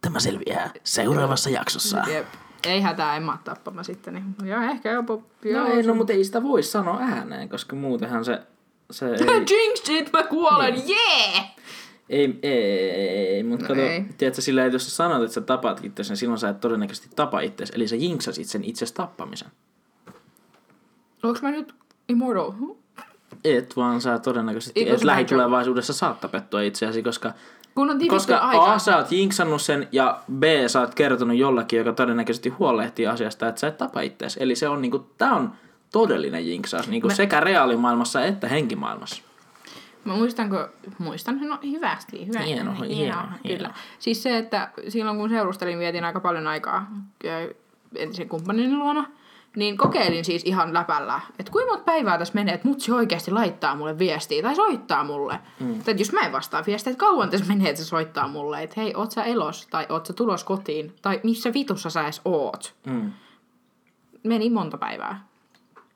Tämä 0.00 0.20
selviää 0.20 0.70
seuraavassa 0.84 1.50
jaksossa. 1.50 2.02
Jep. 2.12 2.26
Ei 2.66 2.80
hätää, 2.80 3.16
en 3.16 3.22
mä 3.22 3.38
tappama 3.44 3.82
sitten. 3.82 4.14
Niin. 4.14 4.48
Ja 4.48 4.70
ehkä 4.70 4.90
jopa... 4.90 5.18
No 5.52 5.66
ei, 5.66 5.82
no 5.82 5.94
mutta 5.94 6.12
ei 6.12 6.24
sitä 6.24 6.42
voi 6.42 6.62
sanoa 6.62 6.98
ääneen, 7.00 7.48
koska 7.48 7.76
muutenhan 7.76 8.24
se, 8.24 8.42
se 8.90 9.06
ei, 9.14 9.26
Jinx 9.38 9.88
it, 9.88 10.12
mä 10.12 10.22
kuolen, 10.22 10.74
yeah! 10.74 11.56
ei, 12.08 12.38
ei, 12.42 12.62
ei, 12.90 13.08
ei, 13.08 13.42
mutta 13.42 13.64
No 13.64 13.68
kato, 13.68 13.80
ei. 13.80 14.04
tiedätkö, 14.18 14.42
sillä 14.42 14.64
että 14.64 14.74
jos 14.74 14.84
sä 14.84 14.90
sanot, 14.90 15.22
että 15.22 15.34
sä 15.34 15.40
tapaat 15.40 15.84
itsesi, 15.84 16.10
niin 16.10 16.16
silloin 16.16 16.38
sä 16.38 16.48
et 16.48 16.60
todennäköisesti 16.60 17.08
tapa 17.16 17.40
itsesi, 17.40 17.72
eli 17.76 17.88
sä 17.88 17.96
jinksasit 17.96 18.46
sen 18.46 18.64
itses 18.64 18.92
tappamisen. 18.92 19.48
Onks 21.22 21.42
mä 21.42 21.50
nyt 21.50 21.74
immortal? 22.08 22.52
Huh? 22.52 22.78
Et, 23.44 23.76
vaan 23.76 24.00
sä 24.00 24.18
todennäköisesti, 24.18 24.84
was 24.84 25.00
et 25.00 25.04
lähitulevaisuudessa 25.04 25.92
saat 25.92 26.20
tapettua 26.20 26.60
itseäsi, 26.60 27.02
koska, 27.02 27.32
Kun 27.76 27.90
on 27.90 27.98
koska 28.08 28.36
aikaa. 28.36 28.74
A, 28.74 28.78
sä 28.78 28.96
oot 28.96 29.12
jinksannut 29.12 29.62
sen, 29.62 29.88
ja 29.92 30.20
B, 30.32 30.42
sä 30.66 30.80
oot 30.80 30.94
kertonut 30.94 31.36
jollekin, 31.36 31.78
joka 31.78 31.92
todennäköisesti 31.92 32.48
huolehtii 32.48 33.06
asiasta, 33.06 33.48
että 33.48 33.60
sä 33.60 33.66
et 33.66 33.78
tapa 33.78 34.00
itseäsi. 34.00 34.42
Eli 34.42 34.56
se 34.56 34.68
on 34.68 34.82
niinku, 34.82 34.98
tää 35.18 35.32
on 35.32 35.52
todellinen 35.92 36.48
jinksaus, 36.48 36.88
niinku 36.88 37.10
sekä 37.10 37.40
reaalimaailmassa 37.40 38.24
että 38.24 38.48
henkimaailmassa. 38.48 39.22
Mä 40.04 40.12
muistanko, 40.12 40.68
muistan, 40.98 41.40
no 41.40 41.58
hyvästi, 41.70 42.26
hyvä. 42.26 42.40
Hieno, 42.40 42.72
hieno, 42.72 42.88
kyllä. 42.88 43.34
hieno. 43.44 43.68
Siis 43.98 44.22
se, 44.22 44.38
että 44.38 44.70
silloin 44.88 45.16
kun 45.16 45.30
seurustelin, 45.30 45.78
vietin 45.78 46.04
aika 46.04 46.20
paljon 46.20 46.46
aikaa 46.46 46.90
entisen 47.96 48.28
kumppanin 48.28 48.78
luona, 48.78 49.04
niin 49.56 49.76
kokeilin 49.76 50.24
siis 50.24 50.42
ihan 50.44 50.74
läpällä, 50.74 51.20
että 51.38 51.52
kuinka 51.52 51.70
monta 51.70 51.84
päivää 51.84 52.18
tässä 52.18 52.34
menee, 52.34 52.54
että 52.54 52.68
mutsi 52.68 52.92
oikeasti 52.92 53.30
laittaa 53.30 53.76
mulle 53.76 53.98
viestiä 53.98 54.42
tai 54.42 54.54
soittaa 54.54 55.04
mulle. 55.04 55.38
Mm. 55.60 55.82
Tai 55.82 55.94
jos 55.98 56.12
mä 56.12 56.20
en 56.20 56.32
vastaa 56.32 56.62
viestiä, 56.66 56.90
että 56.90 57.00
kauan 57.00 57.30
tässä 57.30 57.46
menee, 57.46 57.70
että 57.70 57.82
se 57.82 57.88
soittaa 57.88 58.28
mulle, 58.28 58.62
että 58.62 58.80
hei, 58.80 58.94
oot 58.94 59.10
sä 59.10 59.24
elos, 59.24 59.66
tai 59.70 59.86
oot 59.88 60.06
sä 60.06 60.12
tulos 60.12 60.44
kotiin, 60.44 60.94
tai 61.02 61.20
missä 61.22 61.52
vitussa 61.52 61.90
sä 61.90 62.02
edes 62.02 62.20
oot. 62.24 62.74
Mm. 62.86 63.12
Meni 64.22 64.50
monta 64.50 64.78
päivää. 64.78 65.26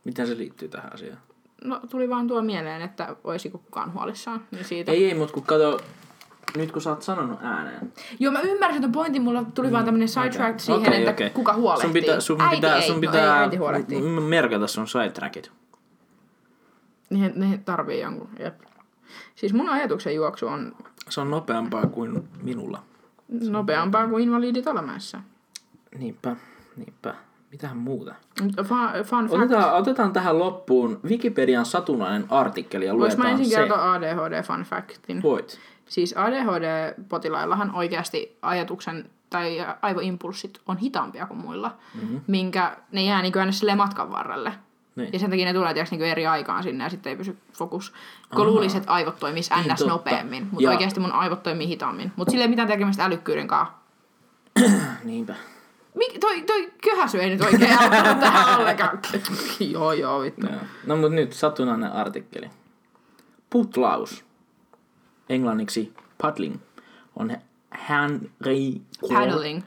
Miten 0.05 0.27
se 0.27 0.37
liittyy 0.37 0.69
tähän 0.69 0.95
asiaan? 0.95 1.19
No 1.65 1.81
tuli 1.91 2.09
vaan 2.09 2.29
tuo 2.29 2.43
mieleen, 2.43 2.83
että 2.83 3.17
olisiko 3.25 3.59
kukaan 3.59 3.95
huolissaan. 3.95 4.45
Niin 4.51 4.65
siitä. 4.65 4.93
Ei, 4.93 5.05
ei, 5.05 5.15
mutta 5.15 5.35
kun 5.35 5.43
kato, 5.43 5.81
nyt 6.57 6.73
kun 6.73 6.83
sä 6.83 6.91
oot 6.91 7.03
sanonut 7.03 7.39
ääneen. 7.43 7.93
Joo, 8.19 8.33
mä 8.33 8.41
ymmärsin 8.41 8.83
ton 8.83 8.93
pointin, 8.93 9.23
mulla 9.23 9.45
tuli 9.55 9.73
vaan 9.73 9.85
tämmönen 9.85 10.09
sidetrack 10.09 10.61
siihen, 10.61 10.81
Okei, 10.83 10.99
että 10.99 11.11
okei. 11.11 11.31
kuka 11.31 11.55
huolehtii. 11.55 11.87
Sun 11.87 11.93
pitää, 11.93 12.21
sun 12.21 12.41
äiti 12.41 12.57
pitää, 12.57 12.77
ei, 12.77 12.83
sun 12.87 12.95
no 12.95 13.01
pitää 13.01 13.37
ei, 13.37 13.43
äiti 13.43 13.57
huolehtii. 13.57 14.01
merkata 14.03 14.67
sun 14.67 14.89
sidetrackit. 14.89 15.53
Ne, 17.11 17.33
ne 17.35 17.61
tarvii 17.65 18.01
jonkun, 18.01 18.29
jep. 18.39 18.55
Siis 19.35 19.53
mun 19.55 19.69
ajatuksen 19.69 20.15
juoksu 20.15 20.47
on 20.47 20.77
Se 21.09 21.21
on 21.21 21.31
nopeampaa 21.31 21.87
kuin 21.87 22.29
minulla. 22.43 22.83
nopeampaa 23.51 24.09
kuin 24.09 24.25
invalidit 24.25 24.67
olemässä. 24.67 25.21
Niinpä, 25.99 26.37
niinpä. 26.77 27.15
Mitähän 27.53 27.77
muuta? 27.77 28.15
Fun, 28.41 28.79
fun 29.05 29.29
fact. 29.29 29.33
Otetaan, 29.43 29.75
otetaan 29.75 30.13
tähän 30.13 30.39
loppuun 30.39 31.01
Wikipedian 31.09 31.67
satunnainen 31.67 32.25
artikkeli 32.29 32.87
ja 32.87 32.93
Vois 32.99 33.17
mä 33.17 33.25
luetaan 33.25 33.41
ensin 33.41 33.47
se. 33.55 33.57
kertoa 33.57 33.93
ADHD 33.93 34.43
fun 34.43 34.63
factin. 34.63 35.23
Voit. 35.23 35.59
Siis 35.91 36.15
ADHD-potilaillahan 36.17 37.71
oikeasti 37.75 38.39
ajatuksen 38.43 39.11
tai 39.31 39.67
aivoimpulssit 39.83 40.61
on 40.67 40.77
hitaampia 40.79 41.27
kuin 41.27 41.39
muilla, 41.41 41.77
mm-hmm. 41.95 42.21
minkä 42.27 42.77
ne 42.93 43.03
jää 43.03 43.23
niin 43.23 43.39
aina 43.39 43.53
silleen 43.53 43.77
matkan 43.79 44.11
varrelle. 44.11 44.53
Niin. 44.97 45.11
Ja 45.13 45.19
sen 45.19 45.31
takia 45.31 45.45
ne 45.47 45.53
tulee 45.55 45.73
tiiäks, 45.75 45.91
niin 45.91 46.03
eri 46.03 46.27
aikaan 46.27 46.63
sinne 46.63 46.85
ja 46.85 46.91
sitten 46.91 47.11
ei 47.11 47.17
pysy 47.17 47.39
fokus. 47.53 47.93
Kun 48.37 48.47
luulisi, 48.47 48.77
että 48.77 48.93
aivot 48.93 49.19
toimis 49.19 49.51
Niin, 49.51 49.73
ns. 49.73 49.79
totta. 49.79 49.93
nopeammin, 49.93 50.49
mutta 50.51 50.63
Ja- 50.65 50.71
oikeasti 50.71 51.01
mun 51.01 51.13
aivot 51.13 51.43
toimii 51.43 51.69
hitaammin. 51.69 52.13
Mutta 52.17 52.31
sillä 52.31 52.43
ei 52.45 52.49
mitään 52.49 52.69
tekemistä 52.69 53.05
älykkyyden 53.05 53.49
kanssa. 53.49 53.75
Niinpä. 55.05 55.35
Mik, 55.95 56.19
toi, 56.21 56.43
toi 56.43 56.73
köhäsy 56.85 57.19
ei 57.19 57.31
nyt 57.31 57.41
oikein 57.41 57.79
auttanut 57.79 58.21
tähän 58.21 58.57
ollenkaan. 58.61 58.99
joo, 59.73 59.93
joo, 59.93 60.21
vittu. 60.21 60.47
Joo. 60.47 60.61
No 60.87 60.97
mut 60.97 61.13
nyt 61.13 61.33
satunnainen 61.33 61.93
artikkeli. 61.93 62.51
Putlaus, 63.51 64.25
englanniksi 65.31 65.95
paddling, 66.23 66.57
on 67.17 67.37
Henry... 67.89 68.81
Paddling. 69.09 69.63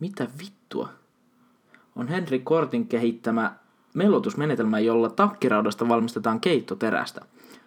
Mitä 0.00 0.26
vittua? 0.38 0.88
On 1.96 2.08
Henry 2.08 2.38
Kortin 2.38 2.88
kehittämä 2.88 3.56
melotusmenetelmä, 3.94 4.78
jolla 4.78 5.10
takkiraudasta 5.10 5.88
valmistetaan 5.88 6.40
keittoterästä. 6.40 7.20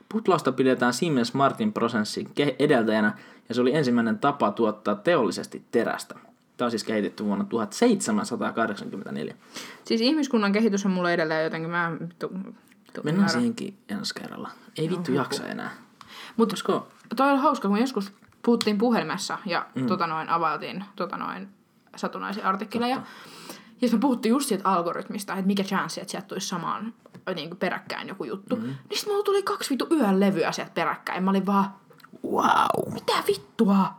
Putlausta 0.10 0.52
pidetään 0.52 0.94
Siemens 0.94 1.34
Martin 1.34 1.74
prosessin 1.74 2.32
edeltäjänä 2.60 3.18
ja 3.50 3.56
se 3.56 3.62
oli 3.62 3.76
ensimmäinen 3.76 4.20
tapa 4.20 4.52
tuottaa 4.52 4.96
teollisesti 4.96 5.64
terästä. 5.72 6.16
Tämä 6.58 6.66
on 6.66 6.72
siis 6.72 6.84
kehitetty 6.84 7.26
vuonna 7.26 7.46
1784. 7.46 9.36
Siis 9.84 10.02
ihmiskunnan 10.02 10.52
kehitys 10.52 10.86
on 10.86 10.92
mulle 10.92 11.14
edelleen 11.14 11.44
jotenkin, 11.44 11.70
mä 11.70 11.92
vittu, 12.02 12.30
vittu 12.34 13.02
Mennään 13.04 13.30
siihenkin 13.30 13.78
ensi 13.90 14.14
kerralla. 14.16 14.50
Ei 14.78 14.90
vittu 14.90 15.12
jaksa 15.12 15.48
enää. 15.48 15.72
Mut 16.40 16.52
Koska 16.52 16.88
toi 17.16 17.32
oli 17.32 17.40
hauska, 17.40 17.68
kun 17.68 17.80
joskus 17.80 18.14
puhuttiin 18.44 18.78
puhelimessa 18.78 19.38
ja 19.46 19.66
mm. 19.76 19.88
tota 19.88 20.08
noin, 20.08 20.30
availtiin 20.30 20.84
tota 20.96 21.18
noin, 21.18 21.50
satunnaisia 21.96 22.48
artikkeleja. 22.48 22.96
Ja 22.96 23.04
sitten 23.80 23.98
me 23.98 24.02
puhuttiin 24.02 24.30
just 24.30 24.48
siitä 24.48 24.70
algoritmista, 24.70 25.34
että 25.34 25.48
mikä 25.48 25.64
chanssi, 25.64 26.02
että 26.02 26.12
sieltä 26.12 26.28
tulisi 26.28 26.48
samaan 26.48 26.94
niin 27.36 27.50
kuin 27.50 27.60
peräkkäin 27.60 28.08
joku 28.08 28.24
juttu. 28.24 28.56
Mm. 28.56 28.62
Niin 28.64 28.78
sitten 28.94 29.14
mulla 29.14 29.24
tuli 29.24 29.44
kaksi 29.44 29.70
vittu 29.70 29.88
yön 29.92 30.20
levyä 30.20 30.52
sieltä 30.52 30.72
peräkkäin. 30.74 31.24
Mä 31.24 31.30
olin 31.30 31.46
vaan, 31.46 31.74
wow. 32.32 32.94
mitä 32.94 33.14
vittua? 33.28 33.94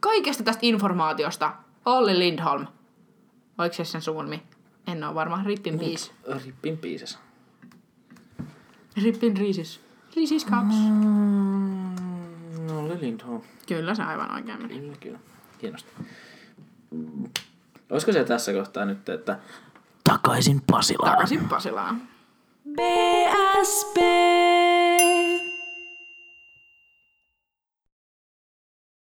Kaikesta 0.00 0.42
tästä 0.42 0.60
informaatiosta 0.62 1.52
Olli 1.86 2.18
Lindholm. 2.18 2.66
Oliko 3.58 3.74
se 3.74 3.84
sen 3.84 4.02
suvun 4.02 4.40
En 4.86 5.04
ole 5.04 5.14
varma. 5.14 5.42
Rippin 5.44 5.78
biis. 5.78 6.12
Rippin 6.44 6.78
piisessä. 6.78 7.18
Rippin 9.02 9.36
riisis. 9.36 9.89
Riisis 10.16 10.44
kaps. 10.44 10.74
Mm, 10.74 11.96
no 12.66 12.88
Lindholm. 13.00 13.42
Kyllä 13.66 13.94
se 13.94 14.02
aivan 14.02 14.34
oikein 14.34 14.62
meni. 14.62 14.80
Kyllä, 14.80 14.96
kyllä. 15.00 15.18
Hienosti. 15.62 15.90
Olisiko 17.90 18.12
se 18.12 18.24
tässä 18.24 18.52
kohtaa 18.52 18.84
nyt, 18.84 19.08
että 19.08 19.38
takaisin 20.04 20.62
Pasilaan? 20.70 21.10
Takaisin 21.12 21.48
Pasilaan. 21.48 22.02
BSB 22.76 23.96